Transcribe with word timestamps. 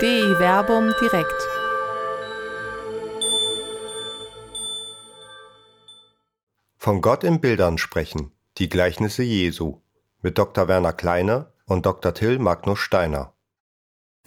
DI 0.00 0.38
Werbung 0.38 0.94
direkt. 0.98 1.46
Von 6.78 7.02
Gott 7.02 7.22
in 7.22 7.42
Bildern 7.42 7.76
sprechen. 7.76 8.32
Die 8.56 8.70
Gleichnisse 8.70 9.22
Jesu. 9.22 9.82
Mit 10.22 10.38
Dr. 10.38 10.68
Werner 10.68 10.94
Kleine 10.94 11.52
und 11.66 11.84
Dr. 11.84 12.14
Till 12.14 12.38
Magnus 12.38 12.78
Steiner. 12.78 13.34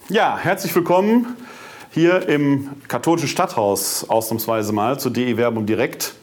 Ja, 0.08 0.38
herzlich 0.38 0.72
willkommen 0.76 1.36
hier 1.90 2.28
im 2.28 2.70
katholischen 2.86 3.26
Stadthaus 3.26 4.08
ausnahmsweise 4.08 4.72
mal 4.72 5.00
zur 5.00 5.12
DI 5.12 5.36
Werbung 5.36 5.66
direkt. 5.66 6.14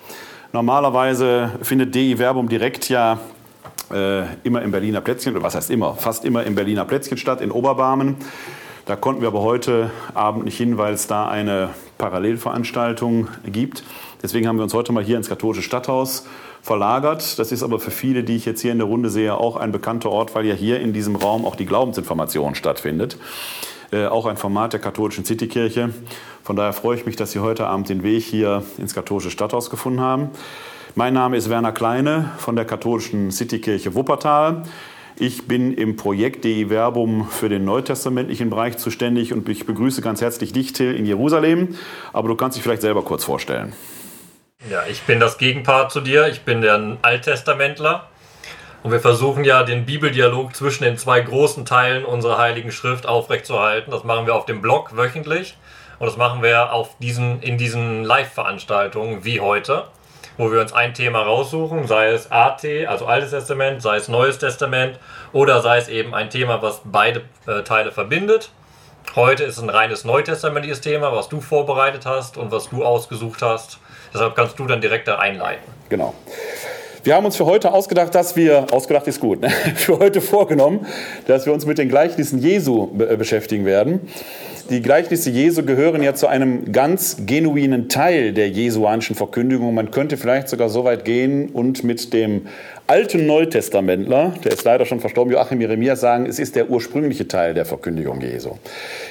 Normalerweise 0.53 1.59
findet 1.61 1.93
DI 1.93 2.19
Werbung 2.19 2.47
direkt 2.47 2.87
ja 2.87 3.19
äh, 3.91 4.23
immer 4.43 4.61
im 4.61 4.71
Berliner 4.71 5.01
Plätzchen, 5.01 5.35
oder 5.35 5.43
was 5.43 5.55
heißt 5.55 5.71
immer, 5.71 5.95
fast 5.95 6.23
immer 6.23 6.45
im 6.45 6.55
Berliner 6.55 6.85
Plätzchen 6.85 7.17
statt, 7.17 7.41
in 7.41 7.51
Oberbarmen. 7.51 8.15
Da 8.85 8.95
konnten 8.95 9.21
wir 9.21 9.27
aber 9.27 9.41
heute 9.41 9.91
Abend 10.15 10.45
nicht 10.45 10.57
hin, 10.57 10.77
weil 10.77 10.93
es 10.93 11.05
da 11.05 11.27
eine 11.27 11.69
Parallelveranstaltung 11.99 13.27
gibt. 13.45 13.83
Deswegen 14.23 14.47
haben 14.47 14.57
wir 14.57 14.63
uns 14.63 14.73
heute 14.73 14.91
mal 14.91 15.03
hier 15.03 15.17
ins 15.17 15.29
katholische 15.29 15.61
Stadthaus 15.61 16.25
verlagert. 16.63 17.37
Das 17.37 17.51
ist 17.51 17.61
aber 17.61 17.79
für 17.79 17.91
viele, 17.91 18.23
die 18.23 18.35
ich 18.35 18.45
jetzt 18.45 18.61
hier 18.61 18.71
in 18.71 18.79
der 18.79 18.87
Runde 18.87 19.09
sehe, 19.09 19.35
auch 19.35 19.55
ein 19.55 19.71
bekannter 19.71 20.09
Ort, 20.09 20.33
weil 20.33 20.45
ja 20.45 20.55
hier 20.55 20.79
in 20.79 20.93
diesem 20.93 21.15
Raum 21.15 21.45
auch 21.45 21.55
die 21.55 21.65
Glaubensinformation 21.65 22.55
stattfindet. 22.55 23.17
Äh, 23.91 24.07
auch 24.07 24.25
ein 24.25 24.37
Format 24.37 24.73
der 24.73 24.79
katholischen 24.79 25.25
Citykirche. 25.25 25.89
Von 26.43 26.55
daher 26.55 26.73
freue 26.73 26.97
ich 26.97 27.05
mich, 27.05 27.15
dass 27.15 27.31
Sie 27.31 27.39
heute 27.39 27.67
Abend 27.67 27.89
den 27.89 28.01
Weg 28.03 28.23
hier 28.23 28.63
ins 28.77 28.95
katholische 28.95 29.29
Stadthaus 29.31 29.69
gefunden 29.69 29.99
haben. 29.99 30.29
Mein 30.95 31.13
Name 31.13 31.37
ist 31.37 31.49
Werner 31.49 31.71
Kleine 31.71 32.31
von 32.37 32.55
der 32.55 32.65
katholischen 32.65 33.31
Citykirche 33.31 33.93
Wuppertal. 33.93 34.63
Ich 35.17 35.47
bin 35.47 35.73
im 35.73 35.95
Projekt 35.95 36.45
DI 36.45 36.69
Verbum 36.69 37.27
für 37.29 37.49
den 37.49 37.65
neutestamentlichen 37.65 38.49
Bereich 38.49 38.77
zuständig 38.77 39.33
und 39.33 39.47
ich 39.49 39.65
begrüße 39.65 40.01
ganz 40.01 40.21
herzlich 40.21 40.53
dich, 40.53 40.73
Till, 40.73 40.95
in 40.95 41.05
Jerusalem. 41.05 41.75
Aber 42.13 42.27
du 42.27 42.35
kannst 42.35 42.57
dich 42.57 42.63
vielleicht 42.63 42.81
selber 42.81 43.03
kurz 43.03 43.23
vorstellen. 43.23 43.73
Ja, 44.69 44.83
ich 44.89 45.01
bin 45.03 45.19
das 45.19 45.37
Gegenpart 45.37 45.91
zu 45.91 46.01
dir. 46.01 46.27
Ich 46.27 46.41
bin 46.41 46.61
der 46.61 46.97
Alttestamentler. 47.01 48.07
Und 48.83 48.91
wir 48.91 48.99
versuchen 48.99 49.43
ja 49.43 49.63
den 49.63 49.85
Bibeldialog 49.85 50.55
zwischen 50.55 50.83
den 50.83 50.97
zwei 50.97 51.21
großen 51.21 51.65
Teilen 51.65 52.03
unserer 52.03 52.39
Heiligen 52.39 52.71
Schrift 52.71 53.05
aufrechtzuerhalten. 53.05 53.91
Das 53.91 54.03
machen 54.03 54.25
wir 54.25 54.33
auf 54.33 54.45
dem 54.45 54.61
Blog 54.61 54.97
wöchentlich. 54.97 55.55
Und 55.99 56.07
das 56.07 56.17
machen 56.17 56.41
wir 56.41 56.73
auf 56.73 56.97
diesen, 56.97 57.41
in 57.43 57.59
diesen 57.59 58.03
Live-Veranstaltungen 58.03 59.23
wie 59.23 59.39
heute 59.39 59.85
wo 60.41 60.51
wir 60.51 60.59
uns 60.59 60.73
ein 60.73 60.95
Thema 60.95 61.21
raussuchen, 61.21 61.85
sei 61.85 62.07
es 62.07 62.31
AT, 62.31 62.65
also 62.87 63.05
Altes 63.05 63.29
Testament, 63.29 63.83
sei 63.83 63.97
es 63.97 64.07
Neues 64.07 64.39
Testament 64.39 64.97
oder 65.33 65.61
sei 65.61 65.77
es 65.77 65.87
eben 65.87 66.15
ein 66.15 66.31
Thema, 66.31 66.63
was 66.63 66.81
beide 66.83 67.21
äh, 67.45 67.61
Teile 67.61 67.91
verbindet. 67.91 68.49
Heute 69.15 69.43
ist 69.43 69.59
ein 69.59 69.69
reines 69.69 70.03
neutestamentliches 70.03 70.81
Thema, 70.81 71.13
was 71.13 71.29
du 71.29 71.41
vorbereitet 71.41 72.07
hast 72.07 72.37
und 72.37 72.51
was 72.51 72.69
du 72.69 72.83
ausgesucht 72.83 73.43
hast. 73.43 73.77
Deshalb 74.15 74.35
kannst 74.35 74.57
du 74.57 74.65
dann 74.65 74.81
direkt 74.81 75.07
da 75.07 75.19
einleiten. 75.19 75.61
Genau. 75.89 76.15
Wir 77.03 77.15
haben 77.15 77.25
uns 77.25 77.35
für 77.35 77.45
heute 77.45 77.71
ausgedacht, 77.71 78.15
dass 78.15 78.35
wir, 78.35 78.65
ausgedacht 78.71 79.05
ist 79.05 79.19
gut, 79.19 79.41
ne? 79.41 79.49
für 79.75 79.99
heute 79.99 80.21
vorgenommen, 80.21 80.87
dass 81.27 81.45
wir 81.45 81.53
uns 81.53 81.67
mit 81.67 81.77
den 81.77 81.89
Gleichnissen 81.89 82.39
Jesu 82.39 82.87
be 82.87 83.15
beschäftigen 83.15 83.65
werden. 83.65 84.11
Die 84.71 84.81
Gleichnisse 84.81 85.29
Jesu 85.29 85.63
gehören 85.63 86.01
ja 86.01 86.13
zu 86.13 86.27
einem 86.27 86.71
ganz 86.71 87.25
genuinen 87.25 87.89
Teil 87.89 88.31
der 88.31 88.47
jesuanischen 88.47 89.17
Verkündigung. 89.17 89.73
Man 89.73 89.91
könnte 89.91 90.15
vielleicht 90.15 90.47
sogar 90.47 90.69
so 90.69 90.85
weit 90.85 91.03
gehen 91.03 91.49
und 91.49 91.83
mit 91.83 92.13
dem 92.13 92.43
alten 92.87 93.25
Neutestamentler, 93.25 94.33
der 94.43 94.51
ist 94.51 94.63
leider 94.63 94.85
schon 94.85 94.99
verstorben, 94.99 95.31
Joachim 95.31 95.61
Jeremias, 95.61 96.01
sagen, 96.01 96.25
es 96.25 96.39
ist 96.39 96.55
der 96.55 96.69
ursprüngliche 96.69 97.27
Teil 97.27 97.53
der 97.53 97.65
Verkündigung 97.65 98.21
Jesu. 98.21 98.57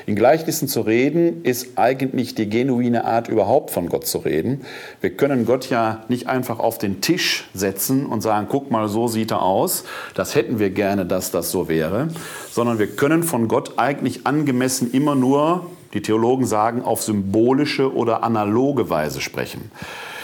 In 0.07 0.17
Gleichnissen 0.17 0.69
zu 0.69 0.83
reden, 0.83 1.45
ist 1.45 1.79
eigentlich 1.79 2.35
die 2.35 2.49
genuine 2.49 3.05
Art, 3.05 3.29
überhaupt 3.29 3.71
von 3.71 3.89
Gott 3.89 4.07
zu 4.07 4.19
reden. 4.19 4.63
Wir 5.01 5.11
können 5.11 5.47
Gott 5.47 5.71
ja 5.71 6.05
nicht 6.09 6.27
einfach 6.27 6.59
auf 6.59 6.79
den 6.79 7.01
Tisch 7.01 7.49
setzen 7.55 8.07
und 8.07 8.21
sagen, 8.21 8.47
guck 8.51 8.71
mal, 8.71 8.89
so 8.89 9.09
sieht 9.09 9.31
er 9.31 9.43
aus. 9.43 9.85
Das 10.15 10.35
hätten 10.35 10.59
wir 10.59 10.71
gerne, 10.71 11.07
dass 11.07 11.31
das 11.31 11.51
so 11.51 11.69
wäre. 11.69 12.09
Sondern 12.51 12.79
wir 12.79 12.89
können 12.89 13.23
von 13.23 13.49
Gott 13.49 13.79
eigentlich 13.79 14.27
angemessen 14.27 14.93
immer 14.93 15.15
nur, 15.15 15.67
die 15.95 16.03
Theologen 16.03 16.47
sagen, 16.47 16.83
auf 16.83 17.03
symbolische 17.03 17.95
oder 17.95 18.23
analoge 18.23 18.91
Weise 18.91 19.21
sprechen. 19.21 19.71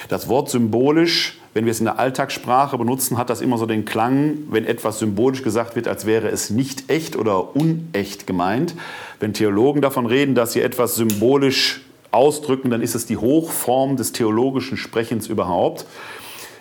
Das 0.09 0.29
Wort 0.29 0.51
symbolisch 0.51 1.39
wenn 1.57 1.65
wir 1.65 1.71
es 1.71 1.79
in 1.79 1.87
der 1.87 1.99
Alltagssprache 1.99 2.77
benutzen, 2.77 3.17
hat 3.17 3.31
das 3.31 3.41
immer 3.41 3.57
so 3.57 3.65
den 3.65 3.87
Klang, 3.87 4.37
wenn 4.51 4.67
etwas 4.67 4.99
symbolisch 4.99 5.43
gesagt 5.43 5.75
wird, 5.75 5.89
als 5.89 6.05
wäre 6.05 6.29
es 6.29 6.51
nicht 6.51 6.91
echt 6.91 7.17
oder 7.17 7.57
unecht 7.57 8.27
gemeint. 8.27 8.75
Wenn 9.21 9.33
Theologen 9.33 9.81
davon 9.81 10.05
reden, 10.05 10.35
dass 10.35 10.53
sie 10.53 10.61
etwas 10.61 10.97
symbolisch 10.97 11.81
ausdrücken, 12.11 12.69
dann 12.69 12.83
ist 12.83 12.95
es 12.95 13.07
die 13.07 13.17
Hochform 13.17 13.97
des 13.97 14.13
theologischen 14.13 14.77
Sprechens 14.77 15.29
überhaupt. 15.29 15.87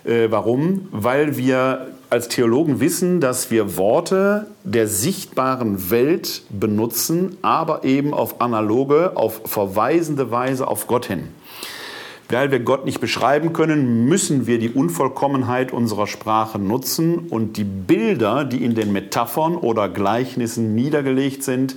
Äh, 0.05 0.27
warum? 0.29 0.87
Weil 0.93 1.35
wir 1.35 1.87
als 2.09 2.29
Theologen 2.29 2.79
wissen, 2.79 3.19
dass 3.19 3.51
wir 3.51 3.75
Worte 3.75 4.47
der 4.63 4.87
sichtbaren 4.87 5.89
Welt 5.89 6.43
benutzen, 6.49 7.35
aber 7.41 7.83
eben 7.83 8.13
auf 8.13 8.39
analoge, 8.39 9.17
auf 9.17 9.41
verweisende 9.43 10.31
Weise 10.31 10.69
auf 10.69 10.87
Gott 10.87 11.07
hin. 11.07 11.27
Weil 12.29 12.51
wir 12.51 12.59
Gott 12.59 12.85
nicht 12.85 12.99
beschreiben 12.99 13.53
können, 13.53 14.05
müssen 14.05 14.47
wir 14.47 14.57
die 14.57 14.69
Unvollkommenheit 14.69 15.71
unserer 15.71 16.07
Sprache 16.07 16.57
nutzen 16.57 17.27
und 17.29 17.57
die 17.57 17.63
Bilder, 17.63 18.45
die 18.45 18.63
in 18.63 18.73
den 18.73 18.91
Metaphern 18.91 19.55
oder 19.55 19.89
Gleichnissen 19.89 20.73
niedergelegt 20.73 21.43
sind, 21.43 21.75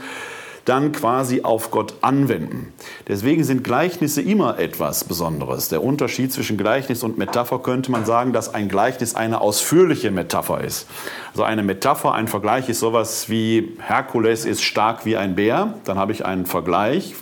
dann 0.68 0.92
quasi 0.92 1.42
auf 1.42 1.70
Gott 1.70 1.94
anwenden. 2.02 2.74
Deswegen 3.06 3.42
sind 3.42 3.64
Gleichnisse 3.64 4.20
immer 4.20 4.58
etwas 4.58 5.04
Besonderes. 5.04 5.68
Der 5.68 5.82
Unterschied 5.82 6.30
zwischen 6.30 6.58
Gleichnis 6.58 7.02
und 7.02 7.16
Metapher 7.16 7.60
könnte 7.60 7.90
man 7.90 8.04
sagen, 8.04 8.34
dass 8.34 8.54
ein 8.54 8.68
Gleichnis 8.68 9.14
eine 9.14 9.40
ausführliche 9.40 10.10
Metapher 10.10 10.62
ist. 10.62 10.86
Also 11.30 11.42
eine 11.42 11.62
Metapher, 11.62 12.12
ein 12.12 12.28
Vergleich 12.28 12.68
ist 12.68 12.80
sowas 12.80 13.30
wie 13.30 13.76
Herkules 13.80 14.44
ist 14.44 14.62
stark 14.62 15.06
wie 15.06 15.16
ein 15.16 15.36
Bär. 15.36 15.74
Dann 15.84 15.98
habe 15.98 16.12
ich 16.12 16.26
einen 16.26 16.44
Vergleich 16.44 17.14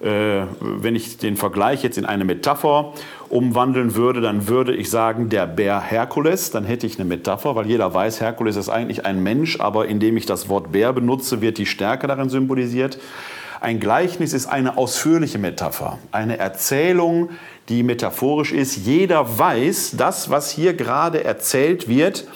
wenn 0.00 0.94
ich 0.94 1.18
den 1.18 1.36
Vergleich 1.36 1.82
jetzt 1.82 1.98
in 1.98 2.04
eine 2.04 2.24
Metapher 2.24 2.92
umwandeln 3.28 3.94
würde, 3.94 4.20
dann 4.20 4.48
würde 4.48 4.74
ich 4.74 4.90
sagen, 4.90 5.28
der 5.28 5.46
Bär 5.46 5.80
Herkules, 5.80 6.50
dann 6.50 6.64
hätte 6.64 6.86
ich 6.86 6.98
eine 6.98 7.04
Metapher, 7.04 7.56
weil 7.56 7.66
jeder 7.66 7.92
weiß, 7.92 8.20
Herkules 8.20 8.56
ist 8.56 8.68
eigentlich 8.68 9.04
ein 9.04 9.22
Mensch, 9.22 9.60
aber 9.60 9.86
indem 9.86 10.16
ich 10.16 10.26
das 10.26 10.48
Wort 10.48 10.72
Bär 10.72 10.92
benutze, 10.92 11.40
wird 11.40 11.58
die 11.58 11.66
Stärke 11.66 12.06
darin 12.06 12.28
symbolisiert. 12.28 12.98
Ein 13.60 13.80
Gleichnis 13.80 14.34
ist 14.34 14.46
eine 14.46 14.76
ausführliche 14.76 15.38
Metapher, 15.38 15.98
eine 16.12 16.38
Erzählung, 16.38 17.30
die 17.68 17.82
metaphorisch 17.82 18.52
ist. 18.52 18.76
Jeder 18.76 19.38
weiß, 19.38 19.94
das, 19.96 20.30
was 20.30 20.50
hier 20.50 20.74
gerade 20.74 21.24
erzählt 21.24 21.88
wird, 21.88 22.28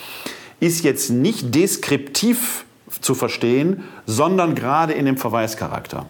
ist 0.59 0.85
jetzt 0.85 1.11
nicht 1.11 1.55
deskriptiv 1.55 2.65
zu 3.01 3.15
verstehen, 3.15 3.85
sondern 4.07 4.55
gerade 4.55 4.93
in 4.93 5.07
dem 5.07 5.17
Verweischarakter. 5.17 6.07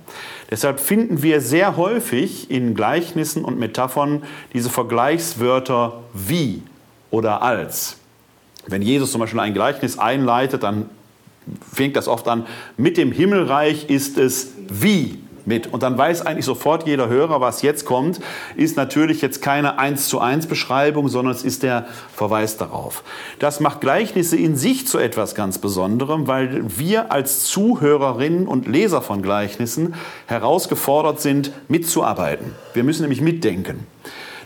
Deshalb 0.50 0.80
finden 0.80 1.22
wir 1.22 1.40
sehr 1.40 1.76
häufig 1.76 2.50
in 2.50 2.74
Gleichnissen 2.74 3.44
und 3.44 3.58
Metaphern 3.58 4.22
diese 4.52 4.70
Vergleichswörter 4.70 6.02
wie 6.12 6.62
oder 7.10 7.42
als. 7.42 7.96
Wenn 8.66 8.82
Jesus 8.82 9.12
zum 9.12 9.20
Beispiel 9.20 9.40
ein 9.40 9.54
Gleichnis 9.54 9.98
einleitet, 9.98 10.62
dann 10.62 10.90
fängt 11.72 11.96
das 11.96 12.08
oft 12.08 12.28
an, 12.28 12.46
mit 12.76 12.96
dem 12.96 13.12
Himmelreich 13.12 13.90
ist 13.90 14.18
es 14.18 14.52
wie 14.68 15.21
mit. 15.46 15.72
Und 15.72 15.82
dann 15.82 15.96
weiß 15.96 16.24
eigentlich 16.26 16.44
sofort 16.44 16.86
jeder 16.86 17.08
Hörer, 17.08 17.40
was 17.40 17.62
jetzt 17.62 17.84
kommt, 17.84 18.20
ist 18.56 18.76
natürlich 18.76 19.20
jetzt 19.20 19.42
keine 19.42 19.78
1 19.78 20.08
zu 20.08 20.20
1 20.20 20.46
Beschreibung, 20.46 21.08
sondern 21.08 21.34
es 21.34 21.42
ist 21.42 21.62
der 21.62 21.86
Verweis 22.14 22.56
darauf. 22.56 23.02
Das 23.38 23.60
macht 23.60 23.80
Gleichnisse 23.80 24.36
in 24.36 24.56
sich 24.56 24.86
zu 24.86 24.98
etwas 24.98 25.34
ganz 25.34 25.58
Besonderem, 25.58 26.26
weil 26.26 26.62
wir 26.78 27.12
als 27.12 27.44
Zuhörerinnen 27.44 28.46
und 28.46 28.66
Leser 28.66 29.02
von 29.02 29.22
Gleichnissen 29.22 29.94
herausgefordert 30.26 31.20
sind, 31.20 31.52
mitzuarbeiten. 31.68 32.52
Wir 32.74 32.84
müssen 32.84 33.02
nämlich 33.02 33.20
mitdenken. 33.20 33.86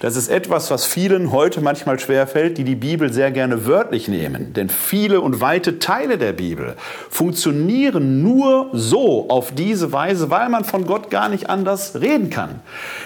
Das 0.00 0.14
ist 0.14 0.28
etwas, 0.28 0.70
was 0.70 0.84
vielen 0.84 1.32
heute 1.32 1.62
manchmal 1.62 1.98
schwerfällt, 1.98 2.58
die 2.58 2.64
die 2.64 2.74
Bibel 2.74 3.10
sehr 3.10 3.30
gerne 3.30 3.64
wörtlich 3.64 4.08
nehmen. 4.08 4.52
Denn 4.52 4.68
viele 4.68 5.22
und 5.22 5.40
weite 5.40 5.78
Teile 5.78 6.18
der 6.18 6.34
Bibel 6.34 6.74
funktionieren 7.08 8.22
nur 8.22 8.68
so 8.74 9.30
auf 9.30 9.54
diese 9.54 9.92
Weise, 9.92 10.30
weil 10.30 10.50
man 10.50 10.64
von 10.64 10.86
Gott 10.86 11.08
gar 11.10 11.30
nicht 11.30 11.48
anders 11.48 11.98
reden 11.98 12.28
kann. 12.28 12.60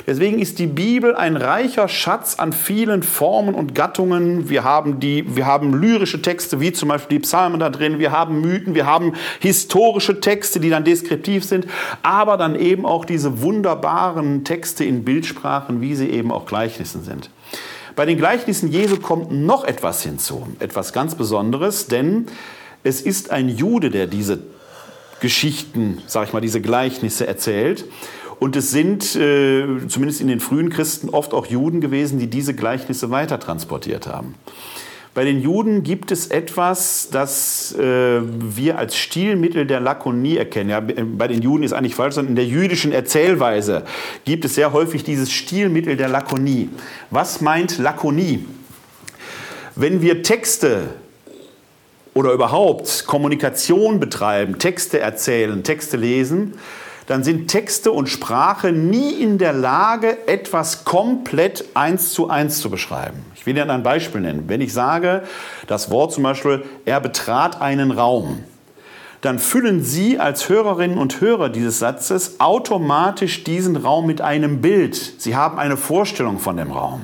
Deswegen 0.09 0.41
ist 0.41 0.59
die 0.59 0.67
Bibel 0.67 1.15
ein 1.15 1.37
reicher 1.37 1.87
Schatz 1.87 2.35
an 2.39 2.53
vielen 2.53 3.05
Formen 3.05 3.55
und 3.55 3.77
Gattungen. 3.77 4.49
Wir 4.49 4.65
haben, 4.65 4.99
die, 4.99 5.37
wir 5.37 5.47
haben 5.47 5.81
lyrische 5.81 6.23
Texte, 6.23 6.61
wie 6.61 6.73
zum 6.73 6.89
Beispiel 6.89 7.19
die 7.19 7.23
Psalmen 7.23 7.61
da 7.61 7.71
drin. 7.71 8.01
Wir 8.01 8.11
haben 8.11 8.41
Mythen, 8.41 8.75
wir 8.75 8.87
haben 8.87 9.13
historische 9.39 10.19
Texte, 10.19 10.59
die 10.59 10.71
dann 10.71 10.83
deskriptiv 10.83 11.45
sind. 11.45 11.69
Aber 12.03 12.37
dann 12.37 12.57
eben 12.57 12.85
auch 12.85 13.05
diese 13.05 13.43
wunderbaren 13.43 14.43
Texte 14.43 14.85
in 14.85 15.05
Bildsprachen, 15.05 15.81
wie 15.81 15.95
sie 15.95 16.11
eben 16.11 16.33
auch 16.33 16.47
gleich 16.47 16.80
Gleichnissen 16.81 17.05
sind. 17.05 17.31
Bei 17.95 18.07
den 18.07 18.17
Gleichnissen 18.17 18.71
Jesu 18.71 18.97
kommt 18.97 19.31
noch 19.31 19.65
etwas 19.65 20.03
hinzu, 20.03 20.47
etwas 20.61 20.93
ganz 20.93 21.15
Besonderes, 21.15 21.87
denn 21.87 22.27
es 22.83 23.03
ist 23.03 23.31
ein 23.31 23.49
Jude, 23.51 23.91
der 23.91 24.07
diese 24.07 24.39
Geschichten, 25.21 26.01
sag 26.07 26.29
ich 26.29 26.33
mal, 26.33 26.41
diese 26.41 26.63
Gleichnisse 26.63 27.27
erzählt. 27.27 27.85
Und 28.39 28.57
es 28.57 28.71
sind 28.71 29.15
äh, 29.17 29.87
zumindest 29.89 30.23
in 30.23 30.29
den 30.29 30.41
frühen 30.41 30.71
Christen 30.71 31.11
oft 31.11 31.35
auch 31.35 31.45
Juden 31.45 31.83
gewesen, 31.83 32.19
die 32.19 32.29
diese 32.29 32.55
Gleichnisse 32.55 33.11
weiter 33.11 33.39
transportiert 33.39 34.07
haben. 34.07 34.35
Bei 35.13 35.25
den 35.25 35.41
Juden 35.41 35.83
gibt 35.83 36.13
es 36.13 36.29
etwas, 36.29 37.09
das 37.11 37.75
äh, 37.77 38.21
wir 38.23 38.79
als 38.79 38.97
Stilmittel 38.97 39.67
der 39.67 39.81
Lakonie 39.81 40.37
erkennen. 40.37 40.71
Ja, 40.71 40.81
bei 40.81 41.27
den 41.27 41.43
Juden 41.43 41.65
ist 41.65 41.73
eigentlich 41.73 41.97
falsch, 41.97 42.15
sondern 42.15 42.31
in 42.33 42.37
der 42.37 42.47
jüdischen 42.47 42.93
Erzählweise 42.93 43.83
gibt 44.25 44.45
es 44.45 44.55
sehr 44.55 44.73
häufig 44.73 45.03
dieses 45.03 45.33
Stilmittel 45.33 45.97
der 45.97 46.09
Lakonie. 46.09 46.69
Was 47.11 47.41
meint 47.41 47.79
Lakonie? 47.79 48.47
Wenn 49.75 50.01
wir 50.01 50.23
Texte 50.23 50.91
oder 52.15 52.33
überhaupt 52.33 53.05
Kommunikation 53.07 53.99
betreiben, 53.99 54.61
Texte 54.61 55.01
erzählen, 55.01 55.65
Texte 55.65 55.97
lesen, 55.97 56.55
dann 57.11 57.25
sind 57.25 57.49
Texte 57.49 57.91
und 57.91 58.09
Sprache 58.09 58.71
nie 58.71 59.11
in 59.11 59.37
der 59.37 59.53
Lage, 59.53 60.29
etwas 60.29 60.85
komplett 60.85 61.65
eins 61.75 62.13
zu 62.13 62.31
eins 62.31 62.61
zu 62.61 62.71
beschreiben. 62.71 63.25
Ich 63.35 63.45
will 63.47 63.57
Ihnen 63.57 63.69
ein 63.69 63.83
Beispiel 63.83 64.21
nennen. 64.21 64.45
Wenn 64.47 64.61
ich 64.61 64.73
sage, 64.73 65.25
das 65.67 65.91
Wort 65.91 66.13
zum 66.13 66.23
Beispiel, 66.23 66.63
er 66.85 67.01
betrat 67.01 67.61
einen 67.61 67.91
Raum, 67.91 68.45
dann 69.23 69.41
füllen 69.41 69.83
Sie 69.83 70.21
als 70.21 70.49
Hörerinnen 70.49 70.99
und 70.99 71.21
Hörer 71.21 71.49
dieses 71.49 71.81
Satzes 71.81 72.39
automatisch 72.39 73.43
diesen 73.43 73.75
Raum 73.75 74.07
mit 74.07 74.21
einem 74.21 74.61
Bild. 74.61 75.15
Sie 75.19 75.35
haben 75.35 75.59
eine 75.59 75.77
Vorstellung 75.77 76.39
von 76.39 76.57
dem 76.57 76.71
Raum. 76.71 77.01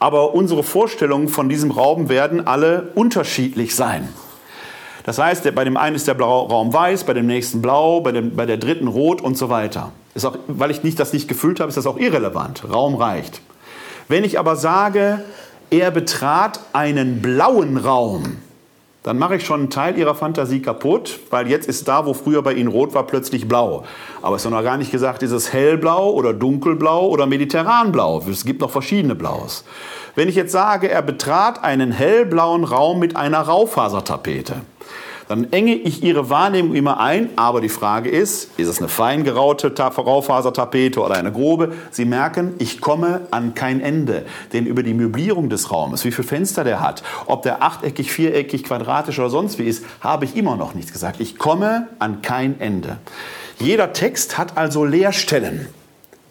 Aber 0.00 0.34
unsere 0.34 0.62
Vorstellungen 0.62 1.28
von 1.28 1.48
diesem 1.48 1.70
Raum 1.70 2.10
werden 2.10 2.46
alle 2.46 2.92
unterschiedlich 2.94 3.74
sein. 3.74 4.06
Das 5.04 5.18
heißt, 5.18 5.54
bei 5.54 5.64
dem 5.64 5.76
einen 5.76 5.96
ist 5.96 6.08
der 6.08 6.18
Raum 6.18 6.72
weiß, 6.72 7.04
bei 7.04 7.12
dem 7.12 7.26
nächsten 7.26 7.62
blau, 7.62 8.00
bei, 8.00 8.12
dem, 8.12 8.34
bei 8.34 8.46
der 8.46 8.56
dritten 8.56 8.88
rot 8.88 9.20
und 9.20 9.36
so 9.36 9.50
weiter. 9.50 9.92
Ist 10.14 10.24
auch, 10.24 10.36
weil 10.48 10.70
ich 10.70 10.82
nicht, 10.82 10.98
das 10.98 11.12
nicht 11.12 11.28
gefüllt 11.28 11.60
habe, 11.60 11.68
ist 11.68 11.76
das 11.76 11.86
auch 11.86 11.98
irrelevant. 11.98 12.64
Raum 12.72 12.94
reicht. 12.94 13.40
Wenn 14.08 14.24
ich 14.24 14.38
aber 14.38 14.56
sage, 14.56 15.22
er 15.70 15.90
betrat 15.90 16.60
einen 16.72 17.20
blauen 17.20 17.76
Raum, 17.76 18.38
dann 19.02 19.18
mache 19.18 19.36
ich 19.36 19.44
schon 19.44 19.60
einen 19.60 19.70
Teil 19.70 19.98
ihrer 19.98 20.14
Fantasie 20.14 20.62
kaputt, 20.62 21.20
weil 21.28 21.48
jetzt 21.48 21.68
ist 21.68 21.86
da, 21.86 22.06
wo 22.06 22.14
früher 22.14 22.40
bei 22.40 22.54
ihnen 22.54 22.68
rot 22.68 22.94
war, 22.94 23.06
plötzlich 23.06 23.46
blau. 23.46 23.84
Aber 24.22 24.36
es 24.36 24.44
ist 24.46 24.50
noch 24.50 24.62
gar 24.62 24.78
nicht 24.78 24.90
gesagt, 24.90 25.22
ist 25.22 25.30
es 25.30 25.52
hellblau 25.52 26.10
oder 26.12 26.32
dunkelblau 26.32 27.08
oder 27.08 27.26
mediterranblau. 27.26 28.22
Es 28.30 28.46
gibt 28.46 28.62
noch 28.62 28.70
verschiedene 28.70 29.14
Blaus. 29.14 29.64
Wenn 30.14 30.30
ich 30.30 30.36
jetzt 30.36 30.52
sage, 30.52 30.88
er 30.88 31.02
betrat 31.02 31.62
einen 31.62 31.92
hellblauen 31.92 32.64
Raum 32.64 32.98
mit 32.98 33.14
einer 33.16 33.40
Raufasertapete, 33.40 34.62
dann 35.28 35.52
enge 35.52 35.74
ich 35.74 36.02
Ihre 36.02 36.30
Wahrnehmung 36.30 36.74
immer 36.74 37.00
ein. 37.00 37.30
Aber 37.36 37.60
die 37.60 37.68
Frage 37.68 38.10
ist, 38.10 38.50
ist 38.58 38.68
es 38.68 38.78
eine 38.78 38.88
fein 38.88 39.24
geraute 39.24 39.74
Raufasertapete 39.76 41.00
oder 41.00 41.14
eine 41.14 41.32
grobe? 41.32 41.72
Sie 41.90 42.04
merken, 42.04 42.54
ich 42.58 42.80
komme 42.80 43.22
an 43.30 43.54
kein 43.54 43.80
Ende. 43.80 44.24
Denn 44.52 44.66
über 44.66 44.82
die 44.82 44.94
Möblierung 44.94 45.48
des 45.48 45.70
Raumes, 45.70 46.04
wie 46.04 46.12
viele 46.12 46.28
Fenster 46.28 46.64
der 46.64 46.80
hat, 46.80 47.02
ob 47.26 47.42
der 47.42 47.62
achteckig, 47.62 48.12
viereckig, 48.12 48.64
quadratisch 48.64 49.18
oder 49.18 49.30
sonst 49.30 49.58
wie 49.58 49.64
ist, 49.64 49.84
habe 50.00 50.24
ich 50.24 50.36
immer 50.36 50.56
noch 50.56 50.74
nichts 50.74 50.92
gesagt. 50.92 51.20
Ich 51.20 51.38
komme 51.38 51.88
an 51.98 52.22
kein 52.22 52.60
Ende. 52.60 52.98
Jeder 53.58 53.92
Text 53.92 54.36
hat 54.36 54.56
also 54.56 54.84
Leerstellen. 54.84 55.68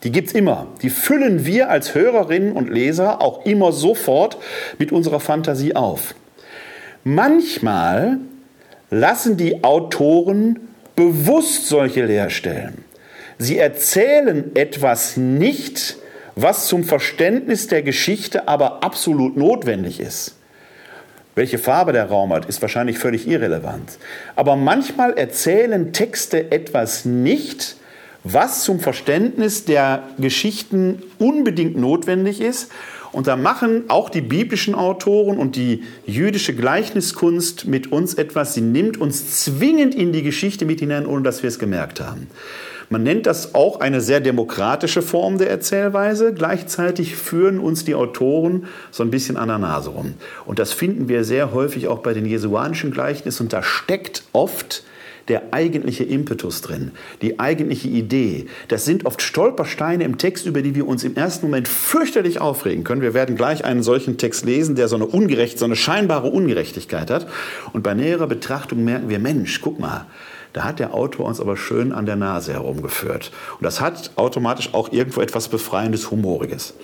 Die 0.04 0.12
gibt 0.12 0.28
es 0.28 0.34
immer. 0.34 0.68
Die 0.82 0.90
füllen 0.90 1.46
wir 1.46 1.70
als 1.70 1.96
Hörerinnen 1.96 2.54
und 2.54 2.70
Leser 2.70 3.22
auch 3.22 3.46
immer 3.46 3.72
sofort 3.72 4.38
mit 4.78 4.92
unserer 4.92 5.22
Fantasie 5.22 5.76
auf. 5.76 6.14
Manchmal 7.06 8.20
lassen 8.94 9.38
die 9.38 9.64
Autoren 9.64 10.60
bewusst 10.96 11.68
solche 11.68 12.06
Leerstellen. 12.06 12.86
Sie 13.40 13.58
erzählen 13.58 14.56
etwas 14.56 15.18
nicht, 15.18 15.98
was 16.36 16.68
zum 16.68 16.84
Verständnis 16.84 17.68
der 17.68 17.82
Geschichte 17.82 18.48
aber 18.48 18.84
absolut 18.84 19.36
notwendig 19.36 20.00
ist. 20.00 20.36
Welche 21.36 21.58
Farbe 21.58 21.94
der 21.94 22.06
Raum 22.06 22.32
hat, 22.32 22.46
ist 22.46 22.62
wahrscheinlich 22.62 23.00
völlig 23.00 23.28
irrelevant. 23.28 23.98
Aber 24.36 24.56
manchmal 24.56 25.14
erzählen 25.14 25.92
Texte 25.92 26.52
etwas 26.52 27.06
nicht, 27.06 27.78
was 28.24 28.64
zum 28.64 28.80
Verständnis 28.80 29.66
der 29.66 30.04
Geschichten 30.20 31.02
unbedingt 31.18 31.76
notwendig 31.76 32.40
ist 32.40 32.72
und 33.14 33.28
da 33.28 33.38
machen 33.38 33.84
auch 33.88 34.10
die 34.10 34.22
biblischen 34.22 34.76
Autoren 34.76 35.38
und 35.38 35.56
die 35.56 35.84
jüdische 36.06 36.54
Gleichniskunst 36.54 37.66
mit 37.66 37.92
uns 37.92 38.16
etwas. 38.16 38.56
Sie 38.56 38.62
nimmt 38.62 39.00
uns 39.00 39.44
zwingend 39.44 39.96
in 39.96 40.12
die 40.12 40.24
Geschichte 40.24 40.66
mit 40.66 40.80
hinein, 40.80 41.06
ohne 41.06 41.24
dass 41.24 41.44
wir 41.44 41.48
es 41.48 41.60
gemerkt 41.60 42.02
haben. 42.02 42.28
Man 42.90 43.04
nennt 43.04 43.26
das 43.26 43.56
auch 43.56 43.80
eine 43.80 44.02
sehr 44.02 44.20
demokratische 44.20 45.02
Form 45.02 45.38
der 45.38 45.50
Erzählweise. 45.50 46.34
Gleichzeitig 46.34 47.16
führen 47.16 47.60
uns 47.60 47.86
die 47.86 47.96
Autoren 47.96 48.66
so 48.92 49.04
ein 49.04 49.12
bisschen 49.12 49.38
an 49.38 49.48
der 49.48 49.58
Nase 49.60 49.92
rum. 49.92 50.16
Und 50.46 50.60
das 50.60 50.74
finden 50.74 51.08
wir 51.08 51.24
sehr 51.24 51.54
häufig 51.54 51.88
auch 51.88 52.00
bei 52.00 52.14
den 52.14 52.26
jesuanischen 52.26 52.92
Gleichnissen. 52.92 53.44
Und 53.44 53.54
da 53.54 53.64
steckt 53.64 54.24
oft 54.34 54.84
der 55.28 55.54
eigentliche 55.54 56.04
Impetus 56.04 56.62
drin, 56.62 56.92
die 57.22 57.40
eigentliche 57.40 57.88
Idee. 57.88 58.48
Das 58.68 58.86
sind 58.86 59.06
oft 59.06 59.22
Stolpersteine 59.22 60.04
im 60.04 60.18
Text, 60.18 60.46
über 60.46 60.62
die 60.62 60.76
wir 60.76 60.88
uns 60.88 61.04
im 61.04 61.16
ersten 61.16 61.46
Moment 61.46 61.68
fürchterlich 61.68 62.42
aufregen 62.42 62.84
können. 62.84 63.02
Wir 63.02 63.14
werden 63.14 63.36
gleich 63.36 63.64
einen 63.64 63.84
solchen 63.84 64.18
Text 64.18 64.46
lesen, 64.46 64.76
der 64.76 64.88
so 64.88 64.96
eine 64.96 65.06
ungerecht, 65.06 65.60
so 65.60 65.66
eine 65.66 65.76
scheinbare 65.76 66.28
Ungerechtigkeit 66.28 67.10
hat. 67.10 67.28
Und 67.72 67.84
bei 67.84 67.94
näherer 67.94 68.28
Betrachtung 68.28 68.84
merken 68.84 69.10
wir, 69.10 69.20
Mensch, 69.20 69.62
guck 69.62 69.80
mal, 69.80 70.08
da 70.52 70.66
hat 70.66 70.80
der 70.80 70.94
Autor 70.94 71.26
uns 71.26 71.40
aber 71.40 71.58
schön 71.58 71.92
an 71.92 72.06
der 72.06 72.16
Nase 72.16 72.54
herumgeführt. 72.54 73.32
Und 73.58 73.64
das 73.64 73.82
hat 73.82 74.12
automatisch 74.16 74.74
auch 74.74 74.92
irgendwo 74.92 75.22
etwas 75.22 75.48
Befreiendes, 75.48 76.12
Humoriges. 76.12 76.76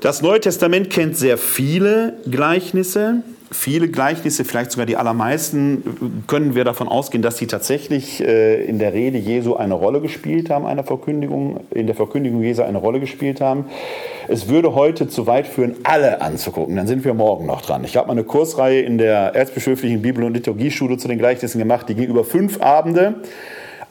Das 0.00 0.22
Neue 0.22 0.38
Testament 0.38 0.90
kennt 0.90 1.16
sehr 1.16 1.38
viele 1.38 2.18
Gleichnisse 2.30 3.22
viele 3.50 3.88
Gleichnisse, 3.88 4.44
vielleicht 4.44 4.72
sogar 4.72 4.86
die 4.86 4.96
allermeisten, 4.96 6.22
können 6.26 6.54
wir 6.54 6.64
davon 6.64 6.88
ausgehen, 6.88 7.22
dass 7.22 7.36
sie 7.36 7.46
tatsächlich 7.46 8.20
äh, 8.20 8.64
in 8.64 8.78
der 8.78 8.92
Rede 8.92 9.18
Jesu 9.18 9.54
eine 9.54 9.74
Rolle 9.74 10.00
gespielt 10.00 10.50
haben, 10.50 10.66
einer 10.66 10.84
Verkündigung, 10.84 11.60
in 11.70 11.86
der 11.86 11.94
Verkündigung 11.94 12.42
Jesu 12.42 12.62
eine 12.62 12.78
Rolle 12.78 13.00
gespielt 13.00 13.40
haben. 13.40 13.66
Es 14.28 14.48
würde 14.48 14.74
heute 14.74 15.08
zu 15.08 15.26
weit 15.26 15.46
führen, 15.46 15.76
alle 15.84 16.20
anzugucken. 16.20 16.76
Dann 16.76 16.86
sind 16.86 17.04
wir 17.04 17.14
morgen 17.14 17.46
noch 17.46 17.62
dran. 17.62 17.84
Ich 17.84 17.96
habe 17.96 18.08
mal 18.08 18.12
eine 18.12 18.24
Kursreihe 18.24 18.80
in 18.80 18.98
der 18.98 19.34
Erzbischöflichen 19.34 20.02
Bibel- 20.02 20.24
und 20.24 20.34
Liturgieschule 20.34 20.96
zu 20.96 21.08
den 21.08 21.18
Gleichnissen 21.18 21.58
gemacht. 21.58 21.88
Die 21.88 21.94
ging 21.94 22.08
über 22.08 22.24
fünf 22.24 22.60
Abende, 22.60 23.16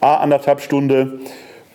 a 0.02 0.16
anderthalb 0.18 0.62
Stunde. 0.62 1.20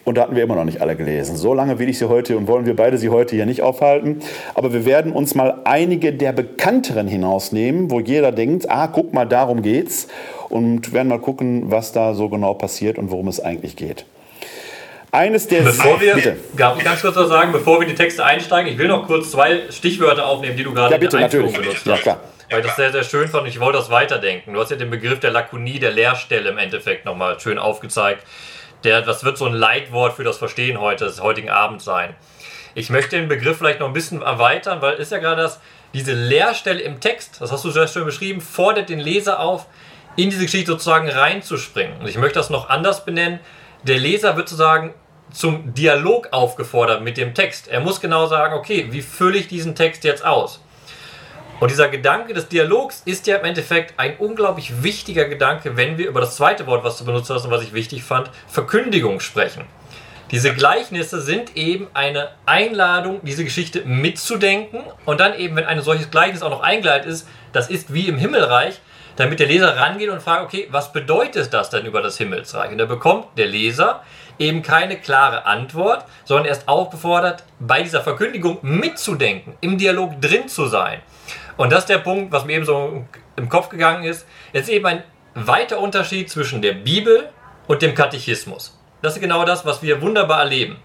Und 0.08 0.14
da 0.14 0.22
hatten 0.22 0.34
wir 0.34 0.42
immer 0.42 0.54
noch 0.54 0.64
nicht 0.64 0.80
alle 0.80 0.96
gelesen. 0.96 1.36
So 1.36 1.52
lange 1.52 1.78
will 1.78 1.90
ich 1.90 1.98
Sie 1.98 2.08
heute 2.08 2.38
und 2.38 2.48
wollen 2.48 2.64
wir 2.64 2.74
beide 2.74 2.96
Sie 2.96 3.10
heute 3.10 3.36
hier 3.36 3.44
nicht 3.44 3.60
aufhalten. 3.60 4.22
Aber 4.54 4.72
wir 4.72 4.86
werden 4.86 5.12
uns 5.12 5.34
mal 5.34 5.60
einige 5.64 6.14
der 6.14 6.32
bekannteren 6.32 7.06
hinausnehmen, 7.06 7.90
wo 7.90 8.00
jeder 8.00 8.32
denkt, 8.32 8.70
ah, 8.70 8.86
guck 8.86 9.12
mal, 9.12 9.26
darum 9.26 9.60
geht's. 9.60 10.08
Und 10.48 10.94
werden 10.94 11.08
mal 11.08 11.18
gucken, 11.18 11.70
was 11.70 11.92
da 11.92 12.14
so 12.14 12.30
genau 12.30 12.54
passiert 12.54 12.96
und 12.96 13.10
worum 13.10 13.28
es 13.28 13.38
eigentlich 13.38 13.76
geht. 13.76 14.06
Eines 15.12 15.46
der 15.46 15.60
bevor 15.60 16.00
wir, 16.00 16.14
bitte. 16.14 16.36
Darf 16.56 16.78
ich 16.78 16.84
ganz 16.84 17.02
kurz 17.02 17.16
was 17.16 17.28
sagen, 17.28 17.52
bevor 17.52 17.78
wir 17.78 17.86
die 17.86 17.94
Texte 17.94 18.24
einsteigen? 18.24 18.72
Ich 18.72 18.78
will 18.78 18.88
noch 18.88 19.06
kurz 19.06 19.32
zwei 19.32 19.60
Stichwörter 19.68 20.26
aufnehmen, 20.26 20.56
die 20.56 20.64
du 20.64 20.72
gerade 20.72 20.94
ja, 20.94 20.98
bitte, 20.98 21.18
in 21.18 21.24
Einführung 21.24 21.52
benutzt 21.52 21.80
hast. 21.80 21.86
Ja, 21.86 21.96
klar. 21.98 22.20
Weil 22.48 22.60
ich 22.60 22.66
das 22.66 22.76
sehr, 22.76 22.92
sehr 22.92 23.04
schön 23.04 23.28
fand 23.28 23.42
und 23.42 23.50
ich 23.50 23.60
wollte 23.60 23.76
das 23.76 23.90
weiterdenken. 23.90 24.54
Du 24.54 24.60
hast 24.60 24.70
ja 24.70 24.78
den 24.78 24.88
Begriff 24.88 25.20
der 25.20 25.32
Lakonie, 25.32 25.78
der 25.78 25.90
Leerstelle 25.90 26.48
im 26.48 26.56
Endeffekt 26.56 27.04
nochmal 27.04 27.38
schön 27.38 27.58
aufgezeigt 27.58 28.22
der, 28.84 29.02
das 29.02 29.24
wird 29.24 29.38
so 29.38 29.46
ein 29.46 29.54
Leitwort 29.54 30.14
für 30.14 30.24
das 30.24 30.38
Verstehen 30.38 30.80
heute, 30.80 31.04
des 31.04 31.20
heutigen 31.20 31.50
Abends 31.50 31.84
sein. 31.84 32.14
Ich 32.74 32.90
möchte 32.90 33.16
den 33.16 33.28
Begriff 33.28 33.58
vielleicht 33.58 33.80
noch 33.80 33.88
ein 33.88 33.92
bisschen 33.92 34.22
erweitern, 34.22 34.80
weil 34.80 34.94
ist 34.94 35.12
ja 35.12 35.18
gerade 35.18 35.42
das, 35.42 35.60
diese 35.94 36.12
Leerstelle 36.12 36.80
im 36.80 37.00
Text, 37.00 37.40
das 37.40 37.50
hast 37.50 37.64
du 37.64 37.70
sehr 37.70 37.88
schön 37.88 38.04
beschrieben, 38.04 38.40
fordert 38.40 38.88
den 38.88 39.00
Leser 39.00 39.40
auf, 39.40 39.66
in 40.16 40.30
diese 40.30 40.44
Geschichte 40.44 40.72
sozusagen 40.72 41.08
reinzuspringen. 41.08 41.98
Und 42.00 42.08
ich 42.08 42.18
möchte 42.18 42.38
das 42.38 42.50
noch 42.50 42.68
anders 42.68 43.04
benennen. 43.04 43.40
Der 43.84 43.98
Leser 43.98 44.36
wird 44.36 44.48
sozusagen 44.48 44.94
zum 45.30 45.74
Dialog 45.74 46.28
aufgefordert 46.32 47.02
mit 47.02 47.16
dem 47.16 47.34
Text. 47.34 47.68
Er 47.68 47.80
muss 47.80 48.00
genau 48.00 48.26
sagen, 48.26 48.54
okay, 48.54 48.88
wie 48.90 49.02
fülle 49.02 49.38
ich 49.38 49.48
diesen 49.48 49.74
Text 49.74 50.04
jetzt 50.04 50.24
aus? 50.24 50.60
Und 51.60 51.72
dieser 51.72 51.88
Gedanke 51.88 52.34
des 52.34 52.48
Dialogs 52.48 53.02
ist 53.04 53.26
ja 53.26 53.36
im 53.36 53.44
Endeffekt 53.44 53.98
ein 53.98 54.16
unglaublich 54.18 54.82
wichtiger 54.82 55.24
Gedanke, 55.24 55.76
wenn 55.76 55.98
wir 55.98 56.08
über 56.08 56.20
das 56.20 56.36
zweite 56.36 56.66
Wort, 56.66 56.84
was 56.84 56.98
du 56.98 57.04
benutzt 57.04 57.30
hast 57.30 57.44
und 57.44 57.50
was 57.50 57.62
ich 57.62 57.72
wichtig 57.72 58.04
fand, 58.04 58.30
Verkündigung 58.46 59.18
sprechen. 59.18 59.64
Diese 60.30 60.54
Gleichnisse 60.54 61.20
sind 61.20 61.56
eben 61.56 61.88
eine 61.94 62.28
Einladung, 62.46 63.20
diese 63.22 63.44
Geschichte 63.44 63.82
mitzudenken 63.84 64.82
und 65.04 65.18
dann 65.18 65.34
eben, 65.34 65.56
wenn 65.56 65.64
ein 65.64 65.80
solches 65.80 66.10
Gleichnis 66.10 66.42
auch 66.42 66.50
noch 66.50 66.60
eingeleitet 66.60 67.10
ist, 67.10 67.26
das 67.52 67.70
ist 67.70 67.92
wie 67.92 68.06
im 68.06 68.18
Himmelreich, 68.18 68.78
damit 69.16 69.40
der 69.40 69.48
Leser 69.48 69.76
rangeht 69.76 70.10
und 70.10 70.22
fragt, 70.22 70.44
okay, 70.44 70.68
was 70.70 70.92
bedeutet 70.92 71.52
das 71.52 71.70
denn 71.70 71.86
über 71.86 72.02
das 72.02 72.18
Himmelsreich? 72.18 72.70
Und 72.70 72.78
da 72.78 72.84
bekommt 72.84 73.26
der 73.36 73.46
Leser 73.46 74.04
eben 74.38 74.62
keine 74.62 74.96
klare 74.96 75.44
Antwort, 75.44 76.04
sondern 76.24 76.46
er 76.46 76.52
ist 76.52 76.68
aufgefordert, 76.68 77.42
bei 77.58 77.82
dieser 77.82 78.02
Verkündigung 78.02 78.58
mitzudenken, 78.62 79.54
im 79.60 79.76
Dialog 79.76 80.20
drin 80.20 80.46
zu 80.46 80.66
sein. 80.66 81.00
Und 81.58 81.70
das 81.70 81.80
ist 81.80 81.88
der 81.88 81.98
Punkt, 81.98 82.32
was 82.32 82.44
mir 82.44 82.54
eben 82.54 82.64
so 82.64 83.04
im 83.36 83.48
Kopf 83.48 83.68
gegangen 83.68 84.04
ist. 84.04 84.26
Jetzt 84.52 84.68
eben 84.68 84.86
ein 84.86 85.02
weiter 85.34 85.80
Unterschied 85.80 86.30
zwischen 86.30 86.62
der 86.62 86.72
Bibel 86.72 87.28
und 87.66 87.82
dem 87.82 87.96
Katechismus. 87.96 88.78
Das 89.02 89.16
ist 89.16 89.20
genau 89.20 89.44
das, 89.44 89.66
was 89.66 89.82
wir 89.82 90.00
wunderbar 90.00 90.38
erleben. 90.38 90.76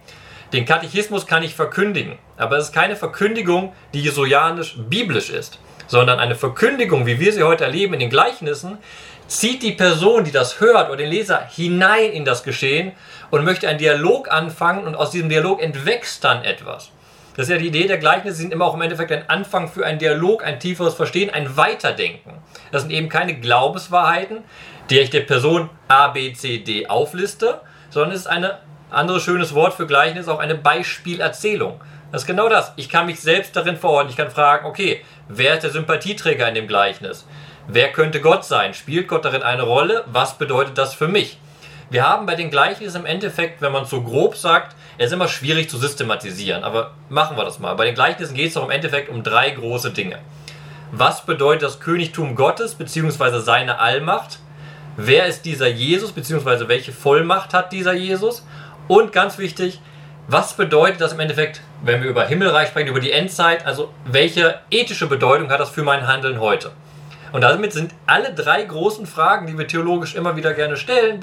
Den 0.51 0.65
Katechismus 0.65 1.27
kann 1.27 1.43
ich 1.43 1.55
verkündigen, 1.55 2.17
aber 2.37 2.57
es 2.57 2.65
ist 2.65 2.73
keine 2.73 2.95
Verkündigung, 2.95 3.73
die 3.93 4.01
jesuianisch-biblisch 4.01 5.29
ist, 5.29 5.59
sondern 5.87 6.19
eine 6.19 6.35
Verkündigung, 6.35 7.05
wie 7.05 7.19
wir 7.19 7.33
sie 7.33 7.43
heute 7.43 7.65
erleben 7.65 7.93
in 7.93 7.99
den 7.99 8.09
Gleichnissen, 8.09 8.79
zieht 9.27 9.61
die 9.61 9.71
Person, 9.71 10.23
die 10.23 10.31
das 10.31 10.59
hört 10.59 10.89
oder 10.89 10.97
den 10.97 11.09
Leser 11.09 11.47
hinein 11.55 12.11
in 12.11 12.25
das 12.25 12.43
Geschehen 12.43 12.93
und 13.29 13.45
möchte 13.45 13.67
einen 13.67 13.79
Dialog 13.79 14.31
anfangen 14.31 14.85
und 14.85 14.95
aus 14.95 15.11
diesem 15.11 15.29
Dialog 15.29 15.61
entwächst 15.61 16.23
dann 16.23 16.43
etwas. 16.43 16.91
Das 17.35 17.47
ist 17.47 17.49
ja 17.49 17.57
die 17.57 17.67
Idee 17.67 17.87
der 17.87 17.97
Gleichnisse, 17.97 18.37
sind 18.37 18.53
immer 18.53 18.65
auch 18.65 18.75
im 18.75 18.81
Endeffekt 18.81 19.11
ein 19.11 19.27
Anfang 19.27 19.67
für 19.67 19.85
einen 19.85 19.97
Dialog, 19.97 20.43
ein 20.43 20.59
tieferes 20.59 20.93
Verstehen, 20.93 21.31
ein 21.31 21.57
Weiterdenken. 21.57 22.33
Das 22.71 22.83
sind 22.83 22.91
eben 22.91 23.09
keine 23.09 23.39
Glaubenswahrheiten, 23.39 24.43
die 24.89 24.99
ich 24.99 25.09
der 25.09 25.21
Person 25.21 25.69
A, 25.87 26.09
B, 26.09 26.33
C, 26.33 26.59
D 26.59 26.87
aufliste, 26.87 27.61
sondern 27.89 28.11
es 28.11 28.21
ist 28.21 28.27
ein 28.27 28.47
anderes 28.91 29.23
schönes 29.23 29.55
Wort 29.55 29.73
für 29.73 29.87
Gleichnis, 29.87 30.27
auch 30.27 30.39
eine 30.39 30.55
Beispielerzählung. 30.55 31.81
Das 32.11 32.21
ist 32.21 32.27
genau 32.27 32.47
das. 32.47 32.73
Ich 32.75 32.89
kann 32.89 33.07
mich 33.07 33.19
selbst 33.19 33.55
darin 33.55 33.77
verorten. 33.77 34.11
Ich 34.11 34.17
kann 34.17 34.29
fragen, 34.29 34.67
okay, 34.67 35.03
wer 35.27 35.55
ist 35.55 35.63
der 35.63 35.71
Sympathieträger 35.71 36.47
in 36.47 36.53
dem 36.53 36.67
Gleichnis? 36.67 37.25
Wer 37.67 37.91
könnte 37.91 38.21
Gott 38.21 38.45
sein? 38.45 38.75
Spielt 38.75 39.07
Gott 39.07 39.25
darin 39.25 39.41
eine 39.41 39.63
Rolle? 39.63 40.03
Was 40.05 40.37
bedeutet 40.37 40.77
das 40.77 40.93
für 40.93 41.07
mich? 41.07 41.39
Wir 41.93 42.09
haben 42.09 42.25
bei 42.25 42.33
den 42.33 42.49
Gleichnissen 42.49 43.01
im 43.01 43.05
Endeffekt, 43.05 43.61
wenn 43.61 43.71
man 43.71 43.83
es 43.83 43.91
so 43.91 44.01
grob 44.01 44.35
sagt, 44.35 44.75
es 44.97 45.05
ist 45.05 45.11
immer 45.11 45.27
schwierig 45.27 45.69
zu 45.69 45.77
systematisieren, 45.77 46.63
aber 46.63 46.95
machen 47.07 47.37
wir 47.37 47.45
das 47.45 47.59
mal. 47.59 47.75
Bei 47.75 47.85
den 47.85 47.93
Gleichnissen 47.93 48.33
geht 48.33 48.47
es 48.47 48.55
doch 48.55 48.63
im 48.63 48.71
Endeffekt 48.71 49.09
um 49.09 49.21
drei 49.21 49.51
große 49.51 49.91
Dinge. 49.91 50.17
Was 50.91 51.23
bedeutet 51.23 51.61
das 51.61 51.79
Königtum 51.79 52.33
Gottes 52.33 52.73
bzw. 52.73 53.41
seine 53.41 53.77
Allmacht? 53.77 54.39
Wer 54.97 55.27
ist 55.27 55.45
dieser 55.45 55.67
Jesus 55.67 56.13
bzw. 56.13 56.67
welche 56.67 56.91
Vollmacht 56.91 57.53
hat 57.53 57.71
dieser 57.71 57.93
Jesus? 57.93 58.43
Und 58.87 59.11
ganz 59.11 59.37
wichtig, 59.37 59.79
was 60.27 60.55
bedeutet 60.55 60.99
das 60.99 61.13
im 61.13 61.19
Endeffekt, 61.19 61.61
wenn 61.83 62.01
wir 62.01 62.09
über 62.09 62.25
Himmelreich 62.25 62.69
sprechen, 62.69 62.89
über 62.89 63.01
die 63.01 63.11
Endzeit? 63.11 63.67
Also 63.67 63.93
welche 64.05 64.61
ethische 64.71 65.05
Bedeutung 65.05 65.51
hat 65.51 65.59
das 65.59 65.69
für 65.69 65.83
mein 65.83 66.07
Handeln 66.07 66.39
heute? 66.39 66.71
Und 67.33 67.41
damit 67.41 67.73
sind 67.73 67.93
alle 68.05 68.33
drei 68.33 68.63
großen 68.63 69.05
Fragen, 69.07 69.47
die 69.47 69.57
wir 69.57 69.67
theologisch 69.67 70.15
immer 70.15 70.35
wieder 70.35 70.53
gerne 70.53 70.77
stellen, 70.77 71.19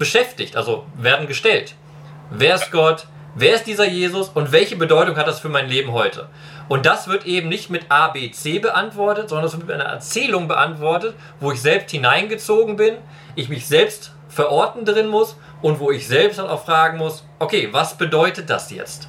beschäftigt, 0.00 0.56
also 0.56 0.86
werden 0.98 1.28
gestellt. 1.28 1.74
Wer 2.30 2.56
ist 2.56 2.72
Gott? 2.72 3.06
Wer 3.36 3.54
ist 3.54 3.66
dieser 3.66 3.86
Jesus 3.86 4.30
und 4.30 4.50
welche 4.50 4.74
Bedeutung 4.74 5.16
hat 5.16 5.28
das 5.28 5.38
für 5.38 5.50
mein 5.50 5.68
Leben 5.68 5.92
heute? 5.92 6.28
Und 6.68 6.86
das 6.86 7.06
wird 7.06 7.26
eben 7.26 7.48
nicht 7.48 7.68
mit 7.68 7.84
A, 7.90 8.08
B, 8.08 8.30
C 8.30 8.58
beantwortet, 8.58 9.28
sondern 9.28 9.46
es 9.46 9.52
wird 9.52 9.66
mit 9.66 9.74
einer 9.74 9.84
Erzählung 9.84 10.48
beantwortet, 10.48 11.14
wo 11.38 11.52
ich 11.52 11.60
selbst 11.60 11.90
hineingezogen 11.90 12.76
bin, 12.76 12.96
ich 13.36 13.50
mich 13.50 13.68
selbst 13.68 14.12
verorten 14.28 14.86
drin 14.86 15.06
muss 15.06 15.36
und 15.60 15.80
wo 15.80 15.90
ich 15.90 16.08
selbst 16.08 16.38
dann 16.38 16.48
auch 16.48 16.64
fragen 16.64 16.96
muss, 16.96 17.24
okay, 17.38 17.68
was 17.70 17.98
bedeutet 17.98 18.48
das 18.48 18.70
jetzt? 18.70 19.06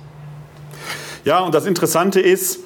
Ja, 1.23 1.39
und 1.39 1.55
das 1.55 1.65
Interessante 1.65 2.19
ist, 2.19 2.59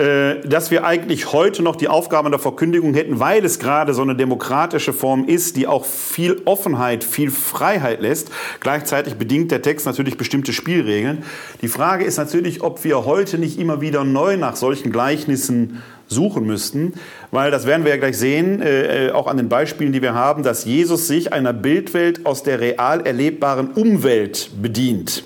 dass 0.00 0.70
wir 0.70 0.84
eigentlich 0.84 1.32
heute 1.32 1.62
noch 1.62 1.76
die 1.76 1.88
Aufgabe 1.88 2.30
der 2.30 2.38
Verkündigung 2.38 2.94
hätten, 2.94 3.20
weil 3.20 3.44
es 3.44 3.58
gerade 3.58 3.92
so 3.92 4.02
eine 4.02 4.16
demokratische 4.16 4.92
Form 4.92 5.26
ist, 5.26 5.56
die 5.56 5.66
auch 5.66 5.84
viel 5.84 6.40
Offenheit, 6.44 7.04
viel 7.04 7.30
Freiheit 7.30 8.00
lässt. 8.00 8.30
Gleichzeitig 8.60 9.14
bedingt 9.14 9.50
der 9.50 9.62
Text 9.62 9.86
natürlich 9.86 10.16
bestimmte 10.16 10.52
Spielregeln. 10.52 11.24
Die 11.60 11.68
Frage 11.68 12.04
ist 12.04 12.16
natürlich, 12.16 12.62
ob 12.62 12.84
wir 12.84 13.04
heute 13.04 13.38
nicht 13.38 13.58
immer 13.58 13.80
wieder 13.80 14.04
neu 14.04 14.36
nach 14.36 14.56
solchen 14.56 14.92
Gleichnissen 14.92 15.82
suchen 16.10 16.44
müssten, 16.44 16.94
weil 17.30 17.50
das 17.50 17.66
werden 17.66 17.84
wir 17.84 17.92
ja 17.92 17.98
gleich 17.98 18.18
sehen, 18.18 18.60
äh, 18.60 19.08
äh 19.08 19.10
auch 19.12 19.26
an 19.26 19.36
den 19.36 19.48
Beispielen, 19.48 19.92
die 19.92 20.02
wir 20.02 20.14
haben, 20.14 20.42
dass 20.42 20.64
Jesus 20.64 21.06
sich 21.06 21.32
einer 21.32 21.52
Bildwelt 21.52 22.26
aus 22.26 22.42
der 22.42 22.60
real 22.60 23.06
erlebbaren 23.06 23.70
Umwelt 23.72 24.50
bedient. 24.60 25.24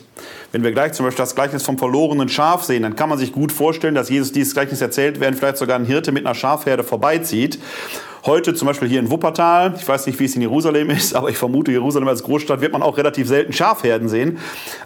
Wenn 0.54 0.62
wir 0.62 0.70
gleich 0.70 0.92
zum 0.92 1.04
Beispiel 1.04 1.24
das 1.24 1.34
Gleichnis 1.34 1.64
vom 1.64 1.78
verlorenen 1.78 2.28
Schaf 2.28 2.62
sehen, 2.62 2.84
dann 2.84 2.94
kann 2.94 3.08
man 3.08 3.18
sich 3.18 3.32
gut 3.32 3.50
vorstellen, 3.50 3.96
dass 3.96 4.08
Jesus 4.08 4.30
dieses 4.30 4.54
Gleichnis 4.54 4.80
erzählt, 4.80 5.18
während 5.18 5.36
vielleicht 5.36 5.56
sogar 5.56 5.76
ein 5.76 5.84
Hirte 5.84 6.12
mit 6.12 6.24
einer 6.24 6.36
Schafherde 6.36 6.84
vorbeizieht. 6.84 7.58
Heute 8.24 8.54
zum 8.54 8.68
Beispiel 8.68 8.86
hier 8.86 9.00
in 9.00 9.10
Wuppertal, 9.10 9.74
ich 9.76 9.88
weiß 9.88 10.06
nicht, 10.06 10.16
wie 10.20 10.26
es 10.26 10.36
in 10.36 10.42
Jerusalem 10.42 10.90
ist, 10.90 11.16
aber 11.16 11.28
ich 11.28 11.38
vermute, 11.38 11.72
Jerusalem 11.72 12.06
als 12.06 12.22
Großstadt 12.22 12.60
wird 12.60 12.72
man 12.72 12.84
auch 12.84 12.96
relativ 12.96 13.26
selten 13.26 13.52
Schafherden 13.52 14.08
sehen. 14.08 14.38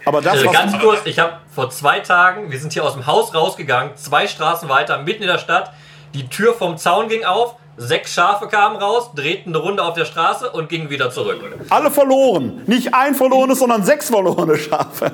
Aber 0.07 0.23
das, 0.23 0.39
also 0.39 0.51
ganz 0.51 0.79
kurz, 0.79 1.01
ich 1.05 1.19
habe 1.19 1.35
vor 1.55 1.69
zwei 1.69 2.01
Tagen, 2.01 2.51
wir 2.51 2.59
sind 2.59 2.73
hier 2.73 2.83
aus 2.83 2.95
dem 2.95 3.07
Haus 3.07 3.35
rausgegangen, 3.35 3.95
zwei 3.97 4.27
Straßen 4.27 4.71
weiter, 4.71 5.03
mitten 5.03 5.23
in 5.23 5.29
der 5.29 5.37
Stadt, 5.37 5.75
die 6.15 6.29
Tür 6.29 6.55
vom 6.55 6.79
Zaun 6.79 7.09
ging 7.09 7.25
auf, 7.25 7.57
Sechs 7.81 8.13
Schafe 8.13 8.49
kamen 8.49 8.77
raus, 8.77 9.13
drehten 9.15 9.55
eine 9.55 9.63
Runde 9.63 9.85
auf 9.85 9.95
der 9.95 10.05
Straße 10.05 10.51
und 10.51 10.69
gingen 10.69 10.91
wieder 10.91 11.13
zurück. 11.13 11.39
Alle 11.71 11.93
verloren. 11.93 12.63
Nicht 12.67 12.93
ein 12.93 13.15
verlorenes, 13.15 13.61
sondern 13.61 13.85
sechs 13.85 14.11
verlorene 14.11 14.59
Schafe. 14.59 15.13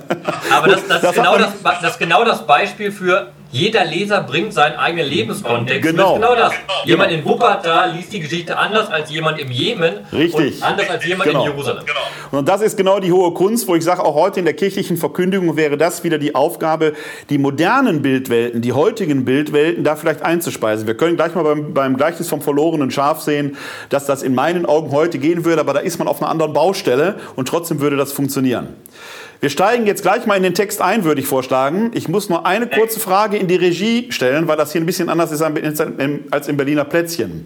Aber 0.50 0.68
das, 0.68 0.87
das, 0.88 1.02
das, 1.02 1.11
ist, 1.11 1.14
genau 1.16 1.37
das, 1.37 1.52
das 1.62 1.90
ist 1.92 1.99
genau 1.99 2.25
das 2.25 2.47
Beispiel 2.47 2.90
für 2.90 3.33
jeder 3.55 3.85
Leser 3.85 4.23
bringt 4.23 4.53
seinen 4.53 4.75
eigenen 4.75 5.07
Lebenskontext. 5.07 5.83
Genau. 5.83 6.15
genau 6.15 6.35
das. 6.35 6.53
Jemand 6.85 7.13
in 7.13 7.25
Wuppertal 7.25 7.93
liest 7.93 8.13
die 8.13 8.19
Geschichte 8.19 8.59
anders 8.59 8.91
als 8.91 9.13
jemand 9.13 9.39
im 9.39 9.49
Jemen. 9.51 9.99
Richtig. 10.13 10.57
Und 10.57 10.63
anders 10.65 10.91
als 10.91 11.07
jemand 11.07 11.31
genau. 11.31 11.45
in 11.45 11.51
Jerusalem. 11.53 11.85
Genau. 11.87 12.39
Und 12.39 12.49
das 12.49 12.63
ist 12.63 12.77
genau 12.77 12.99
die 12.99 13.13
hohe 13.13 13.33
Kunst, 13.33 13.69
wo 13.69 13.77
ich 13.77 13.85
sage, 13.85 14.03
auch 14.03 14.17
heute 14.17 14.41
in 14.41 14.45
der 14.45 14.55
kirchlichen 14.55 14.97
Verkündigung 14.97 15.57
wäre 15.57 15.77
das 15.77 16.03
wieder 16.03 16.19
die 16.19 16.35
Aufgabe, 16.35 16.95
die 17.31 17.39
modernen 17.39 18.03
Bildwelten, 18.03 18.61
die 18.61 18.73
heutigen 18.73 19.25
Bildwelten 19.25 19.85
da 19.85 19.95
vielleicht 19.95 20.23
einzuspeisen. 20.23 20.89
Wir 20.89 20.97
können 20.97 21.15
gleich 21.15 21.37
mal 21.37 21.45
beim, 21.45 21.73
beim 21.73 21.97
Gleichnis 21.97 22.29
vom 22.29 22.43
verlorenen 22.43 22.91
Schaf 22.91 23.21
sehen, 23.21 23.57
dass 23.89 24.05
das 24.05 24.25
in 24.25 24.35
meinen 24.35 24.67
Augen 24.67 24.91
heute 24.91 25.19
gehen 25.19 25.45
würde, 25.45 25.61
aber 25.61 25.75
da 25.75 25.81
ist 25.81 26.01
man 26.01 26.09
auf 26.09 26.21
einer 26.21 26.31
anderen 26.31 26.53
Baustelle 26.53 27.21
und 27.37 27.47
trotzdem 27.47 27.81
würde 27.81 27.97
das 27.97 28.13
funktionieren. 28.13 28.75
Wir 29.45 29.51
steigen 29.51 29.87
jetzt 29.87 30.01
gleich 30.01 30.25
mal 30.25 30.37
in 30.39 30.43
den 30.43 30.55
Text 30.55 30.81
ein, 30.81 31.05
würde 31.05 31.21
ich 31.21 31.27
vorschlagen. 31.27 31.91
Ich 31.93 32.09
muss 32.09 32.31
nur 32.31 32.47
eine 32.47 32.67
kurze 32.67 32.99
Frage 32.99 33.37
in 33.37 33.47
die 33.47 33.57
Regie 33.57 34.11
stellen, 34.11 34.49
weil 34.49 34.57
das 34.57 34.73
hier 34.73 34.81
ein 34.81 34.87
bisschen 34.87 35.11
anders 35.11 35.33
ist 35.33 35.43
als 35.43 36.49
im 36.49 36.57
Berliner 36.57 36.85
Plätzchen. 36.85 37.45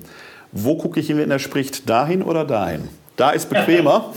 Wo 0.52 0.76
gucke 0.76 1.00
ich 1.00 1.08
hin, 1.08 1.18
wenn 1.18 1.32
er 1.32 1.40
spricht? 1.40 1.90
Dahin 1.90 2.22
oder 2.22 2.44
dahin? 2.44 2.88
Da 3.16 3.30
ist 3.30 3.50
bequemer. 3.50 4.12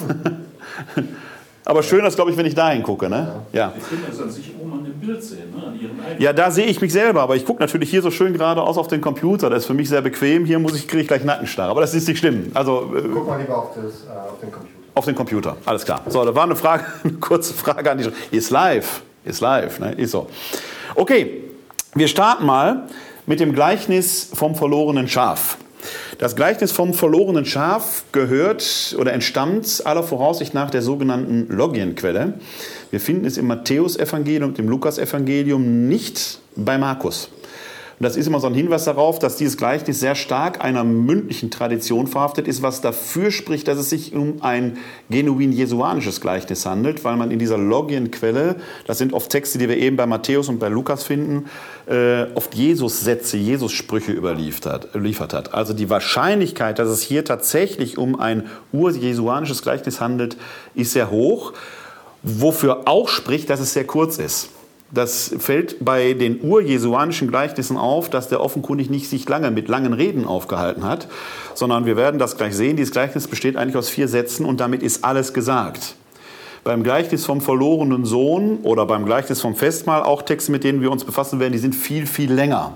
Aber 1.66 1.82
schön 1.82 2.06
ist, 2.06 2.18
glaube 2.18 2.30
ich, 2.30 2.38
wenn 2.38 2.46
ich 2.46 2.54
dahin 2.54 2.84
gucke. 2.84 3.10
Ne? 3.10 3.42
Ja. 3.52 3.74
Wir 3.74 3.84
können 3.84 4.06
das 4.08 4.22
an 4.22 4.30
sich 4.30 4.54
oben 4.62 4.74
an 4.74 4.84
dem 4.84 5.00
Bild 5.00 5.24
sehen, 5.24 5.50
ne? 5.50 5.66
an 5.66 5.80
Ja, 6.20 6.34
da 6.34 6.52
sehe 6.52 6.68
ich 6.68 6.82
mich 6.82 6.92
selber, 6.92 7.24
aber 7.24 7.36
ich 7.36 7.46
gucke 7.46 7.62
natürlich 7.62 7.90
hier 7.90 8.04
so 8.04 8.12
schön 8.12 8.34
geradeaus 8.34 8.78
auf 8.78 8.90
den 8.90 9.02
Computer. 9.02 9.50
Das 9.50 9.64
ist 9.64 9.66
für 9.66 9.74
mich 9.74 9.90
sehr 9.90 10.04
bequem. 10.04 10.46
Hier 10.46 10.60
muss 10.60 10.76
ich, 10.76 10.88
kriege 10.88 11.02
ich 11.02 11.08
gleich 11.08 11.24
Nackenstarre. 11.24 11.72
Aber 11.72 11.82
das 11.82 11.96
ist 11.96 12.08
nicht 12.08 12.20
schlimm. 12.20 12.52
Also, 12.54 12.94
äh, 12.96 13.02
Guck 13.12 13.28
mal 13.28 13.42
lieber 13.42 13.58
auf, 13.58 13.70
das, 13.74 13.84
äh, 14.06 14.20
auf 14.30 14.40
den 14.40 14.52
Computer. 14.52 14.81
Auf 14.94 15.06
den 15.06 15.16
Computer, 15.16 15.58
alles 15.66 15.86
klar. 15.86 16.02
So, 16.08 16.24
da 16.26 16.36
war 16.36 16.44
eine 16.44 16.56
Frage, 16.56 16.86
eine 17.04 17.14
kurze 17.14 17.54
Frage 17.54 17.90
an 17.90 17.98
die. 17.98 18.36
Ist 18.36 18.50
live, 18.50 19.02
ist 19.24 19.42
live, 19.42 19.80
ne? 19.80 19.94
ist 19.94 20.12
so. 20.12 20.28
Okay, 20.96 21.44
wir 21.96 22.08
starten 22.08 22.46
mal 22.46 22.88
mit 23.26 23.40
dem 23.40 23.54
Gleichnis 23.54 24.30
vom 24.34 24.56
verlorenen 24.56 25.08
Schaf. 25.08 25.58
Das 26.20 26.36
Gleichnis 26.36 26.72
vom 26.72 26.94
verlorenen 26.94 27.46
Schaf 27.46 28.04
gehört 28.12 28.96
oder 29.00 29.14
entstammt 29.14 29.82
aller 29.86 30.04
Voraussicht 30.04 30.54
nach 30.54 30.70
der 30.70 30.82
sogenannten 30.82 31.48
Logienquelle. 31.48 32.36
Wir 32.92 33.00
finden 33.00 33.26
es 33.26 33.38
im 33.38 33.48
Matthäusevangelium 33.48 34.50
und 34.50 34.60
im 34.60 34.70
Lukasevangelium, 34.70 35.88
nicht 35.88 36.40
bei 36.56 36.78
Markus. 36.78 37.30
Und 38.01 38.05
das 38.05 38.15
ist 38.15 38.25
immer 38.25 38.39
so 38.39 38.48
ein 38.48 38.55
Hinweis 38.55 38.86
darauf, 38.86 39.20
dass 39.20 39.36
dieses 39.36 39.58
Gleichnis 39.58 40.00
sehr 40.00 40.15
stark 40.15 40.63
einer 40.63 40.84
mündlichen 40.84 41.51
Tradition 41.51 42.08
verhaftet 42.08 42.48
ist, 42.48 42.63
was 42.63 42.81
dafür 42.81 43.29
spricht, 43.29 43.67
dass 43.67 43.77
es 43.77 43.91
sich 43.91 44.15
um 44.15 44.41
ein 44.41 44.79
genuin 45.12 45.51
jesuanisches 45.51 46.20
Gleichnis 46.20 46.65
handelt, 46.65 47.03
weil 47.03 47.15
man 47.15 47.29
in 47.29 47.38
dieser 47.38 47.60
Logienquelle, 47.60 48.55
das 48.88 48.98
sind 48.98 49.13
oft 49.13 49.29
Texte, 49.29 49.60
die 49.60 49.70
wir 49.70 49.77
eben 49.77 49.98
bei 49.98 50.08
Matthäus 50.08 50.50
und 50.50 50.58
bei 50.58 50.67
Lukas 50.67 51.03
finden, 51.03 51.46
äh, 51.86 52.24
oft 52.34 52.55
Jesus-Sätze, 52.55 53.38
Jesus-Sprüche 53.38 54.13
überliefert 54.13 55.34
hat. 55.36 55.53
Also 55.53 55.74
die 55.74 55.91
Wahrscheinlichkeit, 55.91 56.79
dass 56.79 56.89
es 56.89 57.03
hier 57.03 57.24
tatsächlich 57.24 58.00
um 58.00 58.20
ein 58.20 58.50
urjesuanisches 58.72 59.62
Gleichnis 59.62 60.01
handelt, 60.01 60.38
ist 60.74 60.93
sehr 60.93 61.12
hoch, 61.12 61.53
wofür 62.24 62.88
auch 62.88 63.10
spricht, 63.10 63.51
dass 63.51 63.60
es 63.60 63.74
sehr 63.74 63.86
kurz 63.86 64.17
ist. 64.17 64.50
Das 64.94 65.34
fällt 65.40 65.84
bei 65.84 66.14
den 66.14 66.42
urjesuanischen 66.42 67.30
Gleichnissen 67.30 67.78
auf, 67.78 68.10
dass 68.10 68.28
der 68.28 68.42
offenkundig 68.42 68.90
nicht 68.90 69.10
sich 69.10 69.28
lange 69.28 69.50
mit 69.50 69.70
langen 69.70 69.94
Reden 69.94 70.26
aufgehalten 70.26 70.84
hat, 70.84 71.08
sondern 71.54 71.86
wir 71.86 71.96
werden 71.96 72.20
das 72.20 72.36
gleich 72.36 72.56
sehen. 72.56 72.76
Dieses 72.76 72.92
Gleichnis 72.92 73.28
besteht 73.28 73.56
eigentlich 73.56 73.78
aus 73.78 73.90
vier 73.90 74.10
Sätzen 74.10 74.46
und 74.46 74.60
damit 74.60 74.84
ist 74.84 75.06
alles 75.06 75.34
gesagt. 75.34 75.96
Beim 76.66 76.84
Gleichnis 76.84 77.26
vom 77.26 77.42
verlorenen 77.42 78.06
Sohn 78.06 78.60
oder 78.64 78.86
beim 78.86 79.06
Gleichnis 79.06 79.42
vom 79.42 79.56
Festmahl, 79.56 80.04
auch 80.04 80.22
Texte, 80.22 80.52
mit 80.52 80.64
denen 80.64 80.82
wir 80.82 80.92
uns 80.92 81.06
befassen 81.06 81.40
werden, 81.40 81.54
die 81.54 81.60
sind 81.60 81.74
viel, 81.74 82.06
viel 82.06 82.32
länger. 82.32 82.74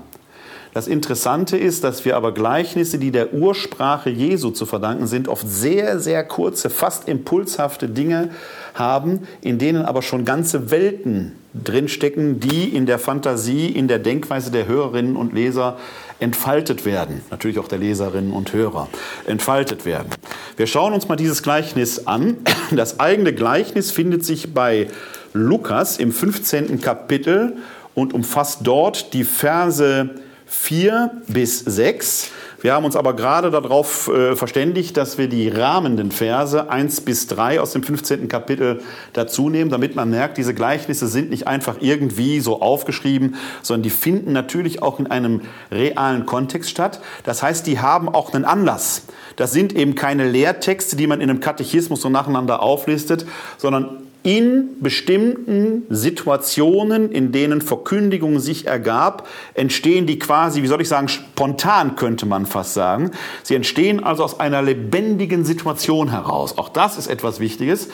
Das 0.76 0.88
Interessante 0.88 1.56
ist, 1.56 1.86
dass 1.86 2.04
wir 2.04 2.18
aber 2.18 2.34
Gleichnisse, 2.34 3.00
die 3.00 3.12
der 3.12 3.34
Ursprache 3.34 4.10
Jesu 4.10 4.50
zu 4.50 4.66
verdanken 4.66 5.08
sind, 5.08 5.30
oft 5.30 5.50
sehr, 5.50 6.02
sehr 6.02 6.22
kurze, 6.26 6.70
fast 6.70 7.08
impulshafte 7.08 7.88
Dinge 7.88 8.32
haben, 8.74 9.22
in 9.40 9.58
denen 9.58 9.84
aber 9.84 10.02
schon 10.02 10.26
ganze 10.26 10.72
Welten 10.72 11.32
drinstecken, 11.54 12.42
die 12.42 12.76
in 12.76 12.86
der 12.88 13.00
Fantasie, 13.00 13.68
in 13.68 13.88
der 13.88 14.00
Denkweise 14.00 14.52
der 14.52 14.68
Hörerinnen 14.68 15.16
und 15.16 15.32
Leser 15.32 15.78
entfaltet 16.20 16.84
werden. 16.84 17.22
Natürlich 17.32 17.58
auch 17.58 17.70
der 17.70 17.80
Leserinnen 17.80 18.34
und 18.34 18.52
Hörer 18.52 18.90
entfaltet 19.28 19.86
werden. 19.86 20.10
Wir 20.58 20.68
schauen 20.68 20.92
uns 20.92 21.08
mal 21.08 21.16
dieses 21.16 21.42
Gleichnis 21.42 22.06
an. 22.06 22.36
Das 22.72 23.00
eigene 23.00 23.32
Gleichnis 23.32 23.92
findet 23.92 24.26
sich 24.26 24.54
bei 24.54 24.88
Lukas 25.32 25.96
im 25.96 26.12
15. 26.12 26.82
Kapitel 26.82 27.56
und 27.94 28.14
umfasst 28.14 28.60
dort 28.64 29.14
die 29.14 29.24
Verse 29.24 30.10
4 30.56 31.12
bis 31.28 31.60
6. 31.60 32.32
Wir 32.62 32.74
haben 32.74 32.86
uns 32.86 32.96
aber 32.96 33.16
gerade 33.16 33.52
darauf 33.52 34.08
äh, 34.08 34.36
verständigt, 34.36 34.98
dass 34.98 35.20
wir 35.20 35.28
die 35.28 35.50
rahmenden 35.50 36.12
Verse 36.12 36.68
1 36.70 37.02
bis 37.02 37.28
3 37.28 37.62
aus 37.62 37.74
dem 37.74 37.84
15. 37.84 38.28
Kapitel 38.28 38.82
dazu 39.14 39.50
nehmen, 39.50 39.70
damit 39.70 39.96
man 39.96 40.10
merkt, 40.10 40.38
diese 40.38 40.56
Gleichnisse 40.56 41.08
sind 41.08 41.30
nicht 41.30 41.46
einfach 41.46 41.76
irgendwie 41.82 42.40
so 42.40 42.62
aufgeschrieben, 42.62 43.36
sondern 43.62 43.84
die 43.84 43.92
finden 43.92 44.32
natürlich 44.32 44.82
auch 44.82 45.00
in 45.00 45.06
einem 45.06 45.42
realen 45.72 46.26
Kontext 46.26 46.72
statt. 46.72 47.02
Das 47.24 47.44
heißt, 47.44 47.68
die 47.68 47.80
haben 47.80 48.10
auch 48.10 48.34
einen 48.34 48.46
Anlass. 48.46 49.04
Das 49.36 49.52
sind 49.52 49.76
eben 49.76 49.94
keine 49.94 50.28
Lehrtexte, 50.28 50.96
die 50.96 51.06
man 51.06 51.22
in 51.22 51.30
einem 51.30 51.42
Katechismus 51.42 52.02
so 52.02 52.10
nacheinander 52.10 52.64
auflistet, 52.64 53.28
sondern 53.58 54.05
in 54.26 54.82
bestimmten 54.82 55.84
Situationen, 55.92 57.12
in 57.12 57.32
denen 57.32 57.62
Verkündigung 57.62 58.40
sich 58.40 58.66
ergab, 58.66 59.28
entstehen 59.54 60.08
die 60.08 60.18
quasi, 60.18 60.64
wie 60.64 60.68
soll 60.68 60.82
ich 60.82 60.90
sagen, 60.90 61.10
spontan 61.10 61.96
könnte 61.96 62.26
man 62.26 62.48
fast 62.48 62.74
sagen. 62.74 63.12
Sie 63.44 63.54
entstehen 63.54 64.04
also 64.04 64.24
aus 64.24 64.40
einer 64.40 64.64
lebendigen 64.64 65.46
Situation 65.46 66.10
heraus. 66.10 66.58
Auch 66.58 66.70
das 66.70 66.98
ist 66.98 67.06
etwas 67.06 67.40
Wichtiges. 67.40 67.90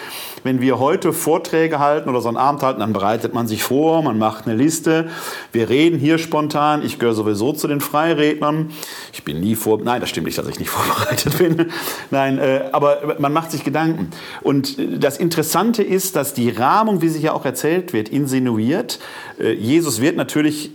Wenn 0.46 0.62
wir 0.62 0.80
heute 0.80 1.12
Vorträge 1.12 1.80
halten 1.80 2.08
oder 2.08 2.22
so 2.22 2.30
einen 2.30 2.38
Abend 2.38 2.64
halten, 2.64 2.80
dann 2.80 2.94
bereitet 2.94 3.34
man 3.34 3.48
sich 3.48 3.62
vor, 3.62 4.02
man 4.02 4.18
macht 4.18 4.48
eine 4.48 4.56
Liste. 4.56 5.10
Wir 5.52 5.68
reden 5.68 6.00
hier 6.00 6.18
spontan. 6.18 6.82
Ich 6.82 6.98
gehöre 6.98 7.14
sowieso 7.14 7.52
zu 7.52 7.68
den 7.68 7.82
Freirednern. 7.82 8.72
Ich 9.12 9.26
bin 9.26 9.42
nie 9.42 9.56
vor, 9.56 9.80
nein, 9.84 10.00
das 10.00 10.10
stimmt 10.10 10.28
nicht, 10.28 10.38
dass 10.38 10.48
ich 10.48 10.60
nicht 10.60 10.70
vorbereitet 10.72 11.38
bin. 11.38 11.72
Nein, 12.10 12.40
äh, 12.40 12.70
aber 12.72 13.18
man 13.20 13.34
macht 13.34 13.52
sich 13.52 13.66
Gedanken. 13.66 14.12
Und 14.42 14.78
das 15.04 15.18
Interessante 15.18 15.84
ist, 15.84 16.16
dass 16.16 16.21
dass 16.22 16.36
die 16.36 16.52
Rahmung, 16.52 17.02
wie 17.02 17.10
sie 17.10 17.20
ja 17.20 17.34
auch 17.34 17.46
erzählt 17.46 17.94
wird, 17.94 18.08
insinuiert, 18.08 19.00
äh, 19.40 19.54
Jesus 19.54 20.02
wird 20.02 20.18
natürlich 20.18 20.70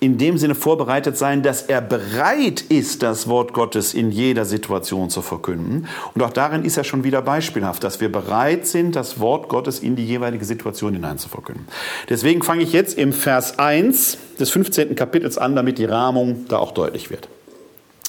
in 0.00 0.16
dem 0.16 0.38
Sinne 0.38 0.54
vorbereitet 0.54 1.18
sein, 1.18 1.42
dass 1.42 1.60
er 1.60 1.82
bereit 1.82 2.62
ist, 2.62 3.02
das 3.02 3.28
Wort 3.28 3.52
Gottes 3.52 3.92
in 3.92 4.10
jeder 4.10 4.46
Situation 4.46 5.10
zu 5.10 5.20
verkünden. 5.20 5.86
Und 6.14 6.22
auch 6.22 6.32
darin 6.32 6.64
ist 6.64 6.78
er 6.78 6.84
schon 6.84 7.04
wieder 7.04 7.20
beispielhaft, 7.20 7.84
dass 7.84 8.00
wir 8.00 8.10
bereit 8.10 8.66
sind, 8.66 8.96
das 8.96 9.20
Wort 9.20 9.50
Gottes 9.50 9.80
in 9.80 9.96
die 9.96 10.06
jeweilige 10.06 10.46
Situation 10.46 10.94
hinein 10.94 11.18
zu 11.18 11.28
verkünden. 11.28 11.68
Deswegen 12.08 12.42
fange 12.42 12.62
ich 12.62 12.72
jetzt 12.72 12.96
im 12.96 13.12
Vers 13.12 13.58
1 13.58 14.16
des 14.40 14.48
15. 14.48 14.94
Kapitels 14.94 15.36
an, 15.36 15.54
damit 15.56 15.76
die 15.76 15.84
Rahmung 15.84 16.46
da 16.48 16.56
auch 16.56 16.72
deutlich 16.72 17.10
wird. 17.10 17.28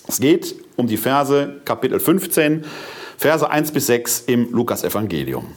Es 0.08 0.22
geht 0.22 0.56
um 0.78 0.88
die 0.88 0.98
Verse 0.98 1.58
Kapitel 1.66 2.00
15, 2.00 2.64
Verse 3.18 3.50
1 3.50 3.72
bis 3.72 3.88
6 3.88 4.22
im 4.28 4.54
Lukas-Evangelium. 4.54 5.48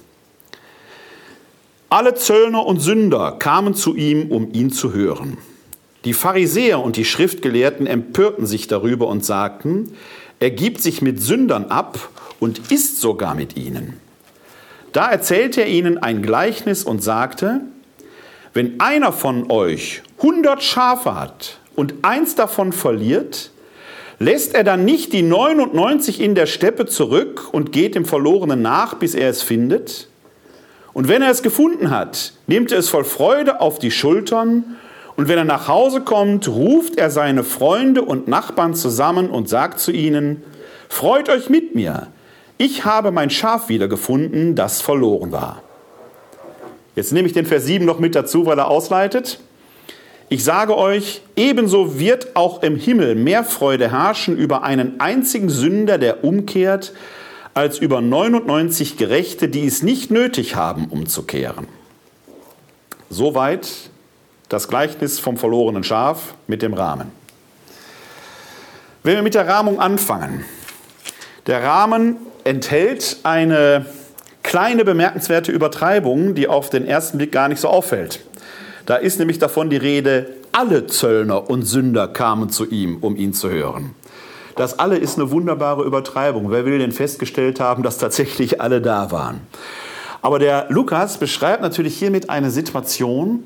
Alle 1.91 2.15
Zöllner 2.15 2.67
und 2.67 2.81
Sünder 2.81 3.37
kamen 3.39 3.75
zu 3.75 3.97
ihm, 3.97 4.31
um 4.31 4.53
ihn 4.53 4.71
zu 4.71 4.93
hören. 4.93 5.39
Die 6.05 6.13
Pharisäer 6.13 6.81
und 6.81 6.97
die 6.97 7.07
Schriftgelehrten 7.07 7.87
empörten 7.87 8.47
sich 8.47 8.69
darüber 8.69 9.09
und 9.09 9.25
sagten, 9.25 9.93
er 10.39 10.51
gibt 10.51 10.83
sich 10.83 11.01
mit 11.01 11.23
Sündern 11.23 11.65
ab 11.67 12.11
und 12.41 12.71
isst 12.71 13.01
sogar 13.01 13.35
mit 13.35 13.57
ihnen. 13.57 13.95
Da 14.93 15.11
erzählte 15.11 15.63
er 15.63 15.69
ihnen 15.69 15.97
ein 15.97 16.21
Gleichnis 16.21 16.85
und 16.85 17.03
sagte, 17.03 17.63
wenn 18.53 18.81
einer 18.81 19.13
von 19.13 19.51
euch 19.51 20.03
hundert 20.21 20.63
Schafe 20.63 21.15
hat 21.15 21.59
und 21.75 21.95
eins 22.03 22.35
davon 22.35 22.73
verliert, 22.73 23.51
lässt 24.19 24.55
er 24.55 24.65
dann 24.65 24.85
nicht 24.85 25.15
die 25.15 25.23
99 25.23 26.21
in 26.21 26.35
der 26.35 26.47
Steppe 26.47 26.85
zurück 26.85 27.49
und 27.53 27.73
geht 27.73 27.95
dem 27.95 28.05
Verlorenen 28.05 28.61
nach, 28.61 28.95
bis 28.95 29.15
er 29.15 29.31
es 29.31 29.43
findet? 29.43 30.09
Und 30.99 31.07
wenn 31.07 31.23
er 31.23 31.31
es 31.31 31.45
gefunden 31.45 31.91
hat, 31.91 32.33
nimmt 32.49 32.73
er 32.73 32.81
es 32.81 32.89
voll 32.89 33.05
Freude 33.05 33.61
auf 33.61 33.79
die 33.79 33.93
Schultern 33.93 34.65
und 35.15 35.29
wenn 35.29 35.39
er 35.39 35.45
nach 35.45 35.69
Hause 35.69 36.01
kommt, 36.01 36.49
ruft 36.49 36.97
er 36.97 37.09
seine 37.13 37.45
Freunde 37.45 38.03
und 38.03 38.27
Nachbarn 38.27 38.75
zusammen 38.75 39.31
und 39.31 39.49
sagt 39.49 39.79
zu 39.79 39.93
ihnen, 39.93 40.43
Freut 40.89 41.29
euch 41.29 41.49
mit 41.51 41.77
mir, 41.77 42.09
ich 42.57 42.85
habe 42.85 43.13
mein 43.13 43.31
Schaf 43.31 43.69
wiedergefunden, 43.69 44.57
das 44.57 44.81
verloren 44.81 45.31
war. 45.31 45.63
Jetzt 46.97 47.13
nehme 47.13 47.29
ich 47.29 47.33
den 47.33 47.47
Vers 47.47 47.67
7 47.67 47.85
noch 47.85 48.01
mit 48.01 48.17
dazu, 48.17 48.45
weil 48.45 48.59
er 48.59 48.67
ausleitet. 48.67 49.39
Ich 50.29 50.43
sage 50.43 50.77
euch, 50.77 51.23
ebenso 51.37 52.01
wird 52.01 52.35
auch 52.35 52.65
im 52.65 52.75
Himmel 52.75 53.15
mehr 53.15 53.45
Freude 53.45 53.93
herrschen 53.93 54.37
über 54.37 54.65
einen 54.65 54.99
einzigen 54.99 55.49
Sünder, 55.49 55.97
der 55.97 56.25
umkehrt, 56.25 56.93
als 57.55 57.79
über 57.79 58.01
99 58.01 58.97
Gerechte, 58.97 59.49
die 59.49 59.67
es 59.67 59.83
nicht 59.83 60.11
nötig 60.11 60.55
haben, 60.55 60.87
umzukehren. 60.87 61.67
Soweit 63.11 63.69
das 64.49 64.69
Gleichnis 64.69 65.19
vom 65.19 65.37
verlorenen 65.37 65.85
Schaf 65.85 66.35
mit 66.47 66.63
dem 66.63 66.75
Rahmen. 66.75 67.11
Wenn 69.03 69.17
wir 69.17 69.23
mit 69.23 69.35
der 69.35 69.47
Rahmung 69.47 69.81
anfangen, 69.81 70.45
der 71.47 71.63
Rahmen 71.63 72.17
enthält 72.45 73.19
eine 73.23 73.87
kleine 74.43 74.85
bemerkenswerte 74.85 75.53
Übertreibung, 75.53 76.35
die 76.35 76.49
auf 76.49 76.71
den 76.71 76.87
ersten 76.87 77.19
Blick 77.19 77.33
gar 77.33 77.49
nicht 77.49 77.61
so 77.61 77.69
auffällt. 77.69 78.21
Da 78.87 78.97
ist 78.97 79.19
nämlich 79.19 79.39
davon 79.39 79.69
die 79.71 79.77
Rede, 79.77 80.35
alle 80.53 80.87
Zöllner 80.87 81.51
und 81.51 81.65
Sünder 81.65 82.09
kamen 82.09 82.49
zu 82.49 82.65
ihm, 82.69 82.99
um 83.03 83.17
ihn 83.17 83.35
zu 83.35 83.51
hören. 83.51 83.95
Das 84.59 84.81
alle 84.81 84.97
ist 84.97 85.17
eine 85.17 85.31
wunderbare 85.31 85.85
Übertreibung. 85.85 86.51
Wer 86.51 86.65
will 86.65 86.81
denn 86.81 86.91
festgestellt 86.91 87.61
haben, 87.61 87.85
dass 87.85 87.97
tatsächlich 87.97 88.61
alle 88.61 88.83
da 88.83 89.13
waren? 89.13 89.41
Aber 90.21 90.41
der 90.41 90.67
Lukas 90.69 91.19
beschreibt 91.19 91.63
natürlich 91.63 91.97
hiermit 91.97 92.29
eine 92.29 92.51
Situation, 92.51 93.45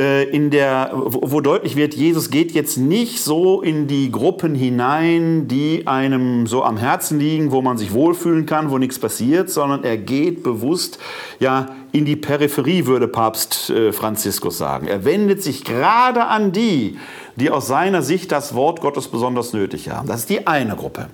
in 0.00 0.50
der, 0.50 0.90
wo 0.94 1.40
deutlich 1.40 1.76
wird, 1.76 1.94
Jesus 1.94 2.30
geht 2.30 2.52
jetzt 2.52 2.76
nicht 2.76 3.22
so 3.22 3.60
in 3.60 3.86
die 3.86 4.10
Gruppen 4.10 4.54
hinein, 4.54 5.48
die 5.48 5.86
einem 5.86 6.46
so 6.46 6.62
am 6.62 6.76
Herzen 6.76 7.18
liegen, 7.18 7.50
wo 7.50 7.60
man 7.60 7.76
sich 7.76 7.92
wohlfühlen 7.92 8.46
kann, 8.46 8.70
wo 8.70 8.78
nichts 8.78 8.98
passiert, 8.98 9.50
sondern 9.50 9.84
er 9.84 9.96
geht 9.96 10.42
bewusst 10.42 10.98
ja 11.38 11.66
in 11.92 12.04
die 12.04 12.16
Peripherie, 12.16 12.86
würde 12.86 13.08
Papst 13.08 13.70
äh, 13.70 13.92
Franziskus 13.92 14.58
sagen. 14.58 14.86
Er 14.86 15.04
wendet 15.04 15.42
sich 15.42 15.64
gerade 15.64 16.26
an 16.26 16.52
die, 16.52 16.98
die 17.36 17.50
aus 17.50 17.66
seiner 17.66 18.02
Sicht 18.02 18.32
das 18.32 18.54
Wort 18.54 18.80
Gottes 18.80 19.08
besonders 19.08 19.52
nötig 19.52 19.90
haben. 19.90 20.08
Das 20.08 20.20
ist 20.20 20.30
die 20.30 20.46
eine 20.46 20.76
Gruppe. 20.76 21.08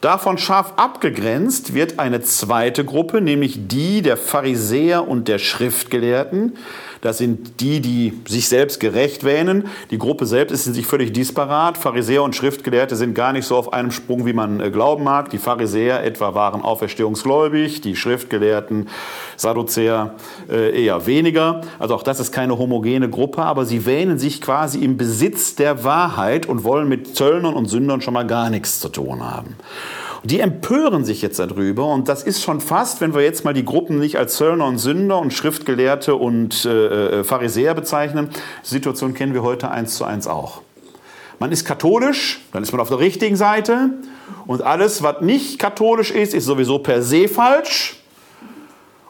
Davon 0.00 0.36
scharf 0.36 0.74
abgegrenzt 0.76 1.72
wird 1.72 1.98
eine 1.98 2.20
zweite 2.20 2.84
Gruppe, 2.84 3.20
nämlich 3.20 3.66
die 3.66 4.02
der 4.02 4.16
Pharisäer 4.16 5.08
und 5.08 5.26
der 5.26 5.38
Schriftgelehrten, 5.38 6.58
das 7.06 7.18
sind 7.18 7.60
die, 7.60 7.80
die 7.80 8.20
sich 8.26 8.48
selbst 8.48 8.80
gerecht 8.80 9.22
wähnen. 9.22 9.68
Die 9.92 9.98
Gruppe 9.98 10.26
selbst 10.26 10.52
ist 10.52 10.66
in 10.66 10.74
sich 10.74 10.86
völlig 10.86 11.12
disparat. 11.12 11.78
Pharisäer 11.78 12.24
und 12.24 12.34
Schriftgelehrte 12.34 12.96
sind 12.96 13.14
gar 13.14 13.32
nicht 13.32 13.46
so 13.46 13.56
auf 13.56 13.72
einem 13.72 13.92
Sprung, 13.92 14.26
wie 14.26 14.32
man 14.32 14.58
äh, 14.58 14.70
glauben 14.70 15.04
mag. 15.04 15.30
Die 15.30 15.38
Pharisäer 15.38 16.02
etwa 16.02 16.34
waren 16.34 16.62
auferstehungsgläubig, 16.62 17.80
die 17.80 17.94
Schriftgelehrten, 17.94 18.88
Sadduzäer 19.36 20.16
äh, 20.50 20.84
eher 20.84 21.06
weniger. 21.06 21.60
Also 21.78 21.94
auch 21.94 22.02
das 22.02 22.18
ist 22.18 22.32
keine 22.32 22.58
homogene 22.58 23.08
Gruppe, 23.08 23.42
aber 23.42 23.66
sie 23.66 23.86
wähnen 23.86 24.18
sich 24.18 24.40
quasi 24.40 24.80
im 24.80 24.96
Besitz 24.96 25.54
der 25.54 25.84
Wahrheit 25.84 26.46
und 26.46 26.64
wollen 26.64 26.88
mit 26.88 27.16
Zöllnern 27.16 27.54
und 27.54 27.66
Sündern 27.66 28.00
schon 28.00 28.14
mal 28.14 28.26
gar 28.26 28.50
nichts 28.50 28.80
zu 28.80 28.88
tun 28.88 29.22
haben. 29.22 29.54
Die 30.26 30.40
empören 30.40 31.04
sich 31.04 31.22
jetzt 31.22 31.38
darüber 31.38 31.86
und 31.86 32.08
das 32.08 32.24
ist 32.24 32.42
schon 32.42 32.60
fast, 32.60 33.00
wenn 33.00 33.14
wir 33.14 33.22
jetzt 33.22 33.44
mal 33.44 33.54
die 33.54 33.64
Gruppen 33.64 34.00
nicht 34.00 34.18
als 34.18 34.34
Zöllner 34.34 34.66
und 34.66 34.78
Sünder 34.78 35.20
und 35.20 35.32
Schriftgelehrte 35.32 36.16
und 36.16 36.64
äh, 36.64 37.20
äh, 37.20 37.24
Pharisäer 37.24 37.74
bezeichnen, 37.74 38.30
Situation 38.64 39.14
kennen 39.14 39.34
wir 39.34 39.44
heute 39.44 39.70
eins 39.70 39.94
zu 39.94 40.04
eins 40.04 40.26
auch. 40.26 40.62
Man 41.38 41.52
ist 41.52 41.64
katholisch, 41.64 42.40
dann 42.52 42.64
ist 42.64 42.72
man 42.72 42.80
auf 42.80 42.88
der 42.88 42.98
richtigen 42.98 43.36
Seite 43.36 43.90
und 44.48 44.62
alles, 44.62 45.00
was 45.04 45.20
nicht 45.20 45.60
katholisch 45.60 46.10
ist, 46.10 46.34
ist 46.34 46.46
sowieso 46.46 46.80
per 46.80 47.02
se 47.02 47.28
falsch. 47.28 47.95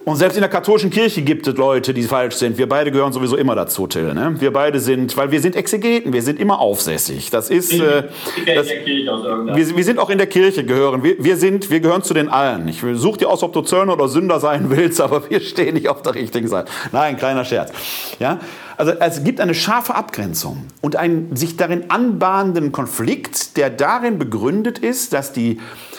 Und 0.08 0.14
selbst 0.14 0.36
in 0.36 0.40
der 0.40 0.48
katholischen 0.48 0.90
Kirche 0.90 1.20
gibt 1.22 1.48
es 1.48 1.56
Leute, 1.56 1.92
die 1.92 2.04
falsch 2.04 2.36
sind. 2.36 2.58
Wir 2.58 2.68
beide 2.68 2.92
gehören 2.92 3.12
sowieso 3.12 3.36
immer 3.36 3.56
dazu, 3.56 3.88
Till. 3.88 4.14
Ne? 4.14 4.36
Wir 4.38 4.52
beide 4.52 4.78
sind, 4.78 5.16
weil 5.16 5.32
wir 5.32 5.40
sind 5.40 5.56
Exegeten, 5.56 6.12
wir 6.12 6.22
sind 6.22 6.38
immer 6.38 6.60
aufsässig. 6.60 7.30
Das 7.30 7.50
ist, 7.50 7.72
äh, 7.72 8.04
das, 8.46 8.68
wir, 8.68 9.76
wir, 9.76 9.84
sind 9.84 9.98
auch 9.98 10.08
in 10.08 10.18
der 10.18 10.28
Kirche 10.28 10.64
gehören. 10.64 11.02
Wir, 11.02 11.16
wir, 11.18 11.36
sind, 11.36 11.70
wir 11.70 11.80
gehören 11.80 12.04
zu 12.04 12.14
den 12.14 12.28
allen. 12.28 12.68
Ich 12.68 12.84
suche 12.94 13.18
dir 13.18 13.28
aus, 13.28 13.42
ob 13.42 13.52
du 13.52 13.62
Zöllner 13.62 13.94
oder 13.94 14.06
Sünder 14.06 14.38
sein 14.38 14.70
willst, 14.70 15.00
aber 15.00 15.28
wir 15.28 15.40
stehen 15.40 15.74
nicht 15.74 15.88
auf 15.88 16.02
der 16.02 16.14
richtigen 16.14 16.46
Seite. 16.46 16.70
Nein, 16.92 17.16
kleiner 17.16 17.44
Scherz. 17.44 17.72
Ja? 18.20 18.38
Also 18.76 18.92
es 18.92 19.24
gibt 19.24 19.40
eine 19.40 19.54
scharfe 19.54 19.96
Abgrenzung 19.96 20.66
und 20.82 20.94
einen 20.94 21.34
sich 21.34 21.56
darin 21.56 21.90
anbahnenden 21.90 22.70
Konflikt, 22.70 23.56
der 23.56 23.70
darin 23.70 24.20
begründet 24.20 24.78
ist, 24.78 25.12
dass 25.12 25.32
die 25.32 25.58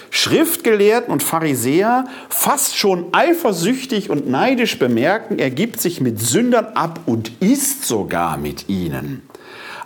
Schriftgelehrten 0.09 1.11
und 1.11 1.23
Pharisäer 1.23 2.05
fast 2.29 2.77
schon 2.77 3.07
eifersüchtig 3.11 4.09
und 4.09 4.29
neidisch 4.29 4.79
bemerken, 4.79 5.39
er 5.39 5.49
gibt 5.49 5.81
sich 5.81 6.01
mit 6.01 6.19
Sündern 6.19 6.65
ab 6.75 7.01
und 7.05 7.31
isst 7.41 7.85
sogar 7.85 8.37
mit 8.37 8.69
ihnen. 8.69 9.21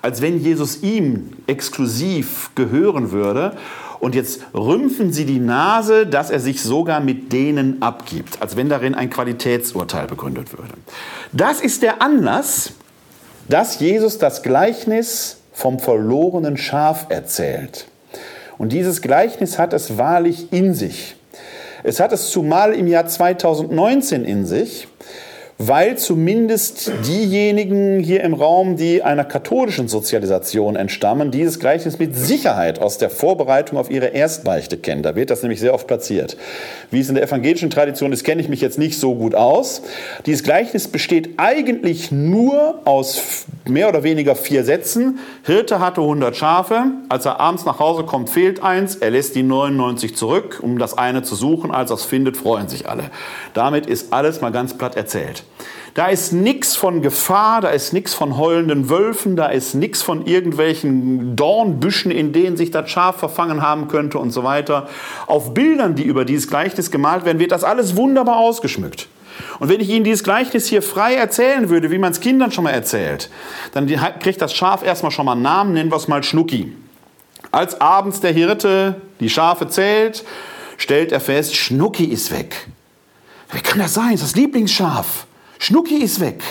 Als 0.01 0.21
wenn 0.21 0.39
Jesus 0.39 0.81
ihm 0.81 1.31
exklusiv 1.47 2.51
gehören 2.55 3.11
würde. 3.11 3.55
Und 3.99 4.15
jetzt 4.15 4.41
rümpfen 4.55 5.13
sie 5.13 5.25
die 5.25 5.39
Nase, 5.39 6.07
dass 6.07 6.31
er 6.31 6.39
sich 6.39 6.63
sogar 6.63 7.01
mit 7.01 7.31
denen 7.31 7.83
abgibt, 7.83 8.41
als 8.41 8.55
wenn 8.55 8.67
darin 8.67 8.95
ein 8.95 9.11
Qualitätsurteil 9.11 10.07
begründet 10.07 10.57
würde. 10.57 10.73
Das 11.33 11.61
ist 11.61 11.83
der 11.83 12.01
Anlass, 12.01 12.73
dass 13.47 13.79
Jesus 13.79 14.17
das 14.17 14.41
Gleichnis 14.41 15.37
vom 15.53 15.77
verlorenen 15.77 16.57
Schaf 16.57 17.07
erzählt. 17.09 17.90
Und 18.61 18.73
dieses 18.73 19.01
Gleichnis 19.01 19.57
hat 19.57 19.73
es 19.73 19.97
wahrlich 19.97 20.53
in 20.53 20.75
sich. 20.75 21.15
Es 21.81 21.99
hat 21.99 22.11
es 22.11 22.29
zumal 22.29 22.75
im 22.75 22.85
Jahr 22.85 23.07
2019 23.07 24.23
in 24.23 24.45
sich, 24.45 24.87
weil 25.67 25.97
zumindest 25.97 26.91
diejenigen 27.07 27.99
hier 27.99 28.23
im 28.23 28.33
Raum, 28.33 28.77
die 28.77 29.03
einer 29.03 29.23
katholischen 29.23 29.87
Sozialisation 29.87 30.75
entstammen, 30.75 31.29
dieses 31.29 31.59
Gleichnis 31.59 31.99
mit 31.99 32.15
Sicherheit 32.15 32.79
aus 32.79 32.97
der 32.97 33.11
Vorbereitung 33.11 33.77
auf 33.77 33.91
ihre 33.91 34.07
Erstbeichte 34.07 34.77
kennen. 34.77 35.03
Da 35.03 35.15
wird 35.15 35.29
das 35.29 35.43
nämlich 35.43 35.59
sehr 35.59 35.75
oft 35.75 35.85
platziert. 35.85 36.35
Wie 36.89 36.99
es 36.99 37.09
in 37.09 37.15
der 37.15 37.23
evangelischen 37.23 37.69
Tradition 37.69 38.11
ist, 38.11 38.23
kenne 38.23 38.41
ich 38.41 38.49
mich 38.49 38.59
jetzt 38.59 38.79
nicht 38.79 38.99
so 38.99 39.13
gut 39.13 39.35
aus. 39.35 39.83
Dieses 40.25 40.43
Gleichnis 40.43 40.87
besteht 40.87 41.35
eigentlich 41.37 42.11
nur 42.11 42.79
aus 42.85 43.45
mehr 43.67 43.87
oder 43.87 44.01
weniger 44.01 44.35
vier 44.35 44.63
Sätzen. 44.63 45.19
Hirte 45.43 45.79
hatte 45.79 46.01
100 46.01 46.35
Schafe. 46.35 46.85
Als 47.07 47.25
er 47.25 47.39
abends 47.39 47.65
nach 47.65 47.79
Hause 47.79 48.03
kommt, 48.03 48.31
fehlt 48.31 48.63
eins. 48.63 48.95
Er 48.95 49.11
lässt 49.11 49.35
die 49.35 49.43
99 49.43 50.15
zurück, 50.15 50.59
um 50.63 50.79
das 50.79 50.97
eine 50.97 51.21
zu 51.21 51.35
suchen. 51.35 51.69
Als 51.69 51.91
er 51.91 51.97
es 51.97 52.05
findet, 52.05 52.35
freuen 52.35 52.67
sich 52.67 52.89
alle. 52.89 53.11
Damit 53.53 53.85
ist 53.85 54.11
alles 54.11 54.41
mal 54.41 54.51
ganz 54.51 54.75
platt 54.75 54.97
erzählt. 54.97 55.43
Da 55.93 56.07
ist 56.07 56.31
nichts 56.31 56.75
von 56.75 57.01
Gefahr, 57.01 57.59
da 57.59 57.69
ist 57.69 57.91
nichts 57.91 58.13
von 58.13 58.37
heulenden 58.37 58.89
Wölfen, 58.89 59.35
da 59.35 59.47
ist 59.47 59.73
nichts 59.73 60.01
von 60.01 60.25
irgendwelchen 60.25 61.35
Dornbüschen, 61.35 62.11
in 62.11 62.31
denen 62.31 62.55
sich 62.55 62.71
das 62.71 62.89
Schaf 62.89 63.17
verfangen 63.17 63.61
haben 63.61 63.89
könnte 63.89 64.17
und 64.17 64.31
so 64.31 64.43
weiter. 64.43 64.87
Auf 65.27 65.53
Bildern, 65.53 65.95
die 65.95 66.03
über 66.03 66.23
dieses 66.23 66.47
Gleichnis 66.47 66.91
gemalt 66.91 67.25
werden, 67.25 67.39
wird 67.39 67.51
das 67.51 67.65
alles 67.65 67.97
wunderbar 67.97 68.37
ausgeschmückt. 68.37 69.09
Und 69.59 69.69
wenn 69.69 69.81
ich 69.81 69.89
Ihnen 69.89 70.05
dieses 70.05 70.23
Gleichnis 70.23 70.67
hier 70.67 70.81
frei 70.81 71.15
erzählen 71.15 71.69
würde, 71.69 71.91
wie 71.91 71.97
man 71.97 72.11
es 72.11 72.21
Kindern 72.21 72.51
schon 72.51 72.63
mal 72.63 72.71
erzählt, 72.71 73.29
dann 73.73 73.87
kriegt 74.19 74.41
das 74.41 74.53
Schaf 74.53 74.83
erstmal 74.83 75.11
schon 75.11 75.25
mal 75.25 75.33
einen 75.33 75.41
Namen, 75.41 75.73
nennen 75.73 75.91
wir 75.91 75.97
es 75.97 76.07
mal 76.07 76.23
Schnucki. 76.23 76.73
Als 77.51 77.81
abends 77.81 78.21
der 78.21 78.31
Hirte 78.31 79.01
die 79.19 79.29
Schafe 79.29 79.67
zählt, 79.67 80.23
stellt 80.77 81.11
er 81.11 81.19
fest, 81.19 81.55
Schnucki 81.55 82.05
ist 82.05 82.31
weg. 82.31 82.67
Wie 83.51 83.59
kann 83.59 83.79
das 83.79 83.93
sein? 83.93 84.11
Das 84.11 84.21
ist 84.21 84.31
das 84.31 84.35
Lieblingsschaf. 84.35 85.25
Schnucki 85.61 85.97
ist 85.97 86.19
weg. 86.19 86.41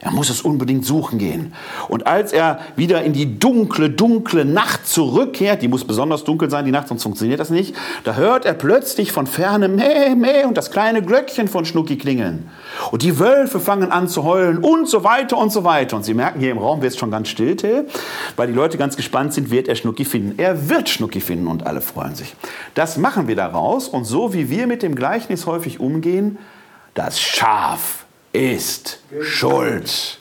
Er 0.00 0.10
muss 0.10 0.30
es 0.30 0.40
unbedingt 0.40 0.86
suchen 0.86 1.18
gehen. 1.18 1.52
Und 1.88 2.06
als 2.06 2.32
er 2.32 2.60
wieder 2.76 3.02
in 3.02 3.12
die 3.12 3.38
dunkle, 3.38 3.90
dunkle 3.90 4.46
Nacht 4.46 4.86
zurückkehrt, 4.86 5.60
die 5.60 5.68
muss 5.68 5.84
besonders 5.84 6.24
dunkel 6.24 6.48
sein, 6.48 6.64
die 6.64 6.70
Nacht, 6.70 6.88
sonst 6.88 7.02
funktioniert 7.02 7.40
das 7.40 7.50
nicht, 7.50 7.74
da 8.04 8.14
hört 8.14 8.46
er 8.46 8.54
plötzlich 8.54 9.12
von 9.12 9.26
ferne 9.26 9.68
Mäh, 9.68 10.14
Mäh 10.14 10.44
und 10.44 10.56
das 10.56 10.70
kleine 10.70 11.02
Glöckchen 11.02 11.46
von 11.46 11.66
Schnucki 11.66 11.98
klingeln. 11.98 12.48
Und 12.90 13.02
die 13.02 13.18
Wölfe 13.18 13.60
fangen 13.60 13.92
an 13.92 14.08
zu 14.08 14.24
heulen 14.24 14.58
und 14.58 14.88
so 14.88 15.04
weiter 15.04 15.36
und 15.36 15.52
so 15.52 15.62
weiter. 15.62 15.96
Und 15.96 16.06
Sie 16.06 16.14
merken, 16.14 16.40
hier 16.40 16.52
im 16.52 16.58
Raum 16.58 16.80
wird 16.80 16.94
es 16.94 16.98
schon 16.98 17.10
ganz 17.10 17.28
still, 17.28 17.86
weil 18.36 18.46
die 18.46 18.54
Leute 18.54 18.78
ganz 18.78 18.96
gespannt 18.96 19.34
sind, 19.34 19.50
wird 19.50 19.68
er 19.68 19.74
Schnucki 19.74 20.06
finden. 20.06 20.38
Er 20.38 20.70
wird 20.70 20.88
Schnucki 20.88 21.20
finden 21.20 21.48
und 21.48 21.66
alle 21.66 21.82
freuen 21.82 22.14
sich. 22.14 22.34
Das 22.74 22.96
machen 22.96 23.28
wir 23.28 23.36
daraus 23.36 23.88
und 23.88 24.04
so 24.06 24.32
wie 24.32 24.48
wir 24.48 24.66
mit 24.66 24.82
dem 24.82 24.94
Gleichnis 24.94 25.44
häufig 25.44 25.80
umgehen, 25.80 26.38
das 26.94 27.20
Schaf 27.20 28.03
ist 28.34 28.98
schuld. 29.22 30.18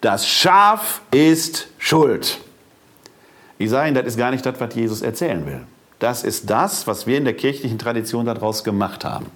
Das 0.00 0.26
Schaf 0.26 1.02
ist 1.10 1.68
schuld. 1.78 2.38
Ich 3.58 3.68
sage 3.68 3.88
Ihnen, 3.88 3.94
das 3.94 4.06
ist 4.06 4.16
gar 4.16 4.30
nicht 4.30 4.44
das, 4.46 4.58
was 4.58 4.74
Jesus 4.74 5.02
erzählen 5.02 5.44
will. 5.46 5.60
Das 5.98 6.24
ist 6.24 6.48
das, 6.48 6.86
was 6.86 7.06
wir 7.06 7.18
in 7.18 7.24
der 7.24 7.36
kirchlichen 7.36 7.78
Tradition 7.78 8.24
daraus 8.24 8.64
gemacht 8.64 9.04
haben. 9.04 9.26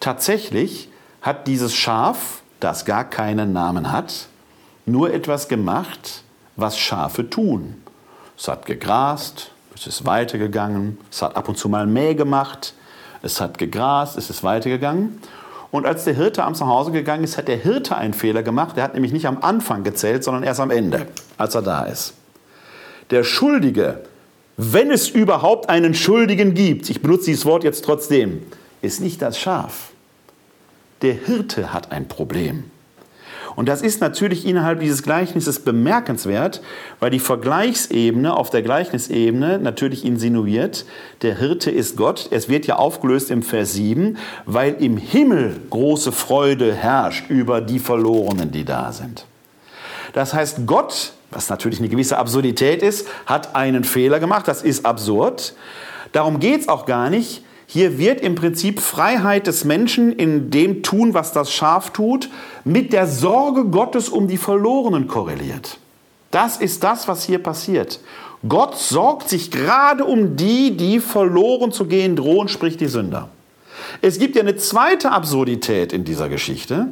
Tatsächlich 0.00 0.88
hat 1.20 1.46
dieses 1.46 1.74
Schaf, 1.74 2.42
das 2.60 2.86
gar 2.86 3.04
keinen 3.04 3.52
Namen 3.52 3.92
hat, 3.92 4.28
nur 4.86 5.12
etwas 5.12 5.48
gemacht, 5.48 6.22
was 6.56 6.78
Schafe 6.78 7.28
tun. 7.28 7.82
Es 8.38 8.48
hat 8.48 8.64
gegrast, 8.64 9.50
es 9.74 9.86
ist 9.86 10.06
weitergegangen, 10.06 10.96
es 11.10 11.20
hat 11.20 11.36
ab 11.36 11.50
und 11.50 11.58
zu 11.58 11.68
mal 11.68 11.86
Mäh 11.86 12.14
gemacht, 12.14 12.72
es 13.22 13.42
hat 13.42 13.58
gegrast, 13.58 14.16
es 14.16 14.30
ist 14.30 14.42
weitergegangen. 14.42 15.20
Und 15.76 15.84
als 15.84 16.04
der 16.04 16.14
Hirte 16.14 16.42
abends 16.42 16.60
nach 16.60 16.68
Hause 16.68 16.90
gegangen 16.90 17.22
ist, 17.22 17.36
hat 17.36 17.48
der 17.48 17.58
Hirte 17.58 17.98
einen 17.98 18.14
Fehler 18.14 18.42
gemacht. 18.42 18.78
Der 18.78 18.84
hat 18.84 18.94
nämlich 18.94 19.12
nicht 19.12 19.26
am 19.26 19.42
Anfang 19.42 19.84
gezählt, 19.84 20.24
sondern 20.24 20.42
erst 20.42 20.58
am 20.58 20.70
Ende, 20.70 21.06
als 21.36 21.54
er 21.54 21.60
da 21.60 21.84
ist. 21.84 22.14
Der 23.10 23.24
Schuldige, 23.24 24.00
wenn 24.56 24.90
es 24.90 25.10
überhaupt 25.10 25.68
einen 25.68 25.92
Schuldigen 25.92 26.54
gibt, 26.54 26.88
ich 26.88 27.02
benutze 27.02 27.26
dieses 27.26 27.44
Wort 27.44 27.62
jetzt 27.62 27.84
trotzdem, 27.84 28.42
ist 28.80 29.02
nicht 29.02 29.20
das 29.20 29.38
Schaf. 29.38 29.90
Der 31.02 31.12
Hirte 31.12 31.74
hat 31.74 31.92
ein 31.92 32.08
Problem. 32.08 32.70
Und 33.56 33.70
das 33.70 33.80
ist 33.80 34.02
natürlich 34.02 34.46
innerhalb 34.46 34.80
dieses 34.80 35.02
Gleichnisses 35.02 35.60
bemerkenswert, 35.60 36.60
weil 37.00 37.10
die 37.10 37.18
Vergleichsebene 37.18 38.36
auf 38.36 38.50
der 38.50 38.62
Gleichnisebene 38.62 39.58
natürlich 39.58 40.04
insinuiert, 40.04 40.84
der 41.22 41.38
Hirte 41.38 41.70
ist 41.70 41.96
Gott. 41.96 42.28
Es 42.30 42.50
wird 42.50 42.66
ja 42.66 42.76
aufgelöst 42.76 43.30
im 43.30 43.42
Vers 43.42 43.72
7, 43.72 44.18
weil 44.44 44.74
im 44.74 44.98
Himmel 44.98 45.58
große 45.70 46.12
Freude 46.12 46.74
herrscht 46.74 47.30
über 47.30 47.62
die 47.62 47.78
Verlorenen, 47.78 48.52
die 48.52 48.64
da 48.64 48.92
sind. 48.92 49.24
Das 50.12 50.34
heißt, 50.34 50.66
Gott, 50.66 51.12
was 51.30 51.48
natürlich 51.48 51.78
eine 51.78 51.88
gewisse 51.88 52.18
Absurdität 52.18 52.82
ist, 52.82 53.08
hat 53.24 53.56
einen 53.56 53.84
Fehler 53.84 54.20
gemacht. 54.20 54.46
Das 54.48 54.62
ist 54.62 54.84
absurd. 54.84 55.54
Darum 56.12 56.40
geht 56.40 56.60
es 56.60 56.68
auch 56.68 56.84
gar 56.84 57.08
nicht. 57.08 57.42
Hier 57.66 57.98
wird 57.98 58.20
im 58.20 58.36
Prinzip 58.36 58.80
Freiheit 58.80 59.46
des 59.46 59.64
Menschen 59.64 60.12
in 60.12 60.50
dem 60.50 60.82
tun, 60.82 61.14
was 61.14 61.32
das 61.32 61.52
Schaf 61.52 61.90
tut, 61.90 62.30
mit 62.64 62.92
der 62.92 63.06
Sorge 63.06 63.64
Gottes 63.64 64.08
um 64.08 64.28
die 64.28 64.36
Verlorenen 64.36 65.08
korreliert. 65.08 65.78
Das 66.30 66.58
ist 66.58 66.84
das, 66.84 67.08
was 67.08 67.24
hier 67.24 67.38
passiert. 67.38 68.00
Gott 68.48 68.76
sorgt 68.76 69.28
sich 69.28 69.50
gerade 69.50 70.04
um 70.04 70.36
die, 70.36 70.76
die 70.76 71.00
verloren 71.00 71.72
zu 71.72 71.86
gehen 71.86 72.14
drohen, 72.14 72.48
sprich 72.48 72.76
die 72.76 72.86
Sünder. 72.86 73.30
Es 74.00 74.18
gibt 74.18 74.36
ja 74.36 74.42
eine 74.42 74.56
zweite 74.56 75.10
Absurdität 75.10 75.92
in 75.92 76.04
dieser 76.04 76.28
Geschichte. 76.28 76.88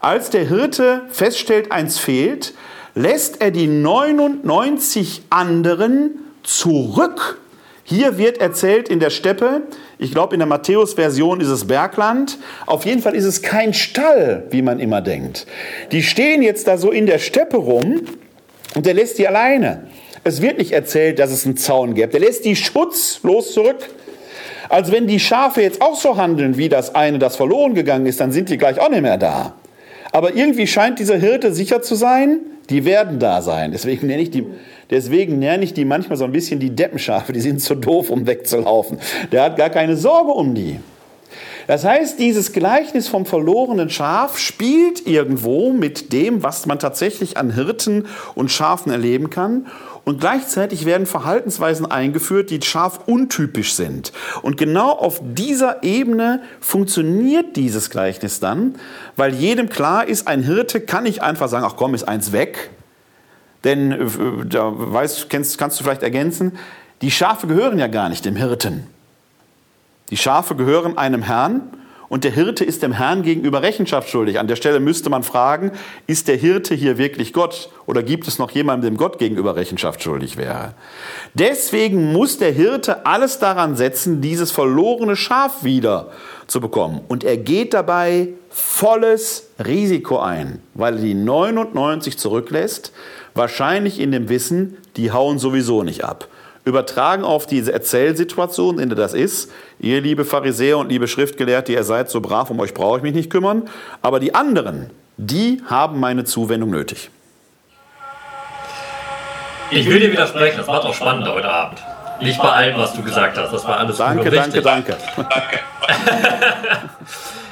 Als 0.00 0.30
der 0.30 0.46
Hirte 0.46 1.02
feststellt, 1.08 1.72
eins 1.72 1.98
fehlt, 1.98 2.54
lässt 2.94 3.40
er 3.40 3.50
die 3.50 3.66
99 3.66 5.22
anderen 5.30 6.18
zurück. 6.42 7.40
Hier 7.86 8.16
wird 8.16 8.38
erzählt 8.38 8.88
in 8.88 8.98
der 8.98 9.10
Steppe, 9.10 9.60
ich 9.98 10.10
glaube, 10.10 10.34
in 10.34 10.38
der 10.38 10.46
Matthäus-Version 10.46 11.42
ist 11.42 11.48
es 11.48 11.66
Bergland. 11.66 12.38
Auf 12.64 12.86
jeden 12.86 13.02
Fall 13.02 13.14
ist 13.14 13.26
es 13.26 13.42
kein 13.42 13.74
Stall, 13.74 14.44
wie 14.50 14.62
man 14.62 14.80
immer 14.80 15.02
denkt. 15.02 15.46
Die 15.92 16.02
stehen 16.02 16.42
jetzt 16.42 16.66
da 16.66 16.78
so 16.78 16.90
in 16.90 17.04
der 17.04 17.18
Steppe 17.18 17.58
rum 17.58 18.00
und 18.74 18.86
der 18.86 18.94
lässt 18.94 19.18
die 19.18 19.28
alleine. 19.28 19.86
Es 20.24 20.40
wird 20.40 20.56
nicht 20.56 20.72
erzählt, 20.72 21.18
dass 21.18 21.30
es 21.30 21.44
einen 21.44 21.58
Zaun 21.58 21.94
gibt. 21.94 22.14
Der 22.14 22.20
lässt 22.20 22.46
die 22.46 22.56
schutzlos 22.56 23.52
zurück. 23.52 23.90
Als 24.70 24.90
wenn 24.90 25.06
die 25.06 25.20
Schafe 25.20 25.60
jetzt 25.60 25.82
auch 25.82 26.00
so 26.00 26.16
handeln, 26.16 26.56
wie 26.56 26.70
das 26.70 26.94
eine, 26.94 27.18
das 27.18 27.36
verloren 27.36 27.74
gegangen 27.74 28.06
ist, 28.06 28.18
dann 28.18 28.32
sind 28.32 28.48
die 28.48 28.56
gleich 28.56 28.80
auch 28.80 28.88
nicht 28.88 29.02
mehr 29.02 29.18
da. 29.18 29.56
Aber 30.10 30.34
irgendwie 30.34 30.66
scheint 30.66 30.98
dieser 30.98 31.16
Hirte 31.16 31.52
sicher 31.52 31.82
zu 31.82 31.96
sein, 31.96 32.40
die 32.70 32.84
werden 32.84 33.18
da 33.18 33.42
sein. 33.42 33.72
Deswegen 33.72 34.06
nenne 34.06 34.22
ich 34.22 34.30
die, 34.30 34.46
deswegen 34.90 35.38
nenne 35.38 35.64
ich 35.64 35.74
die 35.74 35.84
manchmal 35.84 36.16
so 36.16 36.24
ein 36.24 36.32
bisschen 36.32 36.60
die 36.60 36.70
Deppenschafe, 36.70 37.32
die 37.32 37.40
sind 37.40 37.60
zu 37.60 37.74
doof, 37.74 38.10
um 38.10 38.26
wegzulaufen. 38.26 38.98
Der 39.32 39.42
hat 39.44 39.56
gar 39.56 39.70
keine 39.70 39.96
Sorge 39.96 40.32
um 40.32 40.54
die. 40.54 40.78
Das 41.66 41.84
heißt, 41.84 42.18
dieses 42.18 42.52
Gleichnis 42.52 43.08
vom 43.08 43.26
verlorenen 43.26 43.90
Schaf 43.90 44.38
spielt 44.38 45.06
irgendwo 45.06 45.72
mit 45.72 46.12
dem, 46.12 46.42
was 46.42 46.66
man 46.66 46.78
tatsächlich 46.78 47.36
an 47.36 47.50
Hirten 47.50 48.06
und 48.34 48.50
Schafen 48.50 48.92
erleben 48.92 49.30
kann. 49.30 49.66
Und 50.04 50.20
gleichzeitig 50.20 50.84
werden 50.84 51.06
Verhaltensweisen 51.06 51.90
eingeführt, 51.90 52.50
die 52.50 52.60
scharf 52.60 53.00
untypisch 53.06 53.72
sind. 53.72 54.12
Und 54.42 54.58
genau 54.58 54.90
auf 54.90 55.20
dieser 55.22 55.82
Ebene 55.82 56.42
funktioniert 56.60 57.56
dieses 57.56 57.88
Gleichnis 57.88 58.38
dann, 58.38 58.74
weil 59.16 59.32
jedem 59.34 59.70
klar 59.70 60.06
ist, 60.06 60.28
ein 60.28 60.42
Hirte 60.42 60.80
kann 60.80 61.04
nicht 61.04 61.22
einfach 61.22 61.48
sagen, 61.48 61.64
ach 61.66 61.76
komm, 61.76 61.94
ist 61.94 62.06
eins 62.06 62.32
weg. 62.32 62.70
Denn, 63.64 63.92
äh, 63.92 64.06
da 64.46 64.72
weißt, 64.74 65.30
kannst, 65.30 65.56
kannst 65.56 65.80
du 65.80 65.84
vielleicht 65.84 66.02
ergänzen, 66.02 66.52
die 67.00 67.10
Schafe 67.10 67.46
gehören 67.46 67.78
ja 67.78 67.86
gar 67.86 68.10
nicht 68.10 68.26
dem 68.26 68.36
Hirten. 68.36 68.86
Die 70.10 70.16
Schafe 70.16 70.54
gehören 70.54 70.98
einem 70.98 71.22
Herrn 71.22 71.70
und 72.08 72.24
der 72.24 72.30
Hirte 72.30 72.64
ist 72.64 72.82
dem 72.82 72.92
Herrn 72.92 73.22
gegenüber 73.22 73.62
Rechenschaft 73.62 74.10
schuldig. 74.10 74.38
An 74.38 74.46
der 74.46 74.56
Stelle 74.56 74.78
müsste 74.78 75.08
man 75.08 75.22
fragen, 75.22 75.72
ist 76.06 76.28
der 76.28 76.36
Hirte 76.36 76.74
hier 76.74 76.98
wirklich 76.98 77.32
Gott 77.32 77.70
oder 77.86 78.02
gibt 78.02 78.28
es 78.28 78.38
noch 78.38 78.50
jemanden, 78.50 78.84
dem 78.84 78.96
Gott 78.96 79.18
gegenüber 79.18 79.56
Rechenschaft 79.56 80.02
schuldig 80.02 80.36
wäre? 80.36 80.74
Deswegen 81.32 82.12
muss 82.12 82.38
der 82.38 82.52
Hirte 82.52 83.06
alles 83.06 83.38
daran 83.38 83.76
setzen, 83.76 84.20
dieses 84.20 84.50
verlorene 84.50 85.16
Schaf 85.16 85.64
wieder 85.64 86.10
zu 86.46 86.60
bekommen. 86.60 87.00
Und 87.08 87.24
er 87.24 87.38
geht 87.38 87.72
dabei 87.72 88.28
volles 88.50 89.48
Risiko 89.64 90.18
ein, 90.18 90.60
weil 90.74 90.96
er 90.96 91.02
die 91.02 91.14
99 91.14 92.18
zurücklässt, 92.18 92.92
wahrscheinlich 93.34 93.98
in 93.98 94.12
dem 94.12 94.28
Wissen, 94.28 94.76
die 94.96 95.10
hauen 95.10 95.38
sowieso 95.38 95.82
nicht 95.82 96.04
ab 96.04 96.28
übertragen 96.64 97.24
auf 97.24 97.46
diese 97.46 97.72
Erzählsituation, 97.72 98.78
in 98.78 98.88
der 98.88 98.96
das 98.96 99.14
ist. 99.14 99.50
Ihr, 99.78 100.00
liebe 100.00 100.24
Pharisäer 100.24 100.78
und 100.78 100.88
liebe 100.88 101.08
Schriftgelehrte, 101.08 101.72
ihr 101.72 101.84
seid 101.84 102.10
so 102.10 102.20
brav, 102.20 102.50
um 102.50 102.60
euch 102.60 102.72
brauche 102.72 102.98
ich 102.98 103.02
mich 103.02 103.14
nicht 103.14 103.30
kümmern. 103.30 103.68
Aber 104.02 104.20
die 104.20 104.34
anderen, 104.34 104.90
die 105.16 105.62
haben 105.66 106.00
meine 106.00 106.24
Zuwendung 106.24 106.70
nötig. 106.70 107.10
Ich 109.70 109.88
will 109.88 110.00
dir 110.00 110.12
widersprechen, 110.12 110.58
das 110.58 110.66
macht 110.66 110.84
auch 110.84 110.94
spannend 110.94 111.28
heute 111.28 111.48
Abend. 111.48 111.82
Nicht 112.20 112.40
bei 112.40 112.48
allem, 112.48 112.76
was 112.78 112.94
du 112.94 113.02
gesagt 113.02 113.36
hast. 113.36 113.52
Das 113.52 113.64
war 113.66 113.78
alles 113.78 113.96
Danke, 113.96 114.30
danke, 114.30 114.62
danke. 114.62 114.96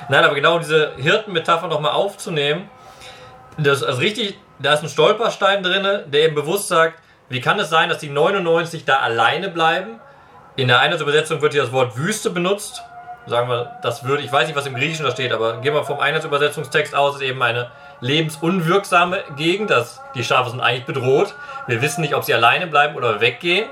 Nein, 0.08 0.24
aber 0.24 0.34
genau 0.34 0.58
diese 0.58 0.92
Hirtenmetapher 0.96 1.68
nochmal 1.68 1.92
aufzunehmen, 1.92 2.68
das 3.58 3.82
ist 3.82 3.98
richtig, 3.98 4.38
da 4.58 4.74
ist 4.74 4.82
ein 4.82 4.88
Stolperstein 4.88 5.62
drin, 5.62 5.86
der 6.06 6.24
eben 6.24 6.34
bewusst 6.34 6.68
sagt, 6.68 6.98
wie 7.28 7.40
kann 7.40 7.58
es 7.58 7.70
sein, 7.70 7.88
dass 7.88 7.98
die 7.98 8.10
99 8.10 8.84
da 8.84 8.98
alleine 8.98 9.48
bleiben? 9.48 10.00
In 10.56 10.68
der 10.68 10.80
einen 10.80 11.00
Übersetzung 11.00 11.40
wird 11.40 11.54
hier 11.54 11.62
das 11.62 11.72
Wort 11.72 11.96
Wüste 11.96 12.30
benutzt. 12.30 12.82
Sagen 13.26 13.48
wir, 13.48 13.78
das 13.82 14.04
würde, 14.04 14.22
ich 14.22 14.32
weiß 14.32 14.46
nicht, 14.46 14.56
was 14.56 14.66
im 14.66 14.74
Griechischen 14.74 15.04
da 15.04 15.12
steht, 15.12 15.32
aber 15.32 15.58
gehen 15.58 15.74
wir 15.74 15.84
vom 15.84 16.00
Einheitsübersetzungstext 16.00 16.94
aus, 16.94 17.16
ist 17.16 17.22
eben 17.22 17.40
eine 17.42 17.70
lebensunwirksame 18.00 19.22
Gegend. 19.36 19.70
Das, 19.70 20.00
die 20.14 20.24
Schafe 20.24 20.50
sind 20.50 20.60
eigentlich 20.60 20.84
bedroht. 20.84 21.34
Wir 21.68 21.80
wissen 21.80 22.00
nicht, 22.00 22.14
ob 22.14 22.24
sie 22.24 22.34
alleine 22.34 22.66
bleiben 22.66 22.96
oder 22.96 23.20
weggehen. 23.20 23.68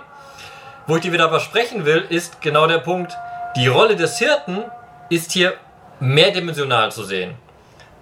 Wo 0.87 0.97
ich 0.97 1.03
dir 1.03 1.13
wieder 1.13 1.25
aber 1.25 1.41
sprechen 1.41 1.85
will, 1.85 2.07
ist 2.09 2.41
genau 2.41 2.67
der 2.67 2.79
Punkt, 2.79 3.17
die 3.57 3.67
Rolle 3.67 3.97
des 3.97 4.19
Hirten 4.19 4.65
ist 5.09 5.33
hier 5.33 5.55
mehrdimensional 5.99 6.93
zu 6.93 7.03
sehen. 7.03 7.35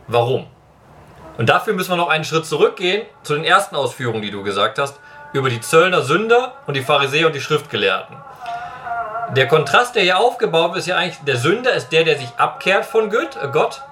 Warum? 0.07 0.47
Und 1.39 1.49
dafür 1.49 1.73
müssen 1.73 1.91
wir 1.91 1.97
noch 1.97 2.09
einen 2.09 2.25
Schritt 2.25 2.47
zurückgehen 2.47 3.07
zu 3.23 3.35
den 3.35 3.45
ersten 3.45 3.75
Ausführungen, 3.75 4.23
die 4.23 4.31
du 4.31 4.43
gesagt 4.43 4.79
hast 4.79 5.01
über 5.33 5.51
die 5.51 5.61
Zöllner 5.61 6.03
Sünder 6.03 6.55
und 6.67 6.75
die 6.75 6.83
Pharisäer 6.83 7.27
und 7.27 7.35
die 7.35 7.41
Schriftgelehrten. 7.41 8.17
Der 9.37 9.47
Kontrast, 9.47 9.95
der 9.95 10.03
hier 10.03 10.19
aufgebaut 10.19 10.73
ist, 10.73 10.79
ist 10.79 10.87
ja 10.87 10.97
eigentlich, 10.97 11.19
der 11.27 11.37
Sünder 11.37 11.75
ist 11.75 11.91
der, 11.91 12.05
der 12.05 12.19
sich 12.19 12.31
abkehrt 12.38 12.87
von 12.87 13.12
äh, 13.12 13.49
Gott. 13.53 13.83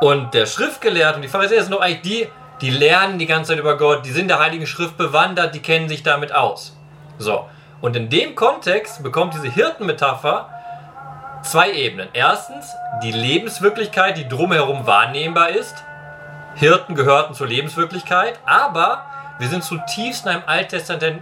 Und 0.00 0.32
der 0.32 0.46
Schriftgelehrte 0.46 1.16
und 1.16 1.22
die 1.22 1.28
Pharisäer 1.28 1.62
sind 1.62 1.72
doch 1.72 1.80
eigentlich 1.80 2.02
die, 2.02 2.28
die 2.62 2.70
lernen 2.70 3.18
die 3.18 3.26
ganze 3.26 3.50
Zeit 3.50 3.58
über 3.58 3.76
Gott, 3.76 4.06
die 4.06 4.10
sind 4.10 4.28
der 4.28 4.38
Heiligen 4.38 4.66
Schrift 4.66 4.96
bewandert, 4.96 5.54
die 5.54 5.60
kennen 5.60 5.88
sich 5.88 6.02
damit 6.02 6.34
aus. 6.34 6.76
So. 7.18 7.48
Und 7.80 7.96
in 7.96 8.08
dem 8.08 8.34
Kontext 8.34 9.02
bekommt 9.02 9.34
diese 9.34 9.48
Hirtenmetapher 9.48 10.48
zwei 11.42 11.72
Ebenen. 11.72 12.08
Erstens 12.12 12.72
die 13.02 13.12
Lebenswirklichkeit, 13.12 14.16
die 14.16 14.28
drumherum 14.28 14.86
wahrnehmbar 14.86 15.50
ist. 15.50 15.74
Hirten 16.54 16.94
gehörten 16.94 17.34
zur 17.34 17.48
Lebenswirklichkeit, 17.48 18.38
aber 18.46 19.04
wir 19.42 19.48
sind 19.48 19.64
zutiefst 19.64 20.24
in 20.24 20.30
einem 20.30 20.42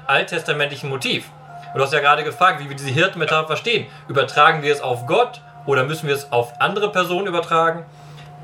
alttestamentlichen 0.07 0.91
Motiv. 0.91 1.25
Und 1.73 1.79
du 1.79 1.85
hast 1.85 1.95
ja 1.95 2.01
gerade 2.01 2.23
gefragt, 2.23 2.63
wie 2.63 2.69
wir 2.69 2.77
diese 2.77 2.91
Hirtenmetapher 2.91 3.47
verstehen. 3.47 3.87
Übertragen 4.09 4.61
wir 4.61 4.71
es 4.71 4.83
auf 4.83 5.07
Gott 5.07 5.41
oder 5.65 5.85
müssen 5.85 6.07
wir 6.07 6.15
es 6.15 6.31
auf 6.31 6.61
andere 6.61 6.93
Personen 6.93 7.29
übertragen? 7.29 7.87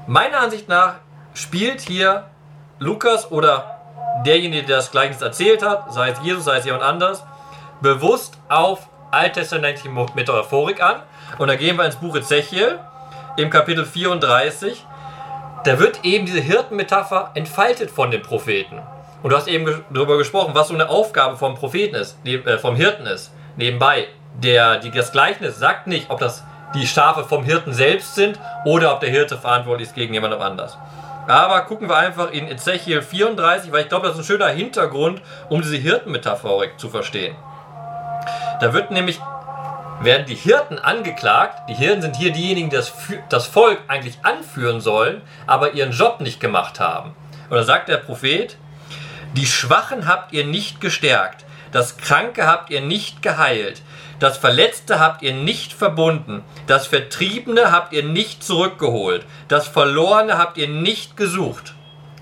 Meiner 0.07 0.41
Ansicht 0.41 0.67
nach 0.67 0.95
spielt 1.35 1.83
hier 1.83 2.25
Lukas 2.79 3.31
oder 3.31 3.79
derjenige, 4.25 4.67
der 4.67 4.77
das 4.77 4.91
Gleichnis 4.91 5.21
erzählt 5.21 5.63
hat, 5.63 5.93
sei 5.93 6.09
es 6.09 6.21
Jesus, 6.23 6.47
sei 6.47 6.57
es 6.57 6.65
jemand 6.65 6.83
anders, 6.83 7.23
bewusst 7.83 8.39
auf 8.49 8.89
alttestamentliche 9.11 9.91
Metaphorik 9.91 10.83
an. 10.83 11.03
Und 11.37 11.49
da 11.49 11.57
gehen 11.57 11.77
wir 11.77 11.85
ins 11.85 11.97
Buch 11.97 12.17
Ezechiel 12.17 12.79
im 13.37 13.51
Kapitel 13.51 13.85
34. 13.85 14.87
Da 15.65 15.79
wird 15.79 16.03
eben 16.03 16.25
diese 16.25 16.41
Hirtenmetapher 16.41 17.33
entfaltet 17.35 17.91
von 17.91 18.11
den 18.11 18.23
Propheten. 18.23 18.81
Und 19.27 19.31
du 19.31 19.39
hast 19.39 19.49
eben 19.49 19.83
darüber 19.91 20.19
gesprochen, 20.19 20.55
was 20.55 20.69
so 20.69 20.75
eine 20.75 20.89
Aufgabe 20.89 21.37
vom 21.37 21.57
Propheten 21.57 21.97
ist, 21.97 22.17
äh, 22.25 22.59
vom 22.59 22.77
Hirten 22.77 23.07
ist. 23.07 23.33
Nebenbei, 23.57 24.07
der, 24.41 24.79
die, 24.79 24.93
das 24.93 25.11
Gleichnis 25.11 25.59
sagt 25.59 25.89
nicht, 25.89 26.11
ob 26.11 26.21
das 26.21 26.45
die 26.77 26.87
Schafe 26.87 27.25
vom 27.25 27.43
Hirten 27.43 27.73
selbst 27.73 28.15
sind 28.15 28.39
oder 28.65 28.95
ob 28.95 29.01
der 29.01 29.11
Hirte 29.11 29.37
verantwortlich 29.37 29.89
ist 29.89 29.97
gegen 29.97 30.15
jemand 30.15 30.35
anders. 30.35 30.79
Aber 31.27 31.63
gucken 31.63 31.89
wir 31.89 31.97
einfach 31.97 32.31
in 32.31 32.47
Ezechiel 32.47 33.03
34, 33.03 33.73
weil 33.73 33.83
ich 33.83 33.89
glaube, 33.89 34.07
das 34.07 34.15
ist 34.15 34.23
ein 34.23 34.27
schöner 34.27 34.47
Hintergrund, 34.47 35.21
um 35.49 35.61
diese 35.61 35.77
Hirtenmetaphorik 35.77 36.79
zu 36.79 36.89
verstehen. 36.89 37.35
Da 38.61 38.73
wird 38.73 38.93
nämlich, 38.93 39.19
werden 40.03 40.27
die 40.27 40.37
Hirten 40.37 40.79
angeklagt, 40.79 41.69
die 41.69 41.75
Hirten 41.75 42.01
sind 42.01 42.15
hier 42.15 42.31
diejenigen, 42.33 42.71
die 42.71 42.77
das, 42.77 42.93
das 43.29 43.49
Volk 43.49 43.81
eigentlich 43.89 44.21
anführen 44.23 44.81
sollen, 44.81 45.21
aber 45.49 45.73
ihren 45.73 45.91
Job 45.91 46.21
nicht 46.21 46.39
gemacht 46.39 46.79
haben. 46.79 47.17
Und 47.51 47.57
da 47.57 47.65
sagt 47.65 47.89
der 47.89 47.97
Prophet, 47.97 48.57
die 49.35 49.47
Schwachen 49.47 50.07
habt 50.07 50.33
ihr 50.33 50.45
nicht 50.45 50.81
gestärkt, 50.81 51.45
das 51.73 51.97
Kranke 51.97 52.47
habt 52.47 52.71
ihr 52.71 52.81
nicht 52.81 53.23
geheilt, 53.23 53.83
das 54.19 54.39
Verletzte 54.39 54.99
habt 54.99 55.23
ihr 55.23 55.35
nicht 55.35 55.73
verbunden, 55.73 56.43
das 56.67 56.87
Vertriebene 56.87 57.71
habt 57.71 57.93
ihr 57.93 58.03
nicht 58.03 58.43
zurückgeholt, 58.43 59.27
das 59.49 59.69
Verlorene 59.69 60.39
habt 60.39 60.57
ihr 60.57 60.69
nicht 60.69 61.17
gesucht. 61.17 61.75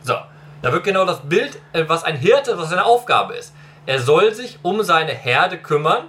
So, 0.02 0.16
da 0.62 0.72
wird 0.72 0.84
genau 0.84 1.04
das 1.04 1.20
Bild, 1.20 1.58
äh, 1.72 1.84
was 1.86 2.04
ein 2.04 2.16
Hirte, 2.16 2.58
was 2.58 2.70
seine 2.70 2.84
Aufgabe 2.84 3.34
ist. 3.34 3.54
Er 3.86 4.00
soll 4.00 4.34
sich 4.34 4.58
um 4.62 4.82
seine 4.82 5.12
Herde 5.12 5.58
kümmern 5.58 6.04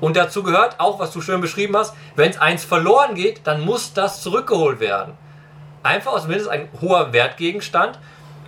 und 0.00 0.16
dazu 0.16 0.42
gehört 0.42 0.78
auch, 0.78 0.98
was 0.98 1.12
du 1.12 1.20
schön 1.20 1.40
beschrieben 1.40 1.76
hast, 1.76 1.94
wenn 2.14 2.30
es 2.30 2.40
eins 2.40 2.64
verloren 2.64 3.14
geht, 3.14 3.46
dann 3.46 3.60
muss 3.60 3.92
das 3.92 4.22
zurückgeholt 4.22 4.80
werden. 4.80 5.14
Einfach 5.82 6.12
aus 6.12 6.22
zumindest 6.22 6.50
ein 6.50 6.68
hoher 6.80 7.12
Wertgegenstand, 7.12 7.98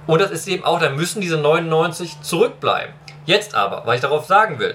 und 0.06 0.20
das 0.20 0.30
ist 0.30 0.48
eben 0.48 0.64
auch, 0.64 0.80
da 0.80 0.90
müssen 0.90 1.20
diese 1.20 1.36
99 1.36 2.22
zurückbleiben. 2.22 2.94
Jetzt 3.26 3.54
aber, 3.54 3.82
was 3.84 3.96
ich 3.96 4.00
darauf 4.00 4.26
sagen 4.26 4.58
will, 4.58 4.74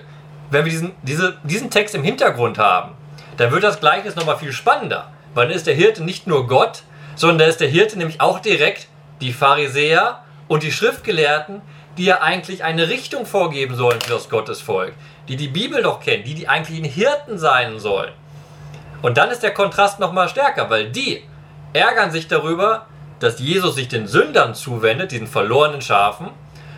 wenn 0.50 0.66
wir 0.66 0.72
diesen, 0.72 0.92
diese, 1.02 1.38
diesen 1.44 1.70
Text 1.70 1.96
im 1.96 2.04
Hintergrund 2.04 2.58
haben, 2.58 2.92
dann 3.38 3.52
wird 3.52 3.64
das 3.64 3.80
Gleichnis 3.80 4.16
nochmal 4.16 4.38
viel 4.38 4.54
spannender. 4.54 5.12
Weil 5.34 5.48
dann 5.48 5.56
ist 5.56 5.68
der 5.68 5.74
Hirte 5.74 6.04
nicht 6.04 6.28
nur 6.28 6.48
Gott, 6.48 6.84
sondern 7.16 7.40
da 7.40 7.46
ist 7.46 7.60
der 7.60 7.68
Hirte 7.68 7.98
nämlich 7.98 8.22
auch 8.22 8.40
direkt 8.40 8.88
die 9.22 9.34
Pharisäer 9.34 10.24
und 10.48 10.64
die 10.64 10.72
Schriftgelehrten, 10.72 11.62
die 11.98 12.06
ja 12.06 12.22
eigentlich 12.22 12.64
eine 12.64 12.90
Richtung 12.90 13.26
vorgeben 13.26 13.76
sollen 13.76 14.02
für 14.02 14.14
das 14.14 14.30
Gottesvolk, 14.30 14.94
die 15.28 15.36
die 15.36 15.48
Bibel 15.48 15.82
doch 15.82 16.00
kennen, 16.00 16.24
die 16.24 16.36
die 16.36 16.48
eigentlichen 16.48 16.86
Hirten 16.86 17.38
sein 17.38 17.80
sollen. 17.80 18.12
Und 19.02 19.18
dann 19.18 19.32
ist 19.32 19.44
der 19.44 19.54
Kontrast 19.54 20.00
nochmal 20.00 20.30
stärker, 20.30 20.70
weil 20.70 20.90
die 20.92 21.24
ärgern 21.74 22.12
sich 22.12 22.28
darüber, 22.28 22.88
dass 23.20 23.40
Jesus 23.40 23.76
sich 23.76 23.88
den 23.88 24.08
Sündern 24.08 24.56
zuwendet, 24.56 25.12
diesen 25.12 25.28
verlorenen 25.28 25.82
Schafen. 25.82 26.30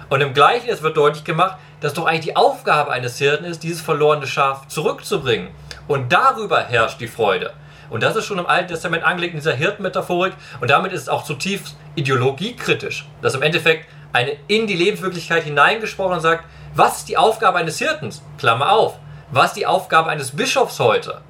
Und 0.10 0.22
im 0.22 0.34
Gleichen 0.34 0.70
wird 0.82 0.98
deutlich 0.98 1.24
gemacht, 1.24 1.58
dass 1.82 1.94
doch 1.94 2.06
eigentlich 2.06 2.26
die 2.26 2.36
Aufgabe 2.36 2.92
eines 2.92 3.18
Hirten 3.18 3.46
ist, 3.46 3.64
dieses 3.64 3.82
verlorene 3.82 4.28
Schaf 4.28 4.68
zurückzubringen. 4.68 5.50
Und 5.88 6.12
darüber 6.12 6.64
herrscht 6.64 7.00
die 7.00 7.08
Freude. 7.08 7.54
Und 7.90 8.04
das 8.04 8.16
ist 8.16 8.26
schon 8.26 8.40
im 8.40 8.46
Alten 8.46 8.70
Testament 8.70 9.04
angelegt 9.04 9.34
in 9.34 9.40
dieser 9.40 9.54
Hirtenmetaphorik. 9.54 10.34
Und 10.60 10.70
damit 10.70 10.92
ist 10.92 11.04
es 11.04 11.10
auch 11.10 11.24
zutiefst 11.24 11.76
ideologiekritisch. 11.96 13.08
Dass 13.22 13.36
im 13.36 13.42
Endeffekt 13.42 13.88
eine 14.14 14.36
in 14.48 14.68
die 14.68 14.76
Lebenswirklichkeit 14.76 15.44
hineingesprochen 15.44 16.20
sagt, 16.20 16.46
was 16.76 17.00
ist 17.00 17.10
die 17.10 17.18
Aufgabe 17.18 17.58
eines 17.58 17.80
Hirtens? 17.80 18.22
Klammer 18.38 18.72
auf. 18.72 18.98
Was 19.32 19.48
ist 19.48 19.58
die 19.58 19.66
Aufgabe 19.66 20.10
eines 20.10 20.32
Bischofs 20.32 20.80
heute? 20.80 21.22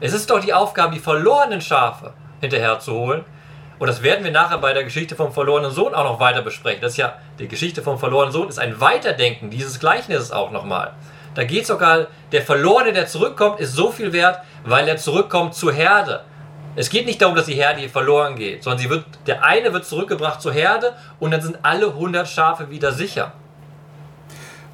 Es 0.00 0.12
ist 0.12 0.30
doch 0.30 0.40
die 0.40 0.52
Aufgabe, 0.52 0.94
die 0.94 1.00
verlorenen 1.00 1.60
Schafe 1.60 2.12
hinterherzuholen 2.40 3.24
und 3.80 3.86
das 3.86 4.02
werden 4.02 4.22
wir 4.24 4.30
nachher 4.30 4.58
bei 4.58 4.74
der 4.74 4.84
Geschichte 4.84 5.16
vom 5.16 5.32
verlorenen 5.32 5.70
Sohn 5.70 5.94
auch 5.94 6.04
noch 6.04 6.20
weiter 6.20 6.42
besprechen. 6.42 6.82
Das 6.82 6.92
ist 6.92 6.98
ja, 6.98 7.14
die 7.38 7.48
Geschichte 7.48 7.80
vom 7.80 7.98
verlorenen 7.98 8.30
Sohn 8.30 8.46
ist 8.46 8.58
ein 8.58 8.78
Weiterdenken 8.78 9.48
dieses 9.48 9.80
Gleichnisses 9.80 10.32
auch 10.32 10.50
nochmal. 10.50 10.92
Da 11.34 11.44
geht 11.44 11.66
sogar, 11.66 12.08
der 12.30 12.42
Verlorene, 12.42 12.92
der 12.92 13.06
zurückkommt, 13.06 13.58
ist 13.58 13.72
so 13.72 13.90
viel 13.90 14.12
wert, 14.12 14.40
weil 14.64 14.86
er 14.86 14.98
zurückkommt 14.98 15.54
zur 15.54 15.72
Herde. 15.72 16.24
Es 16.76 16.90
geht 16.90 17.06
nicht 17.06 17.22
darum, 17.22 17.34
dass 17.34 17.46
die 17.46 17.54
Herde 17.54 17.80
hier 17.80 17.88
verloren 17.88 18.36
geht, 18.36 18.62
sondern 18.64 18.86
wird, 18.90 19.04
der 19.26 19.44
eine 19.44 19.72
wird 19.72 19.86
zurückgebracht 19.86 20.42
zur 20.42 20.52
Herde 20.52 20.92
und 21.18 21.30
dann 21.30 21.40
sind 21.40 21.58
alle 21.62 21.86
100 21.86 22.28
Schafe 22.28 22.68
wieder 22.68 22.92
sicher. 22.92 23.32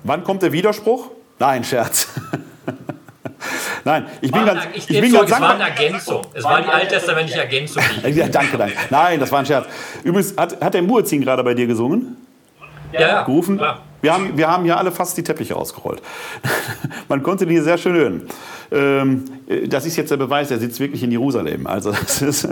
Wann 0.02 0.24
kommt 0.24 0.42
der 0.42 0.50
Widerspruch? 0.50 1.10
Nein, 1.38 1.62
Scherz. 1.62 2.08
Nein, 3.87 4.05
ich 4.20 4.33
bin 4.33 4.40
War 4.44 4.55
ganz, 4.55 4.66
ich 4.75 4.90
ich 4.90 5.01
bin 5.01 5.11
zu, 5.12 5.18
ganz 5.18 5.31
es 5.31 5.40
war 5.40 5.51
eine 5.51 5.59
dankbar. 5.61 5.85
Ergänzung. 5.85 6.22
Es 6.35 6.42
war 6.42 6.61
die 6.61 6.68
alttestamentliche 6.68 7.38
Ergänzung. 7.38 7.83
Ja, 8.05 8.27
danke, 8.27 8.59
danke. 8.59 8.75
Nein, 8.90 9.20
das 9.20 9.31
war 9.31 9.38
ein 9.38 9.46
Scherz. 9.46 9.66
Übrigens, 10.03 10.37
hat, 10.37 10.61
hat 10.61 10.75
der 10.75 10.83
Muezzin 10.83 11.20
gerade 11.20 11.44
bei 11.44 11.55
dir 11.55 11.68
gesungen? 11.68 12.16
ja, 12.92 13.01
ja, 13.01 13.22
gerufen. 13.22 13.59
klar. 13.59 13.83
Wir 14.03 14.12
haben, 14.12 14.37
wir 14.37 14.49
haben 14.49 14.64
hier 14.64 14.77
alle 14.77 14.90
fast 14.90 15.16
die 15.16 15.22
Teppiche 15.22 15.55
ausgerollt. 15.55 16.03
Man 17.09 17.22
konnte 17.22 17.46
die 17.46 17.55
hier 17.55 17.62
sehr 17.62 17.79
schön 17.79 17.94
hören. 17.94 18.22
Ähm, 18.72 19.25
äh, 19.49 19.68
das 19.68 19.87
ist 19.87 19.96
jetzt 19.96 20.11
der 20.11 20.16
Beweis, 20.16 20.51
er 20.51 20.59
sitzt 20.59 20.81
wirklich 20.81 21.05
in 21.05 21.12
Jerusalem. 21.12 21.68
Also 21.68 21.92
das 22.01 22.22
ist, 22.22 22.49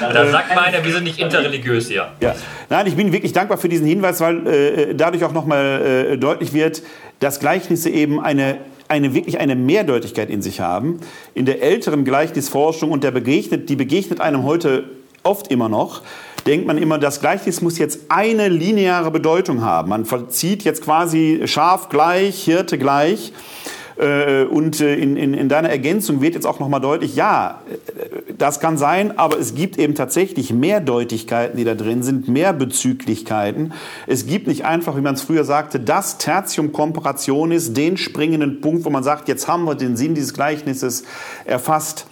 Da 0.00 0.26
sagt 0.30 0.54
mal 0.54 0.64
einer, 0.64 0.82
wir 0.82 0.92
sind 0.92 1.04
nicht 1.04 1.18
interreligiös 1.18 1.88
hier. 1.88 2.08
ja. 2.20 2.34
Nein, 2.70 2.86
ich 2.86 2.96
bin 2.96 3.12
wirklich 3.12 3.34
dankbar 3.34 3.58
für 3.58 3.68
diesen 3.68 3.86
Hinweis, 3.86 4.18
weil 4.20 4.46
äh, 4.46 4.94
dadurch 4.94 5.24
auch 5.24 5.32
nochmal 5.32 6.08
äh, 6.12 6.16
deutlich 6.16 6.54
wird, 6.54 6.82
dass 7.20 7.38
Gleichnisse 7.38 7.90
eben 7.90 8.18
eine 8.20 8.56
eine 8.94 9.12
wirklich 9.12 9.38
eine 9.40 9.56
Mehrdeutigkeit 9.56 10.30
in 10.30 10.40
sich 10.40 10.60
haben. 10.60 11.00
In 11.34 11.46
der 11.46 11.62
älteren 11.62 12.04
Gleichnisforschung 12.04 12.92
und 12.92 13.02
der 13.02 13.10
begegnet, 13.10 13.68
die 13.68 13.74
begegnet 13.74 14.20
einem 14.20 14.44
heute 14.44 14.84
oft 15.24 15.50
immer 15.50 15.68
noch, 15.68 16.02
denkt 16.46 16.66
man 16.66 16.78
immer, 16.78 16.98
das 16.98 17.20
Gleichnis 17.20 17.60
muss 17.60 17.76
jetzt 17.78 18.02
eine 18.08 18.48
lineare 18.48 19.10
Bedeutung 19.10 19.62
haben. 19.62 19.88
Man 19.88 20.04
verzieht 20.04 20.62
jetzt 20.62 20.82
quasi 20.82 21.42
Schaf 21.46 21.88
gleich, 21.88 22.44
Hirte 22.44 22.78
gleich. 22.78 23.32
Äh, 23.96 24.44
Und 24.44 24.80
äh, 24.80 24.94
in, 24.94 25.16
in, 25.16 25.34
in 25.34 25.48
deiner 25.48 25.68
Ergänzung 25.68 26.20
wird 26.20 26.34
jetzt 26.34 26.46
auch 26.46 26.58
nochmal 26.58 26.80
deutlich, 26.80 27.14
ja, 27.14 27.60
äh, 27.68 28.32
das 28.36 28.58
kann 28.58 28.76
sein, 28.76 29.18
aber 29.18 29.38
es 29.38 29.54
gibt 29.54 29.78
eben 29.78 29.94
tatsächlich 29.94 30.52
Mehrdeutigkeiten, 30.52 31.56
die 31.56 31.64
da 31.64 31.74
drin 31.74 32.02
sind, 32.02 32.28
Mehrbezüglichkeiten. 32.28 33.72
Es 34.06 34.26
gibt 34.26 34.48
nicht 34.48 34.64
einfach, 34.64 34.96
wie 34.96 35.00
man 35.00 35.14
es 35.14 35.22
früher 35.22 35.44
sagte, 35.44 35.78
das 35.78 36.18
Tertium 36.18 36.72
Comparationis, 36.72 37.72
den 37.72 37.96
springenden 37.96 38.60
Punkt, 38.60 38.84
wo 38.84 38.90
man 38.90 39.04
sagt, 39.04 39.28
jetzt 39.28 39.46
haben 39.46 39.64
wir 39.64 39.76
den 39.76 39.96
Sinn 39.96 40.14
dieses 40.14 40.34
Gleichnisses 40.34 41.04
erfasst. 41.44 42.06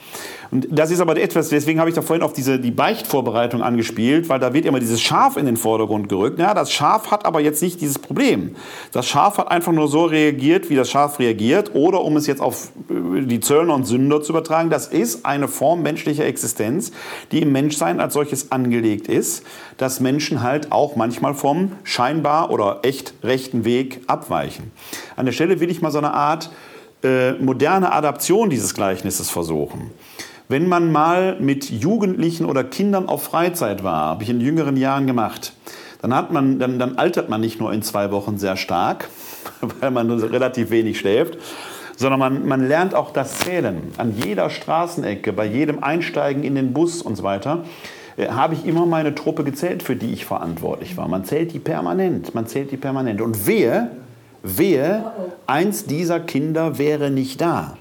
Und 0.52 0.68
das 0.70 0.90
ist 0.90 1.00
aber 1.00 1.16
etwas, 1.16 1.48
deswegen 1.48 1.80
habe 1.80 1.88
ich 1.88 1.96
da 1.96 2.02
vorhin 2.02 2.22
auf 2.22 2.34
diese, 2.34 2.58
die 2.58 2.70
Beichtvorbereitung 2.70 3.62
angespielt, 3.62 4.28
weil 4.28 4.38
da 4.38 4.52
wird 4.52 4.66
immer 4.66 4.80
dieses 4.80 5.00
Schaf 5.00 5.38
in 5.38 5.46
den 5.46 5.56
Vordergrund 5.56 6.10
gerückt. 6.10 6.38
Ja, 6.38 6.52
das 6.52 6.70
Schaf 6.70 7.10
hat 7.10 7.24
aber 7.24 7.40
jetzt 7.40 7.62
nicht 7.62 7.80
dieses 7.80 7.98
Problem. 7.98 8.54
Das 8.92 9.06
Schaf 9.06 9.38
hat 9.38 9.50
einfach 9.50 9.72
nur 9.72 9.88
so 9.88 10.04
reagiert, 10.04 10.68
wie 10.68 10.76
das 10.76 10.90
Schaf 10.90 11.18
reagiert. 11.18 11.74
Oder 11.74 12.02
um 12.02 12.18
es 12.18 12.26
jetzt 12.26 12.42
auf 12.42 12.70
äh, 12.90 13.22
die 13.22 13.40
Zöllner 13.40 13.74
und 13.74 13.86
Sünder 13.86 14.20
zu 14.20 14.32
übertragen, 14.32 14.68
das 14.68 14.88
ist 14.88 15.24
eine 15.24 15.48
Form 15.48 15.80
menschlicher 15.80 16.26
Existenz, 16.26 16.92
die 17.30 17.40
im 17.40 17.52
Menschsein 17.52 17.98
als 17.98 18.12
solches 18.12 18.52
angelegt 18.52 19.08
ist, 19.08 19.44
dass 19.78 20.00
Menschen 20.00 20.42
halt 20.42 20.70
auch 20.70 20.96
manchmal 20.96 21.32
vom 21.32 21.72
scheinbar 21.82 22.50
oder 22.50 22.80
echt 22.82 23.14
rechten 23.22 23.64
Weg 23.64 24.02
abweichen. 24.06 24.70
An 25.16 25.24
der 25.24 25.32
Stelle 25.32 25.60
will 25.60 25.70
ich 25.70 25.80
mal 25.80 25.90
so 25.90 25.96
eine 25.96 26.12
Art 26.12 26.50
äh, 27.02 27.32
moderne 27.32 27.92
Adaption 27.92 28.50
dieses 28.50 28.74
Gleichnisses 28.74 29.30
versuchen. 29.30 29.90
Wenn 30.52 30.68
man 30.68 30.92
mal 30.92 31.36
mit 31.40 31.70
Jugendlichen 31.70 32.44
oder 32.44 32.62
Kindern 32.62 33.08
auf 33.08 33.22
Freizeit 33.22 33.82
war, 33.82 34.02
habe 34.02 34.22
ich 34.22 34.28
in 34.28 34.38
jüngeren 34.38 34.76
Jahren 34.76 35.06
gemacht, 35.06 35.54
dann, 36.02 36.14
hat 36.14 36.30
man, 36.30 36.58
dann, 36.58 36.78
dann 36.78 36.98
altert 36.98 37.30
man 37.30 37.40
nicht 37.40 37.58
nur 37.58 37.72
in 37.72 37.80
zwei 37.80 38.10
Wochen 38.10 38.36
sehr 38.36 38.58
stark, 38.58 39.08
weil 39.80 39.90
man 39.90 40.10
relativ 40.10 40.68
wenig 40.68 40.98
schläft, 40.98 41.38
sondern 41.96 42.20
man, 42.20 42.46
man 42.46 42.68
lernt 42.68 42.94
auch 42.94 43.14
das 43.14 43.38
Zählen. 43.38 43.78
An 43.96 44.14
jeder 44.14 44.50
Straßenecke, 44.50 45.32
bei 45.32 45.46
jedem 45.46 45.82
Einsteigen 45.82 46.44
in 46.44 46.54
den 46.54 46.74
Bus 46.74 47.00
und 47.00 47.16
so 47.16 47.22
weiter, 47.22 47.64
äh, 48.18 48.28
habe 48.28 48.52
ich 48.52 48.66
immer 48.66 48.84
meine 48.84 49.14
Truppe 49.14 49.44
gezählt, 49.44 49.82
für 49.82 49.96
die 49.96 50.12
ich 50.12 50.26
verantwortlich 50.26 50.98
war. 50.98 51.08
Man 51.08 51.24
zählt 51.24 51.54
die 51.54 51.60
permanent, 51.60 52.34
man 52.34 52.46
zählt 52.46 52.72
die 52.72 52.76
permanent. 52.76 53.22
Und 53.22 53.46
wehe, 53.46 53.90
wehe, 54.42 55.12
eins 55.46 55.86
dieser 55.86 56.20
Kinder 56.20 56.76
wäre 56.76 57.10
nicht 57.10 57.40
da. 57.40 57.78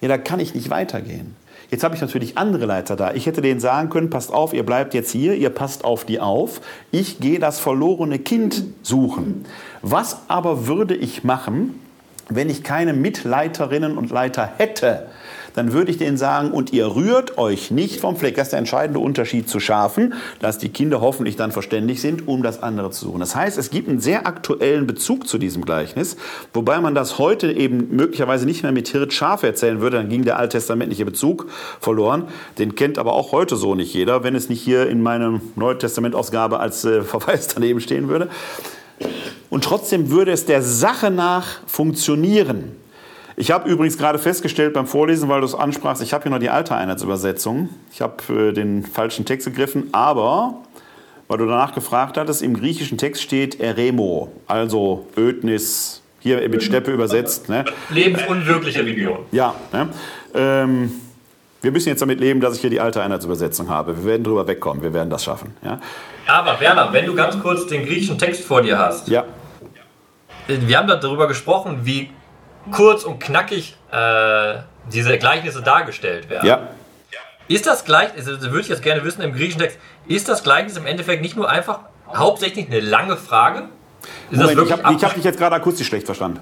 Ja, 0.00 0.08
da 0.08 0.16
kann 0.16 0.40
ich 0.40 0.54
nicht 0.54 0.70
weitergehen. 0.70 1.36
Jetzt 1.70 1.82
habe 1.82 1.94
ich 1.94 2.00
natürlich 2.00 2.38
andere 2.38 2.66
Leiter 2.66 2.94
da. 2.94 3.12
Ich 3.12 3.26
hätte 3.26 3.42
denen 3.42 3.60
sagen 3.60 3.90
können, 3.90 4.10
passt 4.10 4.32
auf, 4.32 4.52
ihr 4.52 4.64
bleibt 4.64 4.94
jetzt 4.94 5.10
hier, 5.10 5.34
ihr 5.34 5.50
passt 5.50 5.84
auf 5.84 6.04
die 6.04 6.20
auf. 6.20 6.60
Ich 6.92 7.18
gehe 7.18 7.38
das 7.38 7.58
verlorene 7.58 8.18
Kind 8.18 8.62
suchen. 8.82 9.44
Was 9.82 10.18
aber 10.28 10.66
würde 10.66 10.94
ich 10.94 11.24
machen, 11.24 11.80
wenn 12.28 12.50
ich 12.50 12.62
keine 12.62 12.92
Mitleiterinnen 12.92 13.98
und 13.98 14.10
Leiter 14.10 14.48
hätte? 14.56 15.08
Dann 15.56 15.72
würde 15.72 15.90
ich 15.90 15.96
denen 15.96 16.18
sagen, 16.18 16.52
und 16.52 16.72
ihr 16.72 16.94
rührt 16.94 17.38
euch 17.38 17.70
nicht 17.70 18.00
vom 18.00 18.16
Fleck. 18.16 18.36
Das 18.36 18.48
ist 18.48 18.52
der 18.52 18.58
entscheidende 18.58 19.00
Unterschied 19.00 19.48
zu 19.48 19.58
Schafen, 19.58 20.14
dass 20.38 20.58
die 20.58 20.68
Kinder 20.68 21.00
hoffentlich 21.00 21.36
dann 21.36 21.50
verständig 21.50 22.00
sind, 22.02 22.28
um 22.28 22.42
das 22.42 22.62
andere 22.62 22.90
zu 22.90 23.06
suchen. 23.06 23.20
Das 23.20 23.34
heißt, 23.34 23.56
es 23.56 23.70
gibt 23.70 23.88
einen 23.88 23.98
sehr 23.98 24.26
aktuellen 24.26 24.86
Bezug 24.86 25.26
zu 25.26 25.38
diesem 25.38 25.64
Gleichnis, 25.64 26.16
wobei 26.52 26.80
man 26.80 26.94
das 26.94 27.18
heute 27.18 27.50
eben 27.50 27.96
möglicherweise 27.96 28.44
nicht 28.44 28.62
mehr 28.62 28.72
mit 28.72 28.88
Hirt 28.88 29.14
Schaf 29.14 29.42
erzählen 29.42 29.80
würde, 29.80 29.96
dann 29.96 30.10
ging 30.10 30.24
der 30.24 30.38
alttestamentliche 30.38 31.06
Bezug 31.06 31.46
verloren. 31.80 32.24
Den 32.58 32.74
kennt 32.74 32.98
aber 32.98 33.14
auch 33.14 33.32
heute 33.32 33.56
so 33.56 33.74
nicht 33.74 33.94
jeder, 33.94 34.22
wenn 34.22 34.34
es 34.34 34.50
nicht 34.50 34.60
hier 34.60 34.86
in 34.88 35.02
meiner 35.02 35.40
Neutestamentausgabe 35.56 36.60
als 36.60 36.84
äh, 36.84 37.02
Verweis 37.16 37.48
daneben 37.48 37.80
stehen 37.80 38.08
würde. 38.08 38.28
Und 39.48 39.64
trotzdem 39.64 40.10
würde 40.10 40.32
es 40.32 40.44
der 40.44 40.62
Sache 40.62 41.10
nach 41.10 41.46
funktionieren. 41.66 42.72
Ich 43.38 43.50
habe 43.50 43.68
übrigens 43.68 43.98
gerade 43.98 44.18
festgestellt 44.18 44.72
beim 44.72 44.86
Vorlesen, 44.86 45.28
weil 45.28 45.40
du 45.40 45.46
es 45.46 45.54
ansprachst, 45.54 46.02
ich 46.02 46.14
habe 46.14 46.22
hier 46.22 46.32
noch 46.32 46.38
die 46.38 46.48
alte 46.48 46.74
Einheitsübersetzung. 46.74 47.68
Ich 47.92 48.00
habe 48.00 48.22
äh, 48.32 48.52
den 48.52 48.82
falschen 48.82 49.26
Text 49.26 49.46
gegriffen, 49.46 49.90
aber, 49.92 50.54
weil 51.28 51.36
du 51.36 51.46
danach 51.46 51.74
gefragt 51.74 52.16
hattest, 52.16 52.40
im 52.40 52.58
griechischen 52.58 52.96
Text 52.96 53.22
steht 53.22 53.60
Eremo, 53.60 54.32
also 54.46 55.06
Ödnis, 55.18 56.02
hier 56.20 56.48
mit 56.48 56.62
Steppe 56.62 56.90
übersetzt. 56.90 57.50
Ne? 57.50 57.66
Lebensunwirkliche 57.90 58.84
Region. 58.84 59.18
Ja, 59.32 59.54
ne? 59.70 59.90
ähm, 60.34 60.90
wir 61.60 61.72
müssen 61.72 61.90
jetzt 61.90 62.00
damit 62.00 62.20
leben, 62.20 62.40
dass 62.40 62.54
ich 62.54 62.62
hier 62.62 62.70
die 62.70 62.80
alte 62.80 63.02
Einheitsübersetzung 63.02 63.68
habe. 63.68 63.98
Wir 63.98 64.04
werden 64.04 64.24
drüber 64.24 64.48
wegkommen, 64.48 64.82
wir 64.82 64.94
werden 64.94 65.10
das 65.10 65.24
schaffen. 65.24 65.54
Ja, 65.62 65.78
Aber 66.26 66.58
Werner, 66.58 66.90
wenn 66.90 67.04
du 67.04 67.14
ganz 67.14 67.38
kurz 67.38 67.66
den 67.66 67.84
griechischen 67.84 68.16
Text 68.16 68.44
vor 68.44 68.62
dir 68.62 68.78
hast, 68.78 69.08
ja. 69.08 69.24
wir 70.46 70.78
haben 70.78 70.88
darüber 70.88 71.28
gesprochen, 71.28 71.80
wie 71.82 72.10
kurz 72.70 73.04
und 73.04 73.18
knackig 73.18 73.76
äh, 73.90 74.56
diese 74.92 75.18
Gleichnisse 75.18 75.62
dargestellt 75.62 76.28
werden. 76.30 76.46
ja. 76.46 76.68
Ist 77.48 77.66
das 77.66 77.84
Gleichnis, 77.84 78.26
also 78.26 78.40
würde 78.42 78.60
ich 78.60 78.68
jetzt 78.68 78.82
gerne 78.82 79.04
wissen 79.04 79.22
im 79.22 79.32
griechischen 79.32 79.60
Text, 79.60 79.78
ist 80.08 80.28
das 80.28 80.42
Gleichnis 80.42 80.76
im 80.76 80.86
Endeffekt 80.86 81.22
nicht 81.22 81.36
nur 81.36 81.48
einfach 81.48 81.80
hauptsächlich 82.12 82.66
eine 82.66 82.80
lange 82.80 83.16
Frage? 83.16 83.68
Ist, 84.30 84.40
das 84.40 84.50
Moment, 84.50 84.66
ich 84.66 84.72
habe 84.72 84.82
hab 84.84 85.14
dich 85.14 85.24
jetzt 85.24 85.38
gerade 85.38 85.54
akustisch 85.54 85.86
schlecht 85.86 86.06
verstanden. 86.06 86.40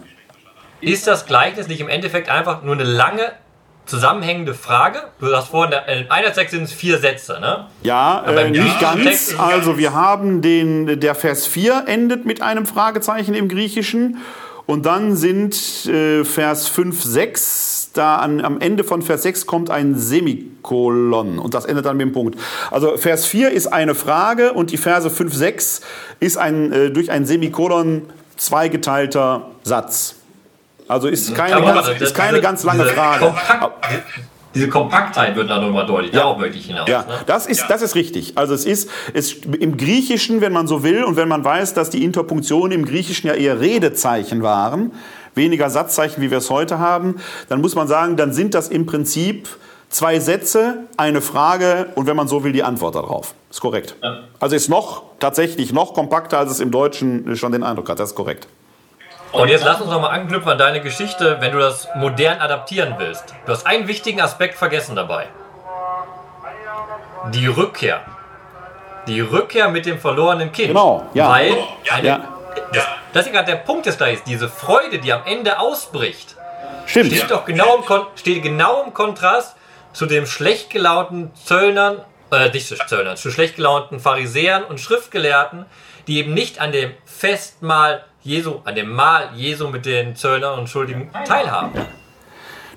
ist 0.80 1.06
das 1.06 1.26
Gleichnis 1.26 1.68
nicht 1.68 1.80
im 1.80 1.88
Endeffekt 1.88 2.30
einfach 2.30 2.62
nur 2.62 2.74
eine 2.74 2.84
lange 2.84 3.32
zusammenhängende 3.86 4.54
Frage? 4.54 5.02
Du 5.20 5.34
hast 5.34 5.48
vorhin, 5.48 5.74
in 5.88 6.10
einer 6.10 6.32
Text 6.32 6.52
sind 6.52 6.64
es 6.64 6.72
vier 6.72 6.98
Sätze, 6.98 7.38
ne? 7.38 7.66
Ja, 7.82 8.24
äh, 8.26 8.50
nicht 8.50 8.62
Text 8.62 8.80
ganz. 8.80 9.06
es 9.06 9.38
Also 9.38 9.76
wir 9.76 9.92
haben 9.92 10.40
den, 10.40 11.00
der 11.00 11.14
Vers 11.14 11.46
4 11.46 11.84
endet 11.86 12.24
mit 12.24 12.40
einem 12.40 12.64
Fragezeichen 12.64 13.34
im 13.34 13.48
Griechischen. 13.48 14.18
Und 14.66 14.86
dann 14.86 15.14
sind 15.14 15.86
äh, 15.86 16.24
Vers 16.24 16.68
5, 16.68 17.02
6, 17.02 17.90
da 17.92 18.16
an, 18.16 18.44
am 18.44 18.60
Ende 18.60 18.82
von 18.82 19.02
Vers 19.02 19.22
6 19.22 19.46
kommt 19.46 19.70
ein 19.70 19.94
Semikolon 19.94 21.38
und 21.38 21.54
das 21.54 21.64
endet 21.64 21.86
dann 21.86 21.96
mit 21.96 22.06
dem 22.06 22.12
Punkt. 22.12 22.38
Also 22.70 22.96
Vers 22.96 23.26
4 23.26 23.50
ist 23.50 23.66
eine 23.66 23.94
Frage 23.94 24.52
und 24.52 24.72
die 24.72 24.78
Verse 24.78 25.08
5, 25.08 25.34
6 25.34 25.80
ist 26.20 26.36
ein, 26.38 26.72
äh, 26.72 26.90
durch 26.90 27.10
ein 27.10 27.26
Semikolon 27.26 28.02
zweigeteilter 28.36 29.50
Satz. 29.62 30.16
Also 30.88 31.08
ist 31.08 31.34
keine, 31.34 31.56
Aber 31.56 31.72
ganz, 31.72 32.00
ist 32.00 32.14
keine 32.14 32.40
ganz 32.40 32.62
lange 32.64 32.84
Frage. 32.84 33.34
Diese 34.54 34.68
Kompaktheit 34.68 35.34
wird 35.36 35.50
dann 35.50 35.62
nochmal 35.62 35.86
deutlich. 35.86 36.12
Darauf 36.12 36.38
möchte 36.38 36.58
ich 36.58 36.66
hinaus. 36.66 36.88
Ja, 36.88 37.02
ne? 37.02 37.14
das 37.26 37.46
ist, 37.46 37.66
das 37.68 37.82
ist 37.82 37.94
richtig. 37.94 38.38
Also 38.38 38.54
es 38.54 38.64
ist, 38.64 38.88
es, 39.12 39.34
im 39.44 39.76
Griechischen, 39.76 40.40
wenn 40.40 40.52
man 40.52 40.66
so 40.66 40.82
will, 40.82 41.04
und 41.04 41.16
wenn 41.16 41.28
man 41.28 41.44
weiß, 41.44 41.74
dass 41.74 41.90
die 41.90 42.04
Interpunktionen 42.04 42.72
im 42.72 42.84
Griechischen 42.84 43.26
ja 43.26 43.34
eher 43.34 43.60
Redezeichen 43.60 44.42
waren, 44.42 44.92
weniger 45.34 45.70
Satzzeichen, 45.70 46.22
wie 46.22 46.30
wir 46.30 46.38
es 46.38 46.50
heute 46.50 46.78
haben, 46.78 47.16
dann 47.48 47.60
muss 47.60 47.74
man 47.74 47.88
sagen, 47.88 48.16
dann 48.16 48.32
sind 48.32 48.54
das 48.54 48.68
im 48.68 48.86
Prinzip 48.86 49.48
zwei 49.88 50.20
Sätze, 50.20 50.84
eine 50.96 51.20
Frage 51.20 51.86
und 51.94 52.06
wenn 52.06 52.16
man 52.16 52.28
so 52.28 52.44
will, 52.44 52.52
die 52.52 52.62
Antwort 52.62 52.94
darauf. 52.94 53.34
Ist 53.50 53.60
korrekt. 53.60 53.96
Also 54.40 54.56
ist 54.56 54.68
noch, 54.68 55.02
tatsächlich 55.20 55.72
noch 55.72 55.94
kompakter, 55.94 56.38
als 56.38 56.50
es 56.50 56.60
im 56.60 56.70
Deutschen 56.70 57.36
schon 57.36 57.52
den 57.52 57.62
Eindruck 57.62 57.88
hat. 57.88 58.00
Das 58.00 58.10
ist 58.10 58.16
korrekt. 58.16 58.48
Und 59.34 59.48
jetzt 59.48 59.64
lass 59.64 59.80
uns 59.80 59.90
nochmal 59.90 60.10
anknüpfen 60.12 60.50
an 60.52 60.58
deine 60.58 60.80
Geschichte, 60.80 61.38
wenn 61.40 61.52
du 61.52 61.58
das 61.58 61.88
modern 61.96 62.38
adaptieren 62.40 62.94
willst. 62.98 63.34
Du 63.46 63.52
hast 63.52 63.66
einen 63.66 63.88
wichtigen 63.88 64.20
Aspekt 64.20 64.54
vergessen 64.56 64.94
dabei. 64.94 65.26
Die 67.32 67.46
Rückkehr. 67.46 68.00
Die 69.06 69.20
Rückkehr 69.20 69.68
mit 69.68 69.86
dem 69.86 69.98
verlorenen 69.98 70.52
Kind. 70.52 70.68
Genau, 70.68 71.04
ja. 71.14 71.28
Weil 71.30 71.56
eine, 71.90 72.06
Ja. 72.06 72.20
das, 72.72 72.86
das 73.12 73.26
ist 73.26 73.32
gerade 73.32 73.46
der 73.46 73.56
Punkt 73.58 73.86
des 73.86 73.96
Gleichs. 73.96 74.22
Diese 74.24 74.48
Freude, 74.48 74.98
die 74.98 75.12
am 75.12 75.22
Ende 75.26 75.58
ausbricht, 75.58 76.36
Stimmt. 76.86 77.12
steht 77.12 77.30
doch 77.30 77.44
genau 77.44 77.76
im, 77.76 77.84
Kon 77.84 78.06
steht 78.16 78.42
genau 78.42 78.82
im 78.84 78.94
Kontrast 78.94 79.56
zu 79.92 80.06
dem 80.06 80.26
schlecht 80.26 80.70
gelaunten 80.70 81.32
Zöllnern, 81.34 82.02
äh, 82.30 82.50
nicht 82.50 82.66
zu 82.68 82.76
Zöllnern, 82.76 83.16
zu 83.16 83.30
schlecht 83.30 83.56
gelaunten 83.56 84.00
Pharisäern 84.00 84.64
und 84.64 84.80
Schriftgelehrten, 84.80 85.66
die 86.06 86.18
eben 86.18 86.34
nicht 86.34 86.60
an 86.60 86.72
dem 86.72 86.92
Festmahl 87.04 88.04
Jesu, 88.24 88.54
an 88.64 88.74
dem 88.74 88.90
Mahl 88.90 89.28
Jesu 89.36 89.68
mit 89.68 89.84
den 89.84 90.16
Zöllnern 90.16 90.58
und 90.58 90.68
Schuldigen 90.68 91.10
teilhaben. 91.26 91.72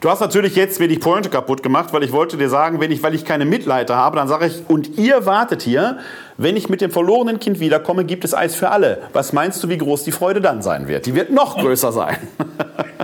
Du 0.01 0.09
hast 0.11 0.19
natürlich 0.19 0.55
jetzt 0.55 0.79
die 0.79 0.99
Pointe 0.99 1.29
kaputt 1.29 1.63
gemacht, 1.63 1.91
weil 1.91 2.03
ich 2.03 2.11
wollte 2.11 2.37
dir 2.37 2.49
sagen, 2.49 2.79
wenn 2.79 2.91
ich, 2.91 3.01
weil 3.01 3.15
ich 3.15 3.25
keine 3.25 3.45
Mitleiter 3.45 3.95
habe, 3.95 4.17
dann 4.17 4.27
sage 4.27 4.45
ich, 4.45 4.69
und 4.69 4.97
ihr 4.97 5.25
wartet 5.25 5.63
hier, 5.63 5.99
wenn 6.37 6.55
ich 6.55 6.69
mit 6.69 6.81
dem 6.81 6.91
verlorenen 6.91 7.39
Kind 7.39 7.59
wiederkomme, 7.59 8.05
gibt 8.05 8.23
es 8.23 8.35
Eis 8.35 8.55
für 8.55 8.69
alle. 8.69 9.01
Was 9.13 9.33
meinst 9.33 9.63
du, 9.63 9.69
wie 9.69 9.77
groß 9.77 10.03
die 10.03 10.11
Freude 10.11 10.39
dann 10.41 10.61
sein 10.61 10.87
wird? 10.87 11.07
Die 11.07 11.15
wird 11.15 11.31
noch 11.31 11.57
größer 11.57 11.91
sein. 11.91 12.17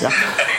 ja. 0.00 0.10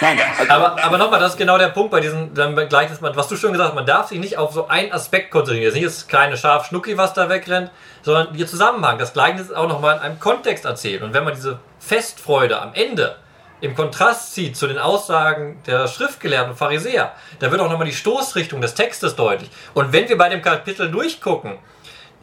Nein. 0.01 0.19
Aber, 0.49 0.83
aber 0.83 0.97
nochmal, 0.97 1.19
das 1.19 1.33
ist 1.33 1.37
genau 1.37 1.57
der 1.57 1.69
Punkt 1.69 1.91
bei 1.91 1.99
diesem 1.99 2.33
Gleichnis, 2.33 2.99
was 3.01 3.27
du 3.27 3.35
schon 3.35 3.51
gesagt 3.51 3.69
hast, 3.69 3.75
man 3.75 3.85
darf 3.85 4.09
sich 4.09 4.19
nicht 4.19 4.37
auf 4.37 4.53
so 4.53 4.67
einen 4.67 4.91
Aspekt 4.91 5.31
konzentrieren. 5.31 5.67
Ist 5.67 5.75
nicht 5.75 5.85
das 5.85 6.07
kleine 6.07 6.37
Schaf 6.37 6.67
Schnucki, 6.67 6.97
was 6.97 7.13
da 7.13 7.29
wegrennt, 7.29 7.71
sondern 8.01 8.35
ihr 8.35 8.47
Zusammenhang. 8.47 8.97
Das 8.97 9.13
Gleichnis 9.13 9.47
ist 9.47 9.55
auch 9.55 9.67
nochmal 9.67 9.97
in 9.97 10.01
einem 10.01 10.19
Kontext 10.19 10.65
erzählt. 10.65 11.01
Und 11.03 11.13
wenn 11.13 11.23
man 11.23 11.35
diese 11.35 11.59
Festfreude 11.79 12.61
am 12.61 12.73
Ende 12.73 13.15
im 13.61 13.75
Kontrast 13.75 14.33
zieht 14.33 14.57
zu 14.57 14.67
den 14.67 14.77
Aussagen 14.77 15.61
der 15.65 15.87
Schriftgelehrten 15.87 16.55
Pharisäer, 16.55 17.13
da 17.39 17.49
wird 17.49 17.61
auch 17.61 17.69
nochmal 17.69 17.87
die 17.87 17.93
Stoßrichtung 17.93 18.59
des 18.59 18.73
Textes 18.73 19.15
deutlich. 19.15 19.49
Und 19.73 19.93
wenn 19.93 20.09
wir 20.09 20.17
bei 20.17 20.27
dem 20.29 20.41
Kapitel 20.41 20.91
durchgucken, 20.91 21.57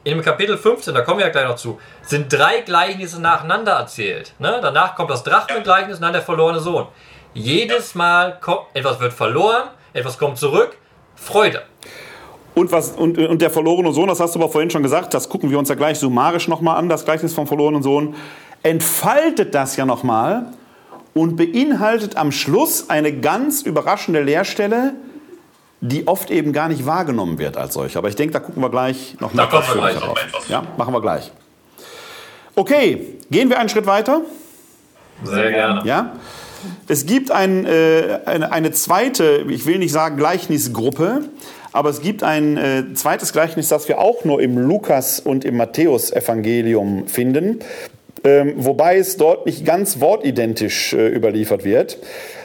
in 0.05 0.17
dem 0.17 0.23
Kapitel 0.23 0.57
15, 0.57 0.95
da 0.95 1.03
kommen 1.03 1.19
wir 1.19 1.27
ja 1.27 1.33
gleich 1.33 1.47
noch 1.47 1.57
zu, 1.57 1.79
sind 2.03 2.33
drei 2.33 2.61
Gleichnisse 2.61 3.21
nacheinander 3.21 3.73
erzählt. 3.73 4.35
Ne? 4.39 4.59
Danach 4.63 4.97
kommt 4.97 5.11
das 5.11 5.23
Drachmengleichnis 5.23 5.97
und 5.97 6.03
dann 6.03 6.13
der 6.13 6.23
verlorene 6.23 6.61
Sohn. 6.61 6.87
Jedes 7.35 7.95
Mal 7.95 8.39
kommt, 8.41 8.63
etwas 8.75 8.99
wird 9.01 9.13
verloren, 9.13 9.69
etwas 9.93 10.19
kommt 10.19 10.39
zurück, 10.39 10.77
Freude. 11.15 11.63
Und, 12.55 12.73
was, 12.73 12.91
und, 12.93 13.19
und 13.19 13.43
der 13.43 13.51
verlorene 13.51 13.93
Sohn, 13.93 14.09
das 14.09 14.21
hast 14.21 14.35
du 14.35 14.41
aber 14.41 14.51
vorhin 14.51 14.71
schon 14.71 14.83
gesagt, 14.83 15.15
das 15.15 15.29
gucken 15.29 15.51
wir 15.51 15.59
uns 15.59 15.69
ja 15.69 15.75
gleich 15.75 15.99
summarisch 15.99 16.49
nochmal 16.49 16.77
an, 16.77 16.89
das 16.89 17.05
Gleichnis 17.05 17.35
vom 17.35 17.47
verlorenen 17.47 17.83
Sohn, 17.83 18.15
entfaltet 18.63 19.55
das 19.55 19.77
ja 19.77 19.87
nochmal 19.87 20.47
und 21.15 21.37
beinhaltet 21.37 22.17
am 22.17 22.33
Schluss 22.33 22.91
eine 22.91 23.13
ganz 23.13 23.63
überraschende 23.63 24.23
Leerstelle, 24.23 24.95
die 25.81 26.07
oft 26.07 26.31
eben 26.31 26.53
gar 26.53 26.69
nicht 26.69 26.85
wahrgenommen 26.87 27.39
wird 27.39 27.57
als 27.57 27.75
solche. 27.75 27.99
Aber 27.99 28.09
ich 28.09 28.17
denke, 28.17 28.33
da 28.33 28.41
gucken 28.41 28.63
wir 28.63 28.71
gleich 28.71 29.17
noch 29.21 29.33
mal 29.33 29.47
drauf. 29.47 30.49
Ja, 30.49 30.63
machen 30.77 30.93
wir 30.93 31.01
gleich. 31.01 31.33
Okay, 32.55 33.07
gehen 33.31 33.49
wir 33.49 33.59
einen 33.59 33.69
Schritt 33.69 33.87
weiter? 33.87 34.23
Sehr 35.25 35.51
gerne. 35.51 35.83
Ja? 35.87 36.13
Es 36.89 37.07
gibt 37.07 37.31
ein, 37.31 37.65
äh, 37.65 38.21
eine, 38.27 38.53
eine, 38.53 38.73
zweite, 38.73 39.47
ich 39.49 39.65
will 39.65 39.79
nicht 39.79 39.93
sagen 39.93 40.19
Gleichnisgruppe, 40.19 41.23
aber 41.73 41.89
es 41.89 42.03
gibt 42.03 42.23
ein 42.23 42.57
äh, 42.59 42.95
zweites 42.95 43.33
Gleichnis, 43.33 43.69
das 43.69 43.89
wir 43.89 43.99
auch 43.99 44.25
nur 44.25 44.43
im 44.43 44.59
Lukas- 44.59 45.21
und 45.21 45.45
im 45.45 45.57
Matthäus-Evangelium 45.57 47.07
finden 47.07 47.61
ähm, 48.25 48.55
wobei 48.57 48.99
es 48.99 49.17
dort 49.17 49.47
nicht 49.47 49.65
ganz 49.65 50.01
wortidentisch 50.01 50.93
äh, 50.93 51.09
überliefert 51.09 51.65
wird, 51.65 51.99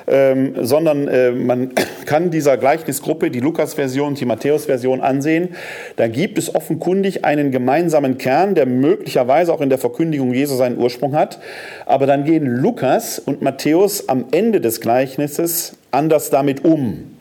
ähm, 0.07 0.55
sondern 0.61 1.07
äh, 1.07 1.31
man 1.31 1.71
kann 2.05 2.31
dieser 2.31 2.57
Gleichnisgruppe 2.57 3.31
die 3.31 3.39
Lukas-Version 3.39 4.15
die 4.15 4.25
Matthäus-Version 4.25 5.01
ansehen. 5.01 5.49
Da 5.95 6.07
gibt 6.07 6.37
es 6.37 6.53
offenkundig 6.53 7.25
einen 7.25 7.51
gemeinsamen 7.51 8.17
Kern, 8.17 8.55
der 8.55 8.65
möglicherweise 8.65 9.53
auch 9.53 9.61
in 9.61 9.69
der 9.69 9.77
Verkündigung 9.77 10.33
Jesu 10.33 10.55
seinen 10.55 10.77
Ursprung 10.77 11.15
hat. 11.15 11.39
Aber 11.85 12.05
dann 12.05 12.23
gehen 12.23 12.45
Lukas 12.45 13.19
und 13.19 13.41
Matthäus 13.41 14.07
am 14.07 14.25
Ende 14.31 14.61
des 14.61 14.79
Gleichnisses 14.81 15.73
anders 15.91 16.29
damit 16.29 16.63
um. 16.63 17.15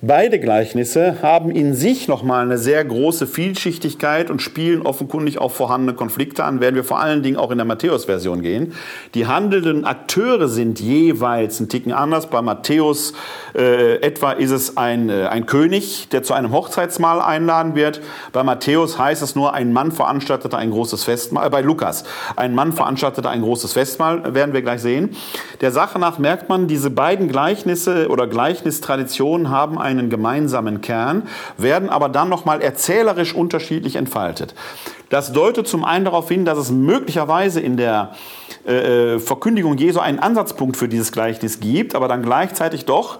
Beide 0.00 0.38
Gleichnisse 0.38 1.16
haben 1.22 1.50
in 1.50 1.74
sich 1.74 2.06
nochmal 2.06 2.44
eine 2.44 2.56
sehr 2.56 2.84
große 2.84 3.26
Vielschichtigkeit 3.26 4.30
und 4.30 4.40
spielen 4.40 4.82
offenkundig 4.82 5.38
auch 5.38 5.50
vorhandene 5.50 5.96
Konflikte 5.96 6.44
an, 6.44 6.60
werden 6.60 6.76
wir 6.76 6.84
vor 6.84 7.00
allen 7.00 7.24
Dingen 7.24 7.36
auch 7.36 7.50
in 7.50 7.58
der 7.58 7.64
Matthäus-Version 7.64 8.42
gehen. 8.42 8.74
Die 9.14 9.26
handelnden 9.26 9.84
Akteure 9.84 10.46
sind 10.46 10.78
jeweils 10.78 11.58
ein 11.58 11.68
Ticken 11.68 11.92
anders. 11.92 12.30
Bei 12.30 12.42
Matthäus 12.42 13.12
äh, 13.56 13.96
etwa 13.96 14.30
ist 14.30 14.52
es 14.52 14.76
ein, 14.76 15.08
äh, 15.08 15.26
ein 15.26 15.46
König, 15.46 16.08
der 16.10 16.22
zu 16.22 16.32
einem 16.32 16.52
Hochzeitsmahl 16.52 17.20
einladen 17.20 17.74
wird. 17.74 18.00
Bei 18.32 18.44
Matthäus 18.44 19.00
heißt 19.00 19.22
es 19.22 19.34
nur, 19.34 19.52
ein 19.52 19.72
Mann 19.72 19.90
veranstaltete 19.90 20.56
ein 20.56 20.70
großes 20.70 21.02
Festmahl. 21.02 21.48
Äh, 21.48 21.50
bei 21.50 21.60
Lukas, 21.60 22.04
ein 22.36 22.54
Mann 22.54 22.72
veranstaltete 22.72 23.28
ein 23.28 23.42
großes 23.42 23.72
Festmahl, 23.72 24.32
werden 24.32 24.54
wir 24.54 24.62
gleich 24.62 24.80
sehen. 24.80 25.16
Der 25.60 25.72
Sache 25.72 25.98
nach 25.98 26.20
merkt 26.20 26.48
man, 26.48 26.68
diese 26.68 26.90
beiden 26.90 27.26
Gleichnisse 27.26 28.10
oder 28.10 28.28
Gleichnistraditionen 28.28 29.50
haben 29.50 29.87
einen 29.88 30.10
gemeinsamen 30.10 30.80
Kern, 30.80 31.24
werden 31.56 31.88
aber 31.88 32.08
dann 32.08 32.28
nochmal 32.28 32.60
erzählerisch 32.60 33.34
unterschiedlich 33.34 33.96
entfaltet. 33.96 34.54
Das 35.08 35.32
deutet 35.32 35.66
zum 35.66 35.84
einen 35.84 36.04
darauf 36.04 36.28
hin, 36.28 36.44
dass 36.44 36.58
es 36.58 36.70
möglicherweise 36.70 37.60
in 37.60 37.76
der 37.76 38.12
äh, 38.66 39.14
äh, 39.14 39.18
Verkündigung 39.18 39.78
Jesu 39.78 40.00
einen 40.00 40.18
Ansatzpunkt 40.18 40.76
für 40.76 40.88
dieses 40.88 41.12
Gleichnis 41.12 41.60
gibt, 41.60 41.94
aber 41.94 42.08
dann 42.08 42.22
gleichzeitig 42.22 42.84
doch 42.84 43.18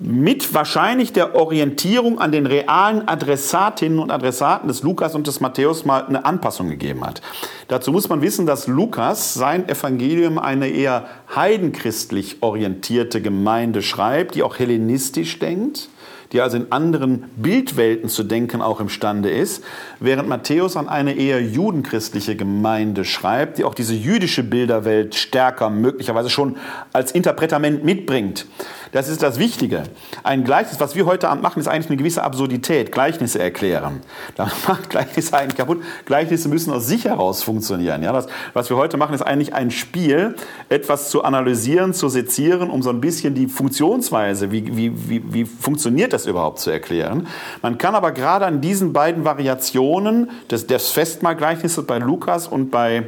mit 0.00 0.54
wahrscheinlich 0.54 1.12
der 1.12 1.34
Orientierung 1.34 2.18
an 2.18 2.32
den 2.32 2.46
realen 2.46 3.08
Adressatinnen 3.08 3.98
und 3.98 4.10
Adressaten 4.10 4.68
des 4.68 4.82
Lukas 4.82 5.14
und 5.14 5.26
des 5.26 5.40
Matthäus 5.40 5.84
mal 5.84 6.04
eine 6.04 6.24
Anpassung 6.24 6.68
gegeben 6.68 7.04
hat. 7.04 7.20
Dazu 7.68 7.92
muss 7.92 8.08
man 8.08 8.22
wissen, 8.22 8.46
dass 8.46 8.66
Lukas 8.66 9.34
sein 9.34 9.68
Evangelium 9.68 10.38
eine 10.38 10.68
eher 10.68 11.06
heidenchristlich 11.34 12.42
orientierte 12.42 13.20
Gemeinde 13.20 13.82
schreibt, 13.82 14.34
die 14.34 14.42
auch 14.42 14.58
hellenistisch 14.58 15.38
denkt 15.38 15.88
die 16.32 16.40
also 16.40 16.56
in 16.56 16.70
anderen 16.70 17.24
Bildwelten 17.36 18.08
zu 18.08 18.22
denken 18.22 18.62
auch 18.62 18.80
imstande 18.80 19.30
ist, 19.30 19.64
während 19.98 20.28
Matthäus 20.28 20.76
an 20.76 20.88
eine 20.88 21.14
eher 21.14 21.42
judenchristliche 21.42 22.36
Gemeinde 22.36 23.04
schreibt, 23.04 23.58
die 23.58 23.64
auch 23.64 23.74
diese 23.74 23.94
jüdische 23.94 24.42
Bilderwelt 24.42 25.14
stärker 25.14 25.70
möglicherweise 25.70 26.30
schon 26.30 26.56
als 26.92 27.12
Interpretament 27.12 27.84
mitbringt. 27.84 28.46
Das 28.92 29.08
ist 29.08 29.22
das 29.22 29.38
Wichtige. 29.38 29.84
Ein 30.24 30.42
Gleichnis, 30.42 30.80
was 30.80 30.96
wir 30.96 31.06
heute 31.06 31.28
Abend 31.28 31.44
machen, 31.44 31.60
ist 31.60 31.68
eigentlich 31.68 31.88
eine 31.88 31.96
gewisse 31.96 32.24
Absurdität. 32.24 32.90
Gleichnisse 32.90 33.38
erklären. 33.38 34.00
Da 34.36 34.50
macht 34.66 34.88
Gleichnisse 34.90 35.36
eigentlich 35.36 35.56
kaputt. 35.56 35.82
Gleichnisse 36.06 36.48
müssen 36.48 36.72
aus 36.72 36.86
sich 36.86 37.04
heraus 37.04 37.42
funktionieren. 37.42 38.02
Ja, 38.02 38.12
das, 38.12 38.26
was 38.54 38.70
wir 38.70 38.76
heute 38.76 38.96
machen, 38.96 39.14
ist 39.14 39.22
eigentlich 39.22 39.54
ein 39.54 39.70
Spiel, 39.70 40.34
etwas 40.68 41.10
zu 41.10 41.24
analysieren, 41.24 41.92
zu 41.92 42.08
sezieren, 42.08 42.70
um 42.70 42.82
so 42.82 42.90
ein 42.90 43.00
bisschen 43.00 43.34
die 43.34 43.48
Funktionsweise, 43.48 44.50
wie, 44.50 44.76
wie, 44.76 44.92
wie, 45.08 45.32
wie 45.32 45.44
funktioniert 45.44 46.12
das 46.12 46.19
überhaupt 46.26 46.58
zu 46.58 46.70
erklären. 46.70 47.26
Man 47.62 47.78
kann 47.78 47.94
aber 47.94 48.12
gerade 48.12 48.46
an 48.46 48.60
diesen 48.60 48.92
beiden 48.92 49.24
Variationen 49.24 50.30
des, 50.50 50.66
des 50.66 50.90
Festmahlgleichnisses 50.90 51.86
bei 51.86 51.98
Lukas 51.98 52.48
und 52.48 52.70
bei 52.70 53.04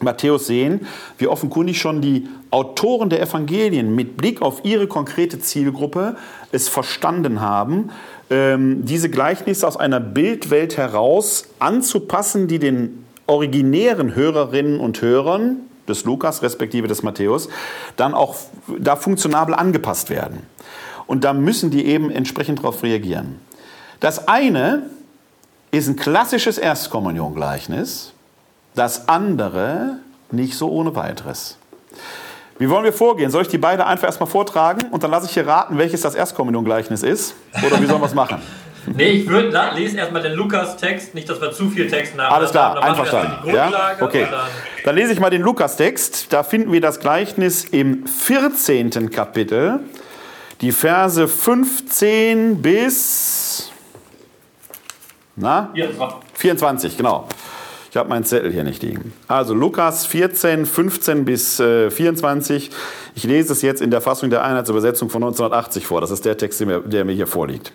Matthäus 0.00 0.46
sehen, 0.46 0.86
wie 1.18 1.26
offenkundig 1.26 1.80
schon 1.80 2.00
die 2.00 2.28
Autoren 2.50 3.10
der 3.10 3.20
Evangelien 3.20 3.94
mit 3.94 4.16
Blick 4.16 4.42
auf 4.42 4.64
ihre 4.64 4.86
konkrete 4.86 5.40
Zielgruppe 5.40 6.16
es 6.52 6.68
verstanden 6.68 7.40
haben, 7.40 7.90
ähm, 8.30 8.84
diese 8.84 9.10
Gleichnisse 9.10 9.66
aus 9.66 9.76
einer 9.76 10.00
Bildwelt 10.00 10.76
heraus 10.76 11.48
anzupassen, 11.58 12.48
die 12.48 12.58
den 12.58 13.04
originären 13.26 14.14
Hörerinnen 14.14 14.80
und 14.80 15.02
Hörern 15.02 15.58
des 15.88 16.04
Lukas 16.04 16.42
respektive 16.42 16.86
des 16.86 17.02
Matthäus 17.02 17.48
dann 17.96 18.14
auch 18.14 18.36
da 18.78 18.96
funktionabel 18.96 19.54
angepasst 19.54 20.10
werden. 20.10 20.42
Und 21.08 21.24
da 21.24 21.32
müssen 21.32 21.72
die 21.72 21.86
eben 21.86 22.10
entsprechend 22.10 22.60
darauf 22.60 22.84
reagieren. 22.84 23.40
Das 23.98 24.28
eine 24.28 24.84
ist 25.72 25.88
ein 25.88 25.96
klassisches 25.96 26.58
Erstkommunion-Gleichnis, 26.58 28.12
das 28.76 29.08
andere 29.08 29.96
nicht 30.30 30.54
so 30.54 30.70
ohne 30.70 30.94
weiteres. 30.94 31.58
Wie 32.58 32.68
wollen 32.68 32.84
wir 32.84 32.92
vorgehen? 32.92 33.30
Soll 33.30 33.42
ich 33.42 33.48
die 33.48 33.58
beide 33.58 33.86
einfach 33.86 34.06
erstmal 34.06 34.28
vortragen 34.28 34.88
und 34.90 35.02
dann 35.02 35.10
lasse 35.10 35.26
ich 35.26 35.32
hier 35.32 35.46
raten, 35.46 35.78
welches 35.78 36.02
das 36.02 36.14
Erstkommunion-Gleichnis 36.14 37.02
ist? 37.02 37.34
Oder 37.66 37.80
wie 37.80 37.86
sollen 37.86 38.00
wir 38.00 38.06
es 38.06 38.14
machen? 38.14 38.40
Nee, 38.94 39.08
ich 39.08 39.28
würde 39.28 39.52
lesen 39.74 39.98
erstmal 39.98 40.22
den 40.22 40.32
Lukas-Text, 40.32 41.14
nicht, 41.14 41.28
dass 41.28 41.42
wir 41.42 41.52
zu 41.52 41.68
viel 41.68 41.88
Text 41.88 42.16
haben. 42.16 42.32
Alles 42.32 42.52
klar, 42.52 42.82
einverstanden. 42.82 43.50
Ja? 43.54 43.70
Okay. 44.00 44.26
Dann, 44.30 44.40
dann 44.82 44.94
lese 44.94 45.12
ich 45.12 45.20
mal 45.20 45.28
den 45.28 45.42
Lukas-Text. 45.42 46.32
Da 46.32 46.42
finden 46.42 46.72
wir 46.72 46.80
das 46.80 46.98
Gleichnis 46.98 47.64
im 47.64 48.06
14. 48.06 49.10
Kapitel, 49.10 49.80
die 50.60 50.72
Verse 50.72 51.28
15 51.28 52.60
bis 52.60 53.70
na? 55.38 55.70
24. 55.72 56.18
24, 56.34 56.96
genau. 56.96 57.28
Ich 57.90 57.96
habe 57.96 58.08
meinen 58.08 58.24
Zettel 58.24 58.52
hier 58.52 58.64
nicht 58.64 58.82
liegen. 58.82 59.12
Also 59.28 59.54
Lukas 59.54 60.04
14, 60.06 60.66
15 60.66 61.24
bis 61.24 61.58
äh, 61.60 61.90
24. 61.90 62.70
Ich 63.14 63.24
lese 63.24 63.52
es 63.52 63.62
jetzt 63.62 63.80
in 63.80 63.90
der 63.90 64.00
Fassung 64.00 64.30
der 64.30 64.44
Einheitsübersetzung 64.44 65.08
von 65.08 65.22
1980 65.22 65.86
vor. 65.86 66.00
Das 66.00 66.10
ist 66.10 66.24
der 66.24 66.36
Text, 66.36 66.60
der 66.60 66.66
mir, 66.66 66.80
der 66.80 67.04
mir 67.04 67.12
hier 67.12 67.26
vorliegt. 67.26 67.72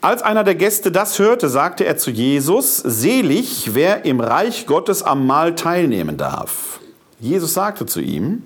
Als 0.00 0.22
einer 0.22 0.44
der 0.44 0.54
Gäste 0.54 0.92
das 0.92 1.18
hörte, 1.18 1.48
sagte 1.48 1.84
er 1.84 1.96
zu 1.96 2.10
Jesus, 2.10 2.76
selig, 2.76 3.74
wer 3.74 4.04
im 4.04 4.20
Reich 4.20 4.66
Gottes 4.66 5.02
am 5.02 5.26
Mahl 5.26 5.56
teilnehmen 5.56 6.16
darf. 6.16 6.78
Jesus 7.18 7.52
sagte 7.52 7.84
zu 7.84 8.00
ihm, 8.00 8.44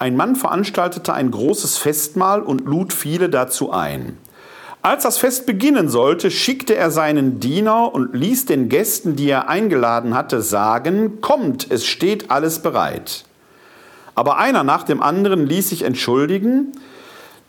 Ein 0.00 0.14
Mann 0.14 0.36
veranstaltete 0.36 1.12
ein 1.12 1.32
großes 1.32 1.76
Festmahl 1.76 2.40
und 2.42 2.66
lud 2.66 2.92
viele 2.92 3.28
dazu 3.28 3.72
ein. 3.72 4.16
Als 4.80 5.02
das 5.02 5.18
Fest 5.18 5.44
beginnen 5.44 5.88
sollte, 5.88 6.30
schickte 6.30 6.76
er 6.76 6.92
seinen 6.92 7.40
Diener 7.40 7.92
und 7.92 8.14
ließ 8.14 8.46
den 8.46 8.68
Gästen, 8.68 9.16
die 9.16 9.28
er 9.28 9.48
eingeladen 9.48 10.14
hatte, 10.14 10.40
sagen, 10.40 11.20
Kommt, 11.20 11.68
es 11.70 11.84
steht 11.84 12.30
alles 12.30 12.60
bereit. 12.60 13.24
Aber 14.14 14.38
einer 14.38 14.62
nach 14.62 14.84
dem 14.84 15.02
anderen 15.02 15.46
ließ 15.46 15.70
sich 15.70 15.82
entschuldigen. 15.82 16.72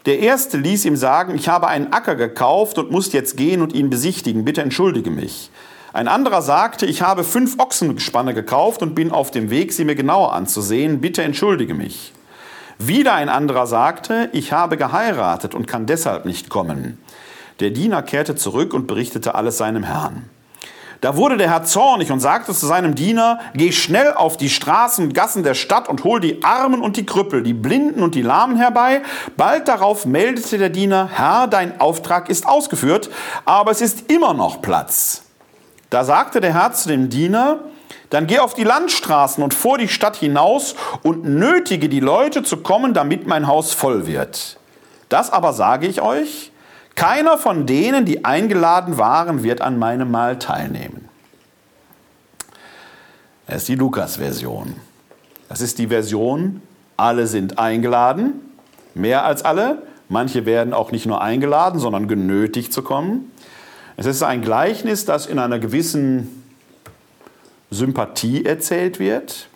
Der 0.08 0.20
erste 0.20 0.58
ließ 0.58 0.86
ihm 0.86 0.96
sagen, 0.96 1.36
ich 1.36 1.50
habe 1.50 1.68
einen 1.68 1.94
Acker 1.94 2.16
gekauft 2.16 2.80
und 2.80 2.90
muss 2.90 3.14
jetzt 3.14 3.38
gehen 3.38 3.62
und 3.62 3.74
ihn 3.74 3.92
besichtigen, 3.92 4.44
bitte 4.44 4.64
entschuldige 4.64 5.12
mich. 5.12 5.52
Ein 5.94 6.08
anderer 6.08 6.42
sagte, 6.42 6.88
ich 6.88 7.04
habe 7.04 7.24
fünf 7.24 7.60
Ochsengespanne 7.60 8.34
gekauft 8.34 8.82
und 8.82 8.96
bin 8.96 9.12
auf 9.12 9.30
dem 9.30 9.52
Weg, 9.52 9.72
sie 9.72 9.86
mir 9.86 9.96
genauer 9.96 10.34
anzusehen, 10.34 11.00
bitte 11.00 11.22
entschuldige 11.22 11.76
mich. 11.76 12.14
Wieder 12.82 13.14
ein 13.14 13.28
anderer 13.28 13.68
sagte, 13.68 14.30
ich 14.32 14.54
habe 14.54 14.78
geheiratet 14.78 15.54
und 15.54 15.68
kann 15.68 15.86
deshalb 15.86 16.24
nicht 16.24 16.50
kommen. 16.50 16.98
Der 17.60 17.72
Diener 17.72 18.02
kehrte 18.02 18.36
zurück 18.36 18.74
und 18.74 18.88
berichtete 18.88 19.36
alles 19.36 19.58
seinem 19.58 19.84
Herrn. 19.84 20.30
Da 21.02 21.18
wurde 21.18 21.36
der 21.36 21.50
Herr 21.50 21.66
zornig 21.66 22.10
und 22.10 22.22
sagte 22.22 22.54
zu 22.54 22.66
seinem 22.66 22.96
Diener, 22.96 23.40
geh 23.54 23.74
schnell 23.74 24.14
auf 24.14 24.38
die 24.38 24.50
Straßen 24.50 25.06
und 25.06 25.14
Gassen 25.14 25.44
der 25.44 25.56
Stadt 25.56 25.90
und 25.90 26.06
hol 26.06 26.22
die 26.22 26.42
Armen 26.44 26.82
und 26.82 26.96
die 26.96 27.06
Krüppel, 27.06 27.44
die 27.44 27.54
Blinden 27.54 28.02
und 28.02 28.16
die 28.16 28.22
Lahmen 28.22 28.56
herbei. 28.56 29.02
Bald 29.36 29.68
darauf 29.68 30.06
meldete 30.06 30.58
der 30.58 30.70
Diener, 30.70 31.10
Herr, 31.12 31.48
dein 31.48 31.82
Auftrag 31.82 32.30
ist 32.30 32.48
ausgeführt, 32.48 33.10
aber 33.44 33.72
es 33.72 33.82
ist 33.82 34.10
immer 34.10 34.34
noch 34.34 34.62
Platz. 34.62 35.24
Da 35.90 36.06
sagte 36.06 36.40
der 36.40 36.54
Herr 36.54 36.72
zu 36.72 36.88
dem 36.88 37.10
Diener, 37.10 37.60
dann 38.10 38.28
geh 38.28 38.40
auf 38.40 38.54
die 38.54 38.64
Landstraßen 38.64 39.44
und 39.44 39.54
vor 39.54 39.78
die 39.78 39.88
Stadt 39.88 40.16
hinaus 40.16 40.76
und 41.04 41.26
nötige 41.26 41.90
die 41.90 42.00
Leute 42.00 42.44
zu 42.44 42.58
kommen, 42.58 42.94
damit 42.94 43.28
mein 43.28 43.48
Haus 43.48 43.74
voll 43.74 44.08
wird. 44.08 44.58
Das 45.10 45.32
aber 45.32 45.54
sage 45.54 45.88
ich 45.88 46.02
euch, 46.02 46.52
keiner 46.96 47.38
von 47.38 47.66
denen, 47.66 48.06
die 48.06 48.26
eingeladen 48.26 48.98
waren, 48.98 49.44
wird 49.44 49.62
an 49.62 49.80
meinem 49.80 50.12
Mahl 50.12 50.38
teilnehmen. 50.40 51.08
Das 53.48 53.58
ist 53.58 53.68
die 53.70 53.76
Lukas-Version. 53.76 54.76
Das 55.48 55.62
ist 55.62 55.80
die 55.80 55.88
Version, 55.88 56.62
alle 56.98 57.26
sind 57.26 57.58
eingeladen, 57.58 58.34
mehr 58.94 59.26
als 59.26 59.44
alle. 59.44 59.84
Manche 60.10 60.46
werden 60.46 60.74
auch 60.74 60.92
nicht 60.92 61.06
nur 61.06 61.22
eingeladen, 61.22 61.80
sondern 61.80 62.08
genötigt 62.08 62.74
zu 62.74 62.84
kommen. 62.84 63.32
Es 63.98 64.06
ist 64.06 64.22
ein 64.22 64.42
Gleichnis, 64.42 65.06
das 65.06 65.26
in 65.26 65.40
einer 65.40 65.60
gewissen 65.60 66.39
Sympathie 67.72 68.46
erzählt 68.46 69.00
wird. 69.00 69.48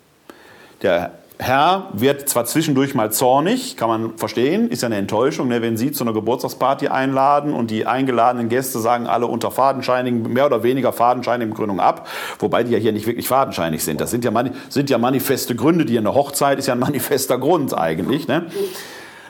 Der 0.82 1.12
Herr 1.38 1.88
wird 1.92 2.28
zwar 2.28 2.44
zwischendurch 2.44 2.94
mal 2.94 3.10
zornig, 3.10 3.76
kann 3.76 3.88
man 3.88 4.16
verstehen, 4.18 4.70
ist 4.70 4.82
ja 4.82 4.86
eine 4.86 4.96
Enttäuschung, 4.96 5.48
ne, 5.48 5.62
wenn 5.62 5.76
Sie 5.76 5.90
zu 5.90 6.04
einer 6.04 6.12
Geburtstagsparty 6.12 6.88
einladen 6.88 7.52
und 7.52 7.72
die 7.72 7.86
eingeladenen 7.86 8.48
Gäste 8.48 8.78
sagen 8.78 9.08
alle 9.08 9.26
unter 9.26 9.50
fadenscheinigen, 9.50 10.32
mehr 10.32 10.46
oder 10.46 10.62
weniger 10.62 10.92
fadenscheinigen 10.92 11.50
Begründung 11.50 11.80
ab, 11.80 12.06
wobei 12.38 12.62
die 12.62 12.70
ja 12.70 12.78
hier 12.78 12.92
nicht 12.92 13.08
wirklich 13.08 13.26
fadenscheinig 13.26 13.82
sind. 13.82 14.00
Das 14.00 14.12
sind 14.12 14.24
ja, 14.24 14.32
sind 14.68 14.90
ja 14.90 14.98
manifeste 14.98 15.56
Gründe, 15.56 15.84
die 15.84 15.98
eine 15.98 16.14
Hochzeit 16.14 16.60
ist 16.60 16.66
ja 16.66 16.74
ein 16.74 16.80
manifester 16.80 17.36
Grund 17.36 17.76
eigentlich. 17.76 18.28
Ne? 18.28 18.46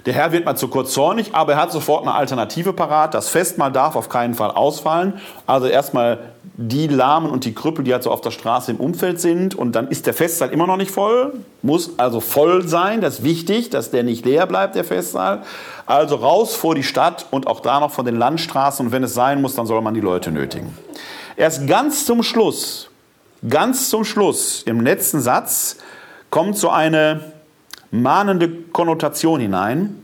Der 0.05 0.13
Herr 0.13 0.33
wird 0.33 0.45
mal 0.45 0.57
zu 0.57 0.69
kurz 0.69 0.93
zornig, 0.93 1.35
aber 1.35 1.55
er 1.55 1.63
hat 1.63 1.73
sofort 1.73 2.03
eine 2.03 2.13
Alternative 2.13 2.75
parat. 2.75 3.15
Das 3.15 3.31
Festmahl 3.31 3.73
darf 3.73 3.97
auf 3.97 4.11
keinen 4.11 4.35
Fall 4.35 4.51
ausfallen. 4.51 5.15
Also 5.47 5.69
erstmal 5.69 6.34
die 6.57 6.87
Lahmen 6.87 7.31
und 7.31 7.45
die 7.45 7.53
Krüppel, 7.53 7.85
die 7.85 7.93
halt 7.93 8.05
so 8.05 8.11
auf 8.13 8.21
der 8.21 8.31
Straße 8.31 8.71
im 8.71 8.79
Umfeld 8.79 9.21
sind. 9.21 9.57
Und 9.57 9.73
dann 9.73 9.89
ist 9.89 10.07
der 10.07 10.15
Festsaal 10.15 10.51
immer 10.51 10.67
noch 10.67 10.77
nicht 10.77 10.93
voll. 10.93 11.35
Muss 11.63 11.99
also 11.99 12.21
voll 12.21 12.69
sein. 12.69 13.01
Das 13.01 13.19
ist 13.19 13.25
wichtig, 13.25 13.71
dass 13.71 13.91
der 13.91 14.05
nicht 14.05 14.25
leer 14.25 14.47
bleibt, 14.47 14.77
der 14.77 14.85
Festsaal. 14.85 15.43
Also 15.87 16.15
raus 16.17 16.55
vor 16.55 16.77
die 16.77 16.85
Stadt 16.85 17.27
und 17.33 17.49
auch 17.49 17.61
da 17.61 17.81
noch 17.81 17.91
von 17.91 18.07
den 18.07 18.17
Landstraßen. 18.17 18.87
Und 18.87 18.93
wenn 18.93 19.03
es 19.03 19.15
sein 19.15 19.43
muss, 19.43 19.57
dann 19.57 19.67
soll 19.67 19.81
man 19.81 19.95
die 19.95 20.01
Leute 20.01 20.31
nötigen. 20.31 20.73
Erst 21.37 21.67
ganz 21.67 22.07
zum 22.07 22.23
Schluss, 22.23 22.89
ganz 23.49 23.91
zum 23.91 24.05
Schluss, 24.05 24.63
im 24.63 24.81
letzten 24.81 25.21
Satz, 25.21 25.79
kommt 26.31 26.57
so 26.57 26.71
eine 26.71 27.33
mahnende 27.91 28.49
Konnotation 28.49 29.41
hinein. 29.41 30.01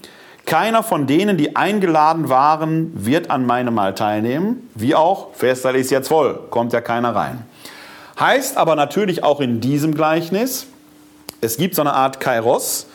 Keiner 0.51 0.83
von 0.83 1.07
denen, 1.07 1.37
die 1.37 1.55
eingeladen 1.55 2.29
waren, 2.29 2.91
wird 2.93 3.31
an 3.31 3.47
meinem 3.47 3.73
Mahl 3.73 3.95
teilnehmen. 3.95 4.69
Wie 4.75 4.97
auch, 4.97 5.33
Festsaal 5.33 5.77
ist 5.77 5.93
jetzt 5.93 6.09
voll, 6.09 6.41
kommt 6.51 6.73
ja 6.73 6.81
keiner 6.81 7.15
rein. 7.15 7.45
Heißt 8.19 8.57
aber 8.57 8.75
natürlich 8.75 9.23
auch 9.23 9.41
in 9.41 9.61
diesem 9.61 9.95
Gleichnis, 9.95 10.67
es 11.41 11.57
gibt 11.57 11.77
so 11.77 11.83
eine 11.83 11.93
Art 11.93 12.19
Kairos. 12.19 12.87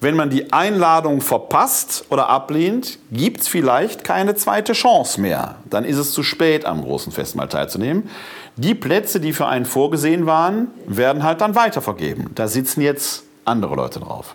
Wenn 0.00 0.16
man 0.16 0.30
die 0.30 0.52
Einladung 0.52 1.20
verpasst 1.20 2.06
oder 2.10 2.28
ablehnt, 2.28 2.98
gibt 3.12 3.42
es 3.42 3.46
vielleicht 3.46 4.02
keine 4.02 4.34
zweite 4.34 4.72
Chance 4.72 5.20
mehr. 5.20 5.54
Dann 5.70 5.84
ist 5.84 5.98
es 5.98 6.10
zu 6.10 6.24
spät, 6.24 6.64
am 6.64 6.82
großen 6.82 7.12
Festmahl 7.12 7.46
teilzunehmen. 7.46 8.10
Die 8.56 8.74
Plätze, 8.74 9.20
die 9.20 9.32
für 9.32 9.46
einen 9.46 9.64
vorgesehen 9.64 10.26
waren, 10.26 10.72
werden 10.86 11.22
halt 11.22 11.40
dann 11.40 11.54
weitervergeben. 11.54 12.32
Da 12.34 12.48
sitzen 12.48 12.80
jetzt 12.80 13.22
andere 13.44 13.76
Leute 13.76 14.00
drauf. 14.00 14.34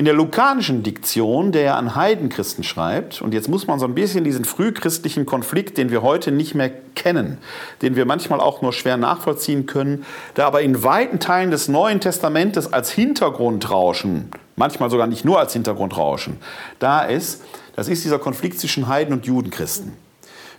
In 0.00 0.06
der 0.06 0.14
lukanischen 0.14 0.82
Diktion, 0.82 1.52
der 1.52 1.62
er 1.62 1.76
an 1.76 1.94
Heidenchristen 1.94 2.64
schreibt, 2.64 3.20
und 3.20 3.34
jetzt 3.34 3.50
muss 3.50 3.66
man 3.66 3.78
so 3.78 3.84
ein 3.84 3.94
bisschen 3.94 4.24
diesen 4.24 4.46
frühchristlichen 4.46 5.26
Konflikt, 5.26 5.76
den 5.76 5.90
wir 5.90 6.00
heute 6.00 6.32
nicht 6.32 6.54
mehr 6.54 6.70
kennen, 6.94 7.36
den 7.82 7.96
wir 7.96 8.06
manchmal 8.06 8.40
auch 8.40 8.62
nur 8.62 8.72
schwer 8.72 8.96
nachvollziehen 8.96 9.66
können, 9.66 10.06
der 10.38 10.46
aber 10.46 10.62
in 10.62 10.82
weiten 10.82 11.20
Teilen 11.20 11.50
des 11.50 11.68
Neuen 11.68 12.00
Testamentes 12.00 12.72
als 12.72 12.90
Hintergrundrauschen, 12.90 14.30
manchmal 14.56 14.88
sogar 14.88 15.06
nicht 15.06 15.26
nur 15.26 15.38
als 15.38 15.52
Hintergrundrauschen, 15.52 16.38
da 16.78 17.02
ist, 17.02 17.42
das 17.76 17.86
ist 17.86 18.02
dieser 18.02 18.18
Konflikt 18.18 18.58
zwischen 18.58 18.88
Heiden 18.88 19.12
und 19.12 19.26
Judenchristen. 19.26 19.92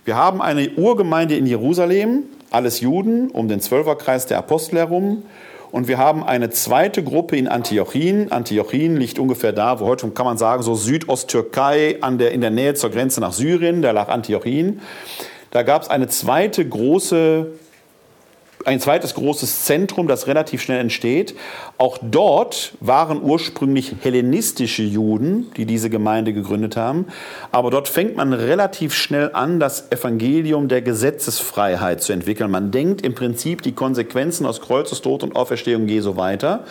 Wir 0.04 0.14
haben 0.14 0.40
eine 0.40 0.70
Urgemeinde 0.76 1.36
in 1.36 1.46
Jerusalem, 1.46 2.26
alles 2.52 2.78
Juden, 2.78 3.28
um 3.32 3.48
den 3.48 3.60
Zwölferkreis 3.60 4.26
der 4.26 4.38
Apostel 4.38 4.78
herum. 4.78 5.24
Und 5.72 5.88
wir 5.88 5.96
haben 5.96 6.22
eine 6.22 6.50
zweite 6.50 7.02
Gruppe 7.02 7.36
in 7.36 7.48
Antiochien. 7.48 8.30
Antiochien 8.30 8.98
liegt 8.98 9.18
ungefähr 9.18 9.54
da, 9.54 9.80
wo 9.80 9.86
heute 9.86 10.06
kann 10.10 10.26
man 10.26 10.36
sagen, 10.36 10.62
so 10.62 10.74
Südosttürkei 10.74 11.96
an 12.02 12.18
der, 12.18 12.32
in 12.32 12.42
der 12.42 12.50
Nähe 12.50 12.74
zur 12.74 12.90
Grenze 12.90 13.22
nach 13.22 13.32
Syrien, 13.32 13.80
da 13.80 13.90
lag 13.90 14.08
Antiochien. 14.08 14.82
Da 15.50 15.62
gab 15.62 15.82
es 15.82 15.88
eine 15.88 16.08
zweite 16.08 16.68
große 16.68 17.52
ein 18.64 18.80
zweites 18.80 19.14
großes 19.14 19.64
Zentrum, 19.64 20.08
das 20.08 20.26
relativ 20.26 20.62
schnell 20.62 20.80
entsteht. 20.80 21.34
Auch 21.78 21.98
dort 22.02 22.72
waren 22.80 23.22
ursprünglich 23.22 23.94
hellenistische 24.00 24.82
Juden, 24.82 25.50
die 25.56 25.66
diese 25.66 25.90
Gemeinde 25.90 26.32
gegründet 26.32 26.76
haben. 26.76 27.06
Aber 27.50 27.70
dort 27.70 27.88
fängt 27.88 28.16
man 28.16 28.32
relativ 28.32 28.94
schnell 28.94 29.30
an, 29.32 29.60
das 29.60 29.90
Evangelium 29.90 30.68
der 30.68 30.82
Gesetzesfreiheit 30.82 32.02
zu 32.02 32.12
entwickeln. 32.12 32.50
Man 32.50 32.70
denkt 32.70 33.02
im 33.02 33.14
Prinzip 33.14 33.62
die 33.62 33.72
Konsequenzen 33.72 34.46
aus 34.46 34.60
Kreuzestod 34.60 35.22
und 35.22 35.36
Auferstehung 35.36 35.88
Jesu 35.88 36.16
weiter 36.16 36.64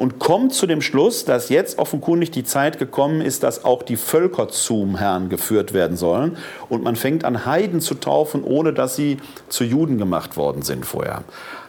und 0.00 0.18
kommt 0.18 0.54
zu 0.54 0.66
dem 0.66 0.80
Schluss, 0.80 1.26
dass 1.26 1.50
jetzt 1.50 1.76
offenkundig 1.78 2.30
die 2.30 2.42
Zeit 2.42 2.78
gekommen 2.78 3.20
ist, 3.20 3.42
dass 3.42 3.66
auch 3.66 3.82
die 3.82 3.98
Völker 3.98 4.48
zum 4.48 4.96
Herrn 4.96 5.28
geführt 5.28 5.74
werden 5.74 5.98
sollen. 5.98 6.38
Und 6.70 6.82
man 6.82 6.96
fängt 6.96 7.22
an, 7.22 7.44
Heiden 7.44 7.82
zu 7.82 7.94
taufen, 7.96 8.42
ohne 8.42 8.72
dass 8.72 8.96
sie 8.96 9.18
zu 9.50 9.62
Juden 9.62 9.98
gemacht 9.98 10.38
worden 10.38 10.62
sind 10.62 10.86
vorher. 10.86 11.24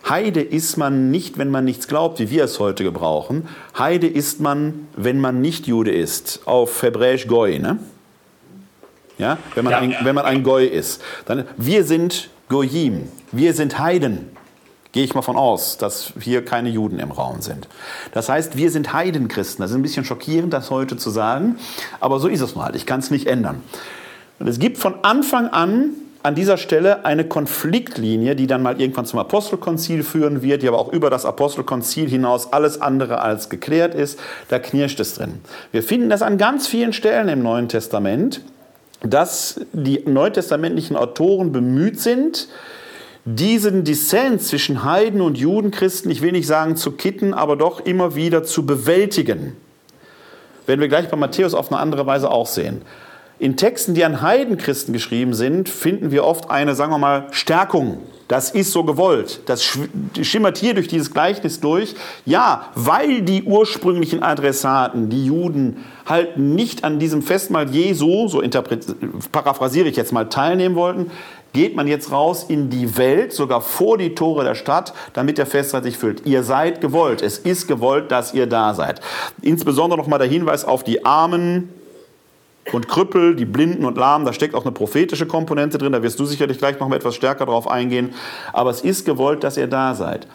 Heide 0.07 0.39
ist 0.39 0.77
man 0.77 1.11
nicht, 1.11 1.39
wenn 1.39 1.49
man 1.49 1.65
nichts 1.65 1.89
glaubt, 1.89 2.19
wie 2.19 2.29
wir 2.29 2.45
es 2.45 2.57
heute 2.61 2.85
gebrauchen. 2.85 3.49
Heide 3.77 4.07
ist 4.07 4.39
man, 4.39 4.87
wenn 4.95 5.19
man 5.19 5.41
nicht 5.41 5.67
Jude 5.67 5.91
ist. 5.91 6.43
Auf 6.45 6.83
Hebräisch 6.83 7.27
Goy, 7.27 7.59
ne? 7.59 7.79
Ja, 9.17 9.39
wenn 9.55 9.65
man, 9.65 9.71
ja, 9.71 9.79
ein, 9.79 9.91
ja. 9.91 10.05
wenn 10.05 10.15
man 10.15 10.23
ein 10.23 10.43
Goy 10.43 10.67
ist. 10.67 11.01
Dann, 11.25 11.43
wir 11.57 11.83
sind 11.83 12.29
Goyim, 12.47 13.09
wir 13.33 13.53
sind 13.53 13.77
Heiden 13.77 14.29
gehe 14.91 15.03
ich 15.03 15.13
mal 15.15 15.21
von 15.21 15.37
aus, 15.37 15.77
dass 15.77 16.13
hier 16.19 16.43
keine 16.43 16.69
Juden 16.69 16.99
im 16.99 17.11
Raum 17.11 17.41
sind. 17.41 17.67
Das 18.13 18.29
heißt, 18.29 18.57
wir 18.57 18.71
sind 18.71 18.93
Heidenchristen. 18.93 19.61
Das 19.61 19.71
ist 19.71 19.77
ein 19.77 19.83
bisschen 19.83 20.05
schockierend, 20.05 20.53
das 20.53 20.69
heute 20.69 20.97
zu 20.97 21.09
sagen, 21.09 21.57
aber 21.99 22.19
so 22.19 22.27
ist 22.27 22.41
es 22.41 22.55
mal. 22.55 22.75
Ich 22.75 22.85
kann 22.85 22.99
es 22.99 23.11
nicht 23.11 23.27
ändern. 23.27 23.63
Und 24.39 24.47
es 24.47 24.59
gibt 24.59 24.77
von 24.77 25.03
Anfang 25.03 25.47
an 25.47 25.91
an 26.23 26.35
dieser 26.35 26.57
Stelle 26.57 27.05
eine 27.05 27.25
Konfliktlinie, 27.25 28.35
die 28.35 28.47
dann 28.47 28.61
mal 28.61 28.79
irgendwann 28.79 29.05
zum 29.05 29.19
Apostelkonzil 29.19 30.03
führen 30.03 30.41
wird, 30.41 30.61
die 30.61 30.67
aber 30.67 30.77
auch 30.77 30.93
über 30.93 31.09
das 31.09 31.25
Apostelkonzil 31.25 32.07
hinaus 32.07 32.53
alles 32.53 32.79
andere 32.79 33.21
als 33.21 33.49
geklärt 33.49 33.95
ist. 33.95 34.19
Da 34.49 34.59
knirscht 34.59 34.99
es 34.99 35.15
drin. 35.15 35.39
Wir 35.71 35.81
finden 35.81 36.09
das 36.09 36.21
an 36.21 36.37
ganz 36.37 36.67
vielen 36.67 36.93
Stellen 36.93 37.27
im 37.27 37.41
Neuen 37.41 37.69
Testament, 37.69 38.41
dass 39.01 39.61
die 39.73 40.03
neutestamentlichen 40.05 40.95
Autoren 40.95 41.51
bemüht 41.51 41.99
sind, 41.99 42.47
diesen 43.25 43.83
Dissens 43.83 44.47
zwischen 44.47 44.83
Heiden 44.83 45.21
und 45.21 45.37
Judenchristen, 45.37 46.09
ich 46.09 46.21
will 46.21 46.31
nicht 46.31 46.47
sagen 46.47 46.75
zu 46.75 46.91
kitten, 46.91 47.33
aber 47.33 47.55
doch 47.55 47.79
immer 47.79 48.15
wieder 48.15 48.43
zu 48.43 48.65
bewältigen. 48.65 49.55
Werden 50.65 50.81
wir 50.81 50.87
gleich 50.87 51.09
bei 51.09 51.17
Matthäus 51.17 51.53
auf 51.53 51.71
eine 51.71 51.79
andere 51.79 52.05
Weise 52.05 52.31
auch 52.31 52.47
sehen. 52.47 52.81
In 53.39 53.57
Texten, 53.57 53.95
die 53.95 54.05
an 54.05 54.21
Heidenchristen 54.21 54.93
geschrieben 54.93 55.33
sind, 55.33 55.67
finden 55.67 56.11
wir 56.11 56.25
oft 56.25 56.51
eine, 56.51 56.75
sagen 56.75 56.91
wir 56.91 56.99
mal, 56.99 57.27
Stärkung 57.31 57.97
Das 58.27 58.51
ist 58.51 58.71
so 58.71 58.83
gewollt. 58.83 59.41
Das 59.47 59.63
schimmert 60.21 60.59
hier 60.59 60.75
durch 60.75 60.87
dieses 60.87 61.11
Gleichnis 61.11 61.59
durch. 61.59 61.95
Ja, 62.23 62.69
weil 62.75 63.23
die 63.23 63.43
ursprünglichen 63.43 64.21
Adressaten, 64.21 65.09
die 65.09 65.25
Juden, 65.25 65.83
halt 66.05 66.37
nicht 66.37 66.83
an 66.83 66.99
diesem 66.99 67.23
Festmahl 67.23 67.69
Jesu, 67.71 68.27
so 68.27 68.43
paraphrasiere 69.31 69.89
ich 69.89 69.95
jetzt 69.95 70.13
mal, 70.13 70.29
teilnehmen 70.29 70.75
wollten, 70.75 71.11
geht 71.53 71.75
man 71.75 71.87
jetzt 71.87 72.11
raus 72.11 72.45
in 72.47 72.69
die 72.69 72.97
Welt, 72.97 73.33
sogar 73.33 73.61
vor 73.61 73.97
die 73.97 74.15
Tore 74.15 74.43
der 74.43 74.55
Stadt, 74.55 74.93
damit 75.13 75.37
der 75.37 75.45
Festsaal 75.45 75.83
sich 75.83 75.97
füllt. 75.97 76.25
Ihr 76.25 76.43
seid 76.43 76.81
gewollt. 76.81 77.21
Es 77.21 77.37
ist 77.37 77.67
gewollt, 77.67 78.11
dass 78.11 78.33
ihr 78.33 78.47
da 78.47 78.73
seid. 78.73 79.01
Insbesondere 79.41 79.99
nochmal 79.99 80.19
der 80.19 80.27
Hinweis 80.27 80.65
auf 80.65 80.83
die 80.83 81.05
Armen, 81.05 81.69
und 82.71 82.87
Krüppel, 82.87 83.35
die 83.35 83.45
Blinden 83.45 83.85
und 83.85 83.97
Lahmen, 83.97 84.25
da 84.25 84.33
steckt 84.33 84.55
auch 84.55 84.63
eine 84.63 84.71
prophetische 84.71 85.25
Komponente 85.25 85.77
drin, 85.77 85.91
da 85.91 86.03
wirst 86.03 86.19
du 86.19 86.25
sicherlich 86.25 86.57
gleich 86.57 86.79
noch 86.79 86.87
mal 86.87 86.95
etwas 86.95 87.15
stärker 87.15 87.45
drauf 87.45 87.67
eingehen. 87.67 88.13
Aber 88.53 88.69
es 88.69 88.81
ist 88.81 89.05
gewollt, 89.05 89.43
dass 89.43 89.57
ihr 89.57 89.67
da 89.67 89.95
seid. 89.95 90.27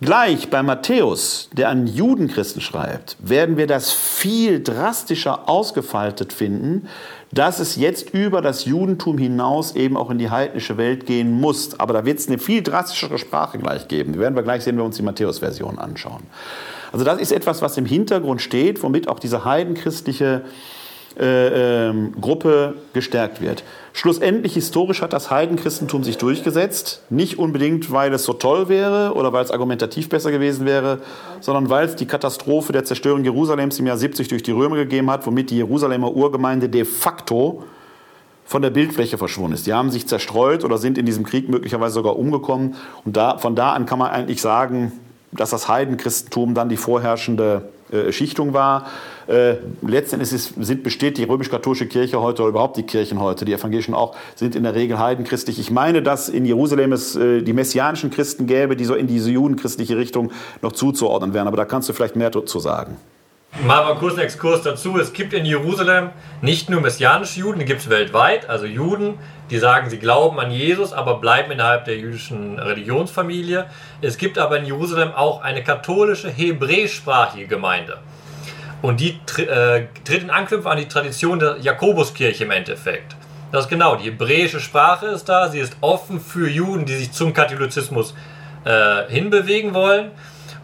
Gleich 0.00 0.50
bei 0.50 0.62
Matthäus, 0.62 1.48
der 1.52 1.70
an 1.70 1.86
Judenchristen 1.86 2.60
schreibt, 2.60 3.16
werden 3.18 3.56
wir 3.56 3.66
das 3.66 3.92
viel 3.92 4.62
drastischer 4.62 5.48
ausgefaltet 5.48 6.34
finden, 6.34 6.88
dass 7.32 7.58
es 7.58 7.76
jetzt 7.76 8.10
über 8.10 8.40
das 8.40 8.64
Judentum 8.64 9.18
hinaus 9.18 9.74
eben 9.74 9.96
auch 9.96 10.10
in 10.10 10.18
die 10.18 10.30
heidnische 10.30 10.76
Welt 10.76 11.06
gehen 11.06 11.32
muss. 11.32 11.78
Aber 11.78 11.92
da 11.92 12.04
wird 12.04 12.18
es 12.18 12.28
eine 12.28 12.38
viel 12.38 12.62
drastischere 12.62 13.18
Sprache 13.18 13.58
gleich 13.58 13.88
geben. 13.88 14.12
Die 14.12 14.18
werden 14.18 14.36
wir 14.36 14.42
gleich 14.42 14.62
sehen, 14.62 14.76
wenn 14.76 14.82
wir 14.82 14.86
uns 14.86 14.96
die 14.96 15.02
Matthäus-Version 15.02 15.78
anschauen. 15.78 16.22
Also 16.92 17.04
das 17.04 17.20
ist 17.20 17.32
etwas, 17.32 17.62
was 17.62 17.76
im 17.76 17.86
Hintergrund 17.86 18.40
steht, 18.40 18.82
womit 18.82 19.08
auch 19.08 19.18
diese 19.18 19.44
heidenchristliche 19.44 20.42
äh, 21.18 21.88
ähm, 21.88 22.14
Gruppe 22.20 22.74
gestärkt 22.92 23.40
wird. 23.40 23.64
Schlussendlich 23.96 24.52
historisch 24.52 25.00
hat 25.00 25.14
das 25.14 25.30
Heidenchristentum 25.30 26.04
sich 26.04 26.18
durchgesetzt, 26.18 27.00
nicht 27.08 27.38
unbedingt, 27.38 27.90
weil 27.90 28.12
es 28.12 28.24
so 28.24 28.34
toll 28.34 28.68
wäre 28.68 29.14
oder 29.14 29.32
weil 29.32 29.42
es 29.42 29.50
argumentativ 29.50 30.10
besser 30.10 30.30
gewesen 30.30 30.66
wäre, 30.66 30.98
sondern 31.40 31.70
weil 31.70 31.86
es 31.86 31.96
die 31.96 32.04
Katastrophe 32.04 32.74
der 32.74 32.84
Zerstörung 32.84 33.24
Jerusalems 33.24 33.78
im 33.78 33.86
Jahr 33.86 33.96
70 33.96 34.28
durch 34.28 34.42
die 34.42 34.50
Römer 34.50 34.76
gegeben 34.76 35.10
hat, 35.10 35.26
womit 35.26 35.48
die 35.48 35.56
Jerusalemer 35.56 36.14
Urgemeinde 36.14 36.68
de 36.68 36.84
facto 36.84 37.64
von 38.44 38.60
der 38.60 38.68
Bildfläche 38.68 39.16
verschwunden 39.16 39.54
ist. 39.54 39.66
Die 39.66 39.72
haben 39.72 39.90
sich 39.90 40.06
zerstreut 40.06 40.62
oder 40.62 40.76
sind 40.76 40.98
in 40.98 41.06
diesem 41.06 41.24
Krieg 41.24 41.48
möglicherweise 41.48 41.94
sogar 41.94 42.18
umgekommen. 42.18 42.74
Und 43.06 43.16
da, 43.16 43.38
von 43.38 43.56
da 43.56 43.72
an 43.72 43.86
kann 43.86 43.98
man 43.98 44.10
eigentlich 44.10 44.42
sagen, 44.42 44.92
dass 45.32 45.48
das 45.48 45.68
Heidenchristentum 45.68 46.52
dann 46.52 46.68
die 46.68 46.76
vorherrschende 46.76 47.70
äh, 47.90 48.12
Schichtung 48.12 48.52
war. 48.52 48.86
Äh, 49.26 49.56
letztendlich 49.82 50.32
ist, 50.32 50.54
sind, 50.60 50.82
besteht 50.82 51.18
die 51.18 51.24
römisch-katholische 51.24 51.86
Kirche 51.86 52.20
heute 52.20 52.42
oder 52.42 52.50
überhaupt 52.50 52.76
die 52.76 52.82
Kirchen 52.82 53.20
heute, 53.20 53.44
die 53.44 53.52
evangelischen 53.52 53.94
auch, 53.94 54.16
sind 54.34 54.54
in 54.54 54.62
der 54.62 54.74
Regel 54.74 54.98
heidenchristlich. 54.98 55.58
Ich 55.58 55.70
meine, 55.70 56.02
dass 56.02 56.28
in 56.28 56.44
Jerusalem 56.44 56.92
es 56.92 57.16
äh, 57.16 57.42
die 57.42 57.52
messianischen 57.52 58.10
Christen 58.10 58.46
gäbe, 58.46 58.76
die 58.76 58.84
so 58.84 58.94
in 58.94 59.06
diese 59.06 59.30
judenchristliche 59.30 59.96
Richtung 59.96 60.32
noch 60.62 60.72
zuzuordnen 60.72 61.34
wären. 61.34 61.46
Aber 61.46 61.56
da 61.56 61.64
kannst 61.64 61.88
du 61.88 61.92
vielleicht 61.92 62.16
mehr 62.16 62.30
dazu 62.30 62.58
sagen. 62.58 62.96
Mal 63.64 63.84
mal 63.84 63.94
kurz 63.98 64.14
einen 64.14 64.24
Exkurs 64.24 64.62
dazu. 64.62 64.98
Es 64.98 65.12
gibt 65.12 65.32
in 65.32 65.46
Jerusalem 65.46 66.10
nicht 66.42 66.68
nur 66.68 66.82
messianische 66.82 67.40
Juden, 67.40 67.58
die 67.58 67.64
gibt 67.64 67.80
es 67.80 67.88
weltweit, 67.88 68.50
also 68.50 68.66
Juden, 68.66 69.14
die 69.50 69.58
sagen, 69.58 69.90
sie 69.90 69.98
glauben 69.98 70.40
an 70.40 70.50
Jesus, 70.50 70.92
aber 70.92 71.18
bleiben 71.18 71.52
innerhalb 71.52 71.84
der 71.84 71.96
jüdischen 71.96 72.58
Religionsfamilie. 72.58 73.66
Es 74.02 74.18
gibt 74.18 74.38
aber 74.38 74.58
in 74.58 74.66
Jerusalem 74.66 75.12
auch 75.14 75.42
eine 75.42 75.62
katholische, 75.62 76.30
hebräischsprachige 76.30 77.46
Gemeinde. 77.46 77.98
Und 78.82 79.00
die 79.00 79.18
äh, 79.42 79.86
tritt 80.04 80.22
in 80.22 80.30
Anknüpfung 80.30 80.70
an 80.70 80.78
die 80.78 80.88
Tradition 80.88 81.38
der 81.38 81.58
Jakobuskirche 81.60 82.44
im 82.44 82.50
Endeffekt. 82.50 83.16
Das 83.52 83.64
ist 83.64 83.70
genau, 83.70 83.96
die 83.96 84.04
hebräische 84.04 84.60
Sprache 84.60 85.06
ist 85.06 85.28
da, 85.28 85.48
sie 85.48 85.60
ist 85.60 85.76
offen 85.80 86.20
für 86.20 86.48
Juden, 86.48 86.84
die 86.84 86.96
sich 86.96 87.12
zum 87.12 87.32
Katholizismus 87.32 88.14
äh, 88.64 89.08
hinbewegen 89.08 89.72
wollen. 89.72 90.10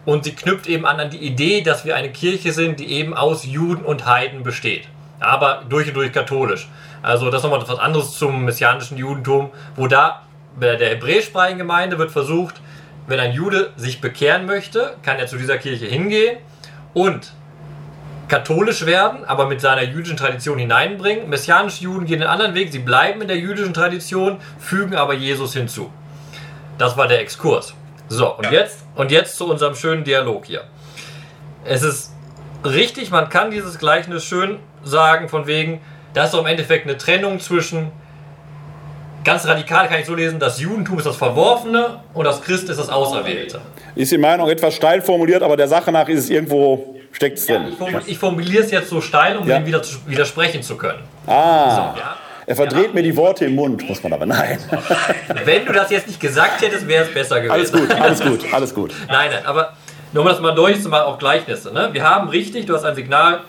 Und 0.05 0.25
sie 0.25 0.35
knüpft 0.35 0.67
eben 0.67 0.85
an 0.85 0.99
an 0.99 1.09
die 1.09 1.25
Idee, 1.25 1.61
dass 1.61 1.85
wir 1.85 1.95
eine 1.95 2.11
Kirche 2.11 2.51
sind, 2.51 2.81
die 2.81 2.91
eben 2.91 3.13
aus 3.13 3.45
Juden 3.45 3.85
und 3.85 4.05
Heiden 4.05 4.43
besteht. 4.43 4.83
Aber 5.21 5.63
durch 5.69 5.87
und 5.87 5.93
durch 5.93 6.11
katholisch. 6.11 6.67
Also 7.03 7.29
das 7.29 7.39
ist 7.39 7.43
nochmal 7.43 7.61
etwas 7.61 7.79
anderes 7.79 8.17
zum 8.17 8.45
messianischen 8.45 8.97
Judentum, 8.97 9.51
wo 9.75 9.87
da 9.87 10.23
bei 10.59 10.75
der 10.75 10.89
hebräischsprachigen 10.91 11.59
Gemeinde 11.59 11.99
wird 11.99 12.11
versucht, 12.11 12.55
wenn 13.07 13.19
ein 13.19 13.33
Jude 13.33 13.71
sich 13.75 13.99
bekehren 13.99 14.45
möchte, 14.45 14.95
kann 15.03 15.17
er 15.17 15.27
zu 15.27 15.37
dieser 15.37 15.57
Kirche 15.57 15.85
hingehen 15.85 16.37
und 16.93 17.33
katholisch 18.29 18.85
werden, 18.85 19.25
aber 19.25 19.47
mit 19.47 19.59
seiner 19.59 19.83
jüdischen 19.83 20.15
Tradition 20.15 20.57
hineinbringen. 20.57 21.29
Messianische 21.29 21.83
Juden 21.83 22.05
gehen 22.05 22.21
einen 22.21 22.31
anderen 22.31 22.55
Weg, 22.55 22.71
sie 22.71 22.79
bleiben 22.79 23.21
in 23.21 23.27
der 23.27 23.37
jüdischen 23.37 23.73
Tradition, 23.73 24.37
fügen 24.57 24.95
aber 24.95 25.13
Jesus 25.13 25.53
hinzu. 25.53 25.91
Das 26.77 26.95
war 26.95 27.07
der 27.07 27.19
Exkurs. 27.19 27.75
So, 28.07 28.35
und, 28.37 28.45
ja. 28.45 28.51
jetzt, 28.51 28.85
und 28.95 29.11
jetzt 29.11 29.37
zu 29.37 29.49
unserem 29.49 29.75
schönen 29.75 30.03
Dialog 30.05 30.45
hier. 30.45 30.63
Es 31.65 31.83
ist 31.83 32.13
richtig, 32.63 33.11
man 33.11 33.29
kann 33.29 33.51
dieses 33.51 33.77
Gleichnis 33.77 34.23
schön 34.23 34.59
sagen, 34.83 35.27
von 35.29 35.45
wegen, 35.45 35.81
das 36.13 36.25
ist 36.25 36.33
doch 36.33 36.41
im 36.41 36.47
Endeffekt 36.47 36.85
eine 36.85 36.97
Trennung 36.97 37.39
zwischen, 37.39 37.91
ganz 39.23 39.45
radikal 39.47 39.87
kann 39.87 39.99
ich 39.99 40.05
so 40.05 40.15
lesen, 40.15 40.39
das 40.39 40.59
Judentum 40.59 40.97
ist 40.97 41.05
das 41.05 41.15
Verworfene 41.15 42.01
und 42.13 42.25
das 42.25 42.41
Christ 42.41 42.69
ist 42.69 42.77
das 42.77 42.89
Auserwählte. 42.89 43.61
Ist 43.95 44.11
die 44.11 44.17
Meinung 44.17 44.49
etwas 44.49 44.75
steil 44.75 45.01
formuliert, 45.01 45.43
aber 45.43 45.57
der 45.57 45.67
Sache 45.67 45.91
nach 45.91 46.07
ist 46.07 46.19
es 46.19 46.29
irgendwo, 46.29 46.95
steckt 47.11 47.37
es 47.37 47.47
drin. 47.47 47.75
Ja, 47.79 48.01
ich, 48.05 48.17
formuliere 48.17 48.63
es 48.63 48.71
jetzt 48.71 48.89
so 48.89 49.01
steil, 49.01 49.37
um 49.37 49.47
ja. 49.47 49.81
zu, 49.81 50.07
widersprechen 50.07 50.61
zu 50.61 50.77
können. 50.77 51.03
Ah. 51.27 51.93
So, 51.93 51.99
ja. 51.99 52.17
Er 52.45 52.55
verdreht 52.55 52.87
ja. 52.87 52.93
mir 52.93 53.03
die 53.03 53.15
Worte 53.15 53.45
im 53.45 53.55
Mund, 53.55 53.87
muss 53.87 54.03
man 54.03 54.11
aber 54.11 54.25
nein. 54.25 54.59
Wenn 55.45 55.65
du 55.65 55.71
das 55.71 55.89
jetzt 55.91 56.07
nicht 56.07 56.19
gesagt 56.19 56.61
hättest, 56.61 56.87
wäre 56.87 57.05
es 57.05 57.13
besser 57.13 57.39
gewesen. 57.39 57.51
Alles 57.51 57.71
gut, 57.71 57.91
alles 57.91 58.21
gut, 58.21 58.53
alles 58.53 58.73
gut. 58.73 58.93
Nein, 59.07 59.29
nein, 59.31 59.45
aber 59.45 59.73
nur 60.11 60.23
um 60.23 60.29
das 60.29 60.39
mal 60.41 60.53
deutlich 60.53 60.83
zu 60.83 60.89
machen, 60.89 61.05
auch 61.05 61.17
Gleichnisse. 61.17 61.73
Ne? 61.73 61.89
Wir 61.91 62.03
haben 62.03 62.29
richtig, 62.29 62.65
du 62.65 62.75
hast 62.75 62.83
ein 62.83 62.95
Signal 62.95 63.41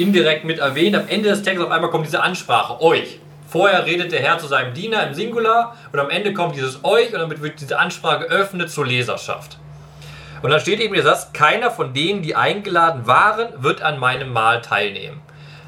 indirekt 0.00 0.44
mit 0.44 0.58
erwähnt. 0.58 0.96
Am 0.96 1.08
Ende 1.08 1.28
des 1.28 1.42
Textes 1.42 1.64
auf 1.64 1.70
einmal 1.70 1.90
kommt 1.90 2.06
diese 2.06 2.22
Ansprache, 2.22 2.80
euch. 2.80 3.18
Vorher 3.48 3.84
redet 3.84 4.12
der 4.12 4.20
Herr 4.20 4.38
zu 4.38 4.46
seinem 4.46 4.74
Diener 4.74 5.06
im 5.06 5.14
Singular 5.14 5.76
und 5.92 5.98
am 5.98 6.08
Ende 6.08 6.32
kommt 6.32 6.54
dieses 6.54 6.84
euch 6.84 7.12
und 7.12 7.18
damit 7.18 7.42
wird 7.42 7.60
diese 7.60 7.78
Ansprache 7.78 8.28
geöffnet 8.28 8.70
zur 8.70 8.86
Leserschaft. 8.86 9.58
Und 10.42 10.50
dann 10.50 10.60
steht 10.60 10.80
eben 10.80 10.94
der 10.94 11.02
Satz, 11.02 11.32
keiner 11.32 11.70
von 11.70 11.92
denen, 11.92 12.22
die 12.22 12.36
eingeladen 12.36 13.06
waren, 13.06 13.48
wird 13.62 13.82
an 13.82 13.98
meinem 13.98 14.32
Mahl 14.32 14.62
teilnehmen. 14.62 15.20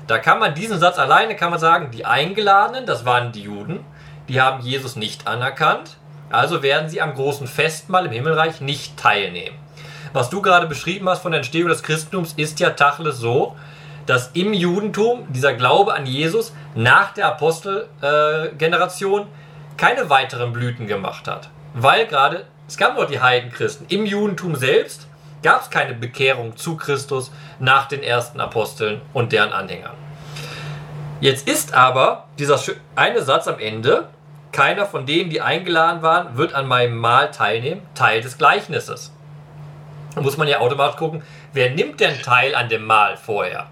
Da 0.06 0.18
kann 0.18 0.38
man 0.38 0.54
diesen 0.54 0.78
Satz 0.78 0.98
alleine 0.98 1.36
kann 1.36 1.50
man 1.50 1.58
sagen, 1.58 1.90
die 1.90 2.06
Eingeladenen, 2.06 2.86
das 2.86 3.04
waren 3.04 3.32
die 3.32 3.42
Juden, 3.42 3.80
die 4.28 4.40
haben 4.40 4.62
Jesus 4.62 4.96
nicht 4.96 5.26
anerkannt, 5.26 5.96
also 6.30 6.62
werden 6.62 6.88
sie 6.88 7.02
am 7.02 7.14
großen 7.14 7.46
Festmahl 7.46 8.06
im 8.06 8.12
Himmelreich 8.12 8.60
nicht 8.60 8.96
teilnehmen. 8.96 9.56
Was 10.12 10.30
du 10.30 10.42
gerade 10.42 10.66
beschrieben 10.66 11.08
hast 11.08 11.22
von 11.22 11.32
der 11.32 11.40
Entstehung 11.40 11.68
des 11.68 11.82
Christentums, 11.82 12.34
ist 12.34 12.60
ja 12.60 12.70
Tacheles 12.70 13.18
so, 13.18 13.56
dass 14.06 14.30
im 14.34 14.52
Judentum 14.52 15.26
dieser 15.32 15.54
Glaube 15.54 15.94
an 15.94 16.06
Jesus 16.06 16.52
nach 16.74 17.12
der 17.14 17.26
Apostelgeneration 17.28 19.26
keine 19.76 20.10
weiteren 20.10 20.52
Blüten 20.52 20.86
gemacht 20.86 21.28
hat. 21.28 21.48
Weil 21.74 22.06
gerade, 22.06 22.44
es 22.68 22.76
gab 22.76 22.96
noch 22.96 23.06
die 23.06 23.20
Heidenchristen. 23.20 23.86
Im 23.88 24.06
Judentum 24.06 24.54
selbst 24.56 25.06
gab 25.42 25.62
es 25.62 25.70
keine 25.70 25.94
Bekehrung 25.94 26.56
zu 26.56 26.76
Christus 26.76 27.32
nach 27.58 27.86
den 27.88 28.02
ersten 28.02 28.40
Aposteln 28.40 29.00
und 29.12 29.32
deren 29.32 29.52
Anhängern. 29.52 29.94
Jetzt 31.20 31.48
ist 31.48 31.74
aber 31.74 32.26
dieser 32.38 32.60
eine 32.96 33.22
Satz 33.22 33.46
am 33.46 33.58
Ende, 33.58 34.08
keiner 34.50 34.86
von 34.86 35.06
denen, 35.06 35.30
die 35.30 35.40
eingeladen 35.40 36.02
waren, 36.02 36.36
wird 36.36 36.54
an 36.54 36.66
meinem 36.66 36.96
Mahl 36.96 37.30
teilnehmen, 37.30 37.82
Teil 37.94 38.20
des 38.20 38.36
Gleichnisses. 38.38 39.12
Da 40.14 40.20
muss 40.20 40.36
man 40.36 40.46
ja 40.46 40.58
automatisch 40.58 40.96
gucken, 40.96 41.22
wer 41.52 41.70
nimmt 41.70 42.00
denn 42.00 42.20
teil 42.20 42.54
an 42.54 42.68
dem 42.68 42.84
Mahl 42.84 43.16
vorher? 43.16 43.66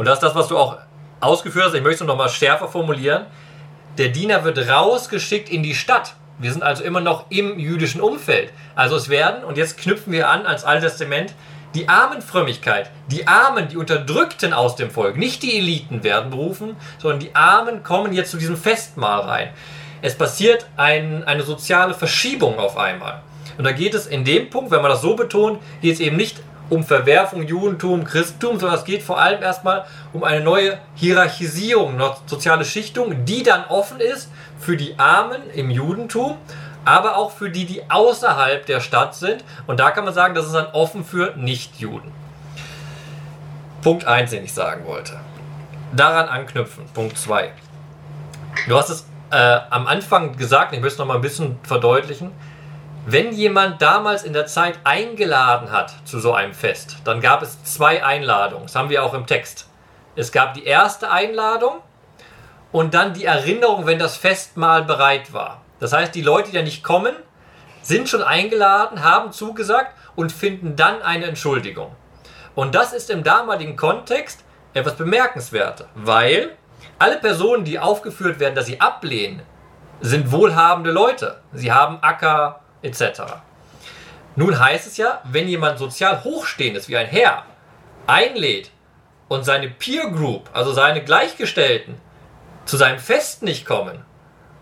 Und 0.00 0.06
das 0.06 0.14
ist 0.14 0.22
das, 0.22 0.34
was 0.34 0.48
du 0.48 0.56
auch 0.56 0.78
ausgeführt 1.20 1.66
hast. 1.66 1.74
Ich 1.74 1.82
möchte 1.82 2.04
es 2.04 2.08
noch 2.08 2.16
mal 2.16 2.30
schärfer 2.30 2.68
formulieren. 2.68 3.26
Der 3.98 4.08
Diener 4.08 4.44
wird 4.44 4.56
rausgeschickt 4.66 5.50
in 5.50 5.62
die 5.62 5.74
Stadt. 5.74 6.14
Wir 6.38 6.50
sind 6.50 6.62
also 6.62 6.82
immer 6.82 7.02
noch 7.02 7.26
im 7.28 7.58
jüdischen 7.58 8.00
Umfeld. 8.00 8.50
Also 8.74 8.96
es 8.96 9.10
werden, 9.10 9.44
und 9.44 9.58
jetzt 9.58 9.76
knüpfen 9.76 10.10
wir 10.10 10.30
an 10.30 10.46
ans 10.46 10.64
Alte 10.64 10.86
Testament, 10.86 11.34
die 11.74 11.90
Armenfrömmigkeit, 11.90 12.90
die 13.08 13.28
Armen, 13.28 13.68
die 13.68 13.76
Unterdrückten 13.76 14.54
aus 14.54 14.74
dem 14.74 14.90
Volk, 14.90 15.18
nicht 15.18 15.42
die 15.42 15.58
Eliten 15.58 16.02
werden 16.02 16.30
berufen, 16.30 16.76
sondern 16.96 17.20
die 17.20 17.34
Armen 17.34 17.82
kommen 17.82 18.14
jetzt 18.14 18.30
zu 18.30 18.38
diesem 18.38 18.56
Festmahl 18.56 19.20
rein. 19.20 19.50
Es 20.00 20.16
passiert 20.16 20.64
ein, 20.78 21.24
eine 21.24 21.42
soziale 21.42 21.92
Verschiebung 21.92 22.58
auf 22.58 22.78
einmal. 22.78 23.20
Und 23.58 23.64
da 23.64 23.72
geht 23.72 23.92
es 23.92 24.06
in 24.06 24.24
dem 24.24 24.48
Punkt, 24.48 24.70
wenn 24.70 24.80
man 24.80 24.90
das 24.90 25.02
so 25.02 25.14
betont, 25.14 25.60
geht 25.82 25.92
es 25.92 26.00
eben 26.00 26.16
nicht 26.16 26.40
um 26.70 26.84
Verwerfung 26.84 27.42
Judentum, 27.42 28.04
Christentum, 28.04 28.58
sondern 28.58 28.78
es 28.78 28.84
geht 28.84 29.02
vor 29.02 29.20
allem 29.20 29.42
erstmal 29.42 29.84
um 30.12 30.24
eine 30.24 30.40
neue 30.40 30.78
Hierarchisierung, 30.94 31.94
eine 31.94 32.14
soziale 32.26 32.64
Schichtung, 32.64 33.24
die 33.24 33.42
dann 33.42 33.64
offen 33.66 34.00
ist 34.00 34.30
für 34.58 34.76
die 34.76 34.98
Armen 34.98 35.50
im 35.54 35.70
Judentum, 35.70 36.38
aber 36.84 37.16
auch 37.16 37.32
für 37.32 37.50
die, 37.50 37.66
die 37.66 37.90
außerhalb 37.90 38.64
der 38.64 38.80
Stadt 38.80 39.14
sind. 39.14 39.44
Und 39.66 39.80
da 39.80 39.90
kann 39.90 40.04
man 40.04 40.14
sagen, 40.14 40.34
das 40.34 40.46
ist 40.46 40.54
dann 40.54 40.68
offen 40.68 41.04
für 41.04 41.34
Nichtjuden. 41.36 42.10
Punkt 43.82 44.06
1, 44.06 44.30
den 44.30 44.44
ich 44.44 44.54
sagen 44.54 44.86
wollte. 44.86 45.18
Daran 45.92 46.28
anknüpfen. 46.28 46.84
Punkt 46.94 47.18
2. 47.18 47.50
Du 48.68 48.76
hast 48.76 48.90
es 48.90 49.06
äh, 49.30 49.58
am 49.70 49.86
Anfang 49.86 50.36
gesagt, 50.36 50.72
ich 50.72 50.80
möchte 50.80 50.94
es 50.94 50.98
noch 50.98 51.06
mal 51.06 51.14
ein 51.14 51.20
bisschen 51.20 51.58
verdeutlichen. 51.62 52.30
Wenn 53.12 53.32
jemand 53.32 53.82
damals 53.82 54.22
in 54.22 54.32
der 54.32 54.46
Zeit 54.46 54.78
eingeladen 54.84 55.72
hat 55.72 55.92
zu 56.04 56.20
so 56.20 56.32
einem 56.32 56.54
Fest, 56.54 56.98
dann 57.04 57.20
gab 57.20 57.42
es 57.42 57.64
zwei 57.64 58.04
Einladungen. 58.04 58.66
Das 58.66 58.76
haben 58.76 58.90
wir 58.90 59.02
auch 59.02 59.14
im 59.14 59.26
Text. 59.26 59.68
Es 60.14 60.30
gab 60.30 60.54
die 60.54 60.64
erste 60.64 61.10
Einladung 61.10 61.80
und 62.72 62.94
dann 62.94 63.14
die 63.14 63.24
Erinnerung, 63.24 63.86
wenn 63.86 63.98
das 63.98 64.16
Festmahl 64.16 64.84
bereit 64.84 65.32
war. 65.32 65.62
Das 65.80 65.92
heißt, 65.92 66.14
die 66.14 66.22
Leute, 66.22 66.50
die 66.50 66.56
da 66.56 66.62
nicht 66.62 66.84
kommen, 66.84 67.14
sind 67.82 68.08
schon 68.08 68.22
eingeladen, 68.22 69.02
haben 69.02 69.32
zugesagt 69.32 69.92
und 70.14 70.30
finden 70.30 70.76
dann 70.76 71.02
eine 71.02 71.26
Entschuldigung. 71.26 71.96
Und 72.54 72.74
das 72.74 72.92
ist 72.92 73.10
im 73.10 73.24
damaligen 73.24 73.76
Kontext 73.76 74.44
etwas 74.74 74.96
Bemerkenswertes, 74.96 75.86
weil 75.94 76.50
alle 76.98 77.16
Personen, 77.16 77.64
die 77.64 77.78
aufgeführt 77.78 78.38
werden, 78.38 78.54
dass 78.54 78.66
sie 78.66 78.80
ablehnen, 78.80 79.42
sind 80.00 80.30
wohlhabende 80.30 80.90
Leute. 80.90 81.40
Sie 81.52 81.72
haben 81.72 81.98
Acker 82.02 82.59
etc. 82.82 83.22
Nun 84.36 84.58
heißt 84.58 84.86
es 84.86 84.96
ja, 84.96 85.20
wenn 85.24 85.48
jemand 85.48 85.78
sozial 85.78 86.24
hochstehendes 86.24 86.88
wie 86.88 86.96
ein 86.96 87.06
Herr 87.06 87.44
einlädt 88.06 88.70
und 89.28 89.44
seine 89.44 89.68
Peer 89.68 90.10
Group, 90.10 90.50
also 90.52 90.72
seine 90.72 91.02
Gleichgestellten, 91.02 92.00
zu 92.64 92.76
seinem 92.76 92.98
Fest 92.98 93.42
nicht 93.42 93.66
kommen, 93.66 94.04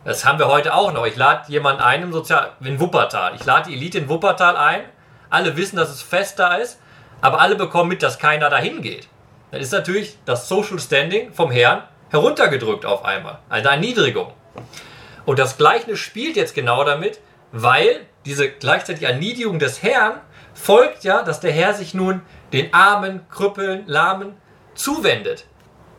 das 0.05 0.25
haben 0.25 0.39
wir 0.39 0.49
heute 0.49 0.73
auch 0.73 0.93
noch. 0.93 1.05
Ich 1.05 1.17
lade 1.17 1.51
jemanden 1.53 1.83
ein 1.83 2.03
im 2.03 2.13
Sozial 2.13 2.53
in 2.61 2.81
Wuppertal. 2.81 3.35
Ich 3.35 3.45
lade 3.45 3.69
die 3.69 3.77
Elite 3.77 3.99
in 3.99 4.09
Wuppertal 4.09 4.57
ein. 4.57 4.81
Alle 5.29 5.57
wissen, 5.57 5.77
dass 5.77 5.91
es 5.91 6.01
Fest 6.01 6.39
da 6.39 6.55
ist, 6.55 6.81
aber 7.21 7.41
alle 7.41 7.57
bekommen 7.57 7.91
mit, 7.91 8.03
dass 8.03 8.19
keiner 8.19 8.49
dahin 8.49 8.81
geht. 8.81 9.09
Dann 9.51 9.61
ist 9.61 9.73
natürlich 9.73 10.17
das 10.25 10.49
Social 10.49 10.79
Standing 10.79 11.33
vom 11.33 11.51
Herrn 11.51 11.83
heruntergedrückt 12.11 12.87
auf 12.87 13.05
einmal. 13.05 13.41
Eine 13.49 13.69
Erniedrigung. 13.69 14.33
Und 15.27 15.39
das 15.39 15.59
Gleichnis 15.59 15.99
spielt 15.99 16.37
jetzt 16.37 16.55
genau 16.55 16.85
damit, 16.85 17.21
weil 17.53 18.07
diese 18.25 18.51
gleichzeitige 18.51 19.07
Erniedrigung 19.07 19.59
des 19.59 19.83
Herrn 19.83 20.21
folgt 20.55 21.05
ja, 21.05 21.23
dass 21.23 21.41
der 21.41 21.53
Herr 21.53 21.75
sich 21.75 21.95
nun 21.95 22.23
den 22.53 22.75
Armen, 22.75 23.27
Krüppeln, 23.31 23.85
Lahmen 23.87 24.35
zuwendet. 24.75 25.47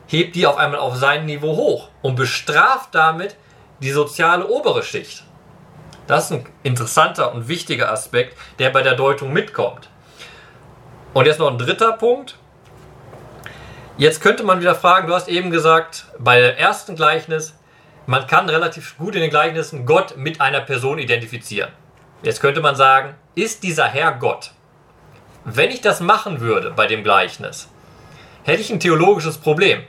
Hebt 0.08 0.36
die 0.36 0.48
auf 0.48 0.58
einmal 0.58 0.80
auf 0.80 0.96
sein 0.96 1.26
Niveau 1.26 1.56
hoch 1.56 1.90
und 2.02 2.16
bestraft 2.16 2.94
damit 2.94 3.36
die 3.82 3.92
soziale 3.92 4.48
obere 4.48 4.84
Schicht. 4.84 5.24
Das 6.08 6.26
ist 6.26 6.32
ein 6.32 6.46
interessanter 6.64 7.34
und 7.34 7.48
wichtiger 7.48 7.92
Aspekt, 7.92 8.36
der 8.58 8.72
bei 8.72 8.82
der 8.82 8.96
Deutung 8.96 9.32
mitkommt. 9.32 9.90
Und 11.14 11.26
jetzt 11.26 11.40
noch 11.40 11.52
ein 11.52 11.58
dritter 11.58 11.94
Punkt. 11.94 12.36
Jetzt 13.98 14.22
könnte 14.22 14.44
man 14.44 14.60
wieder 14.60 14.76
fragen, 14.76 15.08
du 15.08 15.14
hast 15.14 15.28
eben 15.28 15.52
gesagt, 15.52 16.06
bei 16.18 16.40
der 16.40 16.58
ersten 16.58 16.96
Gleichnis, 16.96 17.54
man 18.10 18.26
kann 18.26 18.50
relativ 18.50 18.98
gut 18.98 19.14
in 19.14 19.22
den 19.22 19.30
Gleichnissen 19.30 19.86
Gott 19.86 20.18
mit 20.18 20.42
einer 20.42 20.62
Person 20.62 20.98
identifizieren. 20.98 21.70
Jetzt 22.24 22.42
könnte 22.42 22.60
man 22.60 22.76
sagen, 22.76 23.14
ist 23.36 23.62
dieser 23.62 23.86
Herr 23.86 24.14
Gott? 24.14 24.50
Wenn 25.46 25.70
ich 25.70 25.82
das 25.82 26.00
machen 26.00 26.40
würde 26.40 26.72
bei 26.72 26.88
dem 26.88 27.04
Gleichnis, 27.04 27.70
hätte 28.42 28.62
ich 28.62 28.72
ein 28.72 28.80
theologisches 28.80 29.38
Problem. 29.38 29.84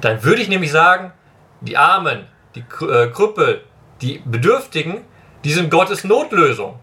Dann 0.00 0.24
würde 0.24 0.42
ich 0.42 0.48
nämlich 0.48 0.72
sagen, 0.72 1.12
die 1.60 1.76
Armen, 1.76 2.26
die 2.56 2.64
äh, 2.84 3.06
Krüppel, 3.06 3.62
die 4.00 4.20
Bedürftigen, 4.24 5.02
die 5.44 5.52
sind 5.52 5.70
Gottes 5.70 6.02
Notlösung. 6.02 6.80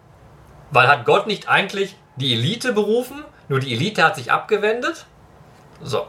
Weil 0.72 0.88
hat 0.88 1.04
Gott 1.04 1.28
nicht 1.28 1.50
eigentlich 1.50 1.98
die 2.16 2.32
Elite 2.32 2.72
berufen, 2.72 3.26
nur 3.50 3.60
die 3.60 3.74
Elite 3.74 4.02
hat 4.06 4.16
sich 4.16 4.32
abgewendet? 4.32 5.06
So. 5.82 6.08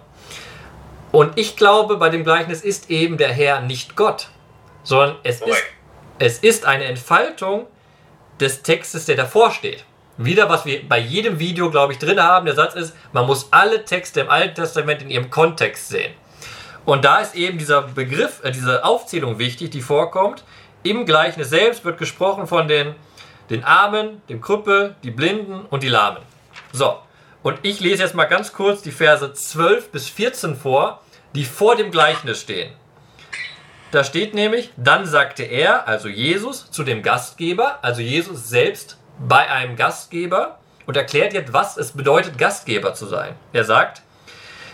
Und 1.11 1.37
ich 1.37 1.57
glaube, 1.57 1.97
bei 1.97 2.11
dem 2.11 2.23
Gleichnis 2.23 2.61
ist 2.61 2.91
eben 2.91 3.17
der 3.17 3.33
Herr 3.33 3.61
nicht 3.61 3.97
Gott, 3.97 4.29
sondern 4.87 5.17
es 5.25 5.41
ist, 5.43 5.63
es 6.21 6.39
ist 6.39 6.65
eine 6.65 6.85
Entfaltung 6.85 7.67
des 8.39 8.63
Textes, 8.63 9.05
der 9.07 9.17
davor 9.17 9.51
steht. 9.51 9.85
Wieder, 10.17 10.49
was 10.49 10.65
wir 10.65 10.89
bei 10.89 10.99
jedem 10.99 11.41
Video, 11.41 11.71
glaube 11.71 11.93
ich, 11.93 11.99
drin 11.99 12.23
haben. 12.23 12.47
Der 12.47 12.55
Satz 12.55 12.75
ist, 12.75 12.95
man 13.13 13.27
muss 13.27 13.49
alle 13.51 13.85
Texte 13.85 14.21
im 14.21 14.31
Alten 14.31 14.55
Testament 14.55 15.03
in 15.03 15.11
ihrem 15.11 15.29
Kontext 15.29 15.89
sehen. 15.89 16.15
Und 16.85 17.05
da 17.05 17.19
ist 17.19 17.35
eben 17.35 17.59
dieser 17.59 17.83
Begriff, 17.83 18.41
äh, 18.45 18.53
diese 18.53 18.85
Aufzählung 18.85 19.39
wichtig, 19.39 19.71
die 19.71 19.83
vorkommt. 19.83 20.45
Im 20.85 21.05
Gleichnis 21.05 21.51
selbst 21.51 21.85
wird 21.85 21.99
gesprochen 21.99 22.47
von 22.47 22.69
den, 22.69 22.95
den 23.51 23.65
Armen, 23.65 24.23
dem 24.29 24.41
Krüppel, 24.41 24.95
die 25.03 25.11
Blinden 25.11 25.67
und 25.69 25.83
die 25.83 25.89
Lahmen. 25.89 26.23
So, 26.73 26.97
und 27.43 27.59
ich 27.63 27.81
lese 27.81 28.05
jetzt 28.05 28.15
mal 28.15 28.27
ganz 28.27 28.53
kurz 28.53 28.83
die 28.83 28.93
Verse 28.93 29.33
12 29.33 29.91
bis 29.91 30.09
14 30.09 30.55
vor, 30.55 31.03
die 31.35 31.45
vor 31.45 31.75
dem 31.75 31.91
Gleichnis 31.91 32.41
stehen. 32.41 32.73
Da 33.93 34.03
steht 34.03 34.35
nämlich, 34.35 34.73
dann 34.77 35.07
sagte 35.07 35.45
er, 35.45 35.87
also 35.87 36.09
Jesus, 36.09 36.71
zu 36.71 36.83
dem 36.83 37.03
Gastgeber, 37.03 37.79
also 37.83 38.03
Jesus 38.03 38.49
selbst 38.49 38.99
bei 39.19 39.49
einem 39.49 39.77
Gastgeber 39.77 40.59
und 40.87 40.97
erklärt 40.97 41.33
jetzt, 41.33 41.53
was 41.53 41.77
es 41.77 41.93
bedeutet, 41.93 42.37
Gastgeber 42.37 42.95
zu 42.95 43.07
sein. 43.07 43.35
Er 43.53 43.65
sagt, 43.65 44.03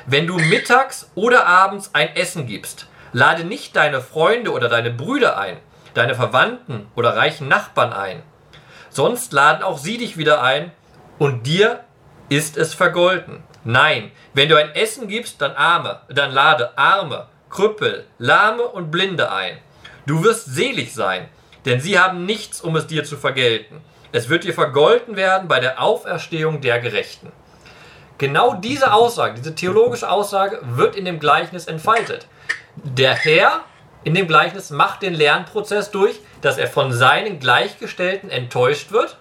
wenn 0.07 0.27
du 0.27 0.39
mittags 0.39 1.11
oder 1.15 1.47
abends 1.47 1.91
ein 1.93 2.17
Essen 2.17 2.47
gibst, 2.47 2.87
lade 3.13 3.45
nicht 3.45 3.77
deine 3.77 4.01
Freunde 4.01 4.51
oder 4.51 4.69
deine 4.69 4.91
Brüder 4.91 5.39
ein, 5.39 5.59
deine 5.95 6.15
Verwandten 6.15 6.89
oder 6.97 7.17
reichen 7.17 7.49
Nachbarn 7.49 7.93
ein. 7.93 8.23
Sonst 8.91 9.33
laden 9.33 9.63
auch 9.63 9.79
sie 9.79 9.99
dich 9.99 10.17
wieder 10.17 10.43
ein 10.43 10.73
und 11.19 11.47
dir 11.47 11.85
ist 12.29 12.57
es 12.57 12.75
vergolten. 12.75 13.43
Nein, 13.65 14.11
wenn 14.35 14.49
du 14.49 14.57
ein 14.57 14.75
Essen 14.75 15.07
gibst, 15.07 15.41
dann 15.41 15.53
Arme, 15.53 16.01
dann 16.09 16.33
lade 16.33 16.77
Arme, 16.77 17.29
Krüppel, 17.53 18.07
Lahme 18.19 18.63
und 18.63 18.91
Blinde 18.91 19.31
ein. 19.31 19.59
Du 20.07 20.25
wirst 20.25 20.47
selig 20.47 20.95
sein, 20.95 21.29
denn 21.65 21.81
sie 21.81 21.99
haben 21.99 22.27
nichts, 22.27 22.61
um 22.61 22.75
es 22.75 22.89
dir 22.89 23.05
zu 23.05 23.17
vergelten. 23.17 23.81
Es 24.11 24.29
wird 24.29 24.45
dir 24.45 24.55
vergolten 24.55 25.15
werden 25.17 25.47
bei 25.47 25.61
der 25.61 25.81
Auferstehung 25.81 26.61
der 26.61 26.81
Gerechten. 26.81 27.31
Genau 28.19 28.55
diese 28.55 28.93
Aussage, 28.93 29.35
diese 29.35 29.55
theologische 29.55 30.11
Aussage 30.11 30.61
wird 30.63 30.97
in 30.97 31.05
dem 31.05 31.21
Gleichnis 31.21 31.67
entfaltet. 31.67 32.27
Der 32.77 33.15
Herr 33.15 33.61
in 34.05 34.15
dem 34.15 34.27
Gleichnis 34.27 34.71
macht 34.71 35.03
den 35.03 35.15
Lernprozess 35.15 35.91
durch, 35.91 36.21
dass 36.41 36.59
er 36.59 36.69
von 36.69 36.93
seinen 36.93 37.39
Gleichgestellten 37.39 38.31
enttäuscht 38.31 38.93
wird 38.93 39.19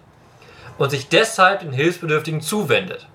und 0.77 0.89
sich 0.89 1.09
deshalb 1.09 1.59
den 1.59 1.71
Hilfsbedürftigen 1.73 2.41
zuwendet. 2.41 3.07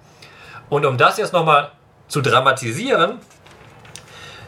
Und 0.69 0.85
um 0.87 0.99
das 0.99 1.17
jetzt 1.19 1.33
nochmal 1.33 1.73
zu 2.09 2.21
dramatisieren, 2.21 3.19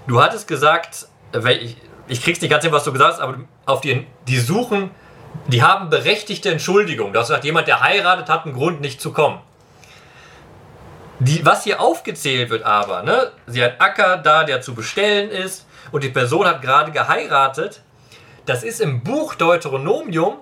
du 0.09 0.21
hattest 0.21 0.49
gesagt, 0.49 1.07
ich, 1.61 1.77
ich 2.09 2.23
krieg's 2.23 2.41
nicht 2.41 2.51
ganz 2.51 2.65
hin, 2.65 2.73
was 2.73 2.83
du 2.83 2.93
gesagt 2.93 3.15
hast, 3.15 3.21
aber 3.21 3.37
auf 3.67 3.81
die, 3.81 4.07
die 4.27 4.39
suchen, 4.39 4.91
die 5.47 5.63
haben 5.63 5.91
berechtigte 5.91 6.51
Entschuldigung. 6.51 7.13
Du 7.13 7.21
hast 7.21 7.29
gesagt, 7.29 7.45
jemand, 7.45 7.69
der 7.69 7.81
heiratet, 7.81 8.29
hat 8.29 8.45
einen 8.45 8.55
Grund, 8.55 8.81
nicht 8.81 9.01
zu 9.01 9.13
kommen. 9.13 9.41
Die, 11.21 11.45
was 11.45 11.65
hier 11.65 11.81
aufgezählt 11.81 12.51
wird 12.51 12.65
aber, 12.65 13.03
ne, 13.03 13.33
sie 13.47 13.63
hat 13.63 13.81
Acker 13.81 14.19
da, 14.19 14.45
der 14.45 14.61
zu 14.61 14.75
bestellen 14.75 15.31
ist, 15.31 15.67
und 15.91 16.05
die 16.05 16.11
Person 16.11 16.47
hat 16.47 16.63
gerade 16.63 16.93
geheiratet. 16.93 17.83
Das 18.47 18.63
ist 18.63 18.81
im 18.81 19.03
Buch 19.03 19.35
Deuteronomium, 19.35 20.39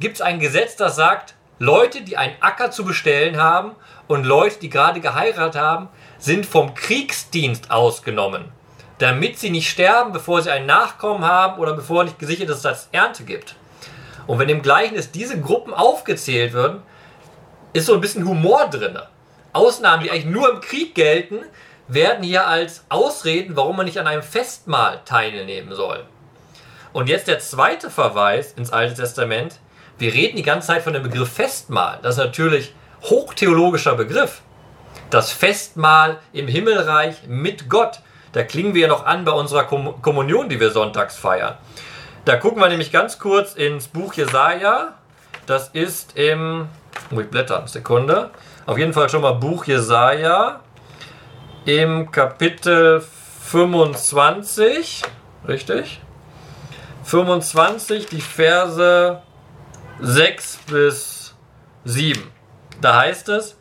gibt 0.00 0.16
es 0.16 0.20
ein 0.20 0.38
Gesetz, 0.38 0.76
das 0.76 0.96
sagt, 0.96 1.34
Leute, 1.58 2.02
die 2.02 2.16
einen 2.16 2.36
Acker 2.40 2.70
zu 2.70 2.84
bestellen 2.84 3.36
haben 3.36 3.72
und 4.06 4.24
Leute, 4.24 4.60
die 4.60 4.70
gerade 4.70 5.00
geheiratet 5.00 5.60
haben, 5.60 5.88
sind 6.18 6.46
vom 6.46 6.74
Kriegsdienst 6.74 7.70
ausgenommen, 7.70 8.52
damit 8.98 9.38
sie 9.38 9.50
nicht 9.50 9.70
sterben, 9.70 10.12
bevor 10.12 10.42
sie 10.42 10.50
ein 10.50 10.66
Nachkommen 10.66 11.24
haben 11.24 11.58
oder 11.58 11.72
bevor 11.72 12.04
nicht 12.04 12.18
gesichert 12.18 12.50
ist, 12.50 12.64
dass 12.64 12.82
es 12.82 12.88
Ernte 12.92 13.24
gibt. 13.24 13.54
Und 14.26 14.38
wenn 14.38 14.48
im 14.48 14.62
Gleichnis 14.62 15.10
diese 15.10 15.40
Gruppen 15.40 15.72
aufgezählt 15.72 16.52
würden, 16.52 16.82
ist 17.72 17.86
so 17.86 17.94
ein 17.94 18.00
bisschen 18.00 18.26
Humor 18.26 18.68
drin. 18.68 18.98
Ausnahmen, 19.52 20.02
die 20.02 20.10
eigentlich 20.10 20.26
nur 20.26 20.50
im 20.50 20.60
Krieg 20.60 20.94
gelten, 20.94 21.40
werden 21.88 22.22
hier 22.22 22.46
als 22.46 22.84
Ausreden, 22.90 23.56
warum 23.56 23.76
man 23.76 23.86
nicht 23.86 23.98
an 23.98 24.06
einem 24.06 24.22
Festmahl 24.22 25.00
teilnehmen 25.04 25.74
soll. 25.74 26.04
Und 26.92 27.08
jetzt 27.08 27.28
der 27.28 27.38
zweite 27.38 27.90
Verweis 27.90 28.52
ins 28.52 28.72
Alte 28.72 28.94
Testament. 28.94 29.58
Wir 29.98 30.12
reden 30.12 30.36
die 30.36 30.42
ganze 30.42 30.68
Zeit 30.68 30.82
von 30.82 30.92
dem 30.92 31.02
Begriff 31.02 31.32
Festmahl. 31.32 31.98
Das 32.02 32.16
ist 32.16 32.24
natürlich 32.24 32.74
hochtheologischer 33.02 33.94
Begriff. 33.94 34.42
Das 35.10 35.32
Festmahl 35.32 36.18
im 36.32 36.48
Himmelreich 36.48 37.26
mit 37.26 37.68
Gott. 37.68 38.00
Da 38.32 38.42
klingen 38.42 38.74
wir 38.74 38.88
noch 38.88 39.06
an 39.06 39.24
bei 39.24 39.32
unserer 39.32 39.64
Kommunion, 39.64 40.48
die 40.48 40.60
wir 40.60 40.70
sonntags 40.70 41.16
feiern. 41.16 41.56
Da 42.24 42.36
gucken 42.36 42.60
wir 42.60 42.68
nämlich 42.68 42.92
ganz 42.92 43.18
kurz 43.18 43.54
ins 43.54 43.88
Buch 43.88 44.14
Jesaja. 44.14 44.94
Das 45.46 45.68
ist 45.68 46.16
im. 46.16 46.68
Muss 47.10 47.24
ich 47.24 47.30
blättern, 47.30 47.66
Sekunde. 47.66 48.30
Auf 48.66 48.76
jeden 48.76 48.92
Fall 48.92 49.08
schon 49.08 49.22
mal 49.22 49.32
Buch 49.32 49.64
Jesaja 49.64 50.60
im 51.64 52.10
Kapitel 52.10 53.00
25, 53.00 55.02
richtig? 55.46 56.00
25, 57.04 58.06
die 58.06 58.20
Verse 58.20 59.22
6 60.00 60.58
bis 60.66 61.34
7. 61.84 62.22
Da 62.82 63.00
heißt 63.00 63.30
es, 63.30 63.56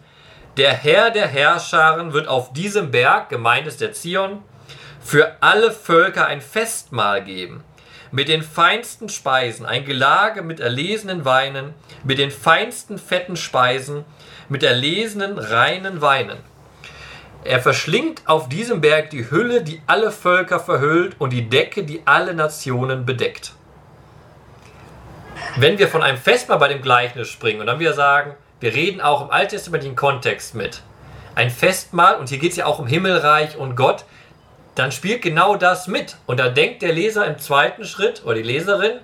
der 0.58 0.74
Herr 0.74 1.12
der 1.12 1.28
Herrscharen 1.28 2.14
wird 2.14 2.28
auf 2.28 2.52
diesem 2.52 2.92
Berg, 2.92 3.30
gemeint 3.30 3.68
ist 3.68 3.80
der 3.80 3.94
Zion, 3.94 4.42
für 5.08 5.38
alle 5.40 5.72
Völker 5.72 6.28
ein 6.28 6.42
Festmahl 6.42 7.24
geben. 7.24 7.64
mit 8.12 8.28
den 8.30 8.42
feinsten 8.42 9.10
Speisen, 9.10 9.66
ein 9.66 9.86
Gelage 9.86 10.42
mit 10.42 10.60
erlesenen 10.60 11.26
Weinen, 11.26 11.74
mit 12.04 12.20
den 12.20 12.32
feinsten 12.32 12.98
fetten 12.98 13.36
Speisen, 13.36 14.06
mit 14.50 14.64
erlesenen 14.64 15.38
reinen 15.38 16.02
Weinen. 16.02 16.38
Er 17.44 17.60
verschlingt 17.60 18.22
auf 18.26 18.50
diesem 18.50 18.82
Berg 18.82 19.10
die 19.10 19.30
Hülle, 19.30 19.62
die 19.62 19.82
alle 19.88 20.12
Völker 20.12 20.60
verhüllt 20.60 21.16
und 21.20 21.32
die 21.32 21.50
Decke, 21.50 21.84
die 21.84 22.02
alle 22.06 22.34
Nationen 22.34 23.06
bedeckt. 23.06 23.54
Wenn 25.58 25.78
wir 25.78 25.88
von 25.88 26.04
einem 26.04 26.18
Festmahl 26.18 26.60
bei 26.60 26.68
dem 26.68 26.82
Gleichnis 26.82 27.30
springen 27.30 27.62
und 27.62 27.68
dann 27.68 27.80
wieder 27.80 27.94
sagen, 27.94 28.36
wir 28.60 28.74
reden 28.74 29.02
auch 29.02 29.22
im 29.22 29.32
alttestamentlichen 29.32 29.96
Kontext 29.96 30.56
mit, 30.56 30.82
ein 31.36 31.52
Festmahl, 31.52 32.16
und 32.16 32.30
hier 32.30 32.40
geht 32.40 32.52
es 32.52 32.58
ja 32.58 32.66
auch 32.66 32.80
um 32.80 32.88
Himmelreich 32.88 33.58
und 33.58 33.76
Gott, 33.76 34.06
dann 34.78 34.92
spielt 34.92 35.22
genau 35.22 35.56
das 35.56 35.88
mit. 35.88 36.18
Und 36.26 36.40
da 36.40 36.50
denkt 36.50 36.82
der 36.82 36.94
Leser 36.94 37.26
im 37.26 37.40
zweiten 37.40 37.84
Schritt 37.86 38.24
oder 38.26 38.36
die 38.36 38.44
Leserin, 38.44 39.00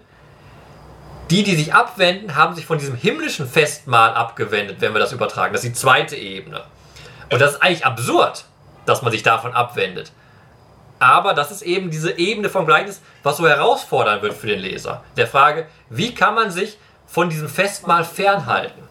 die, 1.31 1.43
die 1.43 1.55
sich 1.55 1.73
abwenden, 1.73 2.35
haben 2.35 2.53
sich 2.53 2.65
von 2.65 2.77
diesem 2.77 2.95
himmlischen 2.95 3.47
Festmahl 3.47 4.13
abgewendet, 4.13 4.77
wenn 4.79 4.93
wir 4.93 4.99
das 4.99 5.13
übertragen. 5.13 5.53
Das 5.53 5.63
ist 5.63 5.69
die 5.69 5.79
zweite 5.79 6.15
Ebene. 6.15 6.63
Und 7.31 7.41
das 7.41 7.53
ist 7.53 7.63
eigentlich 7.63 7.85
absurd, 7.85 8.45
dass 8.85 9.01
man 9.01 9.11
sich 9.11 9.23
davon 9.23 9.53
abwendet. 9.53 10.11
Aber 10.99 11.33
das 11.33 11.51
ist 11.51 11.63
eben 11.63 11.89
diese 11.89 12.17
Ebene 12.17 12.49
vom 12.49 12.65
Gleichnis, 12.65 13.01
was 13.23 13.37
so 13.37 13.47
herausfordernd 13.47 14.21
wird 14.21 14.33
für 14.33 14.47
den 14.47 14.59
Leser. 14.59 15.03
Der 15.17 15.27
Frage, 15.27 15.65
wie 15.89 16.13
kann 16.13 16.35
man 16.35 16.51
sich 16.51 16.77
von 17.07 17.29
diesem 17.29 17.49
Festmahl 17.49 18.05
fernhalten? 18.05 18.81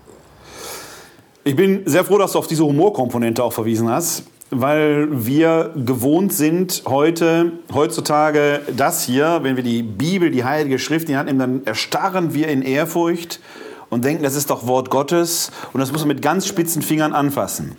Ich 1.44 1.56
bin 1.56 1.86
sehr 1.86 2.04
froh, 2.04 2.18
dass 2.18 2.32
du 2.32 2.38
auf 2.38 2.46
diese 2.46 2.64
Humorkomponente 2.64 3.42
auch 3.42 3.52
verwiesen 3.52 3.88
hast, 3.88 4.24
weil 4.52 5.26
wir 5.26 5.70
gewohnt 5.74 6.32
sind 6.32 6.82
heute, 6.86 7.52
heutzutage 7.72 8.60
das 8.76 9.02
hier, 9.02 9.40
wenn 9.42 9.56
wir 9.56 9.62
die 9.62 9.82
Bibel, 9.82 10.30
die 10.30 10.44
Heilige 10.44 10.78
Schrift 10.78 11.08
in 11.08 11.14
die 11.14 11.16
Hand 11.16 11.26
nehmen, 11.26 11.38
dann 11.38 11.62
erstarren 11.64 12.34
wir 12.34 12.48
in 12.48 12.62
Ehrfurcht 12.62 13.40
und 13.88 14.04
denken, 14.04 14.22
das 14.22 14.36
ist 14.36 14.50
doch 14.50 14.66
Wort 14.66 14.90
Gottes 14.90 15.50
und 15.72 15.80
das 15.80 15.90
muss 15.90 16.02
man 16.02 16.08
mit 16.08 16.22
ganz 16.22 16.46
spitzen 16.46 16.82
Fingern 16.82 17.14
anfassen. 17.14 17.76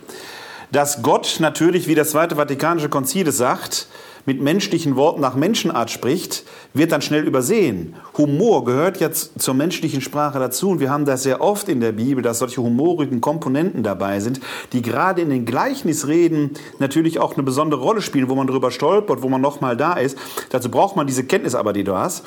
Dass 0.72 1.02
Gott 1.02 1.36
natürlich, 1.38 1.86
wie 1.86 1.94
das 1.94 2.10
Zweite 2.10 2.36
Vatikanische 2.36 2.88
Konzil 2.88 3.28
es 3.28 3.36
sagt, 3.36 3.86
mit 4.26 4.40
menschlichen 4.40 4.96
Worten 4.96 5.20
nach 5.20 5.34
Menschenart 5.34 5.90
spricht, 5.90 6.44
wird 6.72 6.92
dann 6.92 7.02
schnell 7.02 7.24
übersehen. 7.24 7.94
Humor 8.16 8.64
gehört 8.64 9.00
jetzt 9.00 9.40
zur 9.40 9.54
menschlichen 9.54 10.00
Sprache 10.00 10.38
dazu 10.38 10.70
und 10.70 10.80
wir 10.80 10.90
haben 10.90 11.04
das 11.04 11.22
sehr 11.22 11.40
oft 11.40 11.68
in 11.68 11.80
der 11.80 11.92
Bibel, 11.92 12.22
dass 12.22 12.38
solche 12.38 12.62
humorigen 12.62 13.20
Komponenten 13.20 13.82
dabei 13.82 14.20
sind, 14.20 14.40
die 14.72 14.82
gerade 14.82 15.22
in 15.22 15.30
den 15.30 15.44
Gleichnisreden 15.44 16.52
natürlich 16.78 17.18
auch 17.18 17.34
eine 17.34 17.42
besondere 17.42 17.80
Rolle 17.80 18.02
spielen, 18.02 18.28
wo 18.28 18.34
man 18.34 18.46
darüber 18.46 18.70
stolpert, 18.70 19.22
wo 19.22 19.28
man 19.28 19.40
nochmal 19.40 19.76
da 19.76 19.94
ist. 19.94 20.16
Dazu 20.50 20.70
braucht 20.70 20.96
man 20.96 21.06
diese 21.06 21.24
Kenntnis 21.24 21.54
aber, 21.54 21.72
die 21.72 21.84
du 21.84 21.94
hast. 21.94 22.24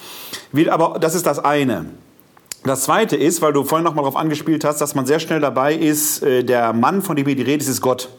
Aber 0.69 0.99
das 0.99 1.15
ist 1.15 1.25
das 1.25 1.39
eine. 1.39 1.85
Das 2.63 2.83
zweite 2.83 3.15
ist, 3.15 3.41
weil 3.41 3.53
du 3.53 3.63
vorhin 3.63 3.85
nochmal 3.85 4.03
darauf 4.03 4.17
angespielt 4.17 4.65
hast, 4.65 4.81
dass 4.81 4.93
man 4.93 5.05
sehr 5.05 5.19
schnell 5.19 5.39
dabei 5.39 5.73
ist, 5.73 6.21
äh, 6.21 6.43
der 6.43 6.73
Mann, 6.73 7.01
von 7.01 7.15
dem 7.15 7.25
hier 7.25 7.35
die 7.35 7.43
Rede 7.43 7.63
ist, 7.63 7.69
ist 7.69 7.81
Gott. 7.81 8.09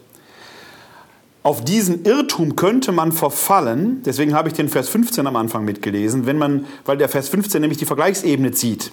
Auf 1.48 1.64
diesen 1.64 2.04
Irrtum 2.04 2.56
könnte 2.56 2.92
man 2.92 3.10
verfallen, 3.10 4.02
deswegen 4.04 4.34
habe 4.34 4.50
ich 4.50 4.54
den 4.54 4.68
Vers 4.68 4.90
15 4.90 5.26
am 5.26 5.34
Anfang 5.34 5.64
mitgelesen, 5.64 6.26
wenn 6.26 6.36
man, 6.36 6.66
weil 6.84 6.98
der 6.98 7.08
Vers 7.08 7.30
15 7.30 7.62
nämlich 7.62 7.78
die 7.78 7.86
Vergleichsebene 7.86 8.52
zieht. 8.52 8.92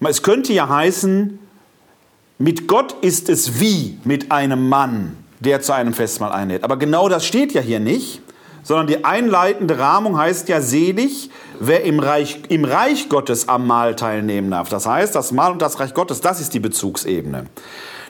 Es 0.00 0.24
könnte 0.24 0.52
ja 0.52 0.68
heißen, 0.68 1.38
mit 2.38 2.66
Gott 2.66 2.96
ist 3.02 3.28
es 3.28 3.60
wie 3.60 4.00
mit 4.02 4.32
einem 4.32 4.68
Mann, 4.68 5.16
der 5.38 5.60
zu 5.60 5.72
einem 5.72 5.94
Festmahl 5.94 6.32
einlädt. 6.32 6.64
Aber 6.64 6.76
genau 6.76 7.08
das 7.08 7.24
steht 7.24 7.52
ja 7.52 7.60
hier 7.60 7.78
nicht, 7.78 8.20
sondern 8.64 8.88
die 8.88 9.04
einleitende 9.04 9.78
Rahmung 9.78 10.18
heißt 10.18 10.48
ja 10.48 10.60
selig, 10.60 11.30
wer 11.60 11.84
im 11.84 12.00
Reich, 12.00 12.40
im 12.48 12.64
Reich 12.64 13.08
Gottes 13.08 13.48
am 13.48 13.68
Mahl 13.68 13.94
teilnehmen 13.94 14.50
darf. 14.50 14.70
Das 14.70 14.86
heißt, 14.86 15.14
das 15.14 15.30
Mahl 15.30 15.52
und 15.52 15.62
das 15.62 15.78
Reich 15.78 15.94
Gottes, 15.94 16.20
das 16.20 16.40
ist 16.40 16.52
die 16.52 16.58
Bezugsebene. 16.58 17.46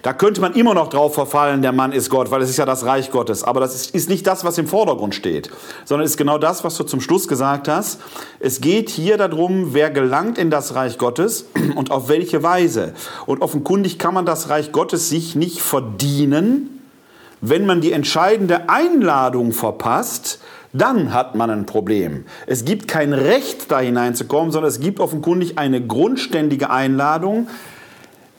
Da 0.05 0.13
könnte 0.13 0.43
man 0.43 0.53
immer 0.53 0.75
noch 0.75 0.91
drauf 0.91 1.15
verfallen, 1.15 1.63
der 1.63 1.73
Mann 1.73 1.93
ist 1.93 2.11
Gott, 2.11 2.31
weil 2.31 2.43
es 2.43 2.51
ist 2.51 2.59
ja 2.59 2.67
das 2.67 2.85
Reich 2.85 3.11
Gottes. 3.11 3.43
Aber 3.43 3.61
das 3.61 3.75
ist, 3.75 3.95
ist 3.95 4.11
nicht 4.11 4.27
das, 4.27 4.45
was 4.45 4.59
im 4.59 4.67
Vordergrund 4.67 5.15
steht, 5.15 5.51
sondern 5.87 6.05
ist 6.05 6.19
genau 6.19 6.37
das, 6.37 6.63
was 6.63 6.77
du 6.77 6.85
zum 6.85 7.01
Schluss 7.01 7.27
gesagt 7.27 7.69
hast. 7.69 8.03
Es 8.39 8.61
geht 8.61 8.91
hier 8.91 9.17
darum, 9.17 9.73
wer 9.73 9.91
gelangt 9.91 10.37
in 10.37 10.51
das 10.51 10.75
Reich 10.75 10.99
Gottes 10.99 11.47
und 11.75 11.91
auf 11.91 12.11
welche 12.11 12.43
Weise. 12.43 12.93
Und 13.25 13.41
offenkundig 13.41 13.99
kann 13.99 14.13
man 14.13 14.27
das 14.27 14.51
Reich 14.51 14.73
Gottes 14.73 15.09
sich 15.09 15.37
nicht 15.37 15.63
verdienen, 15.63 16.83
wenn 17.41 17.65
man 17.65 17.81
die 17.81 17.93
entscheidende 17.93 18.69
Einladung 18.69 19.53
verpasst, 19.53 20.39
dann 20.75 21.15
hat 21.15 21.35
man 21.35 21.49
ein 21.49 21.65
Problem. 21.65 22.27
Es 22.47 22.67
gibt 22.67 22.89
kein 22.89 23.15
Recht, 23.15 23.71
da 23.71 23.81
hineinzukommen, 23.81 24.53
sondern 24.53 24.69
es 24.69 24.81
gibt 24.81 25.01
offenkundig 25.01 25.57
eine 25.57 25.81
grundständige 25.81 26.69
Einladung, 26.69 27.49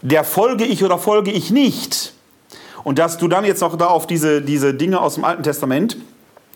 der 0.06 0.24
folge 0.24 0.66
ich 0.66 0.84
oder 0.84 1.00
folge 1.00 1.32
ich 1.32 1.50
nicht. 1.50 2.14
Und 2.84 3.00
dass 3.00 3.18
du 3.18 3.28
dann 3.28 3.44
jetzt 3.44 3.64
auch 3.64 3.76
da 3.76 3.88
auf 3.88 4.06
diese, 4.06 4.44
diese 4.44 4.76
Dinge 4.76 5.02
aus 5.02 5.16
dem 5.16 5.24
Alten 5.24 5.42
Testament 5.42 5.98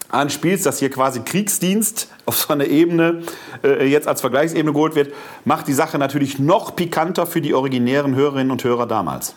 anspielst, 0.10 0.68
dass 0.68 0.78
hier 0.78 0.92
quasi 0.92 1.22
Kriegsdienst 1.22 2.10
auf 2.28 2.38
so 2.38 2.54
einer 2.54 2.66
Ebene 2.66 3.24
äh, 3.64 3.86
jetzt 3.86 4.08
als 4.08 4.22
Vergleichsebene 4.22 4.72
geholt 4.72 4.94
wird, 4.94 5.14
macht 5.46 5.68
die 5.68 5.74
Sache 5.74 5.98
natürlich 5.98 6.38
noch 6.38 6.76
pikanter 6.76 7.26
für 7.26 7.42
die 7.42 7.56
originären 7.56 8.14
Hörerinnen 8.14 8.52
und 8.52 8.64
Hörer 8.64 8.86
damals. 8.86 9.36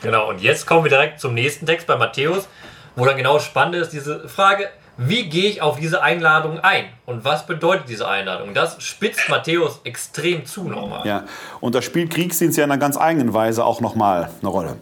Genau, 0.00 0.30
und 0.30 0.40
jetzt 0.40 0.66
kommen 0.66 0.84
wir 0.84 0.90
direkt 0.90 1.20
zum 1.20 1.34
nächsten 1.34 1.66
Text 1.66 1.86
bei 1.86 1.96
Matthäus, 1.96 2.48
wo 2.96 3.04
dann 3.04 3.16
genau 3.18 3.38
spannend 3.38 3.76
ist, 3.76 3.90
diese 3.90 4.28
Frage, 4.28 4.68
wie 4.96 5.28
gehe 5.28 5.48
ich 5.48 5.62
auf 5.62 5.78
diese 5.78 6.02
Einladung 6.02 6.60
ein? 6.60 6.84
Und 7.06 7.24
was 7.24 7.46
bedeutet 7.46 7.88
diese 7.88 8.06
Einladung? 8.06 8.54
Das 8.54 8.82
spitzt 8.82 9.28
Matthäus 9.28 9.80
extrem 9.84 10.44
zu 10.44 10.64
nochmal. 10.64 11.06
Ja, 11.06 11.24
und 11.60 11.74
da 11.74 11.82
spielt 11.82 12.10
Kriegsdienst 12.10 12.58
ja 12.58 12.64
in 12.64 12.70
einer 12.70 12.80
ganz 12.80 12.96
eigenen 12.96 13.32
Weise 13.32 13.64
auch 13.64 13.80
nochmal 13.80 14.30
eine 14.40 14.50
Rolle. 14.50 14.76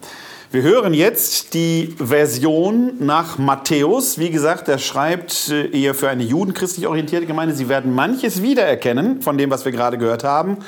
Wir 0.53 0.63
hören 0.63 0.95
jetzt 0.95 1.55
die 1.55 1.95
Version 1.97 2.95
nach 2.99 3.39
Matthäus. 3.39 4.19
Wie 4.19 4.31
gesagt, 4.31 4.69
er 4.69 4.79
schreibt 4.79 5.49
äh, 5.49 5.69
eher 5.71 5.95
für 5.95 6.09
eine 6.09 6.25
judenchristlich 6.25 6.89
orientierte 6.89 7.27
Gemeinde. 7.27 7.55
Sie 7.55 7.69
werden 7.69 7.95
manches 7.95 8.43
wiedererkennen 8.43 9.23
von 9.23 9.39
dem, 9.39 9.51
was 9.51 9.65
wir 9.65 9.71
gerade 9.71 9.97
gehört 9.97 10.25
haben, 10.25 10.59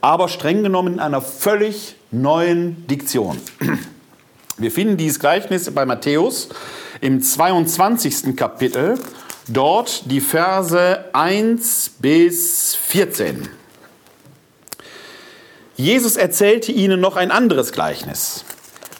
aber 0.00 0.28
streng 0.28 0.64
genommen 0.64 0.94
in 0.94 1.00
einer 1.00 1.22
völlig 1.22 1.94
neuen 2.10 2.88
Diktion. 2.88 3.38
Wir 4.58 4.72
finden 4.72 4.96
dieses 4.96 5.20
Gleichnis 5.20 5.72
bei 5.72 5.86
Matthäus 5.86 6.48
im 7.00 7.22
22. 7.22 8.36
Kapitel, 8.36 8.98
dort 9.48 10.10
die 10.10 10.20
Verse 10.20 11.04
1 11.12 11.94
bis 11.98 12.74
14. 12.74 13.48
Jesus 15.76 16.16
erzählte 16.16 16.72
ihnen 16.72 17.00
noch 17.00 17.16
ein 17.16 17.30
anderes 17.30 17.72
Gleichnis. 17.72 18.44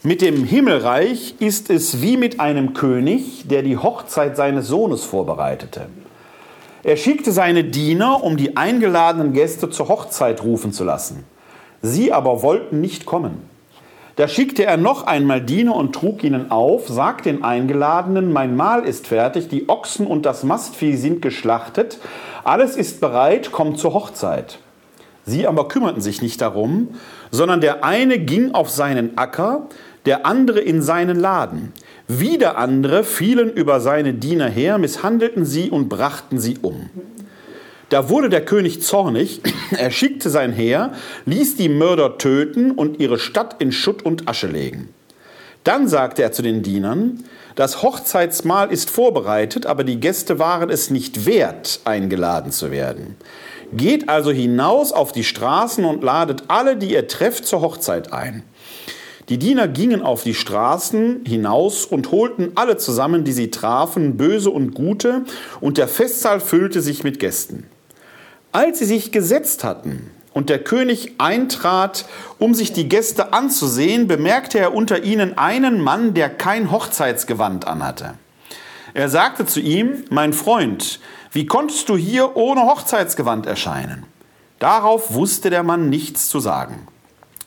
Mit 0.03 0.23
dem 0.23 0.45
Himmelreich 0.45 1.35
ist 1.41 1.69
es 1.69 2.01
wie 2.01 2.17
mit 2.17 2.41
einem 2.41 2.73
König, 2.73 3.47
der 3.49 3.63
die 3.63 3.77
Hochzeit 3.77 4.35
seines 4.35 4.67
Sohnes 4.67 5.05
vorbereitete. 5.05 5.89
Er 6.83 6.97
schickte 6.97 7.33
seine 7.33 7.65
Diener, 7.65 8.25
um 8.25 8.39
die 8.39 8.57
eingeladenen 8.57 9.35
Gäste 9.35 9.69
zur 9.69 9.89
Hochzeit 9.89 10.43
rufen 10.43 10.73
zu 10.73 10.85
lassen. 10.85 11.25
Sie 11.83 12.15
aber 12.15 12.43
wollten 12.43 12.81
nicht 12.81 13.05
kommen. 13.05 13.50
Da 14.21 14.29
schickte 14.29 14.67
er 14.67 14.77
noch 14.77 15.07
einmal 15.07 15.41
Diener 15.41 15.75
und 15.75 15.95
trug 15.95 16.23
ihnen 16.25 16.51
auf, 16.51 16.89
sagt 16.89 17.25
den 17.25 17.43
Eingeladenen, 17.43 18.35
mein 18.35 18.55
Mahl 18.55 18.85
ist 18.85 19.07
fertig, 19.07 19.49
die 19.49 19.71
Ochsen 19.71 20.07
und 20.07 20.27
das 20.27 20.45
Mastvieh 20.45 20.95
sind 20.97 21.23
geschlachtet, 21.23 21.97
alles 22.45 22.77
ist 22.77 23.01
bereit, 23.01 23.51
kommt 23.51 23.79
zur 23.79 23.95
Hochzeit. 23.95 24.59
Sie 25.25 25.47
aber 25.47 25.69
kümmerten 25.69 26.03
sich 26.03 26.21
nicht 26.21 26.43
darum, 26.43 26.89
sondern 27.31 27.63
der 27.63 27.83
eine 27.83 28.19
ging 28.19 28.53
auf 28.53 28.69
seinen 28.69 29.17
Acker, 29.17 29.69
der 30.05 30.27
andere 30.27 30.61
in 30.61 30.83
seinen 30.83 31.19
Laden. 31.19 31.73
Wieder 32.07 32.59
andere 32.59 33.05
fielen 33.05 33.51
über 33.51 33.81
seine 33.81 34.13
Diener 34.13 34.49
her, 34.51 34.77
misshandelten 34.77 35.47
sie 35.47 35.71
und 35.71 35.89
brachten 35.89 36.39
sie 36.39 36.59
um. 36.61 36.91
Da 37.91 38.09
wurde 38.09 38.29
der 38.29 38.45
König 38.45 38.83
zornig, 38.83 39.41
er 39.77 39.91
schickte 39.91 40.31
sein 40.31 40.53
Heer, 40.53 40.93
ließ 41.27 41.57
die 41.57 41.69
Mörder 41.69 42.19
töten 42.19 42.71
und 42.71 43.01
ihre 43.01 43.19
Stadt 43.19 43.61
in 43.61 43.73
Schutt 43.73 44.05
und 44.05 44.29
Asche 44.29 44.47
legen. 44.47 44.89
Dann 45.65 45.89
sagte 45.89 46.23
er 46.23 46.33
zu 46.33 46.41
den 46.41 46.63
Dienern, 46.63 47.25
das 47.57 47.83
Hochzeitsmahl 47.83 48.73
ist 48.73 48.89
vorbereitet, 48.91 49.67
aber 49.67 49.85
die 49.85 49.99
Gäste 49.99 50.39
waren 50.39 50.71
es 50.71 50.89
nicht 50.89 51.27
wert, 51.27 51.81
eingeladen 51.85 52.53
zu 52.53 52.71
werden. 52.71 53.17
Geht 53.73 54.09
also 54.09 54.31
hinaus 54.31 54.93
auf 54.93 55.11
die 55.13 55.25
Straßen 55.25 55.85
und 55.85 56.03
ladet 56.03 56.45
alle, 56.49 56.77
die 56.77 56.93
ihr 56.93 57.09
trefft, 57.09 57.45
zur 57.45 57.61
Hochzeit 57.61 58.13
ein. 58.13 58.45
Die 59.29 59.39
Diener 59.39 59.69
gingen 59.69 60.03
auf 60.03 60.23
die 60.23 60.35
Straßen 60.35 61.25
hinaus 61.27 61.85
und 61.85 62.11
holten 62.11 62.53
alle 62.55 62.79
zusammen, 62.79 63.25
die 63.25 63.33
sie 63.33 63.51
trafen, 63.51 64.17
böse 64.17 64.51
und 64.51 64.75
gute, 64.75 65.23
und 65.61 65.77
der 65.77 65.87
Festsaal 65.89 66.41
füllte 66.41 66.81
sich 66.81 67.05
mit 67.05 67.21
Gästen. 67.21 67.67
Als 68.53 68.81
sie 68.81 68.85
sich 68.85 69.13
gesetzt 69.13 69.63
hatten 69.63 70.11
und 70.33 70.49
der 70.51 70.59
König 70.65 71.15
eintrat, 71.19 72.05
um 72.41 72.53
sich 72.53 72.73
die 72.73 72.89
Gäste 72.89 73.33
anzusehen, 73.33 74.09
bemerkte 74.09 74.59
er 74.59 74.75
unter 74.75 75.05
ihnen 75.05 75.39
einen 75.39 75.81
Mann, 75.81 76.15
der 76.15 76.29
kein 76.31 76.73
Hochzeitsgewand 76.73 77.69
anhatte. 77.69 78.15
Er 78.93 79.09
sagte 79.09 79.47
zu 79.47 79.61
ihm, 79.61 80.05
mein 80.11 80.33
Freund, 80.33 80.99
wie 81.31 81.47
konntest 81.47 81.89
du 81.89 81.97
hier 81.97 82.37
ohne 82.37 82.63
Hochzeitsgewand 82.63 83.47
erscheinen? 83.47 84.05
Darauf 84.59 85.15
wusste 85.15 85.49
der 85.51 85.63
Mann 85.63 85.89
nichts 85.89 86.29
zu 86.29 86.41
sagen. 86.41 86.89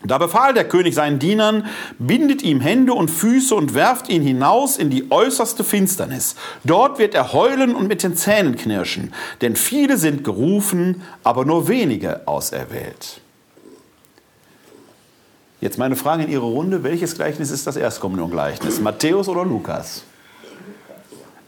Da 0.06 0.18
befahl 0.18 0.54
der 0.54 0.68
König 0.68 0.96
seinen 0.96 1.20
Dienern, 1.20 1.66
bindet 1.98 2.42
ihm 2.42 2.60
Hände 2.60 2.94
und 2.94 3.10
Füße 3.10 3.56
und 3.56 3.74
werft 3.74 4.10
ihn 4.10 4.22
hinaus 4.22 4.78
in 4.78 4.90
die 4.90 5.10
äußerste 5.12 5.64
Finsternis. 5.64 6.36
Dort 6.64 7.00
wird 7.00 7.16
er 7.16 7.32
heulen 7.32 7.74
und 7.74 7.88
mit 7.88 8.04
den 8.04 8.16
Zähnen 8.16 8.56
knirschen, 8.56 9.14
denn 9.42 9.56
viele 9.56 9.98
sind 9.98 10.24
gerufen, 10.24 11.02
aber 11.24 11.46
nur 11.46 11.68
wenige 11.68 12.28
auserwählt. 12.28 13.22
Jetzt 15.62 15.78
meine 15.78 15.96
Frage 15.96 16.24
in 16.24 16.30
Ihre 16.30 16.44
Runde, 16.44 16.84
welches 16.84 17.16
Gleichnis 17.16 17.50
ist 17.50 17.66
das 17.66 17.78
Erstkommunion-Gleichnis? 17.78 18.82
Matthäus 18.82 19.30
oder 19.30 19.46
Lukas? 19.46 20.04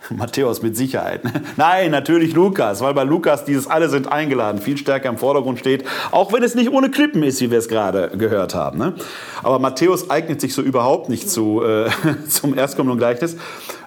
Matthäus 0.15 0.61
mit 0.61 0.75
Sicherheit. 0.77 1.21
Nein, 1.57 1.91
natürlich 1.91 2.33
Lukas, 2.33 2.81
weil 2.81 2.93
bei 2.93 3.03
Lukas 3.03 3.45
dieses 3.45 3.67
alle 3.67 3.89
sind 3.89 4.11
eingeladen 4.11 4.61
viel 4.61 4.77
stärker 4.77 5.09
im 5.09 5.17
Vordergrund 5.17 5.59
steht, 5.59 5.85
auch 6.11 6.33
wenn 6.33 6.43
es 6.43 6.55
nicht 6.55 6.71
ohne 6.71 6.89
Klippen 6.89 7.23
ist, 7.23 7.41
wie 7.41 7.51
wir 7.51 7.59
es 7.59 7.67
gerade 7.67 8.11
gehört 8.17 8.55
haben. 8.55 8.77
Ne? 8.77 8.93
Aber 9.43 9.59
Matthäus 9.59 10.09
eignet 10.09 10.41
sich 10.41 10.53
so 10.53 10.61
überhaupt 10.61 11.09
nicht 11.09 11.29
zu, 11.29 11.63
äh, 11.63 11.89
zum 12.27 12.57
Erstkommenden 12.57 12.97
Gleichnis, 12.97 13.37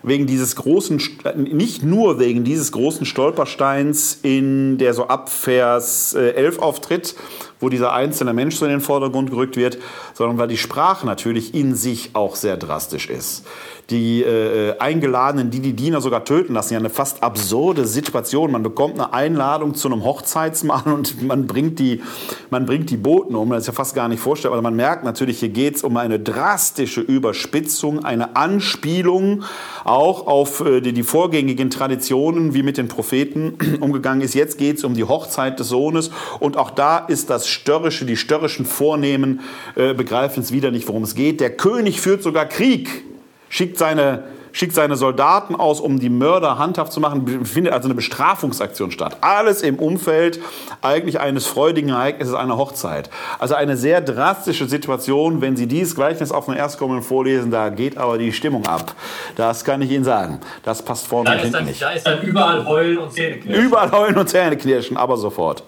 wegen 0.03 0.27
dieses 0.27 0.57
großen, 0.57 1.01
nicht 1.37 1.83
nur 1.83 2.19
wegen 2.19 2.45
dieses 2.45 2.73
großen 2.73 3.05
Stolpersteins, 3.07 4.19
in 4.23 4.79
der 4.79 4.95
so 4.95 5.09
ab 5.09 5.29
Vers 5.29 6.15
11 6.15 6.57
äh, 6.57 6.61
auftritt, 6.61 7.15
wo 7.61 7.69
dieser 7.69 7.93
einzelne 7.93 8.33
Mensch 8.33 8.57
so 8.57 8.65
in 8.65 8.71
den 8.71 8.81
Vordergrund 8.81 9.31
gerückt 9.31 9.57
wird, 9.57 9.79
sondern 10.15 10.39
weil 10.39 10.49
die 10.49 10.57
Sprache 10.57 11.07
natürlich 11.07 11.55
in 11.55 11.75
sich 11.75 12.11
auch 12.15 12.37
sehr 12.37 12.57
drastisch 12.57 13.09
ist 13.09 13.45
die 13.91 14.23
äh, 14.23 14.77
Eingeladenen, 14.79 15.51
die 15.51 15.61
die 15.61 15.73
Diener 15.73 16.03
sogar 16.03 16.25
töten 16.25 16.53
lassen. 16.53 16.75
Ja, 16.75 16.79
eine 16.79 16.91
fast 16.91 17.23
absurde 17.23 17.87
Situation. 17.87 18.53
Man 18.53 18.63
bekommt 18.63 18.95
eine 18.95 19.15
Einladung 19.15 19.75
zu 19.75 19.89
einem 19.89 20.05
Hochzeitsmahl 20.05 20.93
und 20.93 21.23
man 21.23 21.47
bringt 21.47 21.79
die, 21.79 22.03
man 22.51 22.67
bringt 22.67 22.91
die 22.91 22.99
Boten 22.99 23.35
um. 23.35 23.49
Das 23.51 23.61
ist 23.61 23.69
ja 23.69 23.73
fast 23.73 23.95
gar 23.95 24.09
nicht 24.09 24.21
vorstellbar. 24.21 24.59
Aber 24.59 24.69
man 24.69 24.77
merkt 24.77 25.05
natürlich, 25.05 25.41
hier 25.41 25.49
geht 25.49 25.77
es 25.77 25.85
um 25.85 25.97
eine 25.97 26.21
drastische 26.21 27.01
Überspitzung, 27.01 28.05
eine 28.05 28.37
Anspielung 28.37 29.45
auch 29.85 30.27
auf 30.27 30.61
äh, 30.61 30.83
die, 30.83 30.93
die 30.93 31.03
vorgängigen 31.03 31.71
Traditionen, 31.71 32.53
wie 32.53 32.63
mit 32.63 32.77
den 32.77 32.89
Propheten 32.89 33.57
umgegangen 33.81 34.21
ist. 34.21 34.35
Jetzt 34.35 34.59
geht 34.59 34.77
es 34.77 34.85
um 34.85 34.93
die 34.93 35.05
Hochzeit 35.05 35.59
des 35.61 35.69
Sohnes 35.69 36.11
und 36.41 36.59
auch 36.59 36.71
da 36.71 36.99
ist 36.99 37.31
das 37.31 37.48
Störrische, 37.51 38.05
die 38.05 38.17
störrischen 38.17 38.67
Vornehmen 38.67 39.41
äh, 39.75 39.95
begreifen 39.95 40.43
es 40.43 40.53
wieder 40.53 40.71
nicht, 40.71 40.89
worum 40.89 41.03
es 41.03 41.15
geht. 41.15 41.41
Der 41.41 41.51
König 41.51 42.01
führt 42.01 42.23
sogar 42.23 42.47
Krieg 42.47 43.05
schickt 43.49 43.79
seine, 43.79 44.25
schickt 44.53 44.75
seine 44.75 44.97
Soldaten 44.97 45.55
aus, 45.55 45.81
um 45.81 45.99
die 45.99 46.11
Mörder 46.11 46.59
handhaft 46.59 46.93
zu 46.93 47.01
machen, 47.01 47.45
findet 47.45 47.73
also 47.73 47.87
eine 47.87 47.95
Bestrafungsaktion 47.95 48.91
statt. 48.91 49.19
Alles 49.21 49.63
im 49.63 49.77
Umfeld 49.77 50.41
eigentlich 50.83 51.21
eines 51.21 51.47
freudigen 51.47 51.91
Ereignisses 51.91 52.35
einer 52.35 52.57
Hochzeit. 52.57 53.11
Also 53.39 53.55
eine 53.55 53.77
sehr 53.77 54.01
drastische 54.01 54.67
Situation, 54.67 55.41
wenn 55.41 55.57
Sie 55.57 55.67
dieses 55.67 55.95
Gleichnis 55.95 56.33
auf 56.33 56.47
den 56.47 56.55
Erstkommen 56.55 57.03
vorlesen, 57.03 57.51
da 57.51 57.69
geht 57.69 57.97
aber 57.97 58.19
die 58.19 58.33
Stimmung 58.33 58.67
ab. 58.67 58.95
Das 59.37 59.65
kann 59.65 59.83
ich 59.83 59.91
Ihnen 59.91 60.05
sagen. 60.05 60.41
Das 60.63 60.83
passt 60.83 61.07
vorne 61.07 61.31
und 61.31 61.39
hinten 61.39 61.65
nicht. 61.65 61.83
Da 61.83 61.91
ist 61.91 62.07
dann 62.07 62.23
überall 62.23 62.65
Heulen 62.67 62.99
und 62.99 63.13
Zähneknirschen. 63.13 63.65
Überall 63.65 63.91
Heulen 63.93 64.17
und 64.17 64.29
Zähneknirschen, 64.29 64.97
aber 64.97 65.17
sofort. 65.17 65.63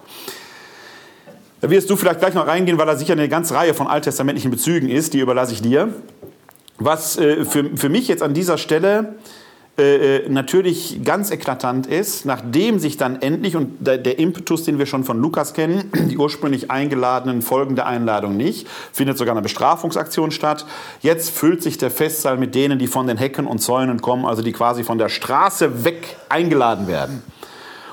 Da 1.60 1.68
wirst 1.68 1.90
du 1.90 1.96
vielleicht 1.96 2.20
gleich 2.20 2.34
noch 2.34 2.46
reingehen, 2.46 2.78
weil 2.78 2.86
da 2.86 2.96
sicher 2.96 3.12
eine 3.12 3.28
ganze 3.28 3.54
Reihe 3.54 3.74
von 3.74 3.86
alttestamentlichen 3.86 4.50
Bezügen 4.50 4.88
ist, 4.88 5.12
die 5.12 5.20
überlasse 5.20 5.52
ich 5.52 5.60
dir. 5.60 5.92
Was 6.78 7.18
äh, 7.18 7.44
für, 7.44 7.76
für 7.76 7.88
mich 7.88 8.08
jetzt 8.08 8.22
an 8.22 8.32
dieser 8.32 8.56
Stelle 8.56 9.16
äh, 9.80 10.16
äh, 10.16 10.28
natürlich 10.28 11.00
ganz 11.04 11.30
eklatant 11.30 11.86
ist, 11.86 12.26
nachdem 12.26 12.78
sich 12.78 12.96
dann 12.96 13.22
endlich, 13.22 13.56
und 13.56 13.86
der, 13.86 13.98
der, 13.98 14.18
Impetus, 14.18 14.64
den 14.64 14.78
wir 14.78 14.86
schon 14.86 15.04
von 15.04 15.18
Lukas 15.18 15.54
kennen, 15.54 15.90
die 16.10 16.18
ursprünglich 16.18 16.70
eingeladenen 16.70 17.40
folgen 17.40 17.76
der 17.76 17.86
Einladung 17.86 18.36
nicht, 18.36 18.66
findet 18.92 19.16
sogar 19.16 19.34
eine 19.34 19.42
Bestrafungsaktion 19.42 20.32
statt. 20.32 20.66
Jetzt 21.00 21.30
füllt 21.30 21.62
sich 21.62 21.78
der 21.78 21.90
Festsaal 21.90 22.36
mit 22.36 22.54
denen, 22.54 22.78
die 22.78 22.88
von 22.88 23.06
den 23.06 23.16
Hecken 23.16 23.46
und 23.46 23.60
Zäunen 23.60 24.02
kommen, 24.02 24.26
also 24.26 24.42
die 24.42 24.52
quasi 24.52 24.82
von 24.84 24.98
der 24.98 25.08
Straße 25.08 25.84
weg 25.84 26.16
eingeladen 26.28 26.86
werden. 26.86 27.22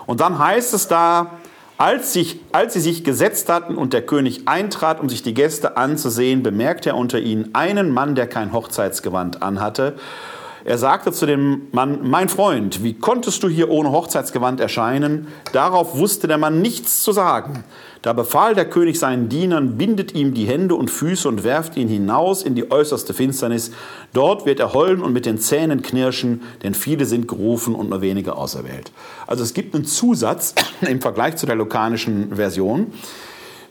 Und 0.06 0.20
dann 0.20 0.40
heißt 0.40 0.74
es 0.74 0.88
da, 0.88 1.32
als, 1.78 2.14
sich, 2.14 2.40
als 2.52 2.74
sie 2.74 2.80
sich 2.80 3.04
gesetzt 3.04 3.50
hatten 3.50 3.76
und 3.76 3.94
der 3.94 4.06
König 4.06 4.48
eintrat, 4.48 5.00
um 5.00 5.10
sich 5.10 5.22
die 5.22 5.34
Gäste 5.34 5.78
anzusehen, 5.78 6.44
bemerkte 6.44 6.90
er 6.90 6.98
unter 6.98 7.20
ihnen 7.20 7.54
einen 7.54 7.92
Mann, 7.92 8.16
der 8.16 8.28
kein 8.28 8.52
Hochzeitsgewand 8.52 9.42
anhatte. 9.44 9.96
Er 10.66 10.78
sagte 10.78 11.12
zu 11.12 11.26
dem 11.26 11.68
Mann, 11.72 12.00
mein 12.10 12.30
Freund, 12.30 12.84
wie 12.84 12.94
konntest 12.94 13.42
du 13.44 13.48
hier 13.48 13.70
ohne 13.70 13.92
Hochzeitsgewand 13.92 14.60
erscheinen? 14.60 15.28
Darauf 15.54 15.98
wusste 15.98 16.28
der 16.28 16.38
Mann 16.38 16.62
nichts 16.62 17.04
zu 17.04 17.12
sagen. 17.12 17.64
Da 18.02 18.14
befahl 18.14 18.56
der 18.56 18.70
König 18.70 19.00
seinen 19.00 19.30
Dienern, 19.30 19.78
bindet 19.78 20.14
ihm 20.14 20.34
die 20.34 20.46
Hände 20.46 20.76
und 20.76 20.92
Füße 20.92 21.28
und 21.28 21.44
werft 21.44 21.78
ihn 21.78 21.88
hinaus 21.88 22.44
in 22.44 22.56
die 22.56 22.70
äußerste 22.70 23.14
Finsternis. 23.14 23.72
Dort 24.14 24.46
wird 24.46 24.60
er 24.60 24.74
heulen 24.74 25.02
und 25.02 25.14
mit 25.14 25.26
den 25.26 25.40
Zähnen 25.40 25.82
knirschen, 25.82 26.42
denn 26.64 26.74
viele 26.74 27.06
sind 27.06 27.28
gerufen 27.28 27.76
und 27.76 27.90
nur 27.90 28.02
wenige 28.02 28.36
auserwählt. 28.36 28.92
Also 29.26 29.44
es 29.44 29.54
gibt 29.54 29.74
einen 29.76 29.86
Zusatz 29.86 30.54
im 30.82 31.02
Vergleich 31.02 31.38
zu 31.38 31.46
der 31.46 31.56
lokanischen 31.56 32.36
Version, 32.36 32.94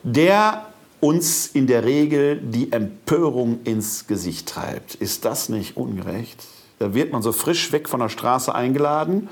der 0.03 0.67
uns 0.99 1.47
in 1.47 1.67
der 1.67 1.85
Regel 1.85 2.41
die 2.41 2.71
Empörung 2.71 3.59
ins 3.63 4.07
Gesicht 4.07 4.49
treibt. 4.49 4.95
Ist 4.95 5.25
das 5.25 5.49
nicht 5.49 5.77
ungerecht? 5.77 6.43
Da 6.79 6.93
wird 6.93 7.11
man 7.11 7.21
so 7.21 7.31
frisch 7.31 7.71
weg 7.71 7.87
von 7.89 7.99
der 7.99 8.09
Straße 8.09 8.53
eingeladen 8.53 9.29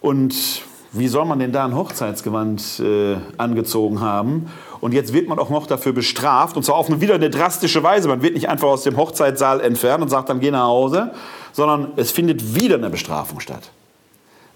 und 0.00 0.62
wie 0.94 1.08
soll 1.08 1.24
man 1.24 1.40
denn 1.40 1.52
da 1.52 1.64
ein 1.64 1.74
Hochzeitsgewand 1.74 2.80
äh, 2.80 3.16
angezogen 3.36 4.00
haben? 4.00 4.50
Und 4.80 4.94
jetzt 4.94 5.12
wird 5.12 5.28
man 5.28 5.38
auch 5.38 5.50
noch 5.50 5.66
dafür 5.66 5.92
bestraft, 5.92 6.56
und 6.56 6.62
zwar 6.62 6.76
auf 6.76 6.88
eine, 6.88 7.00
wieder 7.00 7.14
eine 7.14 7.30
drastische 7.30 7.82
Weise. 7.82 8.08
Man 8.08 8.22
wird 8.22 8.34
nicht 8.34 8.48
einfach 8.48 8.68
aus 8.68 8.84
dem 8.84 8.96
Hochzeitssaal 8.96 9.60
entfernt 9.60 10.02
und 10.02 10.08
sagt 10.08 10.28
dann, 10.28 10.40
geh 10.40 10.50
nach 10.50 10.66
Hause, 10.66 11.12
sondern 11.52 11.92
es 11.96 12.12
findet 12.12 12.54
wieder 12.54 12.76
eine 12.76 12.90
Bestrafung 12.90 13.40
statt. 13.40 13.70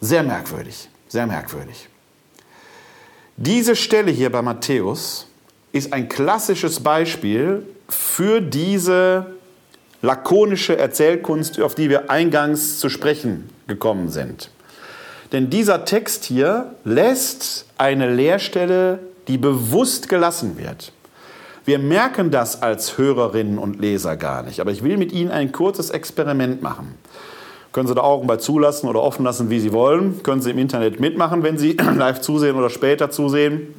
Sehr 0.01 0.22
merkwürdig, 0.22 0.89
sehr 1.09 1.26
merkwürdig. 1.26 1.89
Diese 3.36 3.74
Stelle 3.74 4.11
hier 4.11 4.30
bei 4.30 4.43
Matthäus 4.43 5.26
ist 5.72 5.93
ein 5.93 6.09
klassisches 6.09 6.80
Beispiel 6.80 7.66
für 7.89 8.41
diese 8.41 9.26
lakonische 10.03 10.76
Erzählkunst, 10.78 11.61
auf 11.61 11.74
die 11.74 11.91
wir 11.91 12.11
eingangs 12.11 12.78
zu 12.78 12.89
sprechen 12.89 13.49
gekommen 13.66 14.09
sind. 14.09 14.51
Denn 15.32 15.50
dieser 15.50 15.84
Text 15.84 16.24
hier 16.24 16.72
lässt 16.84 17.66
eine 17.76 18.12
Leerstelle, 18.12 19.00
die 19.28 19.38
bewusst 19.38 20.08
gelassen 20.08 20.56
wird. 20.58 20.92
Wir 21.66 21.78
merken 21.78 22.30
das 22.30 22.62
als 22.62 22.96
Hörerinnen 22.96 23.58
und 23.58 23.78
Leser 23.78 24.16
gar 24.16 24.42
nicht, 24.42 24.60
aber 24.60 24.70
ich 24.70 24.82
will 24.82 24.96
mit 24.96 25.12
Ihnen 25.12 25.30
ein 25.30 25.52
kurzes 25.52 25.90
Experiment 25.90 26.62
machen. 26.62 26.94
Können 27.72 27.86
Sie 27.86 27.94
da 27.94 28.00
Augen 28.00 28.26
bei 28.26 28.38
zulassen 28.38 28.88
oder 28.88 29.02
offen 29.02 29.24
lassen, 29.24 29.50
wie 29.50 29.60
Sie 29.60 29.74
wollen. 29.74 30.22
Können 30.22 30.40
Sie 30.40 30.50
im 30.50 30.58
Internet 30.58 30.98
mitmachen, 30.98 31.42
wenn 31.42 31.58
Sie 31.58 31.72
live 31.96 32.22
zusehen 32.22 32.56
oder 32.56 32.70
später 32.70 33.10
zusehen. 33.10 33.74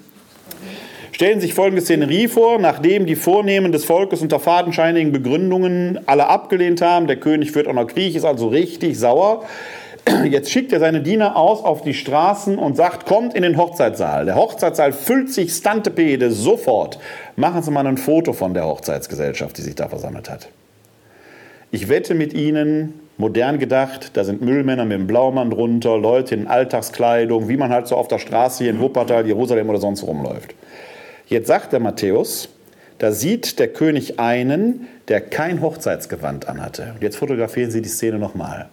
Stellen 1.12 1.42
Sie 1.42 1.48
sich 1.48 1.56
folgende 1.56 1.82
Szenerie 1.82 2.28
vor, 2.28 2.60
nachdem 2.60 3.08
die 3.08 3.16
Vornehmen 3.16 3.72
des 3.72 3.84
Volkes 3.86 4.22
unter 4.22 4.40
fadenscheinigen 4.40 5.12
Begründungen 5.12 6.00
alle 6.06 6.28
abgelehnt 6.28 6.82
haben, 6.82 7.08
der 7.08 7.18
König 7.18 7.52
führt 7.52 7.68
auch 7.68 7.74
noch 7.74 7.88
Krieg, 7.88 8.16
ist 8.16 8.24
also 8.24 8.48
richtig 8.50 8.98
sauer, 8.98 9.44
Jetzt 10.30 10.52
schickt 10.52 10.72
er 10.72 10.80
seine 10.80 11.02
Diener 11.02 11.36
aus 11.36 11.64
auf 11.64 11.82
die 11.82 11.94
Straßen 11.94 12.58
und 12.58 12.76
sagt, 12.76 13.06
kommt 13.06 13.34
in 13.34 13.44
den 13.44 13.58
Hochzeitssaal. 13.58 14.26
Der 14.26 14.36
Hochzeitssaal 14.36 14.94
füllt 14.94 15.32
sich 15.32 15.54
Stantepede 15.54 16.32
sofort. 16.32 17.00
Machen 17.36 17.62
Sie 17.62 17.72
mal 17.72 17.86
ein 17.86 17.98
Foto 17.98 18.34
von 18.34 18.54
der 18.54 18.66
Hochzeitsgesellschaft, 18.66 19.58
die 19.58 19.62
sich 19.62 19.76
da 19.76 19.88
versammelt 19.88 20.30
hat. 20.30 20.50
Ich 21.72 21.88
wette 21.88 22.16
mit 22.16 22.34
Ihnen, 22.34 23.00
modern 23.18 23.60
gedacht, 23.60 24.12
da 24.18 24.24
sind 24.24 24.42
Müllmänner 24.42 24.86
mit 24.86 24.98
dem 24.98 25.08
Blaumann 25.08 25.52
drunter, 25.52 25.98
Leute 25.98 26.34
in 26.34 26.48
Alltagskleidung, 26.48 27.48
wie 27.48 27.58
man 27.58 27.70
halt 27.70 27.88
so 27.88 27.96
auf 27.96 28.08
der 28.08 28.18
Straße 28.18 28.64
hier 28.64 28.74
in 28.74 28.80
Wuppertal, 28.80 29.28
Jerusalem 29.28 29.70
oder 29.70 29.80
sonst 29.80 30.04
rumläuft. 30.04 30.56
Jetzt 31.28 31.48
sagt 31.48 31.74
der 31.74 31.80
Matthäus, 31.80 32.50
da 32.98 33.12
sieht 33.12 33.60
der 33.60 33.68
König 33.68 34.20
einen, 34.20 34.88
der 35.08 35.22
kein 35.22 35.62
Hochzeitsgewand 35.62 36.50
anhatte. 36.50 36.94
Und 36.96 37.04
jetzt 37.04 37.18
fotografieren 37.18 37.70
Sie 37.70 37.82
die 37.82 37.90
Szene 37.90 38.18
nochmal. 38.18 38.68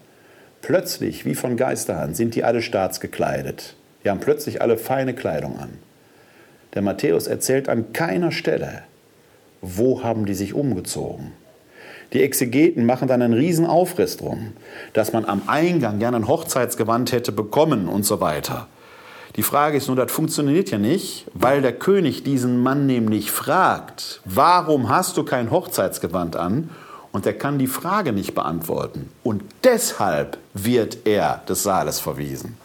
Plötzlich, 0.63 1.25
wie 1.25 1.35
von 1.35 1.57
Geisterhand, 1.57 2.17
sind 2.17 2.35
die 2.35 2.45
alle 2.45 2.63
staatsgekleidet. 2.63 3.77
Die 4.05 4.11
haben 4.11 4.21
plötzlich 4.21 4.63
alle 4.63 4.79
feine 4.79 5.15
Kleidung 5.15 5.59
an. 5.59 5.79
Der 6.75 6.83
Matthäus 6.83 7.27
erzählt 7.27 7.69
an 7.69 7.93
keiner 7.93 8.33
Stelle, 8.33 8.83
wo 9.63 10.03
haben 10.03 10.27
die 10.27 10.35
sich 10.35 10.55
umgezogen. 10.55 11.33
Die 12.13 12.23
Exegeten 12.23 12.87
machen 12.87 13.09
dann 13.09 13.23
einen 13.23 13.35
riesen 13.35 13.67
Aufriss 13.67 14.17
drum, 14.17 14.53
dass 14.93 15.13
man 15.13 15.25
am 15.25 15.43
Eingang 15.47 15.99
gerne 15.99 16.19
ein 16.19 16.29
Hochzeitsgewand 16.29 17.13
hätte 17.13 17.33
bekommen 17.33 17.89
und 17.89 18.05
so 18.05 18.21
weiter. 18.21 18.69
Die 19.37 19.43
Frage 19.43 19.77
ist 19.77 19.89
nur, 19.89 19.97
das 19.97 20.11
funktioniert 20.11 20.71
ja 20.71 20.79
nicht, 20.79 21.27
weil 21.35 21.61
der 21.61 21.73
König 21.73 22.23
diesen 22.23 22.63
Mann 22.63 22.87
nämlich 22.87 23.31
fragt, 23.31 24.21
warum 24.25 24.89
hast 24.89 25.17
du 25.17 25.25
kein 25.25 25.51
Hochzeitsgewand 25.51 26.37
an? 26.37 26.71
Und 27.17 27.25
er 27.25 27.33
kann 27.33 27.59
die 27.59 27.67
Frage 27.67 28.13
nicht 28.13 28.35
beantworten. 28.35 29.09
Und 29.23 29.43
deshalb 29.65 30.37
wird 30.53 31.07
er 31.07 31.41
des 31.49 31.63
Saales 31.63 31.99
verwiesen. 31.99 32.59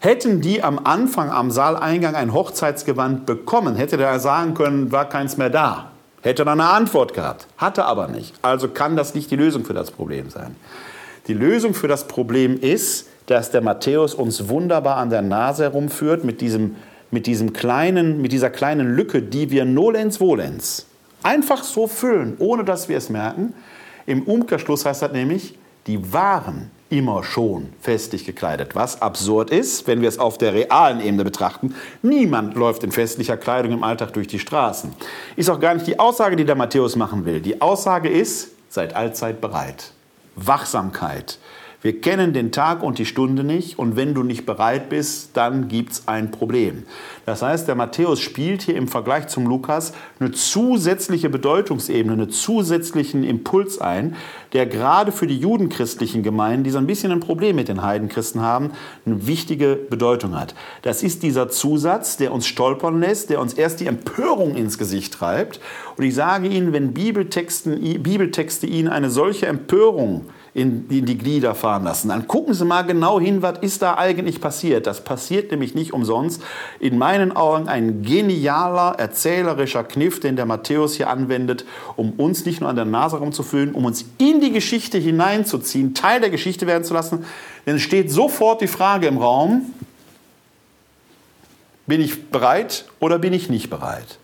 Hätten 0.00 0.42
die 0.42 0.62
am 0.62 0.78
Anfang 0.84 1.30
am 1.30 1.50
Saaleingang 1.50 2.14
ein 2.14 2.34
Hochzeitsgewand 2.34 3.24
bekommen, 3.24 3.76
hätte 3.76 3.96
der 3.96 4.20
sagen 4.20 4.52
können, 4.52 4.92
war 4.92 5.08
keins 5.08 5.38
mehr 5.38 5.48
da. 5.48 5.92
Hätte 6.20 6.44
dann 6.44 6.60
eine 6.60 6.68
Antwort 6.68 7.14
gehabt. 7.14 7.46
Hatte 7.56 7.86
aber 7.86 8.08
nicht. 8.08 8.34
Also 8.42 8.68
kann 8.68 8.96
das 8.96 9.14
nicht 9.14 9.30
die 9.30 9.36
Lösung 9.36 9.64
für 9.64 9.72
das 9.72 9.90
Problem 9.90 10.28
sein. 10.28 10.56
Die 11.26 11.32
Lösung 11.32 11.72
für 11.72 11.88
das 11.88 12.06
Problem 12.06 12.60
ist, 12.60 13.08
dass 13.24 13.50
der 13.50 13.62
Matthäus 13.62 14.12
uns 14.12 14.50
wunderbar 14.50 14.98
an 14.98 15.08
der 15.08 15.22
Nase 15.22 15.62
herumführt 15.62 16.22
mit, 16.22 16.42
diesem, 16.42 16.76
mit, 17.10 17.26
diesem 17.26 17.54
kleinen, 17.54 18.20
mit 18.20 18.32
dieser 18.32 18.50
kleinen 18.50 18.94
Lücke, 18.94 19.22
die 19.22 19.50
wir 19.50 19.64
nolens 19.64 20.18
volens 20.18 20.84
einfach 21.24 21.64
so 21.64 21.86
füllen, 21.86 22.36
ohne 22.38 22.64
dass 22.64 22.88
wir 22.88 22.96
es 22.96 23.10
merken. 23.10 23.54
Im 24.06 24.22
Umkehrschluss 24.22 24.84
heißt 24.84 25.02
das 25.02 25.12
nämlich, 25.12 25.58
die 25.86 26.12
waren 26.12 26.70
immer 26.90 27.24
schon 27.24 27.70
festlich 27.80 28.24
gekleidet. 28.24 28.74
Was 28.74 29.02
absurd 29.02 29.50
ist, 29.50 29.86
wenn 29.86 30.00
wir 30.00 30.08
es 30.08 30.18
auf 30.18 30.38
der 30.38 30.54
realen 30.54 31.00
Ebene 31.00 31.24
betrachten. 31.24 31.74
Niemand 32.02 32.54
läuft 32.54 32.84
in 32.84 32.92
festlicher 32.92 33.36
Kleidung 33.36 33.72
im 33.72 33.82
Alltag 33.82 34.12
durch 34.12 34.28
die 34.28 34.38
Straßen. 34.38 34.94
Ist 35.34 35.50
auch 35.50 35.58
gar 35.58 35.74
nicht 35.74 35.86
die 35.86 35.98
Aussage, 35.98 36.36
die 36.36 36.44
der 36.44 36.54
Matthäus 36.54 36.94
machen 36.94 37.24
will. 37.24 37.40
Die 37.40 37.60
Aussage 37.60 38.08
ist, 38.08 38.50
seid 38.68 38.94
allzeit 38.94 39.40
bereit. 39.40 39.92
Wachsamkeit. 40.36 41.38
Wir 41.84 42.00
kennen 42.00 42.32
den 42.32 42.50
Tag 42.50 42.82
und 42.82 42.98
die 42.98 43.04
Stunde 43.04 43.44
nicht 43.44 43.78
und 43.78 43.94
wenn 43.94 44.14
du 44.14 44.22
nicht 44.22 44.46
bereit 44.46 44.88
bist, 44.88 45.36
dann 45.36 45.68
gibt 45.68 45.92
es 45.92 46.08
ein 46.08 46.30
Problem. 46.30 46.84
Das 47.26 47.42
heißt, 47.42 47.68
der 47.68 47.74
Matthäus 47.74 48.20
spielt 48.20 48.62
hier 48.62 48.74
im 48.74 48.88
Vergleich 48.88 49.28
zum 49.28 49.46
Lukas 49.46 49.92
eine 50.18 50.32
zusätzliche 50.32 51.28
Bedeutungsebene, 51.28 52.14
einen 52.14 52.30
zusätzlichen 52.30 53.22
Impuls 53.22 53.82
ein, 53.82 54.16
der 54.54 54.64
gerade 54.64 55.12
für 55.12 55.26
die 55.26 55.36
judenchristlichen 55.36 56.22
Gemeinden, 56.22 56.64
die 56.64 56.70
so 56.70 56.78
ein 56.78 56.86
bisschen 56.86 57.12
ein 57.12 57.20
Problem 57.20 57.56
mit 57.56 57.68
den 57.68 57.82
Heidenchristen 57.82 58.40
haben, 58.40 58.70
eine 59.04 59.26
wichtige 59.26 59.76
Bedeutung 59.76 60.40
hat. 60.40 60.54
Das 60.80 61.02
ist 61.02 61.22
dieser 61.22 61.50
Zusatz, 61.50 62.16
der 62.16 62.32
uns 62.32 62.46
stolpern 62.46 62.98
lässt, 62.98 63.28
der 63.28 63.42
uns 63.42 63.52
erst 63.52 63.80
die 63.80 63.88
Empörung 63.88 64.54
ins 64.54 64.78
Gesicht 64.78 65.12
treibt. 65.12 65.60
Und 65.98 66.04
ich 66.04 66.14
sage 66.14 66.48
Ihnen, 66.48 66.72
wenn 66.72 66.94
Bibeltexten, 66.94 68.02
Bibeltexte 68.02 68.66
Ihnen 68.66 68.88
eine 68.88 69.10
solche 69.10 69.48
Empörung 69.48 70.24
in, 70.54 70.88
in 70.88 71.04
die 71.04 71.18
Glieder 71.18 71.56
fahren 71.56 71.82
lassen. 71.82 72.08
Dann 72.08 72.28
gucken 72.28 72.54
Sie 72.54 72.64
mal 72.64 72.82
genau 72.82 73.20
hin, 73.20 73.42
was 73.42 73.58
ist 73.58 73.82
da 73.82 73.98
eigentlich 73.98 74.40
passiert. 74.40 74.86
Das 74.86 75.02
passiert 75.02 75.50
nämlich 75.50 75.74
nicht 75.74 75.92
umsonst. 75.92 76.42
In 76.78 76.96
meinen 76.96 77.34
Augen 77.34 77.68
ein 77.68 78.02
genialer 78.02 78.94
erzählerischer 78.96 79.82
Kniff, 79.82 80.20
den 80.20 80.36
der 80.36 80.46
Matthäus 80.46 80.94
hier 80.94 81.10
anwendet, 81.10 81.64
um 81.96 82.12
uns 82.12 82.46
nicht 82.46 82.60
nur 82.60 82.70
an 82.70 82.76
der 82.76 82.84
Nase 82.84 83.16
rumzufühlen, 83.16 83.74
um 83.74 83.84
uns 83.84 84.04
in 84.18 84.40
die 84.40 84.52
Geschichte 84.52 84.96
hineinzuziehen, 84.96 85.92
Teil 85.92 86.20
der 86.20 86.30
Geschichte 86.30 86.68
werden 86.68 86.84
zu 86.84 86.94
lassen. 86.94 87.24
Denn 87.66 87.76
es 87.76 87.82
steht 87.82 88.12
sofort 88.12 88.60
die 88.60 88.68
Frage 88.68 89.08
im 89.08 89.18
Raum, 89.18 89.72
bin 91.86 92.00
ich 92.00 92.30
bereit 92.30 92.86
oder 93.00 93.18
bin 93.18 93.32
ich 93.32 93.50
nicht 93.50 93.70
bereit? 93.70 94.18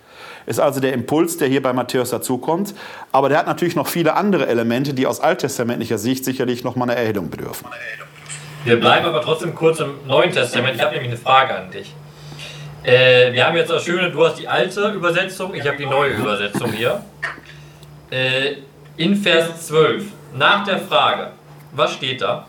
Ist 0.51 0.59
also 0.59 0.81
der 0.81 0.93
Impuls, 0.93 1.39
der 1.39 1.49
hier 1.49 1.63
bei 1.63 1.73
Matthäus 1.73 2.11
dazukommt. 2.11 2.75
Aber 3.13 3.29
der 3.29 3.39
hat 3.39 3.47
natürlich 3.47 3.77
noch 3.77 3.87
viele 3.87 4.15
andere 4.15 4.47
Elemente, 4.49 4.93
die 4.93 5.07
aus 5.07 5.21
alttestamentlicher 5.21 5.97
Sicht 5.97 6.25
sicherlich 6.25 6.65
noch 6.65 6.77
mal 6.77 6.85
eine 6.85 6.97
Erhellung 6.97 7.31
bedürfen. 7.31 7.69
Wir 8.65 8.79
bleiben 8.79 9.07
aber 9.07 9.23
trotzdem 9.23 9.55
kurz 9.55 9.79
im 9.81 9.95
Neuen 10.07 10.33
Testament. 10.33 10.77
Ich 10.77 10.83
habe 10.83 10.93
nämlich 10.93 11.13
eine 11.13 11.21
Frage 11.21 11.55
an 11.55 11.71
dich. 11.71 11.95
Äh, 12.83 13.33
wir 13.33 13.47
haben 13.47 13.57
jetzt 13.57 13.71
das 13.71 13.85
Schöne, 13.85 14.11
du 14.11 14.27
hast 14.27 14.39
die 14.39 14.49
alte 14.49 14.89
Übersetzung, 14.89 15.55
ich 15.55 15.67
habe 15.67 15.77
die 15.77 15.87
neue 15.87 16.11
Übersetzung 16.11 16.73
hier. 16.73 17.03
Äh, 18.11 18.57
in 18.97 19.15
Vers 19.15 19.67
12, 19.69 20.05
nach 20.35 20.65
der 20.65 20.79
Frage, 20.79 21.31
was 21.73 21.93
steht 21.93 22.23
da? 22.23 22.47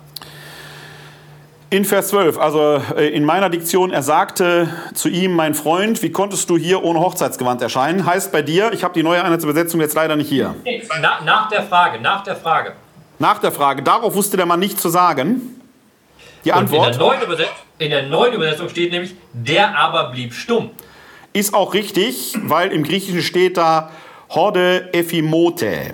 In 1.73 1.85
Vers 1.85 2.09
12, 2.09 2.37
also 2.37 2.81
äh, 2.97 3.07
in 3.11 3.23
meiner 3.23 3.49
Diktion, 3.49 3.91
er 3.91 4.03
sagte 4.03 4.67
zu 4.93 5.07
ihm, 5.07 5.33
mein 5.33 5.55
Freund, 5.55 6.03
wie 6.03 6.11
konntest 6.11 6.49
du 6.49 6.57
hier 6.57 6.83
ohne 6.83 6.99
Hochzeitsgewand 6.99 7.61
erscheinen? 7.61 8.05
Heißt 8.05 8.33
bei 8.33 8.41
dir, 8.41 8.73
ich 8.73 8.83
habe 8.83 8.93
die 8.93 9.03
neue 9.03 9.23
Einheitsübersetzung 9.23 9.79
jetzt 9.79 9.95
leider 9.95 10.17
nicht 10.17 10.27
hier. 10.27 10.53
Na, 10.99 11.21
nach 11.23 11.47
der 11.47 11.63
Frage, 11.63 12.01
nach 12.01 12.25
der 12.25 12.35
Frage. 12.35 12.73
Nach 13.19 13.39
der 13.39 13.53
Frage, 13.53 13.83
darauf 13.83 14.13
wusste 14.15 14.35
der 14.35 14.45
Mann 14.45 14.59
nicht 14.59 14.81
zu 14.81 14.89
sagen. 14.89 15.61
Die 16.43 16.51
Antwort. 16.51 16.91
In 16.91 16.99
der, 16.99 17.07
neuen 17.07 17.21
in 17.77 17.89
der 17.89 18.03
neuen 18.03 18.33
Übersetzung 18.33 18.67
steht 18.67 18.91
nämlich, 18.91 19.15
der 19.31 19.77
aber 19.77 20.11
blieb 20.11 20.33
stumm. 20.33 20.71
Ist 21.31 21.53
auch 21.53 21.73
richtig, 21.73 22.33
weil 22.43 22.73
im 22.73 22.83
Griechischen 22.83 23.21
steht 23.21 23.55
da 23.55 23.91
Horde 24.27 24.89
Ephimote. 24.91 25.93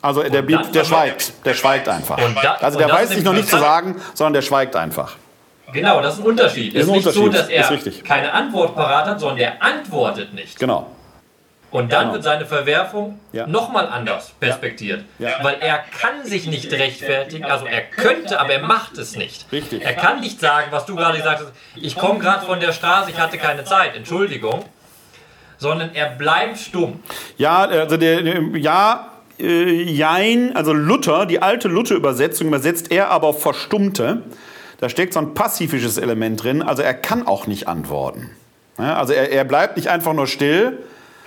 Also 0.00 0.22
der, 0.22 0.42
der, 0.42 0.62
der 0.62 0.84
schweigt, 0.84 1.32
der 1.44 1.54
schweigt 1.54 1.88
einfach. 1.88 2.18
Da, 2.40 2.54
also 2.60 2.78
der 2.78 2.88
weiß 2.88 3.10
sich 3.10 3.24
noch 3.24 3.32
nicht 3.32 3.48
zu 3.48 3.58
sagen, 3.58 4.00
sondern 4.14 4.34
der 4.34 4.42
schweigt 4.42 4.76
einfach. 4.76 5.16
Genau, 5.72 6.00
das 6.00 6.14
ist 6.14 6.20
ein 6.20 6.26
Unterschied. 6.26 6.74
Es 6.74 6.82
ist, 6.82 6.88
ist 6.88 6.92
nicht 6.92 7.12
so, 7.12 7.28
dass 7.28 7.48
er 7.48 7.78
keine 8.04 8.32
Antwort 8.32 8.74
parat 8.74 9.06
hat, 9.06 9.20
sondern 9.20 9.38
er 9.38 9.62
antwortet 9.62 10.32
nicht. 10.32 10.58
Genau. 10.58 10.86
Und 11.70 11.92
dann 11.92 12.00
genau. 12.00 12.12
wird 12.14 12.24
seine 12.24 12.46
Verwerfung 12.46 13.20
ja. 13.32 13.46
nochmal 13.46 13.88
anders 13.88 14.30
perspektiert. 14.40 15.04
Ja. 15.18 15.30
Ja. 15.30 15.44
Weil 15.44 15.56
er 15.60 15.78
kann 16.00 16.24
sich 16.24 16.46
nicht 16.46 16.72
rechtfertigen, 16.72 17.44
also 17.44 17.66
er 17.66 17.82
könnte, 17.82 18.40
aber 18.40 18.54
er 18.54 18.62
macht 18.62 18.96
es 18.96 19.16
nicht. 19.16 19.50
Richtig. 19.52 19.84
Er 19.84 19.92
kann 19.92 20.20
nicht 20.20 20.40
sagen, 20.40 20.68
was 20.70 20.86
du 20.86 20.96
gerade 20.96 21.18
gesagt 21.18 21.40
hast, 21.40 21.52
ich 21.76 21.96
komme 21.96 22.20
gerade 22.20 22.46
von 22.46 22.60
der 22.60 22.72
Straße, 22.72 23.10
ich 23.10 23.18
hatte 23.18 23.36
keine 23.36 23.64
Zeit, 23.64 23.94
Entschuldigung. 23.94 24.64
Sondern 25.58 25.92
er 25.92 26.10
bleibt 26.10 26.56
stumm. 26.56 27.02
Ja, 27.36 27.64
also 27.64 27.96
der, 27.96 28.22
ja, 28.56 29.10
äh, 29.38 29.82
Jein, 29.82 30.54
also 30.56 30.72
Luther, 30.72 31.26
die 31.26 31.40
alte 31.40 31.68
Luther-Übersetzung 31.68 32.48
übersetzt 32.48 32.90
er 32.90 33.10
aber 33.10 33.28
auf 33.28 33.42
Verstummte. 33.42 34.22
Da 34.80 34.88
steckt 34.88 35.12
so 35.12 35.20
ein 35.20 35.34
pazifisches 35.34 35.98
Element 35.98 36.42
drin, 36.42 36.62
also 36.62 36.82
er 36.82 36.94
kann 36.94 37.26
auch 37.26 37.46
nicht 37.46 37.66
antworten. 37.66 38.30
Ja, 38.78 38.96
also 38.96 39.12
er, 39.12 39.30
er 39.32 39.44
bleibt 39.44 39.76
nicht 39.76 39.88
einfach 39.88 40.12
nur 40.12 40.26
still. 40.26 40.78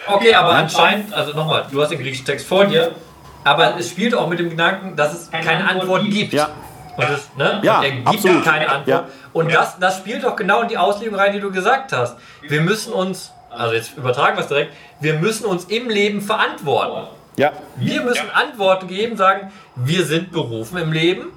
Okay, 0.08 0.34
aber 0.34 0.52
anscheinend, 0.52 1.14
also 1.14 1.34
nochmal, 1.34 1.66
du 1.70 1.82
hast 1.82 1.90
den 1.90 2.00
griechischen 2.00 2.26
Text 2.26 2.48
vor 2.48 2.66
dir, 2.66 2.96
aber 3.44 3.78
es 3.78 3.90
spielt 3.90 4.16
auch 4.16 4.28
mit 4.28 4.40
dem 4.40 4.50
Gedanken, 4.50 4.96
dass 4.96 5.14
es 5.14 5.32
keine, 5.32 5.46
keine 5.46 5.70
Antwort 5.70 6.06
gibt. 6.06 6.34
Ja. 6.34 6.50
Und, 6.98 7.10
es, 7.10 7.30
ne? 7.38 7.60
ja, 7.64 7.80
und 7.80 7.84
er 7.84 7.92
gibt 7.92 8.08
absolut. 8.08 8.44
keine 8.44 8.70
Antwort. 8.70 8.88
Ja. 8.88 9.08
Und 9.34 9.54
das, 9.54 9.80
das 9.80 9.98
spielt 9.98 10.24
doch 10.24 10.36
genau 10.36 10.62
in 10.62 10.68
die 10.68 10.78
Auslegung 10.78 11.16
rein, 11.16 11.34
die 11.34 11.40
du 11.40 11.52
gesagt 11.52 11.94
hast. 11.94 12.18
Wir 12.42 12.62
müssen 12.62 12.94
uns, 12.94 13.32
also 13.50 13.74
jetzt 13.74 13.98
übertragen 13.98 14.38
wir 14.38 14.42
es 14.42 14.48
direkt, 14.48 14.74
wir 15.00 15.16
müssen 15.16 15.46
uns 15.46 15.66
im 15.66 15.90
Leben 15.90 16.22
verantworten. 16.22 17.08
Ja. 17.42 17.54
Wir 17.76 18.04
müssen 18.04 18.30
Antworten 18.30 18.88
geben, 18.88 19.18
sagen, 19.18 19.52
wir 19.76 20.06
sind 20.06 20.32
berufen 20.32 20.78
im 20.78 20.94
Leben, 20.94 21.32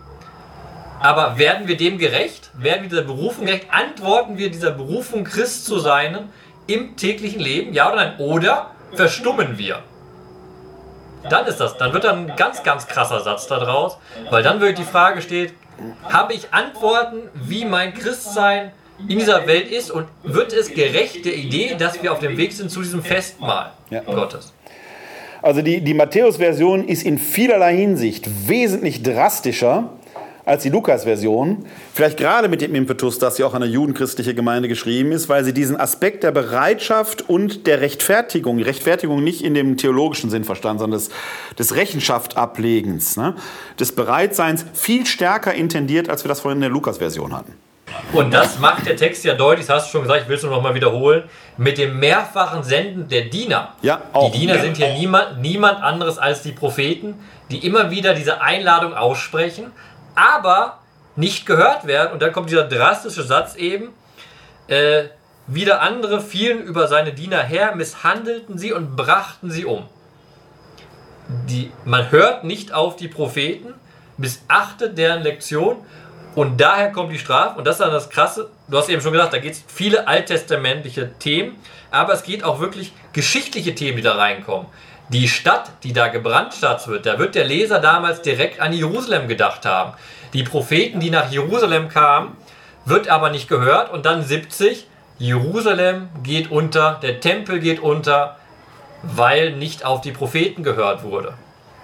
aber 1.01 1.39
werden 1.39 1.67
wir 1.67 1.79
dem 1.79 1.97
gerecht? 1.97 2.51
Werden 2.53 2.83
wir 2.83 2.91
dieser 2.91 3.05
Berufung 3.05 3.47
gerecht? 3.47 3.69
Antworten 3.71 4.37
wir 4.37 4.51
dieser 4.51 4.73
Berufung, 4.73 5.25
Christ 5.25 5.65
zu 5.65 5.79
sein 5.79 6.29
im 6.67 6.97
täglichen 6.97 7.41
Leben? 7.41 7.73
Ja 7.73 7.87
oder 7.91 7.97
nein? 7.97 8.19
Oder 8.19 8.73
verstummen 8.93 9.57
wir? 9.57 9.79
Dann 11.31 11.47
ist 11.47 11.59
das, 11.59 11.79
dann 11.79 11.95
wird 11.95 12.05
dann 12.05 12.29
ein 12.29 12.37
ganz, 12.37 12.63
ganz 12.63 12.87
krasser 12.87 13.21
Satz 13.21 13.47
daraus, 13.47 13.97
weil 14.29 14.43
dann 14.43 14.61
wirklich 14.61 14.87
die 14.87 14.93
Frage 14.93 15.23
steht, 15.23 15.55
habe 16.07 16.35
ich 16.35 16.53
Antworten, 16.53 17.31
wie 17.33 17.65
mein 17.65 17.95
Christsein 17.95 18.73
in 19.09 19.19
dieser 19.21 19.47
Welt 19.47 19.71
ist 19.71 19.91
und 19.91 20.07
wird 20.23 20.53
es 20.53 20.69
gerecht 20.69 21.25
der 21.25 21.35
Idee, 21.35 21.77
dass 21.79 22.03
wir 22.03 22.13
auf 22.13 22.19
dem 22.19 22.37
Weg 22.37 22.53
sind 22.53 22.71
zu 22.71 22.83
diesem 22.83 23.03
Festmahl 23.03 23.73
ja. 23.89 24.01
Gottes? 24.01 24.53
Also 25.45 25.61
die, 25.61 25.83
die 25.83 25.93
Matthäus-Version 25.93 26.89
ist 26.89 27.03
in 27.03 27.19
vielerlei 27.19 27.77
Hinsicht 27.77 28.49
wesentlich 28.49 29.03
drastischer 29.03 29.91
als 30.47 30.63
die 30.63 30.71
Lukas-Version. 30.71 31.67
Vielleicht 31.93 32.17
gerade 32.17 32.49
mit 32.49 32.63
dem 32.63 32.75
Impetus, 32.75 33.19
dass 33.19 33.37
sie 33.37 33.45
auch 33.45 33.53
an 33.53 33.63
eine 33.63 33.71
judenchristliche 33.71 34.35
Gemeinde 34.35 34.69
geschrieben 34.69 35.13
ist, 35.13 35.29
weil 35.29 35.45
sie 35.45 35.53
diesen 35.53 35.79
Aspekt 35.79 36.23
der 36.23 36.33
Bereitschaft 36.33 37.29
und 37.29 37.67
der 37.67 37.83
Rechtfertigung, 37.83 38.59
Rechtfertigung 38.59 39.23
nicht 39.23 39.45
in 39.45 39.53
dem 39.53 39.77
theologischen 39.77 40.31
Sinn 40.31 40.45
verstanden, 40.45 40.79
sondern 40.79 40.99
des, 40.99 41.11
des 41.59 41.77
Rechenschaft-Ablegens, 41.77 43.19
ne, 43.19 43.35
des 43.79 43.93
Bereitseins 43.93 44.65
viel 44.73 45.05
stärker 45.05 45.53
intendiert, 45.53 46.09
als 46.09 46.25
wir 46.25 46.31
das 46.31 46.41
vorhin 46.41 46.57
in 46.57 46.63
der 46.63 46.71
Lukas-Version 46.71 47.37
hatten. 47.37 47.53
Und 48.13 48.33
das 48.33 48.59
macht 48.59 48.87
der 48.87 48.97
Text 48.97 49.25
ja 49.25 49.35
deutlich, 49.35 49.67
das 49.67 49.77
hast 49.77 49.87
du 49.89 49.93
schon 49.93 50.03
gesagt, 50.03 50.23
ich 50.23 50.29
will 50.29 50.37
es 50.37 50.43
nur 50.43 50.53
noch 50.53 50.63
mal 50.63 50.75
wiederholen, 50.75 51.25
mit 51.57 51.79
dem 51.79 51.99
mehrfachen 51.99 52.63
Senden 52.63 53.09
der 53.09 53.23
Diener. 53.23 53.75
Ja, 53.83 54.03
auch. 54.13 54.31
Die 54.31 54.39
Diener 54.39 54.59
sind 54.61 54.77
hier 54.77 54.93
niemand, 54.93 55.41
niemand 55.41 55.83
anderes 55.83 56.19
als 56.19 56.43
die 56.43 56.53
Propheten, 56.53 57.15
die 57.51 57.67
immer 57.67 57.91
wieder 57.91 58.15
diese 58.15 58.41
Einladung 58.41 58.95
aussprechen, 58.95 59.73
aber 60.15 60.79
nicht 61.17 61.47
gehört 61.47 61.87
werden. 61.87 62.13
Und 62.13 62.23
dann 62.23 62.33
kommt 62.33 62.51
dieser 62.51 62.65
drastische 62.65 63.23
Satz 63.23 63.57
eben, 63.57 63.91
äh, 64.69 65.05
wieder 65.47 65.83
andere 65.83 66.21
fielen 66.21 66.63
über 66.63 66.89
seine 66.89 67.13
Diener 67.13 67.43
her, 67.43 67.75
misshandelten 67.75 68.59
sie 68.59 68.73
und 68.73 68.97
brachten 68.97 69.51
sie 69.51 69.65
um. 69.65 69.87
Die, 71.49 71.71
man 71.85 72.11
hört 72.11 72.45
nicht 72.45 72.73
auf 72.73 72.97
die 72.97 73.09
Propheten, 73.09 73.75
missachtet 74.17 74.97
deren 74.97 75.23
Lektion 75.23 75.77
und 76.35 76.61
daher 76.61 76.91
kommt 76.91 77.13
die 77.13 77.19
Strafe. 77.19 77.59
Und 77.59 77.67
das 77.67 77.77
ist 77.77 77.81
dann 77.81 77.93
das 77.93 78.11
Krasse. 78.11 78.51
Du 78.69 78.77
hast 78.77 78.89
eben 78.89 79.01
schon 79.01 79.13
gesagt, 79.13 79.33
da 79.33 79.39
geht 79.39 79.53
es 79.53 79.65
viele 79.67 80.09
alttestamentliche 80.09 81.13
Themen, 81.19 81.57
aber 81.91 82.13
es 82.13 82.23
geht 82.23 82.43
auch 82.43 82.61
wirklich 82.61 82.93
geschichtliche 83.13 83.75
Themen, 83.75 83.97
die 83.99 84.03
da 84.03 84.17
reinkommen. 84.17 84.67
Die 85.11 85.29
Stadt, 85.29 85.71
die 85.83 85.93
da 85.93 86.09
gebrandstadt 86.09 86.89
wird, 86.89 87.07
da 87.07 87.19
wird 87.19 87.35
der 87.35 87.45
Leser 87.45 87.79
damals 87.79 88.23
direkt 88.23 88.61
an 88.61 88.73
Jerusalem 88.73 89.29
gedacht 89.29 89.67
haben. 89.67 89.93
Die 90.33 90.43
Propheten, 90.43 90.99
die 90.99 91.11
nach 91.11 91.31
Jerusalem 91.31 91.89
kamen, 91.89 92.37
wird 92.85 93.09
aber 93.09 93.31
nicht 93.31 93.49
gehört. 93.49 93.93
Und 93.93 94.07
dann 94.07 94.25
70, 94.25 94.87
Jerusalem 95.19 96.09
geht 96.23 96.51
unter, 96.51 96.99
der 97.03 97.21
Tempel 97.21 97.61
geht 97.61 97.81
unter, 97.81 98.37
weil 99.03 99.53
nicht 99.53 99.85
auf 99.85 100.01
die 100.01 100.13
Propheten 100.13 100.63
gehört 100.63 101.03
wurde. 101.03 101.35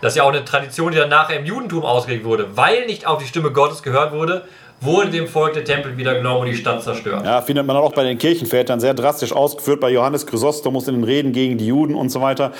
Das 0.01 0.12
ist 0.12 0.16
ja 0.16 0.22
auch 0.22 0.32
eine 0.32 0.44
Tradition, 0.44 0.93
die 0.93 0.98
dann 0.98 1.10
nachher 1.10 1.39
im 1.39 1.44
Judentum 1.44 1.85
ausgelegt 1.85 2.24
wurde. 2.24 2.56
Weil 2.56 2.86
nicht 2.86 3.06
auf 3.06 3.18
die 3.20 3.27
Stimme 3.27 3.51
Gottes 3.51 3.82
gehört 3.82 4.12
wurde, 4.12 4.44
wurde 4.81 5.10
dem 5.10 5.28
Volk 5.28 5.52
der 5.52 5.64
Tempel 5.64 5.97
wieder 5.97 6.14
genommen 6.14 6.40
und 6.40 6.47
die 6.47 6.56
Stadt 6.56 6.82
zerstört. 6.82 7.24
Ja, 7.24 7.43
findet 7.43 7.66
man 7.66 7.77
auch 7.77 7.93
bei 7.93 8.02
den 8.02 8.18
Kirchenvätern 8.18 8.81
sehr 8.81 8.94
drastisch 8.94 9.32
ausgeführt, 9.32 9.81
bei 9.81 9.90
Johannes 9.90 10.27
Chrysostomus 10.27 10.89
in 10.89 10.94
den 10.94 11.05
Reden 11.05 11.32
gegen 11.32 11.59
die 11.59 11.66
Juden 11.66 11.94
und 11.94 12.09
so 12.09 12.22
weiter. 12.22 12.52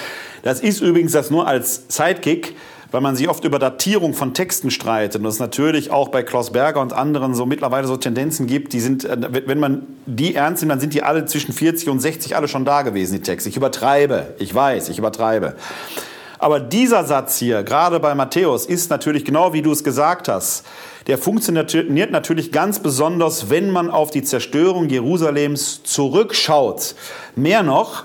Das 0.43 0.61
ist 0.61 0.81
übrigens 0.81 1.13
das 1.13 1.31
nur 1.31 1.47
als 1.47 1.85
Sidekick, 1.89 2.55
weil 2.91 3.01
man 3.01 3.17
sich 3.17 3.29
oft 3.29 3.45
über 3.45 3.59
Datierung 3.59 4.13
von 4.15 4.35
Texten 4.35 4.71
streitet 4.71 5.23
und 5.23 5.27
es 5.29 5.39
natürlich 5.39 5.91
auch 5.91 6.09
bei 6.09 6.23
Klaus 6.23 6.51
Berger 6.51 6.81
und 6.81 6.93
anderen 6.93 7.35
so 7.35 7.47
mittlerweile 7.47 7.87
so 7.87 7.97
Tendenzen 7.97 8.47
gibt, 8.47 8.73
die 8.73 8.81
sind, 8.81 9.05
äh, 9.05 9.17
wenn 9.47 9.61
man 9.61 9.87
die 10.07 10.35
ernst 10.35 10.63
nimmt, 10.63 10.73
dann 10.73 10.81
sind 10.81 10.93
die 10.93 11.03
alle 11.03 11.25
zwischen 11.25 11.55
40 11.55 11.89
und 11.89 12.01
60 12.01 12.37
alle 12.37 12.49
schon 12.49 12.65
da 12.65 12.83
gewesen, 12.83 13.15
die 13.15 13.23
Texte. 13.23 13.49
Ich 13.49 13.57
übertreibe, 13.57 14.35
ich 14.39 14.55
weiß, 14.55 14.89
ich 14.89 14.99
übertreibe. 14.99 15.55
Aber 16.41 16.59
dieser 16.59 17.05
Satz 17.05 17.37
hier, 17.37 17.63
gerade 17.63 18.01
bei 18.01 18.15
Matthäus, 18.15 18.65
ist 18.65 18.89
natürlich 18.89 19.27
genau 19.27 19.53
wie 19.53 19.61
du 19.61 19.73
es 19.73 19.85
gesagt 19.85 20.27
hast. 20.27 20.65
Der 21.07 21.19
funktioniert 21.19 22.11
natürlich 22.11 22.51
ganz 22.51 22.79
besonders, 22.79 23.51
wenn 23.51 23.71
man 23.71 23.91
auf 23.91 24.11
die 24.11 24.23
Zerstörung 24.23 24.89
Jerusalems 24.89 25.83
zurückschaut. 25.83 26.95
Mehr 27.37 27.63
noch, 27.63 28.05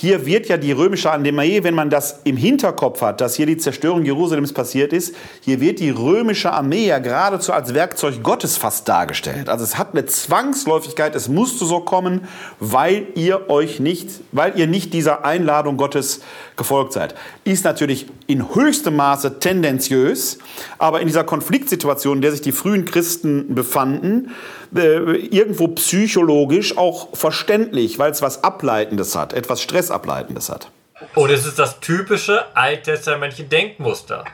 hier 0.00 0.24
wird 0.24 0.48
ja 0.48 0.56
die 0.56 0.72
römische 0.72 1.12
Armee, 1.12 1.62
wenn 1.62 1.74
man 1.74 1.90
das 1.90 2.20
im 2.24 2.38
Hinterkopf 2.38 3.02
hat, 3.02 3.20
dass 3.20 3.34
hier 3.34 3.44
die 3.44 3.58
Zerstörung 3.58 4.02
Jerusalems 4.02 4.54
passiert 4.54 4.94
ist, 4.94 5.14
hier 5.42 5.60
wird 5.60 5.78
die 5.78 5.90
römische 5.90 6.52
Armee 6.52 6.86
ja 6.86 7.00
geradezu 7.00 7.52
als 7.52 7.74
Werkzeug 7.74 8.22
Gottes 8.22 8.56
fast 8.56 8.88
dargestellt. 8.88 9.50
Also 9.50 9.62
es 9.62 9.76
hat 9.76 9.92
eine 9.92 10.06
Zwangsläufigkeit, 10.06 11.14
es 11.14 11.28
musste 11.28 11.66
so 11.66 11.80
kommen, 11.80 12.22
weil 12.60 13.08
ihr 13.14 13.50
euch 13.50 13.78
nicht, 13.78 14.08
weil 14.32 14.58
ihr 14.58 14.66
nicht 14.66 14.94
dieser 14.94 15.26
Einladung 15.26 15.76
Gottes 15.76 16.22
gefolgt 16.56 16.94
seid. 16.94 17.14
Ist 17.44 17.66
natürlich 17.66 18.06
in 18.26 18.54
höchstem 18.54 18.96
Maße 18.96 19.38
tendenziös, 19.38 20.38
aber 20.78 21.02
in 21.02 21.08
dieser 21.08 21.24
Konfliktsituation, 21.24 22.16
in 22.16 22.22
der 22.22 22.32
sich 22.32 22.40
die 22.40 22.52
frühen 22.52 22.86
Christen 22.86 23.54
befanden, 23.54 24.30
äh, 24.74 25.16
irgendwo 25.16 25.68
psychologisch 25.68 26.76
auch 26.76 27.08
verständlich, 27.16 27.98
weil 27.98 28.10
es 28.12 28.22
was 28.22 28.44
Ableitendes 28.44 29.16
hat, 29.16 29.32
etwas 29.32 29.62
Stressableitendes 29.62 30.48
hat. 30.48 30.70
Und 31.14 31.30
es 31.30 31.46
ist 31.46 31.58
das 31.58 31.80
typische 31.80 32.44
alttestamentliche 32.54 33.44
Denkmuster. 33.44 34.24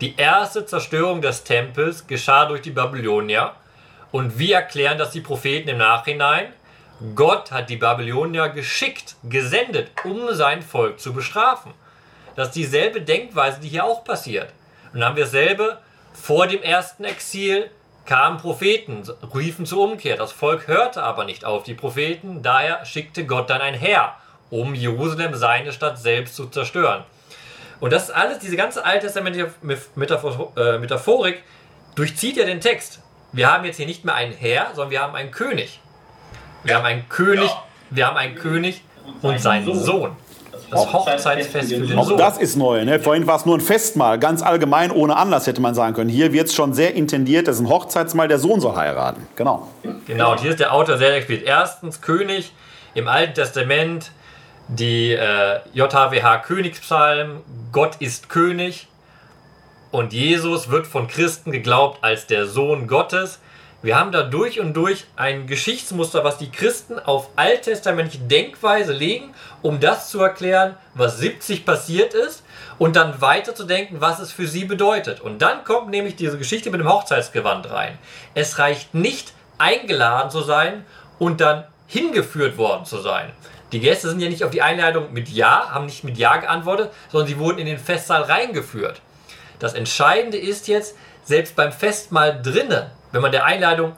Die 0.00 0.16
erste 0.16 0.64
Zerstörung 0.64 1.20
des 1.20 1.44
Tempels 1.44 2.06
geschah 2.06 2.46
durch 2.46 2.62
die 2.62 2.70
Babylonier. 2.70 3.52
Und 4.12 4.38
wir 4.38 4.56
erklären 4.56 4.98
das 4.98 5.10
die 5.10 5.20
Propheten 5.20 5.68
im 5.68 5.78
Nachhinein. 5.78 6.52
Gott 7.14 7.50
hat 7.50 7.70
die 7.70 7.76
Babylonier 7.76 8.48
geschickt, 8.48 9.16
gesendet, 9.24 9.88
um 10.04 10.34
sein 10.34 10.62
Volk 10.62 11.00
zu 11.00 11.12
bestrafen. 11.12 11.72
Das 12.36 12.48
ist 12.48 12.56
dieselbe 12.56 13.00
Denkweise, 13.00 13.60
die 13.60 13.68
hier 13.68 13.84
auch 13.84 14.04
passiert. 14.04 14.52
Und 14.92 15.00
dann 15.00 15.10
haben 15.10 15.16
wir 15.16 15.24
dasselbe 15.24 15.78
vor 16.12 16.46
dem 16.46 16.62
ersten 16.62 17.04
Exil, 17.04 17.70
kamen 18.10 18.38
Propheten, 18.38 19.04
riefen 19.32 19.66
zur 19.66 19.84
Umkehr. 19.84 20.16
Das 20.16 20.32
Volk 20.32 20.66
hörte 20.66 21.00
aber 21.00 21.24
nicht 21.24 21.44
auf 21.44 21.62
die 21.62 21.74
Propheten, 21.74 22.42
daher 22.42 22.84
schickte 22.84 23.24
Gott 23.24 23.48
dann 23.48 23.60
ein 23.60 23.74
Heer, 23.74 24.14
um 24.50 24.74
Jerusalem, 24.74 25.36
seine 25.36 25.72
Stadt 25.72 25.96
selbst 25.96 26.34
zu 26.34 26.48
zerstören. 26.48 27.04
Und 27.78 27.92
das 27.92 28.10
alles, 28.10 28.40
diese 28.40 28.56
ganze 28.56 28.84
alttestamentliche 28.84 29.52
äh, 29.62 30.78
Metaphorik, 30.78 31.44
durchzieht 31.94 32.36
ja 32.36 32.44
den 32.44 32.60
Text. 32.60 32.98
Wir 33.30 33.48
haben 33.48 33.64
jetzt 33.64 33.76
hier 33.76 33.86
nicht 33.86 34.04
mehr 34.04 34.16
ein 34.16 34.32
Heer, 34.32 34.72
sondern 34.74 34.90
wir 34.90 35.02
haben 35.02 35.14
einen 35.14 35.30
König. 35.30 35.78
Wir 36.64 36.74
haben 36.74 36.86
einen 36.86 37.08
König, 37.08 37.48
wir 37.90 38.08
haben 38.08 38.16
einen 38.16 38.34
König 38.34 38.82
und 39.22 39.40
seinen 39.40 39.72
Sohn. 39.72 40.16
Das 40.70 40.92
Hochzeitsfest 40.92 41.72
für 41.72 41.80
den 41.80 41.98
Auch 41.98 42.16
das 42.16 42.38
ist 42.38 42.56
neu. 42.56 42.84
Ne? 42.84 43.00
Vorhin 43.00 43.26
war 43.26 43.36
es 43.36 43.46
nur 43.46 43.56
ein 43.56 43.60
Festmahl, 43.60 44.18
ganz 44.18 44.42
allgemein, 44.42 44.90
ohne 44.90 45.16
Anlass 45.16 45.46
hätte 45.46 45.60
man 45.60 45.74
sagen 45.74 45.94
können. 45.94 46.10
Hier 46.10 46.32
wird 46.32 46.46
es 46.46 46.54
schon 46.54 46.74
sehr 46.74 46.94
intendiert, 46.94 47.48
das 47.48 47.56
ist 47.56 47.62
ein 47.62 47.68
Hochzeitsmahl, 47.68 48.28
der 48.28 48.38
Sohn 48.38 48.60
soll 48.60 48.76
heiraten. 48.76 49.26
Genau. 49.36 49.68
Genau, 50.06 50.32
und 50.32 50.40
hier 50.40 50.50
ist 50.50 50.60
der 50.60 50.72
Autor 50.72 50.98
sehr 50.98 51.14
explizit. 51.14 51.46
Erstens 51.46 52.00
König 52.00 52.52
im 52.94 53.08
Alten 53.08 53.34
Testament, 53.34 54.12
die 54.68 55.12
äh, 55.12 55.60
JHWH 55.72 56.38
Königspsalm, 56.38 57.40
Gott 57.72 57.96
ist 57.98 58.28
König. 58.28 58.86
Und 59.90 60.12
Jesus 60.12 60.70
wird 60.70 60.86
von 60.86 61.08
Christen 61.08 61.50
geglaubt 61.50 61.98
als 62.02 62.26
der 62.26 62.46
Sohn 62.46 62.86
Gottes. 62.86 63.40
Wir 63.82 63.98
haben 63.98 64.12
da 64.12 64.22
durch 64.22 64.60
und 64.60 64.74
durch 64.74 65.06
ein 65.16 65.46
Geschichtsmuster, 65.46 66.22
was 66.22 66.36
die 66.36 66.50
Christen 66.50 66.98
auf 66.98 67.30
alttestamentliche 67.36 68.22
Denkweise 68.24 68.92
legen, 68.92 69.34
um 69.62 69.80
das 69.80 70.10
zu 70.10 70.20
erklären, 70.20 70.76
was 70.92 71.16
70 71.16 71.64
passiert 71.64 72.12
ist 72.12 72.42
und 72.78 72.94
dann 72.96 73.22
weiter 73.22 73.54
zu 73.54 73.64
denken, 73.64 74.02
was 74.02 74.18
es 74.18 74.32
für 74.32 74.46
sie 74.46 74.66
bedeutet. 74.66 75.22
Und 75.22 75.40
dann 75.40 75.64
kommt 75.64 75.88
nämlich 75.88 76.14
diese 76.14 76.36
Geschichte 76.36 76.70
mit 76.70 76.80
dem 76.80 76.90
Hochzeitsgewand 76.90 77.70
rein. 77.70 77.96
Es 78.34 78.58
reicht 78.58 78.94
nicht, 78.94 79.32
eingeladen 79.56 80.30
zu 80.30 80.42
sein 80.42 80.84
und 81.18 81.40
dann 81.40 81.64
hingeführt 81.86 82.58
worden 82.58 82.84
zu 82.84 82.98
sein. 82.98 83.30
Die 83.72 83.80
Gäste 83.80 84.10
sind 84.10 84.20
ja 84.20 84.28
nicht 84.28 84.44
auf 84.44 84.50
die 84.50 84.62
Einladung 84.62 85.12
mit 85.12 85.30
Ja, 85.30 85.70
haben 85.70 85.86
nicht 85.86 86.04
mit 86.04 86.18
Ja 86.18 86.36
geantwortet, 86.36 86.90
sondern 87.08 87.28
sie 87.28 87.38
wurden 87.38 87.58
in 87.58 87.66
den 87.66 87.78
Festsaal 87.78 88.22
reingeführt. 88.22 89.00
Das 89.58 89.72
Entscheidende 89.72 90.36
ist 90.36 90.68
jetzt, 90.68 90.96
selbst 91.22 91.56
beim 91.56 91.72
Festmahl 91.72 92.42
drinnen, 92.42 92.90
wenn 93.12 93.22
man 93.22 93.32
der 93.32 93.44
Einladung 93.44 93.96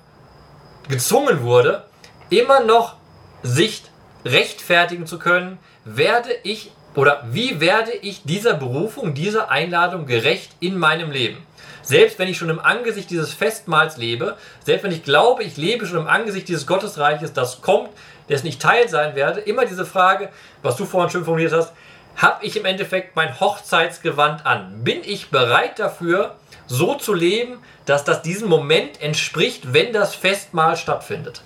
gezwungen 0.89 1.43
wurde, 1.43 1.85
immer 2.31 2.61
noch 2.61 2.97
sich 3.43 3.83
rechtfertigen 4.25 5.07
zu 5.07 5.19
können, 5.19 5.59
werde 5.85 6.31
ich 6.45 6.73
oder 6.95 7.25
wie 7.31 7.61
werde 7.61 7.93
ich 7.93 8.23
dieser 8.25 8.55
Berufung, 8.55 9.15
dieser 9.15 9.51
Einladung 9.51 10.07
gerecht 10.07 10.53
in 10.61 10.77
meinem 10.77 11.11
Leben? 11.11 11.47
Selbst 11.83 12.19
wenn 12.19 12.29
ich 12.29 12.37
schon 12.37 12.51
im 12.51 12.61
Angesicht 12.61 13.11
dieses 13.11 13.33
Festmahls 13.33 13.97
lebe, 13.97 14.37
selbst 14.65 14.85
wenn 14.85 14.93
ich 14.93 15.03
glaube, 15.03 15.43
ich 15.43 15.57
lebe 15.57 15.87
schon 15.87 15.99
im 15.99 16.07
Angesicht 16.07 16.49
dieses 16.49 16.67
Gottesreiches, 16.67 17.33
das 17.33 17.61
kommt, 17.61 17.91
dessen 18.29 18.47
ich 18.47 18.59
Teil 18.59 18.89
sein 18.89 19.17
werde, 19.17 19.41
immer 19.41 19.65
diese 19.65 19.85
Frage, 19.87 20.29
was 20.63 20.77
du 20.77 20.85
vorhin 20.85 21.11
schön 21.11 21.25
formuliert 21.25 21.53
hast, 21.53 21.73
habe 22.17 22.45
ich 22.45 22.57
im 22.57 22.67
Endeffekt 22.67 23.17
mein 23.17 23.41
Hochzeitsgewand 23.41 24.47
an? 24.47 24.85
Bin 24.85 25.01
ich 25.03 25.31
bereit 25.31 25.79
dafür, 25.79 26.37
so 26.73 26.95
zu 26.95 27.13
leben, 27.13 27.59
dass 27.85 28.05
das 28.05 28.23
diesem 28.23 28.49
Moment 28.49 29.03
entspricht, 29.03 29.75
wenn 29.75 29.93
das 29.93 30.15
Festmahl 30.15 30.77
stattfindet. 30.77 31.43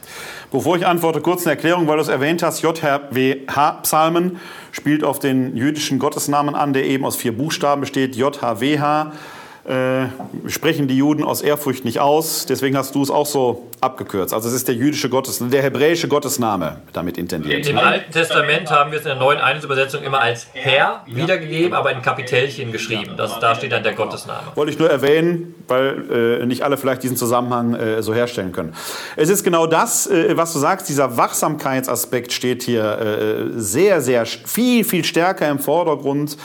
Bevor 0.52 0.76
ich 0.76 0.86
antworte, 0.86 1.20
kurz 1.20 1.44
eine 1.44 1.56
Erklärung, 1.56 1.88
weil 1.88 1.96
du 1.96 2.02
es 2.02 2.08
erwähnt 2.08 2.44
hast. 2.44 2.62
JHWH-Psalmen 2.62 4.38
spielt 4.70 5.02
auf 5.02 5.18
den 5.18 5.56
jüdischen 5.56 5.98
Gottesnamen 5.98 6.54
an, 6.54 6.72
der 6.72 6.84
eben 6.84 7.04
aus 7.04 7.16
vier 7.16 7.36
Buchstaben 7.36 7.80
besteht. 7.80 8.14
JHWH 8.14 9.12
äh, 9.66 10.06
sprechen 10.48 10.86
die 10.86 10.96
Juden 10.96 11.24
aus 11.24 11.42
Ehrfurcht 11.42 11.84
nicht 11.84 11.98
aus. 11.98 12.46
Deswegen 12.46 12.76
hast 12.76 12.94
du 12.94 13.02
es 13.02 13.10
auch 13.10 13.26
so 13.26 13.68
abgekürzt. 13.80 14.32
Also 14.32 14.48
es 14.48 14.54
ist 14.54 14.68
der 14.68 14.76
jüdische 14.76 15.08
Gottes, 15.08 15.40
der 15.40 15.62
hebräische 15.62 16.06
Gottesname 16.06 16.82
damit 16.92 17.18
intendiert. 17.18 17.66
Im 17.66 17.78
Alten 17.78 18.12
Testament 18.12 18.70
haben 18.70 18.92
wir 18.92 19.00
es 19.00 19.04
in 19.04 19.10
der 19.10 19.18
neuen 19.18 19.38
Einheitsübersetzung 19.38 20.04
immer 20.04 20.20
als 20.20 20.46
Herr 20.52 21.02
wiedergegeben, 21.06 21.74
aber 21.74 21.90
in 21.90 22.00
Kapitelchen 22.00 22.70
geschrieben. 22.70 23.14
Das, 23.16 23.40
da 23.40 23.56
steht 23.56 23.72
dann 23.72 23.82
der 23.82 23.94
Gottesname. 23.94 24.46
Wollte 24.54 24.70
ich 24.70 24.78
nur 24.78 24.88
erwähnen, 24.88 25.54
weil 25.66 26.40
äh, 26.42 26.46
nicht 26.46 26.62
alle 26.62 26.76
vielleicht 26.76 27.02
diesen 27.02 27.16
Zusammenhang 27.16 27.74
äh, 27.74 28.02
so 28.02 28.14
herstellen 28.14 28.52
können. 28.52 28.72
Es 29.16 29.28
ist 29.28 29.42
genau 29.42 29.66
das, 29.66 30.06
äh, 30.06 30.36
was 30.36 30.52
du 30.52 30.60
sagst. 30.60 30.88
Dieser 30.88 31.16
Wachsamkeitsaspekt 31.16 32.32
steht 32.32 32.62
hier 32.62 32.98
äh, 32.98 33.60
sehr, 33.60 34.00
sehr 34.00 34.26
viel, 34.26 34.84
viel 34.84 35.04
stärker 35.04 35.48
im 35.48 35.58
Vordergrund 35.58 36.36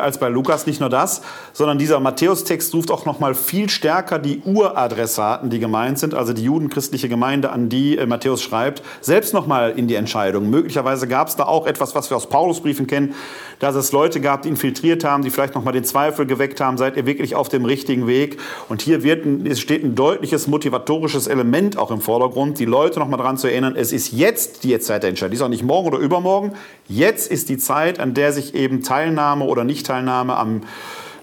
als 0.00 0.18
bei 0.18 0.28
Lukas. 0.28 0.66
Nicht 0.66 0.80
nur 0.80 0.88
das, 0.88 1.22
sondern 1.52 1.78
dieser 1.78 2.00
Matthäus-Text 2.00 2.74
ruft 2.74 2.90
auch 2.90 3.04
noch 3.04 3.20
mal 3.20 3.34
viel 3.34 3.68
stärker 3.68 4.18
die 4.18 4.40
Uradressaten, 4.44 5.50
die 5.50 5.58
gemeint 5.58 5.98
sind, 5.98 6.14
also 6.14 6.32
die 6.32 6.44
judenchristliche 6.44 7.08
Gemeinde, 7.08 7.50
an 7.50 7.68
die 7.68 7.98
äh, 7.98 8.06
Matthäus 8.06 8.42
schreibt, 8.42 8.82
selbst 9.00 9.34
noch 9.34 9.46
mal 9.46 9.70
in 9.70 9.88
die 9.88 9.94
Entscheidung. 9.94 10.50
Möglicherweise 10.50 11.08
gab 11.08 11.28
es 11.28 11.36
da 11.36 11.44
auch 11.44 11.66
etwas, 11.66 11.94
was 11.94 12.10
wir 12.10 12.16
aus 12.16 12.28
Paulusbriefen 12.28 12.86
kennen, 12.86 13.14
dass 13.58 13.74
es 13.74 13.92
Leute 13.92 14.20
gab, 14.20 14.42
die 14.42 14.48
infiltriert 14.48 15.04
haben, 15.04 15.22
die 15.22 15.30
vielleicht 15.30 15.54
noch 15.54 15.64
mal 15.64 15.72
den 15.72 15.84
Zweifel 15.84 16.26
geweckt 16.26 16.60
haben, 16.60 16.78
seid 16.78 16.96
ihr 16.96 17.06
wirklich 17.06 17.34
auf 17.34 17.48
dem 17.48 17.64
richtigen 17.64 18.06
Weg? 18.06 18.38
Und 18.68 18.82
hier 18.82 19.02
wird 19.02 19.24
es 19.46 19.60
steht 19.60 19.84
ein 19.84 19.94
deutliches 19.94 20.46
motivatorisches 20.46 21.26
Element 21.26 21.78
auch 21.78 21.90
im 21.90 22.00
Vordergrund, 22.00 22.58
die 22.58 22.64
Leute 22.64 22.98
noch 22.98 23.08
mal 23.08 23.16
daran 23.16 23.36
zu 23.36 23.46
erinnern, 23.46 23.74
es 23.76 23.92
ist 23.92 24.12
jetzt 24.12 24.64
die 24.64 24.78
Zeit 24.80 25.02
der 25.02 25.10
Entscheidung. 25.10 25.30
Die 25.30 25.36
ist 25.36 25.42
auch 25.42 25.48
nicht 25.48 25.62
morgen 25.62 25.88
oder 25.88 25.98
übermorgen. 25.98 26.52
Jetzt 26.88 27.30
ist 27.30 27.48
die 27.48 27.56
Zeit, 27.56 28.00
an 28.00 28.14
der 28.14 28.32
sich 28.32 28.54
eben 28.54 28.82
Teilnahme 28.82 29.44
oder 29.44 29.64
Nichtteilnahme 29.82 30.36
am 30.36 30.62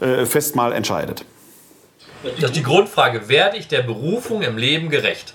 äh, 0.02 0.26
Festmahl 0.26 0.74
entscheidet. 0.74 1.26
Das 2.36 2.50
ist 2.50 2.56
die 2.56 2.64
Grundfrage, 2.64 3.30
werde 3.30 3.58
ich 3.58 3.70
der 3.70 3.82
Berufung 3.82 4.42
im 4.42 4.58
Leben 4.58 4.90
gerecht? 4.90 5.34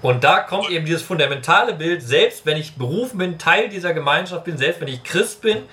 Und 0.00 0.22
da 0.22 0.38
kommt 0.38 0.70
eben 0.70 0.86
dieses 0.86 1.02
fundamentale 1.02 1.74
Bild, 1.74 2.02
selbst 2.02 2.46
wenn 2.46 2.56
ich 2.56 2.76
berufen 2.76 3.18
bin, 3.18 3.36
Teil 3.36 3.68
dieser 3.68 3.92
Gemeinschaft 3.94 4.44
bin, 4.44 4.56
selbst 4.56 4.80
wenn 4.80 4.86
ich 4.86 5.02
Christ 5.02 5.42
bin, 5.42 5.64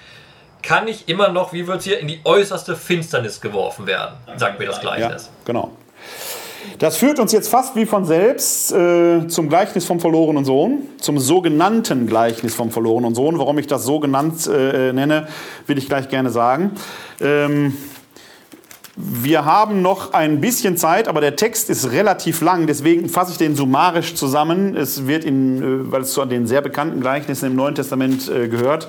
kann 0.63 0.87
ich 0.87 1.07
immer 1.07 1.27
noch, 1.27 1.53
wie 1.53 1.67
wird 1.67 1.77
es 1.77 1.83
hier, 1.83 1.99
in 1.99 2.07
die 2.07 2.21
äußerste 2.23 2.75
Finsternis 2.75 3.39
geworfen 3.39 3.85
werden, 3.85 4.15
sagt 4.35 4.57
mir 4.57 4.65
das 4.65 4.81
Gleichnis. 4.81 5.25
Ja, 5.25 5.31
genau. 5.45 5.71
Das 6.79 6.97
führt 6.97 7.19
uns 7.19 7.31
jetzt 7.31 7.47
fast 7.47 7.75
wie 7.75 7.85
von 7.85 8.05
selbst 8.05 8.71
äh, 8.71 9.27
zum 9.27 9.49
Gleichnis 9.49 9.85
vom 9.85 9.99
verlorenen 9.99 10.45
Sohn, 10.45 10.83
zum 10.99 11.19
sogenannten 11.19 12.07
Gleichnis 12.07 12.55
vom 12.55 12.71
verlorenen 12.71 13.15
Sohn. 13.15 13.39
Warum 13.39 13.57
ich 13.57 13.67
das 13.67 13.83
so 13.85 13.99
genannt 13.99 14.47
äh, 14.47 14.91
nenne, 14.93 15.27
will 15.67 15.77
ich 15.77 15.87
gleich 15.87 16.09
gerne 16.09 16.29
sagen. 16.29 16.71
Ähm, 17.21 17.73
wir 18.95 19.43
haben 19.43 19.81
noch 19.81 20.13
ein 20.13 20.39
bisschen 20.39 20.77
Zeit, 20.77 21.07
aber 21.07 21.19
der 21.19 21.35
Text 21.35 21.69
ist 21.69 21.91
relativ 21.91 22.41
lang, 22.41 22.65
deswegen 22.65 23.09
fasse 23.09 23.31
ich 23.31 23.37
den 23.37 23.55
summarisch 23.55 24.15
zusammen. 24.15 24.75
Es 24.75 25.05
wird, 25.05 25.25
in, 25.25 25.61
äh, 25.61 25.91
weil 25.91 26.01
es 26.01 26.13
zu 26.13 26.23
den 26.25 26.47
sehr 26.47 26.61
bekannten 26.61 27.01
Gleichnissen 27.01 27.47
im 27.47 27.55
Neuen 27.55 27.75
Testament 27.75 28.29
äh, 28.29 28.47
gehört, 28.47 28.87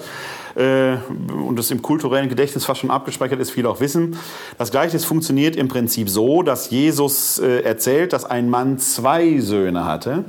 äh, 0.57 0.97
und 1.33 1.59
das 1.59 1.71
im 1.71 1.83
kulturellen 1.83 2.29
Gedächtnis 2.29 2.65
fast 2.65 2.81
schon 2.81 2.91
abgespeichert 2.91 3.41
ist, 3.41 3.51
viele 3.51 3.69
auch 3.69 3.81
wissen. 3.81 4.17
Das 4.59 4.71
Gleichnis 4.71 5.05
funktioniert 5.05 5.55
im 5.57 5.69
Prinzip 5.69 6.09
so, 6.09 6.43
dass 6.43 6.71
Jesus 6.71 7.39
äh, 7.39 7.61
erzählt, 7.61 8.13
dass 8.13 8.25
ein 8.25 8.49
Mann 8.49 8.79
zwei 8.79 9.39
Söhne 9.41 9.85
hatte. 9.85 10.25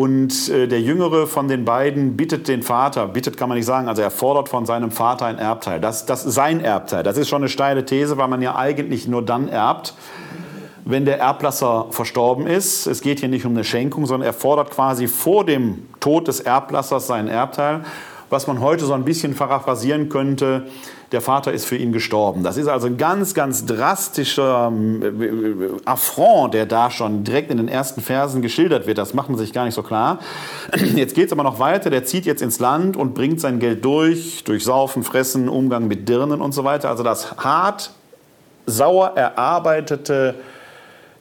Und 0.00 0.48
äh, 0.48 0.66
der 0.66 0.80
Jüngere 0.80 1.26
von 1.26 1.46
den 1.46 1.66
beiden 1.66 2.16
bittet 2.16 2.48
den 2.48 2.62
Vater, 2.62 3.06
bittet 3.06 3.36
kann 3.36 3.50
man 3.50 3.58
nicht 3.58 3.66
sagen, 3.66 3.86
also 3.86 4.00
er 4.00 4.10
fordert 4.10 4.48
von 4.48 4.64
seinem 4.64 4.92
Vater 4.92 5.26
ein 5.26 5.36
Erbteil. 5.36 5.78
Das, 5.78 6.06
das 6.06 6.24
ist 6.24 6.32
sein 6.32 6.64
Erbteil. 6.64 7.02
Das 7.02 7.18
ist 7.18 7.28
schon 7.28 7.42
eine 7.42 7.50
steile 7.50 7.84
These, 7.84 8.16
weil 8.16 8.28
man 8.28 8.40
ja 8.40 8.56
eigentlich 8.56 9.06
nur 9.08 9.22
dann 9.22 9.46
erbt, 9.46 9.92
wenn 10.86 11.04
der 11.04 11.18
Erblasser 11.18 11.88
verstorben 11.90 12.46
ist. 12.46 12.86
Es 12.86 13.02
geht 13.02 13.20
hier 13.20 13.28
nicht 13.28 13.44
um 13.44 13.52
eine 13.52 13.62
Schenkung, 13.62 14.06
sondern 14.06 14.26
er 14.26 14.32
fordert 14.32 14.70
quasi 14.70 15.06
vor 15.06 15.44
dem 15.44 15.86
Tod 16.00 16.28
des 16.28 16.40
Erblassers 16.40 17.06
seinen 17.06 17.28
Erbteil 17.28 17.82
was 18.30 18.46
man 18.46 18.60
heute 18.60 18.86
so 18.86 18.94
ein 18.94 19.04
bisschen 19.04 19.34
paraphrasieren 19.34 20.08
könnte, 20.08 20.66
der 21.12 21.20
Vater 21.20 21.52
ist 21.52 21.64
für 21.64 21.76
ihn 21.76 21.92
gestorben. 21.92 22.44
Das 22.44 22.56
ist 22.56 22.68
also 22.68 22.86
ein 22.86 22.96
ganz, 22.96 23.34
ganz 23.34 23.66
drastischer 23.66 24.72
äh, 24.72 25.68
Affront, 25.84 26.54
der 26.54 26.66
da 26.66 26.90
schon 26.90 27.24
direkt 27.24 27.50
in 27.50 27.56
den 27.56 27.66
ersten 27.66 28.00
Versen 28.00 28.40
geschildert 28.40 28.86
wird. 28.86 28.98
Das 28.98 29.12
macht 29.12 29.28
man 29.28 29.36
sich 29.36 29.52
gar 29.52 29.64
nicht 29.64 29.74
so 29.74 29.82
klar. 29.82 30.20
Jetzt 30.94 31.16
geht 31.16 31.26
es 31.26 31.32
aber 31.32 31.42
noch 31.42 31.58
weiter. 31.58 31.90
Der 31.90 32.04
zieht 32.04 32.24
jetzt 32.26 32.40
ins 32.40 32.60
Land 32.60 32.96
und 32.96 33.14
bringt 33.14 33.40
sein 33.40 33.58
Geld 33.58 33.84
durch, 33.84 34.44
durch 34.44 34.62
Saufen, 34.62 35.02
Fressen, 35.02 35.48
Umgang 35.48 35.88
mit 35.88 36.08
Dirnen 36.08 36.40
und 36.40 36.52
so 36.52 36.62
weiter. 36.62 36.88
Also 36.88 37.02
das 37.02 37.36
hart, 37.38 37.90
sauer 38.66 39.12
erarbeitete 39.16 40.36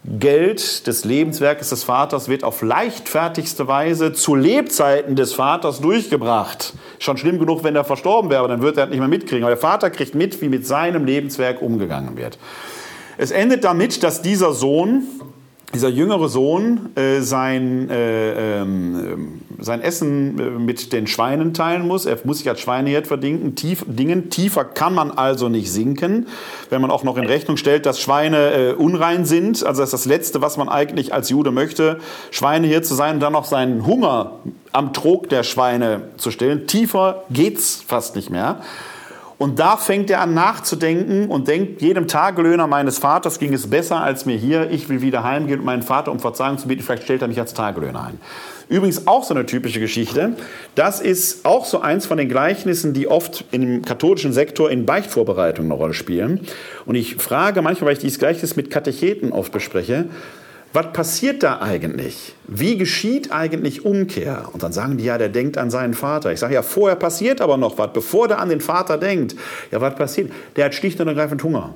Geld 0.05 0.87
des 0.87 1.03
Lebenswerkes 1.03 1.69
des 1.69 1.83
Vaters 1.83 2.29
wird 2.29 2.45
auf 2.45 2.61
leichtfertigste 2.61 3.67
Weise 3.67 4.13
zu 4.13 4.33
Lebzeiten 4.33 5.15
des 5.15 5.33
Vaters 5.33 5.81
durchgebracht. 5.81 6.73
Schon 6.99 7.17
schlimm 7.17 7.37
genug, 7.37 7.65
wenn 7.65 7.75
er 7.75 7.83
verstorben 7.83 8.29
wäre, 8.29 8.47
dann 8.47 8.61
wird 8.61 8.77
er 8.77 8.85
nicht 8.85 8.99
mehr 8.99 9.09
mitkriegen. 9.09 9.43
Aber 9.43 9.51
der 9.51 9.61
Vater 9.61 9.89
kriegt 9.89 10.15
mit, 10.15 10.41
wie 10.41 10.47
mit 10.47 10.65
seinem 10.65 11.05
Lebenswerk 11.05 11.61
umgegangen 11.61 12.15
wird. 12.15 12.37
Es 13.17 13.31
endet 13.31 13.65
damit, 13.65 14.01
dass 14.01 14.21
dieser 14.21 14.53
Sohn 14.53 15.03
dieser 15.73 15.89
jüngere 15.89 16.29
Sohn 16.29 16.95
äh, 16.95 17.21
sein, 17.21 17.89
äh, 17.89 18.61
ähm, 18.61 19.41
sein 19.59 19.81
Essen 19.81 20.39
äh, 20.39 20.43
mit 20.59 20.93
den 20.93 21.05
Schweinen 21.05 21.53
teilen 21.53 21.87
muss. 21.87 22.05
Er 22.05 22.17
muss 22.23 22.39
sich 22.39 22.49
als 22.49 22.59
Schweinehirt 22.59 23.05
verdingen. 23.05 23.55
Tief, 23.55 23.85
dingen. 23.87 24.29
Tiefer 24.31 24.65
kann 24.65 24.95
man 24.95 25.11
also 25.11 25.47
nicht 25.47 25.71
sinken, 25.71 26.27
wenn 26.69 26.81
man 26.81 26.89
auch 26.89 27.03
noch 27.03 27.17
in 27.17 27.25
Rechnung 27.25 27.57
stellt, 27.57 27.85
dass 27.85 27.99
Schweine 27.99 28.51
äh, 28.51 28.73
unrein 28.73 29.25
sind. 29.25 29.63
Also 29.63 29.81
das 29.81 29.93
ist 29.93 30.05
das 30.05 30.05
Letzte, 30.05 30.41
was 30.41 30.57
man 30.57 30.69
eigentlich 30.69 31.13
als 31.13 31.29
Jude 31.29 31.51
möchte, 31.51 31.99
Schweinehirt 32.31 32.85
zu 32.85 32.95
sein 32.95 33.15
und 33.15 33.19
dann 33.19 33.33
noch 33.33 33.45
seinen 33.45 33.85
Hunger 33.85 34.39
am 34.71 34.91
Trog 34.93 35.29
der 35.29 35.43
Schweine 35.43 36.01
zu 36.17 36.31
stellen. 36.31 36.65
Tiefer 36.65 37.23
geht's 37.29 37.83
fast 37.85 38.15
nicht 38.15 38.31
mehr. 38.31 38.61
Und 39.39 39.57
da 39.57 39.77
fängt 39.77 40.09
er 40.09 40.19
an 40.19 40.33
nachzudenken 40.33 41.29
und 41.29 41.47
denkt, 41.47 41.81
jedem 41.81 42.09
Tagelöhner 42.09 42.67
meines 42.67 42.99
Vaters 42.99 43.39
ging 43.39 43.53
es 43.53 43.69
besser 43.69 44.01
als 44.01 44.25
mir 44.25 44.35
hier. 44.35 44.69
Ich 44.69 44.89
will 44.89 45.01
wieder 45.01 45.23
heimgehen 45.23 45.59
und 45.59 45.65
meinen 45.65 45.81
Vater 45.81 46.11
um 46.11 46.19
Verzeihung 46.19 46.57
zu 46.57 46.67
bitten. 46.67 46.83
Vielleicht 46.83 47.03
stellt 47.03 47.21
er 47.21 47.29
mich 47.29 47.39
als 47.39 47.53
Tagelöhner 47.53 48.03
ein. 48.03 48.19
Übrigens 48.67 49.07
auch 49.07 49.23
so 49.23 49.33
eine 49.33 49.45
typische 49.45 49.79
Geschichte. 49.79 50.33
Das 50.75 50.99
ist 50.99 51.45
auch 51.45 51.63
so 51.63 51.79
eins 51.79 52.05
von 52.05 52.17
den 52.17 52.27
Gleichnissen, 52.27 52.93
die 52.93 53.07
oft 53.07 53.45
im 53.51 53.81
katholischen 53.81 54.33
Sektor 54.33 54.69
in 54.69 54.85
Beichtvorbereitungen 54.85 55.71
eine 55.71 55.79
Rolle 55.79 55.93
spielen. 55.93 56.41
Und 56.85 56.95
ich 56.95 57.15
frage 57.15 57.61
manchmal, 57.61 57.87
weil 57.87 57.93
ich 57.93 57.99
dieses 57.99 58.19
Gleichnis 58.19 58.57
mit 58.57 58.69
Katecheten 58.69 59.31
oft 59.31 59.53
bespreche, 59.53 60.09
was 60.71 60.93
passiert 60.93 61.41
da 61.41 61.61
eigentlich? 61.61 62.35
Wie 62.47 62.77
geschieht 62.77 63.31
eigentlich 63.31 63.85
Umkehr? 63.85 64.49
Und 64.53 64.61
dann 64.61 64.71
sagen 64.71 64.97
die, 64.97 65.05
ja, 65.05 65.17
der 65.17 65.29
denkt 65.29 65.57
an 65.57 65.71
seinen 65.71 65.95
Vater. 65.95 66.31
Ich 66.31 66.39
sage, 66.39 66.53
ja, 66.53 66.61
vorher 66.61 66.95
passiert 66.95 67.41
aber 67.41 67.57
noch 67.57 67.77
was, 67.77 67.91
bevor 67.91 68.27
der 68.27 68.39
an 68.39 68.49
den 68.49 68.61
Vater 68.61 68.97
denkt. 68.97 69.35
Ja, 69.71 69.81
was 69.81 69.95
passiert? 69.95 70.31
Der 70.55 70.65
hat 70.65 70.75
schlicht 70.75 70.99
und 71.01 71.07
ergreifend 71.07 71.43
Hunger. 71.43 71.73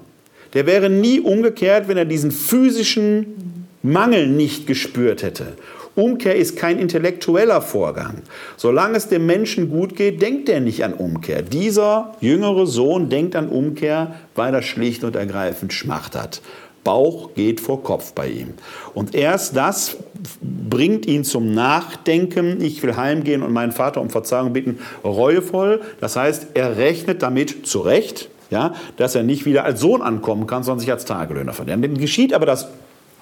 Der 0.54 0.68
wäre 0.68 0.90
nie 0.90 1.20
umgekehrt, 1.20 1.88
wenn 1.88 1.98
er 1.98 2.06
diesen 2.06 2.32
physischen 2.32 3.68
Mangel 3.82 4.28
nicht 4.28 4.68
gespürt 4.68 5.24
hätte. 5.24 5.54
Umkehr 5.96 6.36
ist 6.36 6.58
kein 6.58 6.80
intellektueller 6.80 7.62
Vorgang. 7.62 8.24
Solange 8.58 8.98
es 8.98 9.10
dem 9.10 9.28
Menschen 9.28 9.70
gut 9.70 9.96
geht, 9.96 10.24
denkt 10.24 10.50
er 10.50 10.60
nicht 10.60 10.84
an 10.84 10.94
Umkehr. 10.94 11.44
Dieser 11.44 12.16
jüngere 12.20 12.66
Sohn 12.66 13.10
denkt 13.10 13.36
an 13.36 13.48
Umkehr, 13.48 14.16
weil 14.34 14.56
er 14.56 14.64
schlicht 14.64 15.04
und 15.04 15.16
ergreifend 15.16 15.72
Schmacht 15.72 16.16
hat. 16.16 16.42
Bauch 16.84 17.34
geht 17.34 17.62
vor 17.62 17.84
Kopf 17.84 18.14
bei 18.14 18.28
ihm. 18.28 18.54
Und 18.94 19.16
erst 19.16 19.56
das 19.56 19.98
bringt 20.42 21.06
ihn 21.06 21.24
zum 21.24 21.54
Nachdenken. 21.54 22.62
Ich 22.62 22.84
will 22.84 22.96
heimgehen 22.96 23.44
und 23.44 23.54
meinen 23.54 23.72
Vater 23.72 24.02
um 24.02 24.10
Verzeihung 24.10 24.54
bitten, 24.54 24.80
reuevoll. 25.04 25.82
Das 26.02 26.16
heißt, 26.16 26.48
er 26.54 26.78
rechnet 26.78 27.22
damit 27.22 27.66
zurecht, 27.68 28.30
ja, 28.50 28.74
dass 28.98 29.16
er 29.16 29.24
nicht 29.24 29.46
wieder 29.46 29.64
als 29.64 29.80
Sohn 29.80 30.02
ankommen 30.02 30.48
kann, 30.48 30.64
sondern 30.64 30.80
sich 30.80 30.92
als 30.92 31.06
Tagelöhner 31.06 31.54
verlieren. 31.54 31.82
Dann 31.82 31.98
geschieht 31.98 32.34
aber 32.34 32.46
das 32.46 32.68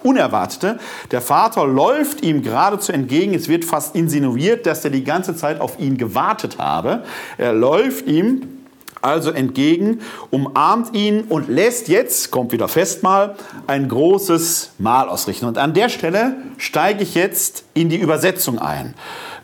Unerwartete. 0.04 0.80
Der 1.12 1.22
Vater 1.22 1.68
läuft 1.68 2.24
ihm 2.24 2.42
geradezu 2.42 2.92
entgegen. 2.92 3.34
Es 3.34 3.48
wird 3.48 3.66
fast 3.66 3.96
insinuiert, 3.96 4.66
dass 4.66 4.84
er 4.84 4.92
die 4.92 5.04
ganze 5.04 5.36
Zeit 5.36 5.62
auf 5.62 5.80
ihn 5.80 5.98
gewartet 5.98 6.58
habe. 6.58 7.04
Er 7.38 7.54
läuft 7.54 8.08
ihm 8.08 8.61
also 9.02 9.32
entgegen, 9.32 10.02
umarmt 10.30 10.96
ihn 10.96 11.24
und 11.30 11.50
lässt 11.50 11.88
jetzt, 11.88 12.32
kommt 12.32 12.52
wieder 12.52 12.68
Festmahl, 12.68 13.36
ein 13.68 13.88
großes 13.88 14.74
Mahl 14.78 15.10
ausrichten. 15.10 15.46
Und 15.46 15.58
an 15.58 15.74
der 15.74 15.90
Stelle 15.90 16.36
steige 16.58 17.04
ich 17.04 17.16
jetzt 17.16 17.64
in 17.74 17.90
die 17.90 17.98
Übersetzung 17.98 18.60
ein. 18.60 18.94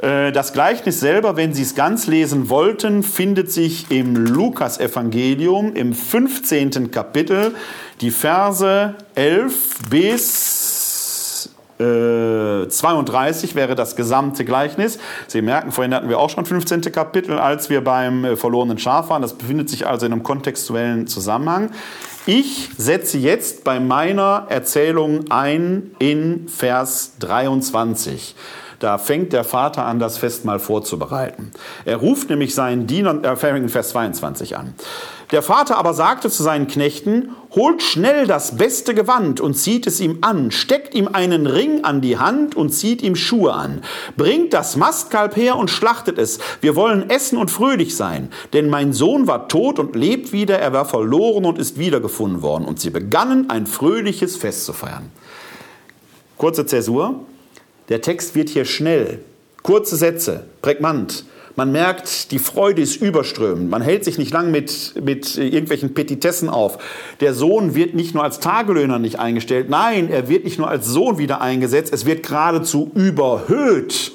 Äh, 0.02 0.32
das 0.32 0.54
Gleichnis 0.54 1.00
selber, 1.00 1.36
wenn 1.36 1.54
Sie 1.54 1.64
es 1.64 1.76
ganz 1.76 2.08
lesen 2.08 2.50
wollten, 2.50 3.04
findet 3.04 3.52
sich 3.52 3.90
im 3.90 4.16
Lukas-Evangelium 4.16 5.76
im 5.76 5.94
15. 5.94 6.92
Kapitel, 6.92 7.56
die 8.02 8.12
Verse 8.12 8.96
11 9.16 9.54
bis 9.90 10.57
32 11.78 13.52
äh, 13.52 13.56
wäre 13.56 13.76
das 13.76 13.96
gesamte 13.96 14.46
Gleichnis. 14.46 14.98
Sie 15.28 15.42
merken, 15.42 15.72
vorhin 15.72 15.94
hatten 15.94 16.10
wir 16.10 16.20
auch 16.20 16.30
schon 16.30 16.46
15. 16.46 16.82
Kapitel, 16.92 17.38
als 17.38 17.70
wir 17.70 17.84
beim 17.84 18.26
äh, 18.26 18.36
verlorenen 18.36 18.80
Schaf 18.80 19.10
waren. 19.10 19.22
Das 19.22 19.34
befindet 19.34 19.70
sich 19.70 19.86
also 19.86 20.06
in 20.06 20.12
einem 20.12 20.24
kontextuellen 20.24 21.08
Zusammenhang. 21.08 21.72
Ich 22.26 22.70
setze 22.78 23.18
jetzt 23.20 23.64
bei 23.64 23.80
meiner 23.80 24.48
Erzählung 24.50 25.26
ein 25.30 25.92
in 26.00 26.48
Vers 26.50 27.14
23. 27.20 28.36
Da 28.80 28.98
fängt 28.98 29.34
der 29.34 29.44
Vater 29.44 29.86
an, 29.86 30.00
das 30.00 30.18
Festmahl 30.18 30.60
vorzubereiten. 30.60 31.52
Er 31.86 31.98
ruft 31.98 32.30
nämlich 32.30 32.54
seinen 32.54 32.86
Diener, 32.86 33.18
er 33.24 33.38
fängt 33.38 33.58
in 33.58 33.70
Vers 33.70 33.90
22 33.90 34.58
an. 34.58 34.76
Der 35.32 35.42
Vater 35.42 35.78
aber 35.78 35.94
sagte 35.94 36.30
zu 36.30 36.42
seinen 36.42 36.68
Knechten, 36.68 37.36
holt 37.54 37.84
schnell 37.84 38.28
das 38.28 38.56
beste 38.56 38.94
Gewand 38.94 39.42
und 39.42 39.56
zieht 39.56 39.86
es 39.86 40.00
ihm 40.00 40.20
an, 40.22 40.52
steckt 40.52 40.96
ihm 40.96 41.10
einen 41.10 41.48
Ring 41.48 41.84
an 41.84 42.00
die 42.00 42.18
Hand 42.18 42.56
und 42.56 42.70
zieht 42.70 43.02
ihm 43.02 43.18
Schuhe 43.18 43.52
an. 43.52 43.82
Bringt 44.16 44.54
das 44.54 44.78
Mastkalb 44.78 45.36
her 45.36 45.58
und 45.58 45.70
schlachtet 45.70 46.18
es. 46.18 46.40
Wir 46.62 46.78
wollen 46.78 47.10
essen 47.10 47.38
und 47.38 47.52
fröhlich 47.52 47.98
sein. 47.98 48.30
Denn 48.54 48.70
mein 48.70 48.94
Sohn 48.94 49.28
war 49.28 49.50
tot 49.50 49.80
und 49.80 49.98
lebt 49.98 50.32
wieder, 50.32 50.60
er 50.60 50.72
war 50.72 50.86
verloren 50.86 51.44
und 51.44 51.60
ist 51.60 51.78
wiedergefunden 51.78 52.42
worden. 52.42 52.64
Und 52.64 52.80
sie 52.80 52.90
begannen 52.90 53.50
ein 53.50 53.68
fröhliches 53.68 54.38
Fest 54.38 54.64
zu 54.64 54.72
feiern. 54.72 55.12
Kurze 56.38 56.66
Zäsur. 56.66 57.22
Der 57.90 58.02
Text 58.02 58.34
wird 58.36 58.48
hier 58.48 58.66
schnell. 58.66 59.20
Kurze 59.62 59.98
Sätze, 59.98 60.46
prägnant. 60.62 61.26
Man 61.58 61.72
merkt, 61.72 62.30
die 62.32 62.38
Freude 62.38 62.84
ist 62.84 62.98
überströmend. 62.98 63.72
Man 63.72 63.82
hält 63.82 64.06
sich 64.06 64.20
nicht 64.20 64.32
lang 64.32 64.52
mit, 64.52 64.94
mit 65.04 65.38
irgendwelchen 65.38 65.96
Petitessen 65.96 66.50
auf. 66.50 66.78
Der 67.20 67.34
Sohn 67.34 67.74
wird 67.74 67.96
nicht 67.96 68.14
nur 68.14 68.24
als 68.24 68.40
Tagelöhner 68.40 69.00
nicht 69.00 69.18
eingestellt, 69.18 69.68
nein, 69.68 70.08
er 70.12 70.30
wird 70.30 70.44
nicht 70.44 70.60
nur 70.60 70.70
als 70.70 70.86
Sohn 70.86 71.18
wieder 71.18 71.42
eingesetzt, 71.42 71.92
es 71.92 72.06
wird 72.06 72.22
geradezu 72.22 72.92
überhöht. 72.94 74.12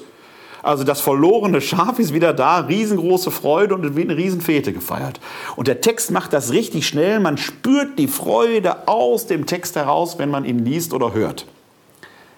Also 0.61 0.85
das 0.85 1.01
verlorene 1.01 1.59
Schaf 1.59 1.99
ist 1.99 2.13
wieder 2.13 2.31
da, 2.31 2.59
riesengroße 2.59 3.29
Freude 3.29 3.75
und 3.75 3.83
es 3.85 3.93
wird 3.97 4.09
eine 4.09 4.17
Riesenfete 4.17 4.71
gefeiert. 4.71 5.19
Und 5.57 5.67
der 5.67 5.81
Text 5.81 6.11
macht 6.11 6.31
das 6.31 6.53
richtig 6.53 6.87
schnell. 6.87 7.19
Man 7.19 7.35
spürt 7.37 7.99
die 7.99 8.07
Freude 8.07 8.87
aus 8.87 9.27
dem 9.27 9.45
Text 9.45 9.75
heraus, 9.75 10.17
wenn 10.17 10.29
man 10.29 10.45
ihn 10.45 10.59
liest 10.59 10.93
oder 10.93 11.13
hört. 11.13 11.45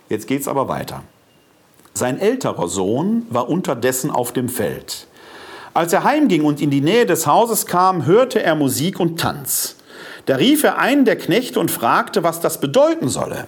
Jetzt 0.10 0.26
geht 0.26 0.42
es 0.42 0.48
aber 0.48 0.68
weiter. 0.68 1.04
Sein 1.98 2.20
älterer 2.20 2.68
Sohn 2.68 3.26
war 3.30 3.48
unterdessen 3.48 4.12
auf 4.12 4.34
dem 4.34 4.50
Feld. 4.50 5.08
Als 5.74 5.94
er 5.94 6.04
heimging 6.04 6.44
und 6.44 6.60
in 6.60 6.70
die 6.70 6.82
Nähe 6.82 7.06
des 7.06 7.26
Hauses 7.26 7.68
kam, 7.68 8.06
hörte 8.06 8.44
er 8.44 8.56
Musik 8.56 9.00
und 9.00 9.18
Tanz. 9.18 9.78
Da 10.26 10.36
rief 10.36 10.66
er 10.66 10.78
einen 10.78 11.06
der 11.06 11.16
Knechte 11.16 11.58
und 11.58 11.72
fragte, 11.72 12.22
was 12.22 12.42
das 12.42 12.60
bedeuten 12.60 13.08
solle. 13.08 13.48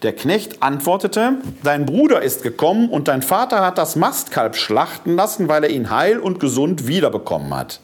Der 0.00 0.14
Knecht 0.14 0.62
antwortete, 0.62 1.34
dein 1.62 1.84
Bruder 1.84 2.22
ist 2.22 2.42
gekommen 2.42 2.88
und 2.88 3.08
dein 3.08 3.20
Vater 3.20 3.60
hat 3.60 3.76
das 3.76 3.94
Mastkalb 3.94 4.56
schlachten 4.56 5.14
lassen, 5.14 5.48
weil 5.48 5.64
er 5.64 5.70
ihn 5.70 5.90
heil 5.90 6.18
und 6.18 6.40
gesund 6.40 6.86
wiederbekommen 6.86 7.54
hat. 7.54 7.80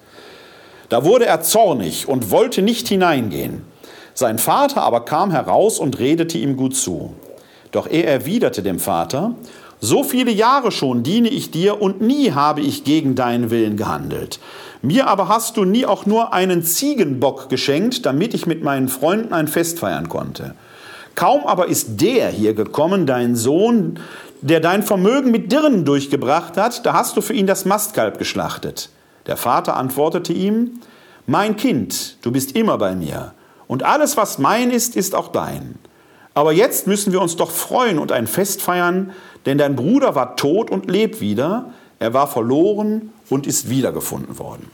Da 0.89 1.05
wurde 1.05 1.27
er 1.27 1.43
zornig 1.43 2.09
und 2.09 2.31
wollte 2.31 2.63
nicht 2.63 2.89
hineingehen. 2.89 3.63
Sein 4.15 4.39
Vater 4.39 4.81
aber 4.85 5.05
kam 5.05 5.33
heraus 5.33 5.79
und 5.79 5.99
redete 5.99 6.39
ihm 6.39 6.57
gut 6.57 6.75
zu. 6.75 7.13
Doch 7.73 7.87
er 7.87 8.07
erwiderte 8.07 8.63
dem 8.63 8.79
Vater, 8.79 9.35
so 9.81 10.03
viele 10.03 10.31
Jahre 10.31 10.73
schon 10.73 11.03
diene 11.03 11.29
ich 11.29 11.51
dir 11.51 11.81
und 11.81 12.01
nie 12.01 12.33
habe 12.33 12.61
ich 12.61 12.85
gegen 12.85 13.15
deinen 13.15 13.51
Willen 13.51 13.77
gehandelt. 13.77 14.41
Mir 14.83 15.09
aber 15.09 15.29
hast 15.29 15.57
du 15.57 15.65
nie 15.65 15.87
auch 15.87 16.07
nur 16.07 16.33
einen 16.33 16.63
Ziegenbock 16.63 17.49
geschenkt, 17.49 18.07
damit 18.07 18.35
ich 18.35 18.47
mit 18.47 18.63
meinen 18.63 18.89
Freunden 18.89 19.33
ein 19.33 19.49
Fest 19.49 19.79
feiern 19.79 20.09
konnte. 20.09 20.55
Kaum 21.15 21.47
aber 21.47 21.67
ist 21.67 22.01
der 22.01 22.29
hier 22.29 22.55
gekommen, 22.55 23.07
dein 23.07 23.35
Sohn, 23.35 23.99
der 24.41 24.61
dein 24.61 24.85
Vermögen 24.85 25.33
mit 25.33 25.51
Dirnen 25.51 25.85
durchgebracht 25.85 26.57
hat, 26.57 26.87
da 26.87 26.93
hast 26.93 27.17
du 27.17 27.21
für 27.21 27.33
ihn 27.33 27.47
das 27.47 27.65
Mastkalb 27.65 28.19
geschlachtet. 28.19 28.91
Der 29.27 29.37
Vater 29.37 29.77
antwortete 29.77 30.33
ihm, 30.33 30.81
Mein 31.27 31.57
Kind, 31.57 32.19
du 32.23 32.31
bist 32.31 32.53
immer 32.53 32.79
bei 32.79 32.95
mir, 32.95 33.33
und 33.67 33.83
alles, 33.83 34.17
was 34.17 34.39
mein 34.39 34.71
ist, 34.71 34.97
ist 34.97 35.15
auch 35.15 35.29
dein. 35.29 35.75
Aber 36.35 36.53
jetzt 36.53 36.87
müssen 36.87 37.13
wir 37.13 37.21
uns 37.21 37.35
doch 37.35 37.51
freuen 37.51 37.99
und 37.99 38.13
ein 38.13 38.29
Fest 38.29 38.63
feiern, 38.63 39.11
denn 39.49 39.59
dein 39.59 39.77
Bruder 39.77 40.15
war 40.15 40.37
tot 40.37 40.71
und 40.71 40.91
lebt 40.91 41.21
wieder, 41.21 41.73
er 41.99 42.15
war 42.15 42.27
verloren 42.27 43.13
und 43.31 43.47
ist 43.47 43.69
wiedergefunden 43.71 44.39
worden. 44.39 44.71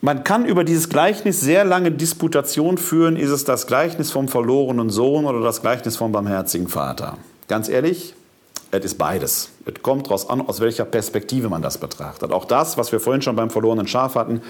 Man 0.00 0.24
kann 0.24 0.44
über 0.44 0.64
dieses 0.64 0.88
Gleichnis 0.88 1.40
sehr 1.40 1.64
lange 1.64 1.90
Disputation 1.90 2.78
führen. 2.78 3.16
Ist 3.16 3.30
es 3.30 3.44
das 3.44 3.66
Gleichnis 3.66 4.10
vom 4.10 4.28
verlorenen 4.28 4.90
Sohn 4.90 5.26
oder 5.26 5.40
das 5.40 5.60
Gleichnis 5.60 5.96
vom 5.96 6.12
barmherzigen 6.12 6.68
Vater? 6.68 7.18
Ganz 7.48 7.68
ehrlich, 7.68 8.14
es 8.70 8.84
ist 8.84 8.98
beides. 8.98 9.50
Es 9.64 9.82
kommt 9.82 10.06
daraus 10.06 10.28
an, 10.28 10.40
aus 10.40 10.60
welcher 10.60 10.84
Perspektive 10.84 11.48
man 11.48 11.62
das 11.62 11.78
betrachtet. 11.78 12.32
Auch 12.32 12.44
das, 12.44 12.76
was 12.76 12.92
wir 12.92 13.00
vorhin 13.00 13.22
schon 13.22 13.34
beim 13.34 13.50
verlorenen 13.50 13.86
Schaf 13.86 14.14
hatten, 14.14 14.42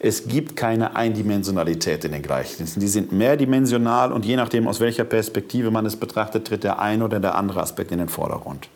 es 0.00 0.28
gibt 0.28 0.54
keine 0.54 0.94
Eindimensionalität 0.94 2.04
in 2.04 2.12
den 2.12 2.22
Gleichnissen. 2.22 2.80
Die 2.80 2.88
sind 2.88 3.10
mehrdimensional 3.12 4.12
und 4.12 4.24
je 4.24 4.36
nachdem, 4.36 4.68
aus 4.68 4.78
welcher 4.80 5.04
Perspektive 5.04 5.70
man 5.70 5.86
es 5.86 5.96
betrachtet, 5.96 6.46
tritt 6.46 6.64
der 6.64 6.78
eine 6.78 7.04
oder 7.04 7.18
der 7.18 7.34
andere 7.34 7.60
Aspekt 7.60 7.90
in 7.90 7.98
den 7.98 8.08
Vordergrund. 8.08 8.68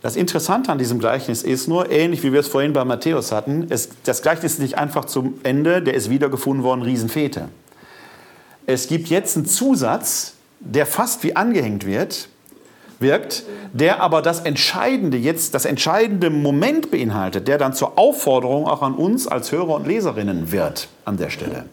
Das 0.00 0.16
Interessante 0.16 0.72
an 0.72 0.78
diesem 0.78 0.98
Gleichnis 0.98 1.42
ist 1.42 1.68
nur, 1.68 1.90
ähnlich 1.90 2.22
wie 2.24 2.32
wir 2.32 2.40
es 2.40 2.48
vorhin 2.48 2.72
bei 2.72 2.84
Matthäus 2.84 3.30
hatten, 3.30 3.66
es, 3.68 3.90
das 4.04 4.22
Gleichnis 4.22 4.54
ist 4.54 4.58
nicht 4.58 4.76
einfach 4.76 5.04
zum 5.04 5.34
Ende, 5.44 5.80
der 5.80 5.94
ist 5.94 6.10
wiedergefunden 6.10 6.64
worden, 6.64 6.82
Riesenfete. 6.82 7.48
Es 8.66 8.88
gibt 8.88 9.08
jetzt 9.08 9.36
einen 9.36 9.46
Zusatz, 9.46 10.34
der 10.60 10.86
fast 10.86 11.22
wie 11.22 11.36
angehängt 11.36 11.86
wird, 11.86 12.28
wirkt, 13.02 13.44
der 13.72 14.00
aber 14.00 14.22
das 14.22 14.40
entscheidende 14.40 15.16
jetzt, 15.16 15.54
das 15.54 15.64
entscheidende 15.64 16.30
Moment 16.30 16.90
beinhaltet, 16.90 17.48
der 17.48 17.58
dann 17.58 17.74
zur 17.74 17.98
Aufforderung 17.98 18.66
auch 18.66 18.82
an 18.82 18.94
uns 18.94 19.26
als 19.26 19.52
Hörer 19.52 19.74
und 19.74 19.86
Leserinnen 19.86 20.52
wird 20.52 20.88
an 21.04 21.16
der 21.16 21.30
Stelle. 21.30 21.66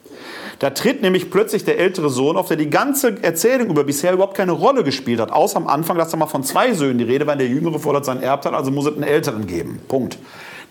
Da 0.60 0.72
tritt 0.72 1.02
nämlich 1.02 1.32
plötzlich 1.32 1.64
der 1.64 1.80
ältere 1.80 2.10
Sohn 2.10 2.36
auf, 2.36 2.50
der 2.50 2.58
die 2.58 2.70
ganze 2.70 3.24
Erzählung 3.24 3.70
über 3.70 3.86
bisher 3.86 4.12
überhaupt 4.12 4.36
keine 4.36 4.52
Rolle 4.52 4.84
gespielt 4.84 5.22
hat. 5.22 5.32
Außer 5.32 5.56
am 5.56 5.68
Anfang, 5.68 5.98
dass 5.98 6.10
da 6.10 6.18
mal 6.18 6.28
von 6.28 6.44
zwei 6.44 6.74
Söhnen 6.74 6.98
die 6.98 7.06
Rede 7.06 7.26
war, 7.26 7.38
der 7.38 7.48
Jüngere 7.48 7.80
fordert 7.80 8.04
seinen 8.04 8.22
Erbteil, 8.22 8.54
also 8.54 8.70
muss 8.70 8.86
es 8.86 8.94
einen 8.94 9.04
Älteren 9.04 9.48
geben. 9.48 9.80
Punkt. 9.88 10.18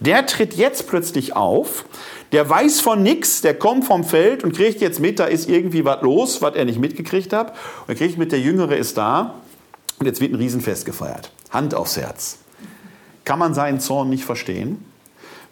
Der 0.01 0.27
tritt 0.27 0.55
jetzt 0.55 0.89
plötzlich 0.89 1.35
auf, 1.35 1.85
der 2.33 2.49
weiß 2.49 2.81
von 2.81 3.03
nichts, 3.03 3.41
der 3.41 3.55
kommt 3.55 3.87
vom 3.87 4.05
Feld 4.05 4.45
und 4.45 4.55
kriegt 4.55 4.81
jetzt 4.81 5.01
mit, 5.01 5.19
da 5.19 5.25
ist 5.25 5.49
irgendwie 5.49 5.85
was 5.85 6.03
los, 6.03 6.43
was 6.43 6.55
er 6.55 6.67
nicht 6.67 6.79
mitgekriegt 6.79 7.33
hat. 7.33 7.53
Und 7.87 7.89
er 7.89 7.95
kriegt 7.95 8.19
mit, 8.19 8.31
der 8.31 8.41
Jüngere 8.41 8.77
ist 8.77 8.99
da 8.99 9.35
und 9.99 10.07
jetzt 10.07 10.21
wird 10.21 10.33
ein 10.33 10.37
Riesenfest 10.37 10.85
gefeiert. 10.87 11.31
Hand 11.51 11.75
aufs 11.75 11.97
Herz. 11.97 12.39
Kann 13.25 13.39
man 13.39 13.55
seinen 13.55 13.81
Zorn 13.81 14.11
nicht 14.11 14.25
verstehen? 14.25 14.85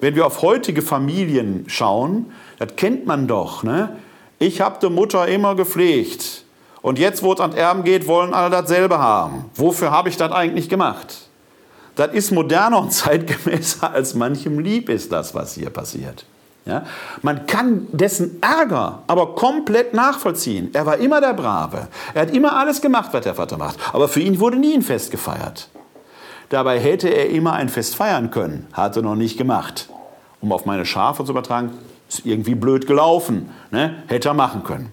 Wenn 0.00 0.14
wir 0.14 0.26
auf 0.26 0.42
heutige 0.42 0.82
Familien 0.82 1.64
schauen, 1.68 2.32
das 2.58 2.76
kennt 2.76 3.06
man 3.06 3.26
doch. 3.26 3.62
Ne? 3.62 3.96
Ich 4.38 4.60
habe 4.60 4.78
die 4.80 4.92
Mutter 4.92 5.26
immer 5.26 5.54
gepflegt. 5.54 6.44
Und 6.82 6.98
jetzt, 6.98 7.22
wo 7.22 7.32
es 7.32 7.40
an 7.40 7.52
Erben 7.52 7.82
geht, 7.82 8.06
wollen 8.06 8.32
alle 8.32 8.50
dasselbe 8.50 8.98
haben. 8.98 9.46
Wofür 9.54 9.90
habe 9.90 10.08
ich 10.08 10.16
das 10.16 10.30
eigentlich 10.32 10.68
gemacht? 10.68 11.28
Das 11.96 12.12
ist 12.12 12.30
moderner 12.30 12.80
und 12.80 12.92
zeitgemäßer, 12.92 13.92
als 13.92 14.14
manchem 14.14 14.58
lieb 14.58 14.88
ist, 14.88 15.10
das, 15.10 15.34
was 15.34 15.54
hier 15.54 15.70
passiert. 15.70 16.26
Ja? 16.66 16.84
Man 17.22 17.46
kann 17.46 17.86
dessen 17.92 18.42
Ärger 18.42 19.02
aber 19.06 19.34
komplett 19.34 19.94
nachvollziehen. 19.94 20.70
Er 20.74 20.84
war 20.84 20.98
immer 20.98 21.20
der 21.20 21.32
Brave. 21.32 21.88
Er 22.12 22.22
hat 22.22 22.34
immer 22.34 22.56
alles 22.56 22.80
gemacht, 22.80 23.10
was 23.12 23.24
der 23.24 23.36
Vater 23.36 23.56
macht. 23.56 23.78
Aber 23.92 24.08
für 24.08 24.20
ihn 24.20 24.40
wurde 24.40 24.56
nie 24.56 24.74
ein 24.74 24.82
Fest 24.82 25.10
gefeiert. 25.10 25.68
Dabei 26.48 26.78
hätte 26.78 27.08
er 27.08 27.30
immer 27.30 27.54
ein 27.54 27.68
Fest 27.68 27.96
feiern 27.96 28.30
können, 28.30 28.66
hat 28.72 28.96
er 28.96 29.02
noch 29.02 29.16
nicht 29.16 29.36
gemacht. 29.36 29.88
Um 30.40 30.52
auf 30.52 30.64
meine 30.64 30.84
Schafe 30.84 31.24
zu 31.24 31.32
übertragen, 31.32 31.72
ist 32.08 32.24
irgendwie 32.24 32.54
blöd 32.54 32.86
gelaufen. 32.86 33.50
Ne? 33.70 34.02
Hätte 34.06 34.28
er 34.28 34.34
machen 34.34 34.62
können. 34.62 34.90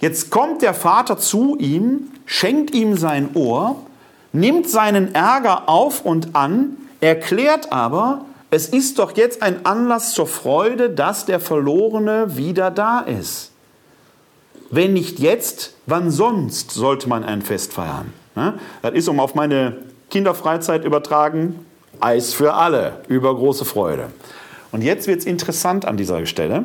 Jetzt 0.00 0.30
kommt 0.30 0.62
der 0.62 0.74
Vater 0.74 1.18
zu 1.18 1.56
ihm, 1.58 2.10
schenkt 2.26 2.74
ihm 2.74 2.96
sein 2.96 3.30
Ohr, 3.34 3.76
nimmt 4.32 4.68
seinen 4.68 5.14
Ärger 5.14 5.68
auf 5.68 6.04
und 6.04 6.34
an, 6.34 6.76
erklärt 7.00 7.72
aber, 7.72 8.24
es 8.54 8.68
ist 8.68 9.00
doch 9.00 9.16
jetzt 9.16 9.42
ein 9.42 9.66
Anlass 9.66 10.14
zur 10.14 10.28
Freude, 10.28 10.88
dass 10.88 11.26
der 11.26 11.40
Verlorene 11.40 12.36
wieder 12.36 12.70
da 12.70 13.00
ist. 13.00 13.50
Wenn 14.70 14.92
nicht 14.92 15.18
jetzt, 15.18 15.74
wann 15.86 16.10
sonst 16.10 16.70
sollte 16.70 17.08
man 17.08 17.24
ein 17.24 17.42
Fest 17.42 17.72
feiern? 17.72 18.12
Ne? 18.36 18.54
Das 18.80 18.94
ist, 18.94 19.08
um 19.08 19.18
auf 19.18 19.34
meine 19.34 19.78
Kinderfreizeit 20.08 20.84
übertragen, 20.84 21.66
Eis 21.98 22.32
für 22.32 22.54
alle, 22.54 23.02
übergroße 23.08 23.64
Freude. 23.64 24.08
Und 24.70 24.82
jetzt 24.82 25.08
wird 25.08 25.20
es 25.20 25.26
interessant 25.26 25.84
an 25.84 25.96
dieser 25.96 26.24
Stelle, 26.26 26.64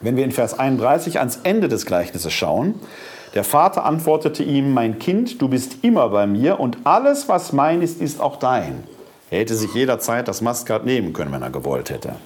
wenn 0.00 0.16
wir 0.16 0.24
in 0.24 0.32
Vers 0.32 0.58
31 0.58 1.20
ans 1.20 1.40
Ende 1.44 1.68
des 1.68 1.86
Gleichnisses 1.86 2.32
schauen. 2.32 2.74
Der 3.34 3.44
Vater 3.44 3.84
antwortete 3.84 4.42
ihm, 4.42 4.72
mein 4.72 4.98
Kind, 4.98 5.40
du 5.40 5.48
bist 5.48 5.78
immer 5.82 6.08
bei 6.08 6.26
mir 6.26 6.58
und 6.58 6.78
alles, 6.84 7.28
was 7.28 7.52
mein 7.52 7.80
ist, 7.80 8.00
ist 8.00 8.20
auch 8.20 8.36
dein. 8.40 8.84
Er 9.32 9.38
hätte 9.38 9.56
sich 9.56 9.72
jederzeit 9.72 10.28
das 10.28 10.42
Maskat 10.42 10.84
nehmen 10.84 11.14
können, 11.14 11.32
wenn 11.32 11.40
er 11.40 11.48
gewollt 11.48 11.88
hätte. 11.88 12.16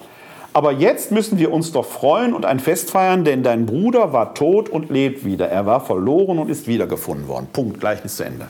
Aber 0.53 0.73
jetzt 0.73 1.12
müssen 1.12 1.39
wir 1.39 1.53
uns 1.53 1.70
doch 1.70 1.87
freuen 1.87 2.35
und 2.35 2.45
ein 2.45 2.59
Fest 2.59 2.91
feiern, 2.91 3.24
denn 3.24 3.45
dein 3.45 3.65
Bruder 3.65 4.12
war 4.12 4.35
tot 4.35 4.69
und 4.69 4.91
lebt 4.91 5.24
wieder. 5.24 5.49
Er 5.49 5.66
war 5.66 5.81
verloren 5.81 6.41
und 6.41 6.51
ist 6.51 6.66
wiedergefunden 6.66 7.28
worden. 7.28 7.47
Punkt, 7.53 7.78
Gleichnis 7.78 8.16
zu 8.16 8.24
Ende. 8.24 8.49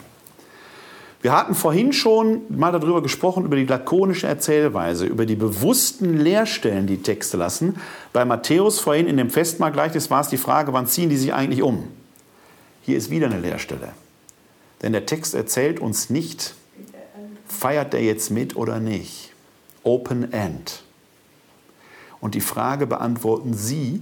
Wir 1.21 1.37
hatten 1.37 1.53
vorhin 1.53 1.93
schon 1.93 2.41
mal 2.49 2.71
darüber 2.71 3.03
gesprochen, 3.03 3.45
über 3.45 3.57
die 3.57 3.65
lakonische 3.65 4.25
Erzählweise, 4.25 5.05
über 5.05 5.27
die 5.27 5.35
bewussten 5.35 6.17
Leerstellen, 6.17 6.87
die 6.87 7.03
Texte 7.03 7.37
lassen. 7.37 7.75
Bei 8.11 8.25
Matthäus 8.25 8.79
vorhin 8.79 9.05
in 9.05 9.17
dem 9.17 9.29
Festmahlgleichnis 9.29 10.09
war 10.09 10.21
es 10.21 10.29
die 10.29 10.37
Frage, 10.37 10.73
wann 10.73 10.87
ziehen 10.87 11.11
die 11.11 11.17
sich 11.17 11.31
eigentlich 11.31 11.61
um? 11.61 11.83
Hier 12.81 12.97
ist 12.97 13.11
wieder 13.11 13.27
eine 13.27 13.39
Leerstelle. 13.39 13.89
Denn 14.81 14.93
der 14.93 15.05
Text 15.05 15.35
erzählt 15.35 15.79
uns 15.79 16.09
nicht, 16.09 16.55
feiert 17.47 17.93
er 17.93 18.01
jetzt 18.01 18.31
mit 18.31 18.55
oder 18.55 18.79
nicht. 18.79 19.33
Open 19.83 20.31
End. 20.33 20.83
Und 22.19 22.35
die 22.35 22.41
Frage 22.41 22.87
beantworten 22.87 23.53
Sie, 23.53 24.01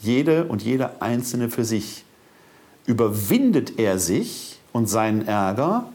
jede 0.00 0.44
und 0.44 0.62
jeder 0.62 1.00
Einzelne 1.00 1.48
für 1.48 1.64
sich. 1.64 2.04
Überwindet 2.86 3.78
er 3.78 3.98
sich 3.98 4.58
und 4.72 4.88
seinen 4.88 5.26
Ärger 5.28 5.86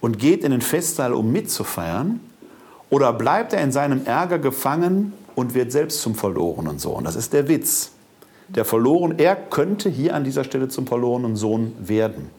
und 0.00 0.18
geht 0.18 0.44
in 0.44 0.50
den 0.50 0.60
Festsaal, 0.60 1.14
um 1.14 1.32
mitzufeiern? 1.32 2.20
Oder 2.90 3.12
bleibt 3.12 3.52
er 3.52 3.62
in 3.62 3.72
seinem 3.72 4.04
Ärger 4.06 4.38
gefangen 4.38 5.12
und 5.34 5.54
wird 5.54 5.72
selbst 5.72 6.00
zum 6.00 6.14
verlorenen 6.14 6.78
Sohn? 6.78 7.04
Das 7.04 7.16
ist 7.16 7.32
der 7.32 7.48
Witz. 7.48 7.92
Der 8.48 8.64
verloren, 8.64 9.18
er 9.18 9.36
könnte 9.36 9.90
hier 9.90 10.14
an 10.14 10.24
dieser 10.24 10.44
Stelle 10.44 10.68
zum 10.68 10.86
verlorenen 10.86 11.36
Sohn 11.36 11.74
werden. 11.78 12.30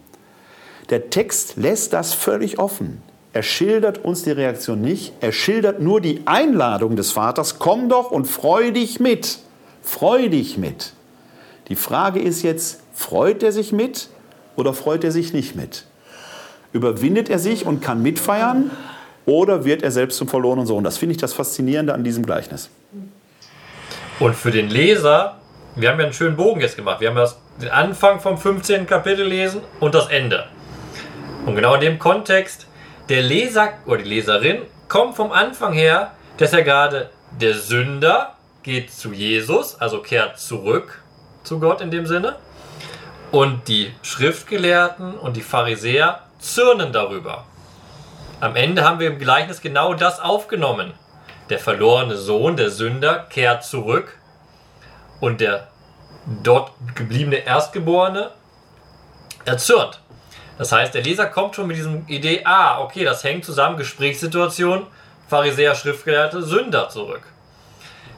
Der 0.90 1.12
Text 1.12 1.56
lässt 1.58 1.94
das 1.94 2.14
völlig 2.14 2.58
offen. 2.58 3.02
Er 3.32 3.44
schildert 3.44 4.04
uns 4.04 4.24
die 4.24 4.32
Reaktion 4.32 4.82
nicht, 4.82 5.14
er 5.22 5.32
schildert 5.32 5.80
nur 5.80 6.02
die 6.02 6.22
Einladung 6.26 6.96
des 6.96 7.12
Vaters, 7.12 7.60
komm 7.60 7.88
doch 7.88 8.10
und 8.10 8.26
freu 8.26 8.72
dich 8.72 9.00
mit. 9.00 9.40
Freu 9.84 10.30
dich 10.30 10.58
mit. 10.58 10.94
Die 11.68 11.76
Frage 11.76 12.20
ist 12.20 12.42
jetzt, 12.42 12.82
freut 12.94 13.44
er 13.44 13.52
sich 13.52 13.72
mit 13.72 14.10
oder 14.56 14.74
freut 14.74 15.04
er 15.04 15.12
sich 15.12 15.34
nicht 15.34 15.56
mit? 15.56 15.86
Überwindet 16.74 17.30
er 17.30 17.40
sich 17.40 17.66
und 17.66 17.82
kann 17.82 18.02
mitfeiern 18.02 18.72
oder 19.26 19.64
wird 19.64 19.84
er 19.84 19.92
selbst 19.92 20.18
zum 20.18 20.28
verlorenen 20.28 20.66
Sohn? 20.66 20.84
Das 20.84 20.98
finde 20.98 21.12
ich 21.12 21.22
das 21.22 21.34
Faszinierende 21.34 21.94
an 21.94 22.04
diesem 22.04 22.26
Gleichnis. 22.26 22.70
Und 24.20 24.36
für 24.36 24.52
den 24.52 24.70
Leser, 24.70 25.38
wir 25.76 25.90
haben 25.90 26.00
ja 26.00 26.06
einen 26.06 26.14
schönen 26.14 26.36
Bogen 26.36 26.62
jetzt 26.62 26.76
gemacht. 26.76 27.00
Wir 27.00 27.10
haben 27.10 27.16
das, 27.16 27.40
den 27.62 27.70
Anfang 27.70 28.20
vom 28.20 28.38
15. 28.38 28.88
Kapitel 28.88 29.26
lesen 29.26 29.62
und 29.80 29.94
das 29.94 30.08
Ende. 30.10 30.46
Und 31.46 31.56
genau 31.56 31.76
in 31.76 31.82
dem 31.82 32.00
Kontext, 32.00 32.68
der 33.10 33.24
Leser 33.24 33.74
oder 33.86 34.04
die 34.04 34.10
Leserin 34.10 34.62
kommt 34.88 35.16
vom 35.16 35.32
Anfang 35.32 35.74
her, 35.74 36.12
dass 36.38 36.54
er 36.54 36.62
gerade 36.62 37.10
der 37.32 37.56
Sünder 37.56 38.36
geht 38.64 38.94
zu 38.94 39.12
Jesus, 39.12 39.80
also 39.80 40.02
kehrt 40.02 40.40
zurück 40.40 41.02
zu 41.44 41.60
Gott 41.60 41.82
in 41.82 41.92
dem 41.92 42.06
Sinne. 42.06 42.36
Und 43.32 43.68
die 43.68 43.94
Schriftgelehrten 44.02 45.18
und 45.18 45.36
die 45.36 45.42
Pharisäer 45.42 46.22
zürnen 46.40 46.94
darüber. 46.94 47.46
Am 48.40 48.56
Ende 48.56 48.84
haben 48.84 49.00
wir 49.00 49.08
im 49.08 49.20
Gleichnis 49.20 49.62
genau 49.62 49.94
das 49.94 50.20
aufgenommen. 50.20 50.94
Der 51.50 51.60
verlorene 51.60 52.16
Sohn, 52.16 52.56
der 52.56 52.70
Sünder, 52.70 53.28
kehrt 53.30 53.64
zurück 53.64 54.18
und 55.20 55.42
der 55.42 55.68
dort 56.44 56.72
gebliebene 56.96 57.38
Erstgeborene 57.38 58.32
erzürnt. 59.46 59.99
Das 60.60 60.74
heißt, 60.74 60.94
der 60.94 61.04
Leser 61.04 61.26
kommt 61.26 61.56
schon 61.56 61.68
mit 61.68 61.78
diesem 61.78 62.06
Idee, 62.08 62.42
ah, 62.44 62.82
okay, 62.82 63.06
das 63.06 63.24
hängt 63.24 63.46
zusammen, 63.46 63.78
Gesprächssituation, 63.78 64.86
Pharisäer, 65.30 65.74
Schriftgelehrte, 65.74 66.44
Sünder 66.44 66.90
zurück. 66.90 67.22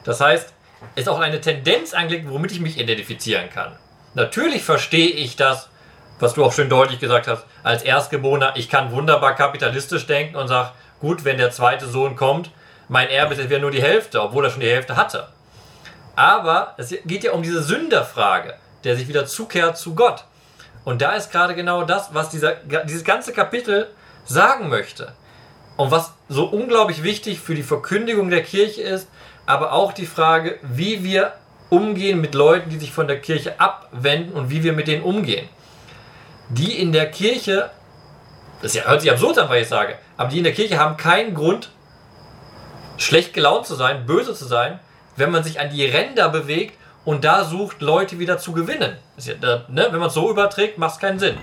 Das 0.02 0.20
heißt, 0.20 0.52
ist 0.96 1.08
auch 1.08 1.20
eine 1.20 1.40
Tendenz 1.40 1.94
angelegt, 1.94 2.26
womit 2.28 2.50
ich 2.50 2.58
mich 2.58 2.80
identifizieren 2.80 3.48
kann. 3.48 3.76
Natürlich 4.14 4.64
verstehe 4.64 5.10
ich 5.10 5.36
das, 5.36 5.68
was 6.18 6.34
du 6.34 6.44
auch 6.44 6.52
schön 6.52 6.68
deutlich 6.68 6.98
gesagt 6.98 7.28
hast, 7.28 7.44
als 7.62 7.84
Erstgeborener, 7.84 8.54
ich 8.56 8.68
kann 8.68 8.90
wunderbar 8.90 9.36
kapitalistisch 9.36 10.08
denken 10.08 10.34
und 10.34 10.48
sage, 10.48 10.70
gut, 11.00 11.24
wenn 11.24 11.38
der 11.38 11.52
zweite 11.52 11.86
Sohn 11.86 12.16
kommt, 12.16 12.50
mein 12.88 13.08
Erbe 13.08 13.34
ist 13.34 13.40
jetzt 13.40 13.60
nur 13.60 13.70
die 13.70 13.80
Hälfte, 13.80 14.20
obwohl 14.20 14.44
er 14.46 14.50
schon 14.50 14.62
die 14.62 14.68
Hälfte 14.68 14.96
hatte. 14.96 15.28
Aber 16.16 16.74
es 16.76 16.92
geht 17.04 17.22
ja 17.22 17.30
um 17.30 17.42
diese 17.42 17.62
Sünderfrage, 17.62 18.54
der 18.82 18.96
sich 18.96 19.06
wieder 19.06 19.26
zukehrt 19.26 19.78
zu 19.78 19.94
Gott. 19.94 20.24
Und 20.84 21.02
da 21.02 21.12
ist 21.12 21.30
gerade 21.30 21.54
genau 21.54 21.84
das, 21.84 22.12
was 22.12 22.30
dieser, 22.30 22.54
dieses 22.84 23.04
ganze 23.04 23.32
Kapitel 23.32 23.88
sagen 24.24 24.68
möchte. 24.68 25.12
Und 25.76 25.90
was 25.90 26.12
so 26.28 26.44
unglaublich 26.44 27.02
wichtig 27.02 27.40
für 27.40 27.54
die 27.54 27.62
Verkündigung 27.62 28.30
der 28.30 28.42
Kirche 28.42 28.82
ist, 28.82 29.08
aber 29.46 29.72
auch 29.72 29.92
die 29.92 30.06
Frage, 30.06 30.58
wie 30.62 31.02
wir 31.02 31.32
umgehen 31.70 32.20
mit 32.20 32.34
Leuten, 32.34 32.70
die 32.70 32.78
sich 32.78 32.92
von 32.92 33.08
der 33.08 33.20
Kirche 33.20 33.58
abwenden 33.58 34.34
und 34.34 34.50
wie 34.50 34.62
wir 34.62 34.72
mit 34.72 34.88
denen 34.88 35.02
umgehen. 35.02 35.48
Die 36.50 36.78
in 36.78 36.92
der 36.92 37.10
Kirche, 37.10 37.70
das 38.60 38.74
hört 38.84 39.00
sich 39.00 39.10
absurd 39.10 39.38
an, 39.38 39.48
was 39.48 39.56
ich 39.56 39.68
sage, 39.68 39.96
aber 40.16 40.28
die 40.28 40.38
in 40.38 40.44
der 40.44 40.52
Kirche 40.52 40.78
haben 40.78 40.96
keinen 40.96 41.34
Grund, 41.34 41.70
schlecht 42.98 43.32
gelaunt 43.32 43.66
zu 43.66 43.74
sein, 43.74 44.04
böse 44.04 44.34
zu 44.34 44.44
sein, 44.44 44.78
wenn 45.16 45.30
man 45.30 45.44
sich 45.44 45.60
an 45.60 45.70
die 45.70 45.84
Ränder 45.86 46.28
bewegt 46.28 46.76
und 47.04 47.24
da 47.24 47.44
sucht, 47.44 47.80
Leute 47.80 48.18
wieder 48.18 48.38
zu 48.38 48.52
gewinnen. 48.52 48.96
Ja, 49.18 49.62
ne, 49.68 49.88
wenn 49.90 49.98
man 49.98 50.08
es 50.08 50.14
so 50.14 50.30
überträgt, 50.30 50.78
macht 50.78 50.94
es 50.94 51.00
keinen 51.00 51.18
Sinn. 51.18 51.36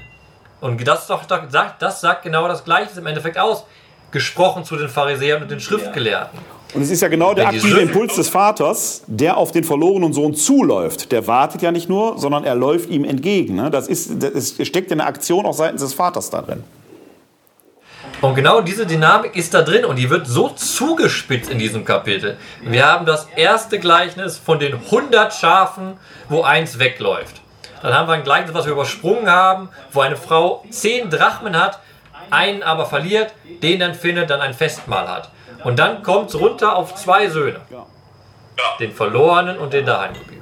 Und 0.62 0.86
das, 0.88 1.08
doch, 1.08 1.24
das 1.26 2.02
sagt 2.02 2.24
genau 2.24 2.48
das 2.48 2.64
Gleiche 2.64 3.00
im 3.00 3.08
Endeffekt 3.08 3.38
aus, 3.38 3.66
gesprochen 4.12 4.66
zu 4.66 4.76
den 4.76 4.90
Pharisäern 4.90 5.42
und 5.42 5.52
den 5.52 5.60
Schriftgelehrten. 5.60 6.40
Und 6.74 6.82
es 6.84 6.92
ist 6.92 7.02
ja 7.02 7.08
genau 7.08 7.34
der 7.34 7.48
aktive 7.48 7.80
Impuls 7.80 8.16
des 8.16 8.30
Vaters, 8.30 9.04
der 9.08 9.38
auf 9.38 9.52
den 9.52 9.64
verlorenen 9.64 10.14
Sohn 10.14 10.36
zuläuft. 10.36 11.12
Der 11.12 11.26
wartet 11.26 11.62
ja 11.62 11.72
nicht 11.72 11.90
nur, 11.90 12.18
sondern 12.20 12.44
er 12.44 12.56
läuft 12.56 12.90
ihm 12.90 13.06
entgegen. 13.06 13.56
Ne? 13.56 13.72
Das, 13.72 13.88
ist, 13.88 14.22
das 14.22 14.56
steckt 14.62 14.92
in 14.92 15.00
der 15.00 15.08
Aktion 15.08 15.46
auch 15.46 15.54
seitens 15.54 15.82
des 15.82 15.94
Vaters 15.94 16.30
da 16.30 16.42
drin. 16.42 16.64
Und 18.22 18.36
genau 18.36 18.60
diese 18.62 18.86
Dynamik 18.86 19.36
ist 19.36 19.54
da 19.54 19.62
drin 19.62 19.86
und 19.86 19.96
die 19.96 20.10
wird 20.10 20.28
so 20.28 20.50
zugespitzt 20.50 21.50
in 21.50 21.58
diesem 21.58 21.86
Kapitel. 21.86 22.38
Wir 22.62 22.86
haben 22.86 23.06
das 23.06 23.28
erste 23.36 23.80
Gleichnis 23.80 24.38
von 24.38 24.60
den 24.60 24.74
100 24.74 25.34
Schafen, 25.34 25.98
wo 26.28 26.42
eins 26.42 26.80
wegläuft. 26.80 27.42
Dann 27.82 27.94
haben 27.94 28.10
wir 28.10 28.14
ein 28.14 28.24
Gleichnis, 28.24 28.54
was 28.54 28.66
wir 28.66 28.74
übersprungen 28.74 29.30
haben, 29.30 29.70
wo 29.94 30.02
eine 30.02 30.18
Frau 30.18 30.66
10 30.70 31.10
Drachmen 31.10 31.58
hat, 31.58 31.80
einen 32.30 32.62
aber 32.62 32.86
verliert, 32.86 33.34
den 33.64 33.80
dann 33.80 33.96
findet, 33.96 34.30
dann 34.30 34.42
ein 34.42 34.54
Festmahl 34.54 35.08
hat. 35.08 35.30
Und 35.64 35.80
dann 35.80 36.04
kommt 36.04 36.30
es 36.30 36.40
runter 36.40 36.76
auf 36.76 36.96
zwei 36.96 37.30
Söhne. 37.30 37.62
Den 38.82 38.92
verlorenen 38.92 39.58
und 39.58 39.72
den 39.72 39.86
daheimgebliebenen. 39.86 40.39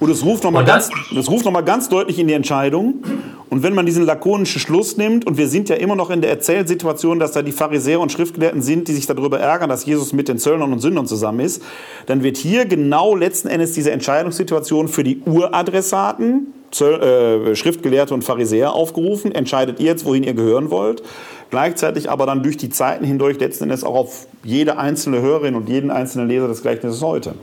Und 0.00 0.10
es 0.10 0.24
ruft 0.24 0.44
nochmal 0.44 0.64
ganz, 0.64 0.88
noch 1.12 1.64
ganz 1.64 1.90
deutlich 1.90 2.18
in 2.18 2.26
die 2.26 2.32
Entscheidung. 2.32 3.02
Und 3.50 3.62
wenn 3.62 3.74
man 3.74 3.84
diesen 3.84 4.06
lakonischen 4.06 4.58
Schluss 4.58 4.96
nimmt, 4.96 5.26
und 5.26 5.36
wir 5.36 5.46
sind 5.46 5.68
ja 5.68 5.76
immer 5.76 5.94
noch 5.94 6.08
in 6.08 6.22
der 6.22 6.30
Erzählsituation, 6.30 7.18
dass 7.18 7.32
da 7.32 7.42
die 7.42 7.52
Pharisäer 7.52 8.00
und 8.00 8.10
Schriftgelehrten 8.10 8.62
sind, 8.62 8.88
die 8.88 8.92
sich 8.94 9.06
darüber 9.06 9.38
ärgern, 9.38 9.68
dass 9.68 9.84
Jesus 9.84 10.14
mit 10.14 10.28
den 10.28 10.38
Zöllnern 10.38 10.72
und 10.72 10.78
Sündern 10.78 11.06
zusammen 11.06 11.40
ist, 11.40 11.62
dann 12.06 12.22
wird 12.22 12.38
hier 12.38 12.64
genau 12.64 13.14
letzten 13.14 13.48
Endes 13.48 13.72
diese 13.72 13.90
Entscheidungssituation 13.90 14.88
für 14.88 15.04
die 15.04 15.20
Uradressaten, 15.26 16.54
Zöll, 16.70 17.02
äh, 17.02 17.56
Schriftgelehrte 17.56 18.14
und 18.14 18.22
Pharisäer 18.22 18.72
aufgerufen. 18.72 19.32
Entscheidet 19.32 19.80
ihr 19.80 19.86
jetzt, 19.86 20.04
wohin 20.04 20.22
ihr 20.22 20.34
gehören 20.34 20.70
wollt. 20.70 21.02
Gleichzeitig 21.50 22.08
aber 22.08 22.26
dann 22.26 22.44
durch 22.44 22.56
die 22.56 22.70
Zeiten 22.70 23.04
hindurch 23.04 23.40
letzten 23.40 23.64
Endes 23.64 23.82
auch 23.82 23.96
auf 23.96 24.28
jede 24.44 24.78
einzelne 24.78 25.20
Hörerin 25.20 25.56
und 25.56 25.68
jeden 25.68 25.90
einzelnen 25.90 26.28
Leser 26.28 26.46
des 26.46 26.62
Gleichnisses 26.62 27.02
heute. 27.02 27.34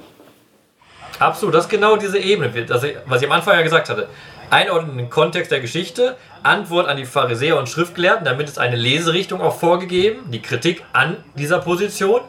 Absolut, 1.19 1.55
das 1.55 1.65
ist 1.65 1.69
genau 1.69 1.97
diese 1.97 2.19
Ebene, 2.19 2.53
was 3.05 3.21
ich 3.21 3.27
am 3.27 3.31
Anfang 3.31 3.55
ja 3.55 3.63
gesagt 3.63 3.89
hatte. 3.89 4.07
Einordnen 4.49 4.91
in 4.91 4.97
den 4.97 5.09
Kontext 5.09 5.51
der 5.51 5.59
Geschichte, 5.59 6.15
Antwort 6.43 6.87
an 6.87 6.95
die 6.95 7.05
Pharisäer 7.05 7.57
und 7.57 7.67
Schriftgelehrten, 7.67 8.23
damit 8.23 8.47
ist 8.47 8.59
eine 8.59 8.75
Leserichtung 8.75 9.41
auch 9.41 9.57
vorgegeben, 9.57 10.31
die 10.31 10.41
Kritik 10.41 10.83
an 10.93 11.17
dieser 11.35 11.59
Position 11.59 12.21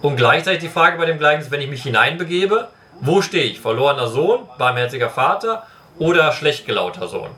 und 0.00 0.16
gleichzeitig 0.16 0.60
die 0.60 0.68
Frage 0.68 0.96
bei 0.96 1.04
dem 1.04 1.18
Gleichnis, 1.18 1.50
wenn 1.50 1.60
ich 1.60 1.68
mich 1.68 1.82
hineinbegebe, 1.82 2.68
wo 3.00 3.22
stehe 3.22 3.44
ich? 3.44 3.60
Verlorener 3.60 4.08
Sohn, 4.08 4.48
barmherziger 4.56 5.10
Vater 5.10 5.66
oder 5.98 6.32
schlecht 6.32 6.64
gelauter 6.64 7.08
Sohn? 7.08 7.30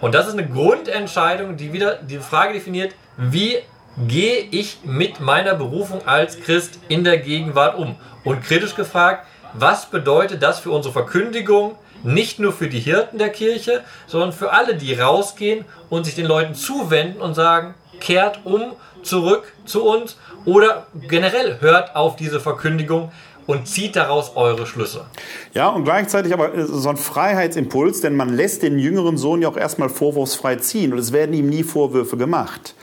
Und 0.00 0.14
das 0.14 0.26
ist 0.26 0.34
eine 0.34 0.46
Grundentscheidung, 0.46 1.56
die 1.56 1.72
wieder 1.72 1.96
die 1.96 2.18
Frage 2.18 2.52
definiert, 2.52 2.94
wie 3.16 3.58
gehe 4.06 4.46
ich 4.50 4.78
mit 4.84 5.20
meiner 5.20 5.54
Berufung 5.54 6.06
als 6.06 6.40
Christ 6.40 6.78
in 6.88 7.02
der 7.02 7.18
Gegenwart 7.18 7.76
um? 7.76 7.96
Und 8.24 8.42
kritisch 8.44 8.74
gefragt, 8.74 9.26
was 9.54 9.86
bedeutet 9.86 10.42
das 10.42 10.60
für 10.60 10.70
unsere 10.70 10.92
Verkündigung, 10.92 11.76
nicht 12.02 12.38
nur 12.38 12.52
für 12.52 12.68
die 12.68 12.80
Hirten 12.80 13.18
der 13.18 13.30
Kirche, 13.30 13.82
sondern 14.06 14.32
für 14.32 14.52
alle, 14.52 14.76
die 14.76 14.94
rausgehen 14.94 15.64
und 15.90 16.04
sich 16.04 16.14
den 16.14 16.26
Leuten 16.26 16.54
zuwenden 16.54 17.20
und 17.20 17.34
sagen, 17.34 17.74
kehrt 18.00 18.40
um, 18.44 18.72
zurück 19.02 19.52
zu 19.64 19.84
uns 19.84 20.16
oder 20.44 20.86
generell 21.08 21.60
hört 21.60 21.96
auf 21.96 22.16
diese 22.16 22.40
Verkündigung, 22.40 23.10
und 23.48 23.66
zieht 23.66 23.96
daraus 23.96 24.36
eure 24.36 24.66
Schlüsse. 24.66 25.06
Ja, 25.54 25.70
und 25.70 25.84
gleichzeitig 25.84 26.34
aber 26.34 26.66
so 26.66 26.88
ein 26.90 26.98
Freiheitsimpuls, 26.98 28.02
denn 28.02 28.14
man 28.14 28.28
lässt 28.28 28.62
den 28.62 28.78
jüngeren 28.78 29.16
Sohn 29.16 29.40
ja 29.40 29.48
auch 29.48 29.56
erstmal 29.56 29.88
vorwurfsfrei 29.88 30.56
ziehen 30.56 30.92
und 30.92 30.98
es 30.98 31.12
werden 31.12 31.34
ihm 31.34 31.48
nie 31.48 31.62
Vorwürfe 31.62 32.18
gemacht. 32.18 32.74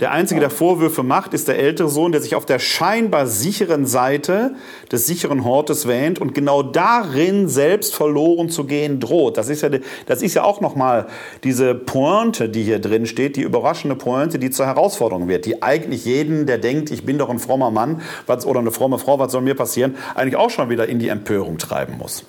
Der 0.00 0.12
Einzige, 0.12 0.40
der 0.40 0.50
Vorwürfe 0.50 1.02
macht, 1.02 1.34
ist 1.34 1.48
der 1.48 1.58
ältere 1.58 1.88
Sohn, 1.88 2.12
der 2.12 2.22
sich 2.22 2.34
auf 2.34 2.46
der 2.46 2.58
scheinbar 2.58 3.26
sicheren 3.26 3.86
Seite 3.86 4.54
des 4.90 5.06
sicheren 5.06 5.44
Hortes 5.44 5.86
wähnt 5.86 6.18
und 6.18 6.34
genau 6.34 6.62
darin 6.62 7.48
selbst 7.48 7.94
verloren 7.94 8.48
zu 8.48 8.64
gehen 8.64 9.00
droht. 9.00 9.36
Das 9.36 9.48
ist 9.48 9.62
ja, 9.62 9.68
das 10.06 10.22
ist 10.22 10.34
ja 10.34 10.44
auch 10.44 10.60
nochmal 10.60 11.06
diese 11.44 11.74
Pointe, 11.74 12.48
die 12.48 12.62
hier 12.62 12.78
drin 12.78 13.06
steht, 13.06 13.36
die 13.36 13.42
überraschende 13.42 13.96
Pointe, 13.96 14.38
die 14.38 14.50
zur 14.50 14.66
Herausforderung 14.66 15.28
wird, 15.28 15.44
die 15.44 15.62
eigentlich 15.62 16.04
jeden, 16.04 16.46
der 16.46 16.58
denkt, 16.58 16.90
ich 16.90 17.04
bin 17.04 17.18
doch 17.18 17.28
ein 17.28 17.38
frommer 17.38 17.70
Mann 17.70 18.00
was, 18.26 18.46
oder 18.46 18.60
eine 18.60 18.70
fromme 18.70 18.98
Frau, 18.98 19.18
was 19.18 19.32
soll 19.32 19.42
mir 19.42 19.54
passieren, 19.54 19.96
eigentlich 20.14 20.36
auch 20.36 20.50
schon 20.50 20.70
wieder 20.70 20.88
in 20.88 20.98
die 20.98 21.08
Empörung 21.08 21.58
treiben 21.58 21.98
muss. 21.98 22.24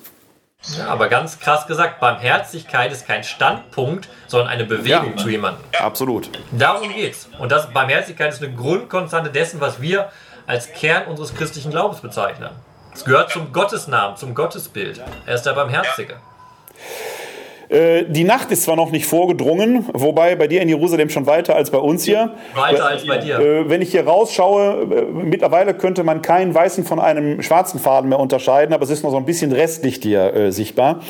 Ja, 0.78 0.86
aber 0.86 1.08
ganz 1.08 1.40
krass 1.40 1.66
gesagt, 1.66 1.98
Barmherzigkeit 1.98 2.92
ist 2.92 3.06
kein 3.06 3.24
Standpunkt, 3.24 4.08
sondern 4.28 4.48
eine 4.48 4.64
Bewegung 4.64 5.12
ja, 5.12 5.16
zu 5.16 5.28
jemandem. 5.28 5.64
Absolut. 5.78 6.30
Darum 6.52 6.88
geht's. 6.92 7.28
Und 7.38 7.50
das 7.50 7.72
Barmherzigkeit 7.72 8.32
ist 8.32 8.42
eine 8.42 8.54
Grundkonstante 8.54 9.30
dessen, 9.30 9.60
was 9.60 9.80
wir 9.80 10.10
als 10.46 10.72
Kern 10.72 11.06
unseres 11.06 11.34
christlichen 11.34 11.72
Glaubens 11.72 12.00
bezeichnen. 12.00 12.50
Es 12.94 13.04
gehört 13.04 13.30
zum 13.30 13.52
Gottesnamen, 13.52 14.16
zum 14.16 14.34
Gottesbild. 14.34 15.02
Er 15.26 15.34
ist 15.34 15.42
der 15.42 15.54
Barmherzige. 15.54 16.16
Äh, 17.72 18.04
die 18.06 18.24
Nacht 18.24 18.50
ist 18.50 18.64
zwar 18.64 18.76
noch 18.76 18.90
nicht 18.90 19.06
vorgedrungen, 19.06 19.86
wobei 19.94 20.36
bei 20.36 20.46
dir 20.46 20.60
in 20.60 20.68
Jerusalem 20.68 21.08
schon 21.08 21.26
weiter 21.26 21.56
als 21.56 21.70
bei 21.70 21.78
uns 21.78 22.04
hier. 22.04 22.34
Weiter 22.54 22.86
als 22.86 23.06
bei 23.06 23.16
dir. 23.16 23.38
Äh, 23.38 23.70
wenn 23.70 23.80
ich 23.80 23.92
hier 23.92 24.06
rausschaue, 24.06 24.82
äh, 24.82 25.02
mittlerweile 25.10 25.72
könnte 25.72 26.04
man 26.04 26.20
keinen 26.20 26.54
weißen 26.54 26.84
von 26.84 27.00
einem 27.00 27.42
schwarzen 27.42 27.80
Faden 27.80 28.10
mehr 28.10 28.20
unterscheiden, 28.20 28.74
aber 28.74 28.84
es 28.84 28.90
ist 28.90 29.02
noch 29.02 29.10
so 29.10 29.16
ein 29.16 29.24
bisschen 29.24 29.52
Restlicht 29.52 30.02
hier 30.02 30.34
äh, 30.34 30.52
sichtbar. 30.52 31.00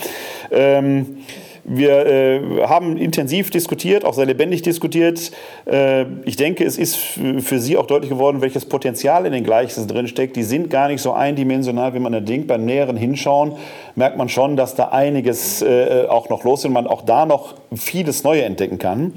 Ähm, 0.53 1.25
wir 1.65 2.07
äh, 2.07 2.41
haben 2.67 2.97
intensiv 2.97 3.51
diskutiert, 3.51 4.05
auch 4.05 4.15
sehr 4.15 4.27
lebendig 4.27 4.63
diskutiert. 4.63 5.31
Äh, 5.65 6.07
ich 6.25 6.37
denke, 6.37 6.65
es 6.65 6.77
ist 6.77 6.97
für 6.97 7.61
Sie 7.61 7.77
auch 7.77 7.87
deutlich 7.87 8.11
geworden, 8.11 8.41
welches 8.41 8.65
Potenzial 8.65 9.27
in 9.27 9.33
den 9.33 9.45
Gleichnissen 9.45 9.87
drinsteckt. 9.87 10.35
Die 10.35 10.43
sind 10.43 10.71
gar 10.71 10.89
nicht 10.89 11.01
so 11.01 11.13
eindimensional, 11.13 11.95
wie 11.95 12.01
man 12.01 12.13
da 12.13 12.21
denkt. 12.21 12.49
Beim 12.49 12.65
näheren 12.65 12.97
Hinschauen 12.97 13.53
merkt 13.95 14.17
man 14.17 14.29
schon, 14.29 14.57
dass 14.57 14.75
da 14.75 14.89
einiges 14.89 15.63
äh, 15.63 16.07
auch 16.09 16.29
noch 16.29 16.43
los 16.43 16.61
ist 16.61 16.67
und 16.67 16.73
man 16.73 16.87
auch 16.87 17.03
da 17.03 17.27
noch 17.27 17.55
vieles 17.75 18.25
Neue 18.25 18.43
entdecken 18.43 18.79
kann. 18.79 19.15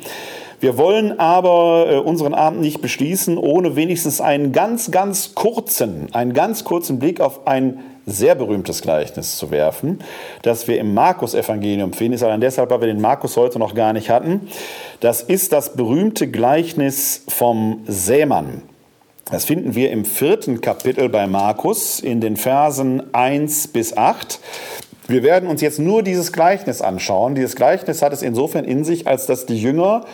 Wir 0.59 0.77
wollen 0.77 1.19
aber 1.19 1.87
äh, 1.89 1.97
unseren 1.97 2.33
Abend 2.33 2.61
nicht 2.61 2.81
beschließen, 2.81 3.37
ohne 3.37 3.75
wenigstens 3.75 4.21
einen 4.21 4.51
ganz, 4.51 4.91
ganz 4.91 5.35
kurzen, 5.35 6.09
einen 6.13 6.33
ganz 6.33 6.63
kurzen 6.63 6.99
Blick 6.99 7.21
auf 7.21 7.47
ein 7.47 7.79
sehr 8.05 8.35
berühmtes 8.35 8.81
Gleichnis 8.81 9.37
zu 9.37 9.51
werfen, 9.51 9.99
das 10.41 10.67
wir 10.67 10.79
im 10.79 10.93
Markus-Evangelium 10.93 11.93
finden. 11.93 12.13
Ist 12.13 12.23
allein 12.23 12.41
deshalb, 12.41 12.69
weil 12.69 12.81
wir 12.81 12.87
den 12.87 13.01
Markus 13.01 13.35
heute 13.37 13.59
noch 13.59 13.73
gar 13.73 13.93
nicht 13.93 14.09
hatten. 14.09 14.47
Das 14.99 15.21
ist 15.21 15.53
das 15.53 15.73
berühmte 15.73 16.27
Gleichnis 16.27 17.23
vom 17.27 17.81
Sämann. 17.87 18.61
Das 19.31 19.45
finden 19.45 19.73
wir 19.73 19.89
im 19.89 20.05
vierten 20.05 20.61
Kapitel 20.61 21.09
bei 21.09 21.25
Markus 21.25 21.99
in 21.99 22.21
den 22.21 22.37
Versen 22.37 23.13
1 23.13 23.69
bis 23.69 23.97
8. 23.97 24.39
Wir 25.07 25.23
werden 25.23 25.49
uns 25.49 25.61
jetzt 25.61 25.79
nur 25.79 26.03
dieses 26.03 26.31
Gleichnis 26.31 26.81
anschauen. 26.81 27.33
Dieses 27.33 27.55
Gleichnis 27.55 28.03
hat 28.03 28.13
es 28.13 28.21
insofern 28.21 28.65
in 28.65 28.83
sich, 28.83 29.07
als 29.07 29.25
dass 29.25 29.47
die 29.47 29.59
Jünger 29.59 30.05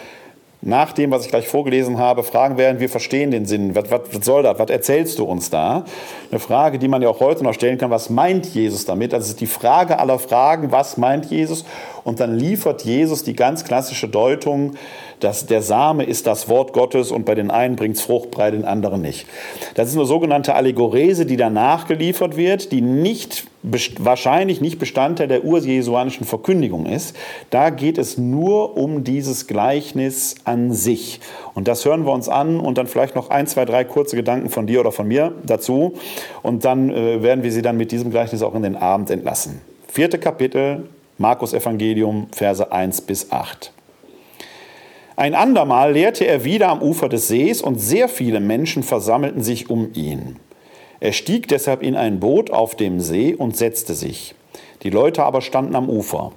nach 0.62 0.94
dem, 0.94 1.10
was 1.10 1.26
ich 1.26 1.30
gleich 1.30 1.48
vorgelesen 1.48 1.98
habe, 1.98 2.24
fragen 2.24 2.58
werden, 2.58 2.80
wir 2.80 2.90
verstehen 2.90 3.32
den 3.32 3.46
Sinn. 3.46 3.74
Was, 3.74 3.90
was, 3.90 4.02
was, 4.12 4.26
soll 4.26 4.44
das? 4.44 4.60
Was 4.60 4.70
erzählst 4.70 5.18
du 5.18 5.26
uns 5.26 5.50
da? 5.50 5.86
Eine 6.30 6.40
Frage, 6.40 6.78
die 6.78 6.88
man 6.88 7.02
ja 7.02 7.10
auch 7.10 7.20
heute 7.20 7.44
noch 7.44 7.54
stellen 7.54 7.80
kann, 7.80 7.90
was 7.90 8.12
meint 8.12 8.46
Jesus 8.54 8.86
damit? 8.86 9.12
Das 9.12 9.28
ist 9.28 9.42
die 9.42 9.48
Frage 9.48 9.98
aller 9.98 10.20
Fragen, 10.20 10.72
was 10.72 10.98
meint 10.98 11.26
Jesus? 11.26 11.66
Und 12.04 12.20
dann 12.20 12.38
liefert 12.38 12.84
Jesus 12.84 13.24
die 13.24 13.36
ganz 13.36 13.64
klassische 13.64 14.08
Deutung, 14.08 14.74
dass 15.24 15.46
der 15.46 15.62
Same 15.62 16.04
ist 16.04 16.28
das 16.28 16.50
Wort 16.50 16.74
Gottes 16.74 17.12
und 17.12 17.26
bei 17.26 17.36
den 17.36 17.52
einen 17.52 17.76
bringt 17.76 17.96
es 17.96 18.02
Frucht, 18.02 18.32
bei 18.32 18.52
den 18.52 18.66
anderen 18.66 19.02
nicht. 19.02 19.28
Das 19.76 19.88
ist 19.88 19.96
eine 19.96 20.06
sogenannte 20.06 20.56
Allegorese, 20.56 21.26
die 21.26 21.38
danach 21.38 21.88
geliefert 21.88 22.36
wird, 22.38 22.72
die 22.72 22.82
nicht, 22.82 23.46
wahrscheinlich 23.62 24.62
nicht 24.62 24.80
Bestandteil 24.80 25.28
der 25.28 25.46
urjesuanischen 25.46 26.26
Verkündigung 26.26 26.86
ist. 26.86 27.16
Da 27.50 27.70
geht 27.70 27.98
es 27.98 28.18
nur 28.18 28.78
um 28.78 29.04
dieses 29.04 29.48
Gleichnis 29.48 30.36
an 30.44 30.74
sich. 30.74 31.20
Und 31.54 31.68
das 31.68 31.86
hören 31.86 32.06
wir 32.06 32.12
uns 32.12 32.28
an 32.28 32.60
und 32.60 32.78
dann 32.78 32.88
vielleicht 32.88 33.16
noch 33.16 33.30
ein, 33.30 33.48
zwei, 33.48 33.66
drei 33.66 33.84
kurze 33.84 34.16
Gedanken 34.16 34.50
von 34.50 34.68
dir 34.68 34.80
oder 34.80 34.92
von 34.92 35.08
mir 35.08 35.34
dazu. 35.46 35.94
Und 36.42 36.66
dann 36.66 36.90
äh, 36.90 37.22
werden 37.22 37.44
wir 37.44 37.52
sie 37.52 37.62
dann 37.62 37.78
mit 37.78 37.92
diesem 37.92 38.12
Gleichnis 38.12 38.42
auch 38.42 38.56
in 38.56 38.64
den 38.64 38.76
Abend 38.76 39.10
entlassen. 39.10 39.62
Vierte 39.88 40.18
Kapitel, 40.18 40.88
Markus 41.18 41.54
Evangelium, 41.54 42.28
Verse 42.32 42.72
1 42.72 43.02
bis 43.02 43.32
8. 43.32 43.72
Ein 45.22 45.36
andermal 45.36 45.94
lehrte 45.94 46.26
er 46.26 46.46
wieder 46.46 46.70
am 46.70 46.82
Ufer 46.82 47.08
des 47.08 47.28
Sees 47.28 47.62
und 47.62 47.80
sehr 47.80 48.10
viele 48.10 48.40
Menschen 48.40 48.82
versammelten 48.82 49.44
sich 49.44 49.70
um 49.70 49.92
ihn. 49.94 50.38
Er 51.00 51.12
stieg 51.12 51.48
deshalb 51.48 51.84
in 51.84 51.96
ein 51.96 52.20
Boot 52.20 52.50
auf 52.50 52.74
dem 52.74 53.00
See 53.00 53.36
und 53.36 53.56
setzte 53.56 53.94
sich. 53.94 54.34
Die 54.82 54.90
Leute 54.90 55.24
aber 55.24 55.42
standen 55.42 55.76
am 55.76 55.92
Ufer. 55.92 56.32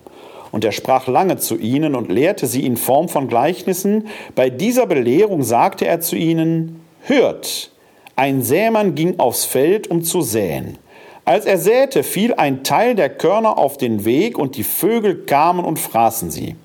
Und 0.53 0.67
er 0.67 0.73
sprach 0.73 1.07
lange 1.07 1.39
zu 1.39 1.57
ihnen 1.57 1.95
und 1.95 2.13
lehrte 2.13 2.47
sie 2.47 2.67
in 2.67 2.77
Form 2.77 3.09
von 3.09 3.27
Gleichnissen. 3.27 4.09
Bei 4.35 4.51
dieser 4.51 4.85
Belehrung 4.85 5.45
sagte 5.45 5.87
er 5.87 6.01
zu 6.01 6.15
ihnen, 6.15 6.83
Hört, 7.07 7.71
ein 8.17 8.43
Sämann 8.43 8.95
ging 8.95 9.19
aufs 9.19 9.47
Feld, 9.47 9.91
um 9.91 10.03
zu 10.03 10.21
säen. 10.21 10.77
Als 11.25 11.47
er 11.47 11.57
säte, 11.57 12.03
fiel 12.03 12.35
ein 12.35 12.65
Teil 12.65 12.95
der 12.97 13.09
Körner 13.09 13.57
auf 13.57 13.79
den 13.79 14.05
Weg 14.05 14.39
und 14.39 14.59
die 14.59 14.63
Vögel 14.63 15.25
kamen 15.25 15.65
und 15.65 15.79
fraßen 15.79 16.31
sie. 16.31 16.57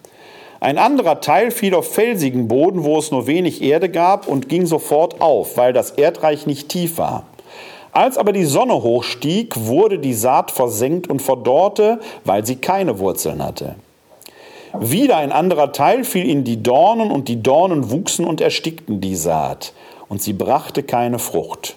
Ein 0.61 0.77
anderer 0.77 1.21
Teil 1.21 1.51
fiel 1.51 1.73
auf 1.73 1.93
felsigen 1.93 2.49
Boden, 2.49 2.83
wo 2.83 2.97
es 2.97 3.11
nur 3.11 3.27
wenig 3.27 3.61
Erde 3.61 3.89
gab 3.89 4.27
und 4.27 4.49
ging 4.49 4.65
sofort 4.65 5.21
auf, 5.21 5.55
weil 5.55 5.71
das 5.71 5.91
Erdreich 5.91 6.47
nicht 6.47 6.67
tief 6.67 6.97
war. 6.97 7.23
Als 7.91 8.17
aber 8.17 8.33
die 8.33 8.45
Sonne 8.45 8.73
hochstieg, 8.73 9.55
wurde 9.55 9.99
die 9.99 10.13
Saat 10.13 10.51
versenkt 10.51 11.09
und 11.09 11.21
verdorrte, 11.21 11.99
weil 12.25 12.45
sie 12.45 12.57
keine 12.57 12.99
Wurzeln 12.99 13.43
hatte. 13.43 13.75
Wieder 14.77 15.17
ein 15.17 15.31
anderer 15.31 15.71
Teil 15.71 16.03
fiel 16.03 16.29
in 16.29 16.43
die 16.43 16.61
Dornen 16.61 17.09
und 17.09 17.27
die 17.27 17.41
Dornen 17.41 17.89
wuchsen 17.89 18.25
und 18.25 18.41
erstickten 18.41 19.01
die 19.01 19.15
Saat 19.15 19.73
und 20.09 20.21
sie 20.21 20.33
brachte 20.33 20.83
keine 20.83 21.19
Frucht. 21.19 21.75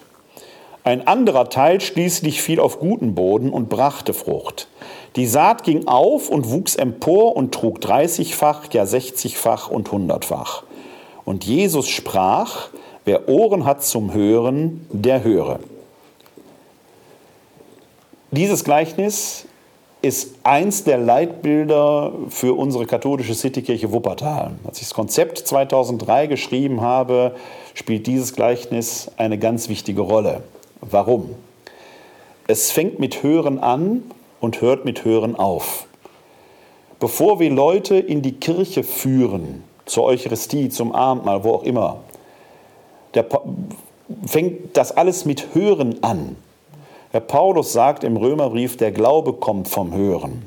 Ein 0.83 1.07
anderer 1.07 1.49
Teil 1.49 1.79
schließlich 1.79 2.41
fiel 2.41 2.59
auf 2.59 2.79
guten 2.79 3.15
Boden 3.15 3.49
und 3.49 3.69
brachte 3.69 4.13
Frucht. 4.13 4.67
Die 5.15 5.27
Saat 5.27 5.63
ging 5.63 5.87
auf 5.87 6.29
und 6.29 6.49
wuchs 6.49 6.75
empor 6.75 7.35
und 7.35 7.53
trug 7.53 7.79
dreißigfach, 7.81 8.73
ja 8.73 8.85
sechzigfach 8.85 9.69
und 9.69 9.91
hundertfach. 9.91 10.63
Und 11.23 11.45
Jesus 11.45 11.87
sprach, 11.87 12.69
wer 13.05 13.29
Ohren 13.29 13.65
hat 13.65 13.83
zum 13.83 14.13
Hören, 14.13 14.87
der 14.91 15.23
höre. 15.23 15.59
Dieses 18.31 18.63
Gleichnis 18.63 19.45
ist 20.01 20.35
eins 20.43 20.83
der 20.83 20.97
Leitbilder 20.97 22.11
für 22.29 22.57
unsere 22.57 22.87
katholische 22.87 23.35
Citykirche 23.35 23.93
Wuppertal. 23.93 24.51
Als 24.65 24.79
ich 24.79 24.87
das 24.87 24.95
Konzept 24.95 25.37
2003 25.37 26.27
geschrieben 26.27 26.81
habe, 26.81 27.35
spielt 27.75 28.07
dieses 28.07 28.33
Gleichnis 28.33 29.11
eine 29.17 29.37
ganz 29.37 29.69
wichtige 29.69 30.01
Rolle. 30.01 30.43
Warum? 30.81 31.35
Es 32.47 32.71
fängt 32.71 32.99
mit 32.99 33.23
Hören 33.23 33.59
an 33.59 34.03
und 34.43 34.59
hört 34.59 34.83
mit 34.83 35.05
Hören 35.05 35.37
auf. 35.37 35.87
Bevor 36.99 37.39
wir 37.39 37.49
Leute 37.49 37.95
in 37.95 38.21
die 38.21 38.33
Kirche 38.33 38.83
führen, 38.83 39.63
zur 39.85 40.03
Eucharistie, 40.03 40.67
zum 40.67 40.91
Abendmahl, 40.91 41.45
wo 41.45 41.51
auch 41.51 41.63
immer, 41.63 42.01
der, 43.13 43.25
fängt 44.25 44.75
das 44.75 44.91
alles 44.91 45.23
mit 45.23 45.55
Hören 45.55 46.03
an. 46.03 46.35
Herr 47.11 47.21
Paulus 47.21 47.71
sagt 47.71 48.03
im 48.03 48.17
Römerbrief, 48.17 48.75
der 48.75 48.91
Glaube 48.91 49.31
kommt 49.31 49.69
vom 49.69 49.93
Hören. 49.93 50.43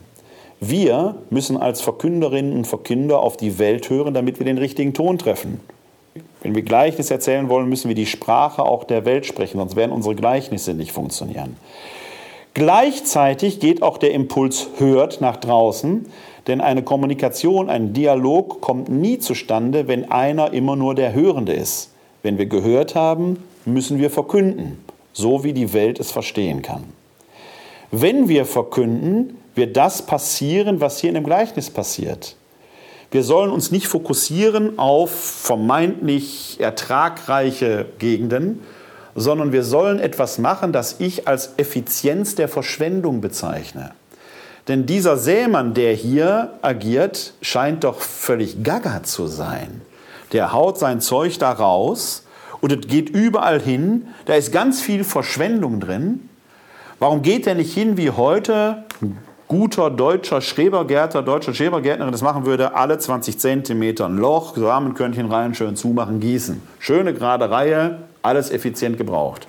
Wir 0.61 1.15
müssen 1.31 1.57
als 1.57 1.81
Verkünderinnen 1.81 2.53
und 2.53 2.67
Verkünder 2.67 3.21
auf 3.21 3.39
die 3.39 3.59
Welt 3.59 3.89
hören, 3.89 4.13
damit 4.13 4.39
wir 4.39 4.45
den 4.45 4.59
richtigen 4.59 4.93
Ton 4.93 5.17
treffen. 5.17 5.61
Wenn 6.43 6.55
wir 6.55 6.63
Gleichnis 6.63 7.11
erzählen 7.11 7.49
wollen, 7.49 7.71
müssen 7.71 7.89
wir 7.89 7.95
die 7.95 8.05
Sprache 8.05 8.63
auch 8.63 8.85
der 8.85 9.07
Welt 9.07 9.25
sprechen, 9.25 9.57
sonst 9.57 9.75
werden 9.75 9.93
unsere 9.93 10.15
Gleichnisse 10.15 10.75
nicht 10.75 10.93
funktionieren. 10.93 11.57
Gleichzeitig 12.57 13.61
geht 13.61 13.83
auch 13.83 13.99
der 13.99 14.15
Impuls 14.15 14.69
hört 14.79 15.21
nach 15.21 15.37
draußen, 15.37 16.07
denn 16.47 16.63
eine 16.63 16.83
Kommunikation, 16.83 17.69
ein 17.69 17.93
Dialog 17.93 18.63
kommt 18.63 18.89
nie 18.89 19.19
zustande, 19.19 19.89
wenn 19.89 20.11
einer 20.11 20.55
immer 20.55 20.75
nur 20.75 20.95
der 20.95 21.13
Hörende 21.13 21.53
ist. 21.53 21.91
Wenn 22.23 22.39
wir 22.39 22.47
gehört 22.47 22.95
haben, 22.95 23.43
müssen 23.67 23.99
wir 23.99 24.09
verkünden, 24.09 24.83
so 25.13 25.45
wie 25.45 25.53
die 25.53 25.75
Welt 25.75 26.01
es 26.01 26.11
verstehen 26.11 26.63
kann. 26.63 26.85
Wenn 27.91 28.27
wir 28.27 28.47
verkünden, 28.47 29.37
wird 29.55 29.77
das 29.77 30.07
passieren, 30.07 30.81
was 30.81 30.99
hier 30.99 31.11
in 31.11 31.17
dem 31.17 31.25
Gleichnis 31.25 31.69
passiert. 31.69 32.37
Wir 33.11 33.23
sollen 33.23 33.51
uns 33.51 33.71
nicht 33.71 33.87
fokussieren 33.87 34.79
auf 34.79 35.11
vermeintlich 35.11 36.57
ertragreiche 36.59 37.85
Gegenden, 37.99 38.63
sondern 39.17 39.53
wir 39.53 39.65
sollen 39.65 39.99
etwas 39.99 40.39
machen, 40.39 40.73
das 40.73 40.97
ich 41.01 41.27
als 41.27 41.55
Effizienz 41.57 42.35
der 42.35 42.49
Verschwendung 42.49 43.21
bezeichne. 43.21 43.93
Denn 44.69 44.85
dieser 44.85 45.17
Sämann, 45.17 45.75
der 45.75 45.95
hier 45.95 46.55
agiert, 46.61 47.35
scheint 47.41 47.85
doch 47.85 48.01
völlig 48.01 48.63
gaga 48.63 49.03
zu 49.03 49.27
sein. 49.27 49.81
Der 50.33 50.53
haut 50.53 50.79
sein 50.79 51.01
Zeug 51.01 51.39
da 51.39 51.53
raus 51.53 52.25
und 52.61 52.73
es 52.73 52.89
geht 52.89 53.11
überall 53.11 53.61
hin. 53.61 54.09
Da 54.27 54.35
ist 54.35 54.53
ganz 54.53 54.81
viel 54.81 55.05
Verschwendung 55.05 55.81
drin. 55.81 56.29
Warum 56.99 57.23
geht 57.23 57.47
er 57.47 57.55
nicht 57.55 57.73
hin 57.73 57.97
wie 57.97 58.11
heute 58.11 58.85
ein 59.01 59.19
guter 59.49 59.91
deutscher 59.91 60.41
Schrebergärtner, 60.41 61.23
deutsche 61.23 61.55
Schrebergärtnerin 61.55 62.11
das 62.11 62.23
machen 62.23 62.45
würde? 62.45 62.75
Alle 62.75 62.99
20 62.99 63.39
Zentimeter 63.39 64.07
ein 64.07 64.17
Loch, 64.17 64.57
Samenkörnchen 64.57 65.31
rein, 65.31 65.55
schön 65.55 65.77
zumachen, 65.77 66.19
gießen. 66.19 66.61
Schöne 66.81 67.15
gerade 67.15 67.51
Reihe, 67.51 67.99
alles 68.23 68.51
effizient 68.51 68.99
gebraucht. 68.99 69.49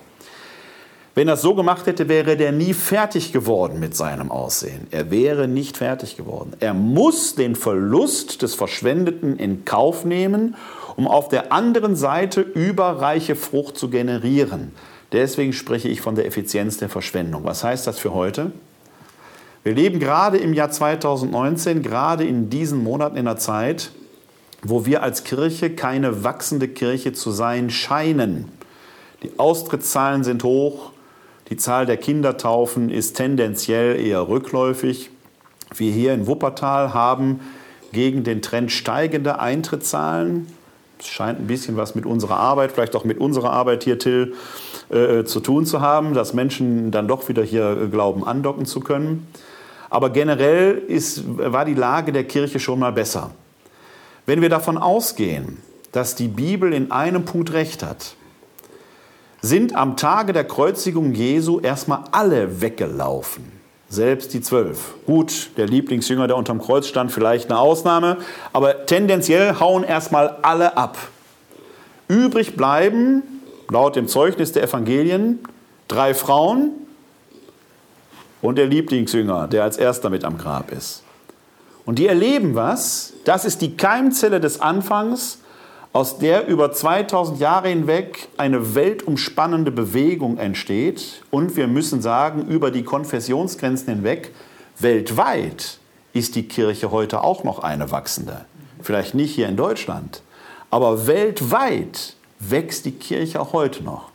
Wenn 1.14 1.26
er 1.26 1.34
es 1.34 1.42
so 1.42 1.56
gemacht 1.56 1.86
hätte, 1.86 2.08
wäre 2.08 2.36
der 2.36 2.52
nie 2.52 2.72
fertig 2.72 3.32
geworden 3.32 3.80
mit 3.80 3.96
seinem 3.96 4.30
Aussehen. 4.30 4.86
Er 4.92 5.10
wäre 5.10 5.48
nicht 5.48 5.76
fertig 5.76 6.16
geworden. 6.16 6.52
Er 6.60 6.74
muss 6.74 7.34
den 7.34 7.56
Verlust 7.56 8.42
des 8.42 8.54
Verschwendeten 8.54 9.36
in 9.36 9.64
Kauf 9.64 10.04
nehmen, 10.04 10.54
um 10.94 11.08
auf 11.08 11.28
der 11.28 11.52
anderen 11.52 11.96
Seite 11.96 12.40
überreiche 12.40 13.34
Frucht 13.34 13.76
zu 13.76 13.90
generieren. 13.90 14.70
Deswegen 15.10 15.52
spreche 15.52 15.88
ich 15.88 16.00
von 16.00 16.14
der 16.14 16.24
Effizienz 16.24 16.76
der 16.76 16.88
Verschwendung. 16.88 17.42
Was 17.44 17.64
heißt 17.64 17.86
das 17.86 17.98
für 17.98 18.14
heute? 18.14 18.52
Wir 19.64 19.74
leben 19.74 19.98
gerade 19.98 20.38
im 20.38 20.54
Jahr 20.54 20.70
2019, 20.70 21.82
gerade 21.82 22.24
in 22.24 22.48
diesen 22.48 22.82
Monaten 22.82 23.16
in 23.16 23.24
der 23.24 23.38
Zeit, 23.38 23.90
wo 24.62 24.86
wir 24.86 25.02
als 25.02 25.24
Kirche 25.24 25.70
keine 25.70 26.22
wachsende 26.24 26.68
Kirche 26.68 27.12
zu 27.12 27.32
sein 27.32 27.70
scheinen. 27.70 28.57
Die 29.22 29.38
Austrittszahlen 29.38 30.22
sind 30.24 30.44
hoch, 30.44 30.92
die 31.50 31.56
Zahl 31.56 31.86
der 31.86 31.96
Kindertaufen 31.96 32.90
ist 32.90 33.16
tendenziell 33.16 33.98
eher 33.98 34.28
rückläufig. 34.28 35.10
Wir 35.74 35.92
hier 35.92 36.12
in 36.12 36.26
Wuppertal 36.26 36.92
haben 36.92 37.40
gegen 37.92 38.22
den 38.22 38.42
Trend 38.42 38.70
steigende 38.70 39.40
Eintrittszahlen. 39.40 40.46
Es 40.98 41.06
scheint 41.06 41.40
ein 41.40 41.46
bisschen 41.46 41.76
was 41.76 41.94
mit 41.94 42.04
unserer 42.04 42.36
Arbeit, 42.36 42.72
vielleicht 42.72 42.94
auch 42.96 43.04
mit 43.04 43.18
unserer 43.18 43.50
Arbeit 43.50 43.84
hier, 43.84 43.98
Till, 43.98 44.34
äh, 44.90 45.24
zu 45.24 45.40
tun 45.40 45.64
zu 45.64 45.80
haben, 45.80 46.12
dass 46.12 46.34
Menschen 46.34 46.90
dann 46.90 47.08
doch 47.08 47.28
wieder 47.28 47.42
hier 47.42 47.88
glauben, 47.90 48.26
andocken 48.26 48.66
zu 48.66 48.80
können. 48.80 49.26
Aber 49.90 50.10
generell 50.10 50.76
ist, 50.76 51.22
war 51.26 51.64
die 51.64 51.74
Lage 51.74 52.12
der 52.12 52.24
Kirche 52.24 52.60
schon 52.60 52.78
mal 52.78 52.92
besser. 52.92 53.30
Wenn 54.26 54.42
wir 54.42 54.50
davon 54.50 54.76
ausgehen, 54.76 55.62
dass 55.92 56.14
die 56.14 56.28
Bibel 56.28 56.74
in 56.74 56.90
einem 56.90 57.24
Punkt 57.24 57.54
recht 57.54 57.82
hat, 57.82 58.16
sind 59.40 59.74
am 59.74 59.96
Tage 59.96 60.32
der 60.32 60.44
Kreuzigung 60.44 61.12
Jesu 61.12 61.60
erstmal 61.60 62.04
alle 62.12 62.60
weggelaufen. 62.60 63.58
Selbst 63.88 64.34
die 64.34 64.42
zwölf. 64.42 64.94
Gut, 65.06 65.50
der 65.56 65.66
Lieblingsjünger, 65.66 66.26
der 66.26 66.36
unterm 66.36 66.60
Kreuz 66.60 66.86
stand, 66.86 67.10
vielleicht 67.10 67.50
eine 67.50 67.58
Ausnahme, 67.58 68.18
aber 68.52 68.84
tendenziell 68.84 69.60
hauen 69.60 69.82
erstmal 69.82 70.36
alle 70.42 70.76
ab. 70.76 70.98
Übrig 72.08 72.56
bleiben, 72.56 73.22
laut 73.70 73.96
dem 73.96 74.08
Zeugnis 74.08 74.52
der 74.52 74.64
Evangelien, 74.64 75.38
drei 75.88 76.12
Frauen 76.12 76.72
und 78.42 78.56
der 78.56 78.66
Lieblingsjünger, 78.66 79.48
der 79.48 79.64
als 79.64 79.78
erster 79.78 80.10
mit 80.10 80.24
am 80.24 80.36
Grab 80.36 80.70
ist. 80.70 81.02
Und 81.86 81.98
die 81.98 82.06
erleben 82.06 82.54
was, 82.54 83.14
das 83.24 83.46
ist 83.46 83.62
die 83.62 83.76
Keimzelle 83.76 84.40
des 84.40 84.60
Anfangs, 84.60 85.38
aus 85.98 86.16
der 86.16 86.46
über 86.46 86.70
2000 86.70 87.40
Jahre 87.40 87.70
hinweg 87.70 88.28
eine 88.36 88.76
weltumspannende 88.76 89.72
Bewegung 89.72 90.38
entsteht. 90.38 91.24
Und 91.32 91.56
wir 91.56 91.66
müssen 91.66 92.00
sagen, 92.00 92.46
über 92.46 92.70
die 92.70 92.84
Konfessionsgrenzen 92.84 93.88
hinweg, 93.94 94.32
weltweit 94.78 95.78
ist 96.12 96.36
die 96.36 96.46
Kirche 96.46 96.92
heute 96.92 97.24
auch 97.24 97.42
noch 97.42 97.64
eine 97.64 97.90
wachsende. 97.90 98.44
Vielleicht 98.80 99.16
nicht 99.16 99.34
hier 99.34 99.48
in 99.48 99.56
Deutschland, 99.56 100.22
aber 100.70 101.08
weltweit 101.08 102.14
wächst 102.38 102.84
die 102.84 102.92
Kirche 102.92 103.40
auch 103.40 103.52
heute 103.52 103.82
noch. 103.82 104.12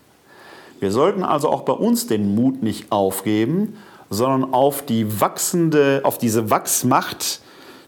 Wir 0.79 0.93
sollten 0.93 1.23
also 1.23 1.49
auch 1.49 1.63
bei 1.63 1.73
uns 1.73 2.07
den 2.07 2.33
Mut 2.33 2.63
nicht 2.63 2.93
aufgeben, 2.93 3.77
sondern 4.09 4.53
auf 4.53 4.85
die 4.85 5.19
wachsende, 5.19 5.99
auf 6.05 6.17
diese 6.17 6.49
Wachsmacht 6.49 7.41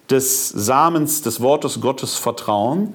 des 0.10 0.50
Samens 0.50 1.22
des 1.22 1.40
Wortes 1.40 1.80
Gottes 1.80 2.18
vertrauen. 2.18 2.94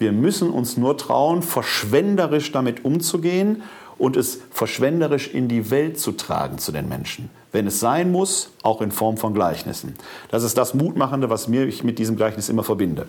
Wir 0.00 0.12
müssen 0.12 0.50
uns 0.50 0.78
nur 0.78 0.96
trauen, 0.96 1.42
verschwenderisch 1.42 2.52
damit 2.52 2.86
umzugehen 2.86 3.62
und 3.98 4.16
es 4.16 4.40
verschwenderisch 4.50 5.28
in 5.28 5.46
die 5.46 5.70
Welt 5.70 6.00
zu 6.00 6.12
tragen 6.12 6.56
zu 6.56 6.72
den 6.72 6.88
Menschen. 6.88 7.28
Wenn 7.52 7.66
es 7.66 7.80
sein 7.80 8.10
muss, 8.10 8.50
auch 8.62 8.80
in 8.80 8.92
Form 8.92 9.18
von 9.18 9.34
Gleichnissen. 9.34 9.94
Das 10.30 10.42
ist 10.42 10.56
das 10.56 10.72
Mutmachende, 10.72 11.28
was 11.28 11.48
mir 11.48 11.66
ich 11.66 11.84
mit 11.84 11.98
diesem 11.98 12.16
Gleichnis 12.16 12.48
immer 12.48 12.64
verbinde. 12.64 13.06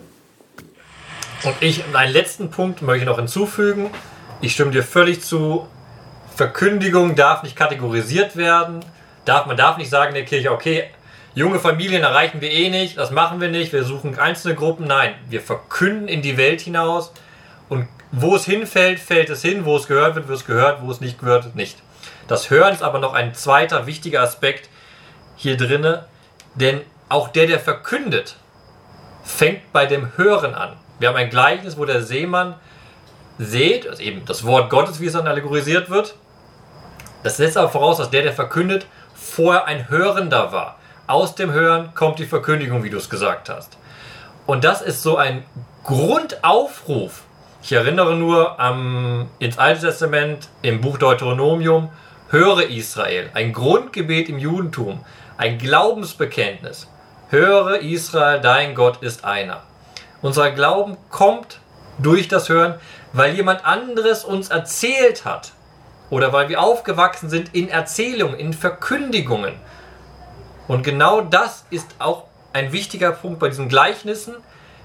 Und 1.44 1.54
ich, 1.60 1.82
einen 1.94 2.12
letzten 2.12 2.50
Punkt 2.50 2.82
möchte 2.82 3.04
ich 3.04 3.08
noch 3.08 3.18
hinzufügen. 3.18 3.88
Ich 4.42 4.52
stimme 4.52 4.70
dir 4.70 4.82
völlig 4.82 5.22
zu. 5.22 5.66
Verkündigung 6.36 7.14
darf 7.14 7.42
nicht 7.42 7.56
kategorisiert 7.56 8.36
werden. 8.36 8.84
Darf, 9.24 9.46
man 9.46 9.56
darf 9.56 9.78
nicht 9.78 9.88
sagen 9.88 10.10
in 10.10 10.16
der 10.16 10.24
Kirche, 10.26 10.52
okay, 10.52 10.84
junge 11.34 11.58
Familien 11.58 12.02
erreichen 12.02 12.40
wir 12.40 12.50
eh 12.50 12.68
nicht, 12.70 12.98
das 12.98 13.10
machen 13.10 13.40
wir 13.40 13.48
nicht, 13.48 13.72
wir 13.72 13.84
suchen 13.84 14.18
einzelne 14.18 14.54
Gruppen. 14.54 14.86
Nein, 14.86 15.14
wir 15.28 15.40
verkünden 15.40 16.08
in 16.08 16.22
die 16.22 16.36
Welt 16.36 16.60
hinaus 16.60 17.12
und 17.68 17.88
wo 18.10 18.36
es 18.36 18.44
hinfällt, 18.44 19.00
fällt 19.00 19.30
es 19.30 19.42
hin, 19.42 19.64
wo 19.64 19.76
es 19.76 19.86
gehört 19.86 20.14
wird, 20.14 20.28
wird 20.28 20.38
es 20.38 20.44
gehört, 20.44 20.82
wo 20.82 20.90
es 20.90 21.00
nicht 21.00 21.18
gehört 21.18 21.44
wird, 21.44 21.56
nicht. 21.56 21.78
Das 22.28 22.50
Hören 22.50 22.74
ist 22.74 22.82
aber 22.82 22.98
noch 22.98 23.14
ein 23.14 23.34
zweiter 23.34 23.86
wichtiger 23.86 24.20
Aspekt 24.20 24.68
hier 25.36 25.56
drinne, 25.56 26.06
denn 26.54 26.82
auch 27.08 27.28
der, 27.28 27.46
der 27.46 27.58
verkündet, 27.58 28.36
fängt 29.24 29.72
bei 29.72 29.86
dem 29.86 30.16
Hören 30.16 30.54
an. 30.54 30.76
Wir 30.98 31.08
haben 31.08 31.16
ein 31.16 31.30
Gleichnis, 31.30 31.76
wo 31.76 31.84
der 31.84 32.02
Seemann 32.02 32.54
seht, 33.38 33.88
also 33.88 34.02
eben 34.02 34.24
das 34.24 34.44
Wort 34.44 34.70
Gottes, 34.70 35.00
wie 35.00 35.06
es 35.06 35.14
dann 35.14 35.26
allegorisiert 35.26 35.90
wird. 35.90 36.14
Das 37.22 37.38
setzt 37.38 37.56
aber 37.56 37.68
voraus, 37.68 37.98
dass 37.98 38.10
der, 38.10 38.22
der 38.22 38.32
verkündet, 38.32 38.86
vorher 39.14 39.66
ein 39.66 39.88
Hörender 39.88 40.52
war. 40.52 40.78
Aus 41.12 41.34
dem 41.34 41.52
Hören 41.52 41.92
kommt 41.94 42.20
die 42.20 42.24
Verkündigung, 42.24 42.84
wie 42.84 42.88
du 42.88 42.96
es 42.96 43.10
gesagt 43.10 43.50
hast. 43.50 43.76
Und 44.46 44.64
das 44.64 44.80
ist 44.80 45.02
so 45.02 45.18
ein 45.18 45.44
Grundaufruf. 45.84 47.24
Ich 47.62 47.70
erinnere 47.72 48.16
nur 48.16 48.58
am, 48.58 49.28
ins 49.38 49.58
Alte 49.58 49.82
Testament, 49.82 50.48
im 50.62 50.80
Buch 50.80 50.96
Deuteronomium, 50.96 51.90
höre 52.30 52.62
Israel, 52.62 53.28
ein 53.34 53.52
Grundgebet 53.52 54.30
im 54.30 54.38
Judentum, 54.38 55.04
ein 55.36 55.58
Glaubensbekenntnis. 55.58 56.88
Höre 57.28 57.80
Israel, 57.80 58.40
dein 58.40 58.74
Gott 58.74 59.02
ist 59.02 59.26
einer. 59.26 59.60
Unser 60.22 60.50
Glauben 60.50 60.96
kommt 61.10 61.58
durch 61.98 62.26
das 62.26 62.48
Hören, 62.48 62.76
weil 63.12 63.34
jemand 63.34 63.66
anderes 63.66 64.24
uns 64.24 64.48
erzählt 64.48 65.26
hat 65.26 65.52
oder 66.08 66.32
weil 66.32 66.48
wir 66.48 66.62
aufgewachsen 66.62 67.28
sind 67.28 67.54
in 67.54 67.68
Erzählungen, 67.68 68.38
in 68.38 68.54
Verkündigungen. 68.54 69.52
Und 70.68 70.82
genau 70.82 71.20
das 71.20 71.64
ist 71.70 71.96
auch 71.98 72.24
ein 72.52 72.72
wichtiger 72.72 73.12
Punkt 73.12 73.38
bei 73.38 73.48
diesen 73.48 73.68
Gleichnissen. 73.68 74.34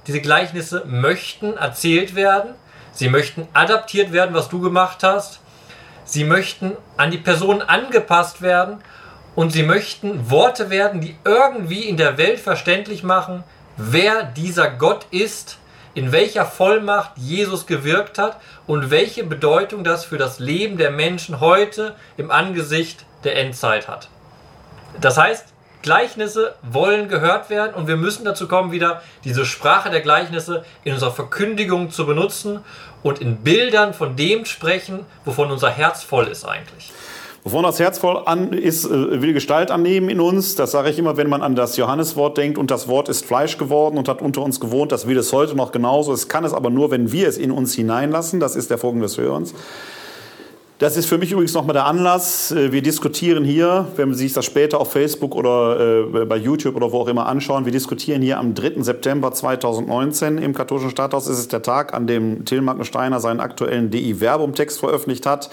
Diese 0.07 0.21
Gleichnisse 0.21 0.83
möchten 0.85 1.57
erzählt 1.57 2.15
werden, 2.15 2.55
sie 2.93 3.09
möchten 3.09 3.47
adaptiert 3.53 4.11
werden, 4.11 4.33
was 4.33 4.49
du 4.49 4.61
gemacht 4.61 5.03
hast, 5.03 5.41
sie 6.05 6.23
möchten 6.23 6.77
an 6.95 7.11
die 7.11 7.17
Person 7.17 7.61
angepasst 7.61 8.41
werden 8.41 8.79
und 9.35 9.51
sie 9.51 9.63
möchten 9.63 10.31
Worte 10.31 10.69
werden, 10.69 11.01
die 11.01 11.15
irgendwie 11.25 11.83
in 11.83 11.97
der 11.97 12.17
Welt 12.17 12.39
verständlich 12.39 13.03
machen, 13.03 13.43
wer 13.75 14.23
dieser 14.23 14.69
Gott 14.69 15.05
ist, 15.11 15.59
in 15.93 16.11
welcher 16.11 16.45
Vollmacht 16.45 17.11
Jesus 17.17 17.65
gewirkt 17.65 18.17
hat 18.17 18.39
und 18.65 18.91
welche 18.91 19.23
Bedeutung 19.23 19.83
das 19.83 20.05
für 20.05 20.17
das 20.17 20.39
Leben 20.39 20.77
der 20.77 20.91
Menschen 20.91 21.39
heute 21.39 21.95
im 22.17 22.31
Angesicht 22.31 23.05
der 23.23 23.35
Endzeit 23.37 23.87
hat. 23.87 24.07
Das 25.01 25.17
heißt, 25.17 25.45
Gleichnisse 25.81 26.55
wollen 26.61 27.07
gehört 27.07 27.49
werden 27.49 27.73
und 27.75 27.87
wir 27.87 27.97
müssen 27.97 28.25
dazu 28.25 28.47
kommen, 28.47 28.71
wieder 28.71 29.01
diese 29.23 29.45
Sprache 29.45 29.89
der 29.89 30.01
Gleichnisse 30.01 30.63
in 30.83 30.93
unserer 30.93 31.11
Verkündigung 31.11 31.91
zu 31.91 32.05
benutzen 32.05 32.59
und 33.03 33.19
in 33.19 33.37
Bildern 33.37 33.93
von 33.93 34.15
dem 34.15 34.45
sprechen, 34.45 35.05
wovon 35.25 35.51
unser 35.51 35.69
Herz 35.69 36.03
voll 36.03 36.27
ist 36.27 36.45
eigentlich. 36.45 36.91
Wovon 37.43 37.63
das 37.63 37.79
Herz 37.79 37.97
voll 37.97 38.23
an 38.25 38.51
ist, 38.51 38.83
äh, 38.83 39.21
will 39.21 39.31
Gestalt 39.31 39.71
annehmen 39.71 40.09
in 40.09 40.19
uns. 40.19 40.55
Das 40.55 40.71
sage 40.71 40.89
ich 40.89 40.99
immer, 40.99 41.15
wenn 41.15 41.29
man 41.29 41.41
an 41.41 41.55
das 41.55 41.77
Johanneswort 41.77 42.37
denkt 42.37 42.57
und 42.57 42.71
das 42.71 42.89
Wort 42.89 43.07
ist 43.07 43.25
Fleisch 43.25 43.57
geworden 43.57 43.97
und 43.97 44.09
hat 44.09 44.21
unter 44.21 44.41
uns 44.41 44.59
gewohnt. 44.59 44.91
Das 44.91 45.07
will 45.07 45.17
es 45.17 45.31
heute 45.31 45.55
noch 45.55 45.71
genauso. 45.71 46.11
Es 46.11 46.27
kann 46.27 46.43
es 46.43 46.53
aber 46.53 46.69
nur, 46.69 46.91
wenn 46.91 47.13
wir 47.13 47.29
es 47.29 47.37
in 47.37 47.51
uns 47.51 47.73
hineinlassen. 47.73 48.41
Das 48.41 48.57
ist 48.57 48.69
der 48.69 48.77
Folgen 48.77 48.99
des 48.99 49.17
Hörens. 49.17 49.53
Das 50.79 50.95
ist 50.95 51.07
für 51.07 51.17
mich 51.17 51.31
übrigens 51.31 51.55
nochmal 51.55 51.73
der 51.73 51.87
Anlass. 51.87 52.51
Äh, 52.51 52.71
wir 52.71 52.83
diskutieren 52.83 53.43
hier, 53.43 53.87
wenn 53.95 54.13
Sie 54.13 54.25
sich 54.25 54.33
das 54.33 54.45
später 54.45 54.79
auf 54.79 54.91
Facebook 54.91 55.33
oder 55.33 56.03
äh, 56.13 56.25
bei 56.25 56.37
YouTube 56.37 56.75
oder 56.75 56.91
wo 56.91 56.99
auch 56.99 57.07
immer 57.07 57.25
anschauen, 57.25 57.65
wir 57.65 57.71
diskutieren 57.71 58.21
hier 58.21 58.37
am 58.37 58.53
3. 58.53 58.83
September 58.83 59.31
2019 59.31 60.37
im 60.37 60.53
katholischen 60.53 60.91
Stadthaus. 60.91 61.25
Es 61.27 61.39
ist 61.39 61.51
der 61.51 61.63
Tag, 61.63 61.95
an 61.95 62.05
dem 62.05 62.45
Steiner 62.83 63.19
seinen 63.19 63.39
aktuellen 63.39 63.89
DI-Verbum-Text 63.89 64.79
veröffentlicht 64.79 65.25
hat. 65.25 65.49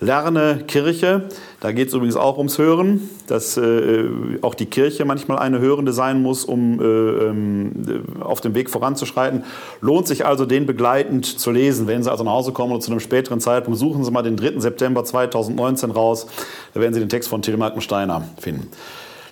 Lerne 0.00 0.64
Kirche. 0.66 1.28
Da 1.60 1.72
geht 1.72 1.88
es 1.88 1.94
übrigens 1.94 2.16
auch 2.16 2.36
ums 2.36 2.58
Hören, 2.58 3.08
dass 3.26 3.56
äh, 3.56 4.08
auch 4.42 4.54
die 4.54 4.66
Kirche 4.66 5.04
manchmal 5.04 5.38
eine 5.38 5.60
Hörende 5.60 5.92
sein 5.92 6.22
muss, 6.22 6.44
um 6.44 6.80
äh, 6.80 6.84
ähm, 6.84 8.04
auf 8.20 8.40
dem 8.40 8.54
Weg 8.54 8.70
voranzuschreiten. 8.70 9.44
Lohnt 9.80 10.06
sich 10.06 10.26
also, 10.26 10.46
den 10.46 10.66
begleitend 10.66 11.26
zu 11.26 11.50
lesen. 11.50 11.86
Wenn 11.86 12.02
Sie 12.02 12.10
also 12.10 12.24
nach 12.24 12.32
Hause 12.32 12.52
kommen 12.52 12.72
oder 12.72 12.80
zu 12.80 12.90
einem 12.90 13.00
späteren 13.00 13.40
Zeitpunkt, 13.40 13.78
suchen 13.78 14.04
Sie 14.04 14.10
mal 14.10 14.22
den 14.22 14.36
3. 14.36 14.60
September 14.60 15.04
2019 15.04 15.90
raus. 15.90 16.26
Da 16.74 16.80
werden 16.80 16.94
Sie 16.94 17.00
den 17.00 17.08
Text 17.08 17.28
von 17.28 17.42
Till 17.42 17.58
Steiner 17.78 18.24
finden. 18.38 18.68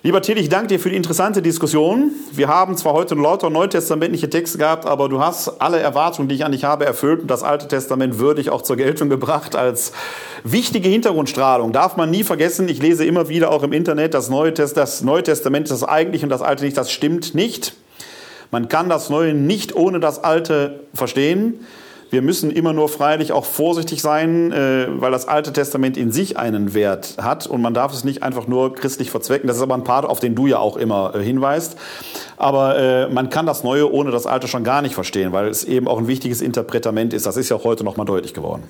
Lieber 0.05 0.21
Till, 0.21 0.37
ich 0.37 0.49
danke 0.49 0.67
dir 0.67 0.79
für 0.81 0.89
die 0.89 0.97
interessante 0.97 1.41
Diskussion. 1.41 2.11
Wir 2.33 2.49
haben 2.49 2.75
zwar 2.75 2.91
heute 2.91 3.15
lauter 3.15 3.49
neutestamentliche 3.49 4.29
Texte 4.29 4.57
gehabt, 4.57 4.85
aber 4.85 5.07
du 5.07 5.21
hast 5.21 5.61
alle 5.61 5.79
Erwartungen, 5.79 6.27
die 6.27 6.35
ich 6.35 6.43
an 6.43 6.51
dich 6.51 6.65
habe, 6.65 6.85
erfüllt 6.85 7.21
und 7.21 7.31
das 7.31 7.41
Alte 7.41 7.69
Testament 7.69 8.19
würdig 8.19 8.49
auch 8.49 8.63
zur 8.63 8.75
Geltung 8.75 9.07
gebracht 9.07 9.55
als 9.55 9.93
wichtige 10.43 10.89
Hintergrundstrahlung. 10.89 11.71
Darf 11.71 11.95
man 11.95 12.11
nie 12.11 12.25
vergessen, 12.25 12.67
ich 12.67 12.81
lese 12.81 13.05
immer 13.05 13.29
wieder 13.29 13.49
auch 13.49 13.63
im 13.63 13.71
Internet, 13.71 14.13
das 14.13 14.29
Neue, 14.29 14.51
das 14.51 15.03
Neue 15.03 15.23
Testament 15.23 15.71
ist 15.71 15.81
das 15.81 15.87
eigentliche 15.87 16.25
und 16.25 16.31
das 16.31 16.41
Alte 16.41 16.65
nicht. 16.65 16.75
Das 16.75 16.91
stimmt 16.91 17.33
nicht. 17.33 17.73
Man 18.51 18.67
kann 18.67 18.89
das 18.89 19.09
Neue 19.09 19.33
nicht 19.33 19.73
ohne 19.73 20.01
das 20.01 20.21
Alte 20.21 20.81
verstehen. 20.93 21.65
Wir 22.13 22.21
müssen 22.21 22.51
immer 22.51 22.73
nur 22.73 22.89
freilich 22.89 23.31
auch 23.31 23.43
vorsichtig 23.43 24.03
sein, 24.03 24.51
äh, 24.51 24.85
weil 24.87 25.11
das 25.11 25.27
Alte 25.27 25.51
Testament 25.51 25.97
in 25.97 26.11
sich 26.11 26.37
einen 26.37 26.75
Wert 26.75 27.15
hat 27.19 27.47
und 27.47 27.59
man 27.59 27.73
darf 27.73 27.91
es 27.91 28.03
nicht 28.03 28.21
einfach 28.21 28.45
nur 28.45 28.75
christlich 28.75 29.09
verzwecken. 29.09 29.47
Das 29.47 29.57
ist 29.57 29.63
aber 29.63 29.73
ein 29.73 29.83
Part, 29.83 30.05
auf 30.05 30.19
den 30.19 30.35
du 30.35 30.45
ja 30.45 30.59
auch 30.59 30.77
immer 30.77 31.15
äh, 31.15 31.23
hinweist. 31.23 31.75
Aber 32.37 32.77
äh, 32.77 33.09
man 33.09 33.31
kann 33.31 33.47
das 33.47 33.63
Neue 33.63 33.91
ohne 33.91 34.11
das 34.11 34.27
Alte 34.27 34.47
schon 34.47 34.63
gar 34.63 34.83
nicht 34.83 34.93
verstehen, 34.93 35.31
weil 35.31 35.47
es 35.47 35.63
eben 35.63 35.87
auch 35.87 35.97
ein 35.97 36.05
wichtiges 36.05 36.43
Interpretament 36.43 37.15
ist. 37.15 37.25
Das 37.25 37.35
ist 37.35 37.49
ja 37.49 37.55
auch 37.55 37.63
heute 37.63 37.83
noch 37.83 37.97
mal 37.97 38.05
deutlich 38.05 38.35
geworden. 38.35 38.61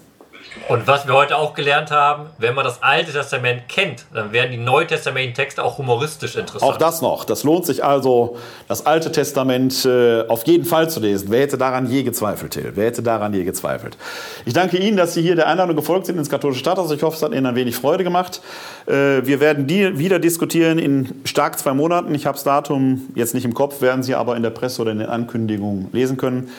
Und 0.69 0.87
was 0.87 1.07
wir 1.07 1.13
heute 1.13 1.37
auch 1.37 1.53
gelernt 1.53 1.91
haben, 1.91 2.27
wenn 2.37 2.55
man 2.55 2.63
das 2.63 2.81
Alte 2.81 3.11
Testament 3.11 3.67
kennt, 3.67 4.05
dann 4.13 4.31
werden 4.31 4.51
die 4.51 4.57
neutestamentlichen 4.57 5.35
Texte 5.35 5.63
auch 5.63 5.77
humoristisch 5.77 6.35
interessant. 6.35 6.71
Auch 6.71 6.77
das 6.77 7.01
noch. 7.01 7.25
Das 7.25 7.43
lohnt 7.43 7.65
sich 7.65 7.83
also, 7.83 8.37
das 8.67 8.85
Alte 8.85 9.11
Testament 9.11 9.85
äh, 9.85 10.27
auf 10.27 10.45
jeden 10.45 10.65
Fall 10.65 10.89
zu 10.89 10.99
lesen. 10.99 11.27
Wer 11.29 11.41
hätte 11.41 11.57
daran 11.57 11.89
je 11.89 12.03
gezweifelt, 12.03 12.53
Till? 12.53 12.71
Wer 12.75 12.85
hätte 12.85 13.03
daran 13.03 13.33
je 13.33 13.43
gezweifelt? 13.43 13.97
Ich 14.45 14.53
danke 14.53 14.77
Ihnen, 14.77 14.95
dass 14.95 15.13
Sie 15.13 15.21
hier 15.21 15.35
der 15.35 15.47
Einladung 15.47 15.75
gefolgt 15.75 16.05
sind 16.05 16.17
ins 16.17 16.29
katholische 16.29 16.59
Stadthaus. 16.59 16.91
Ich 16.91 17.03
hoffe, 17.03 17.17
es 17.17 17.23
hat 17.23 17.31
Ihnen 17.31 17.45
ein 17.45 17.55
wenig 17.55 17.75
Freude 17.75 18.03
gemacht. 18.03 18.41
Äh, 18.85 19.25
wir 19.25 19.39
werden 19.39 19.67
die 19.67 19.97
wieder 19.97 20.19
diskutieren 20.19 20.79
in 20.79 21.21
stark 21.25 21.59
zwei 21.59 21.73
Monaten. 21.73 22.13
Ich 22.15 22.25
habe 22.25 22.35
das 22.35 22.43
Datum 22.43 23.09
jetzt 23.15 23.33
nicht 23.33 23.45
im 23.45 23.53
Kopf, 23.53 23.81
werden 23.81 24.03
Sie 24.03 24.15
aber 24.15 24.35
in 24.35 24.43
der 24.43 24.51
Presse 24.51 24.81
oder 24.81 24.91
in 24.91 24.99
den 24.99 25.09
Ankündigungen 25.09 25.89
lesen 25.91 26.17
können. 26.17 26.49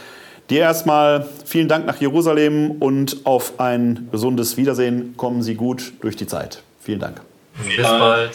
Dir 0.50 0.60
erstmal 0.60 1.26
vielen 1.44 1.68
Dank 1.68 1.86
nach 1.86 2.00
Jerusalem 2.00 2.72
und 2.80 3.24
auf 3.24 3.58
ein 3.58 4.08
gesundes 4.12 4.56
Wiedersehen. 4.56 5.14
Kommen 5.16 5.42
Sie 5.42 5.54
gut 5.54 5.92
durch 6.00 6.16
die 6.16 6.26
Zeit. 6.26 6.62
Vielen 6.80 7.00
Dank. 7.00 7.20
Bis 7.64 7.82
bald. 7.82 8.32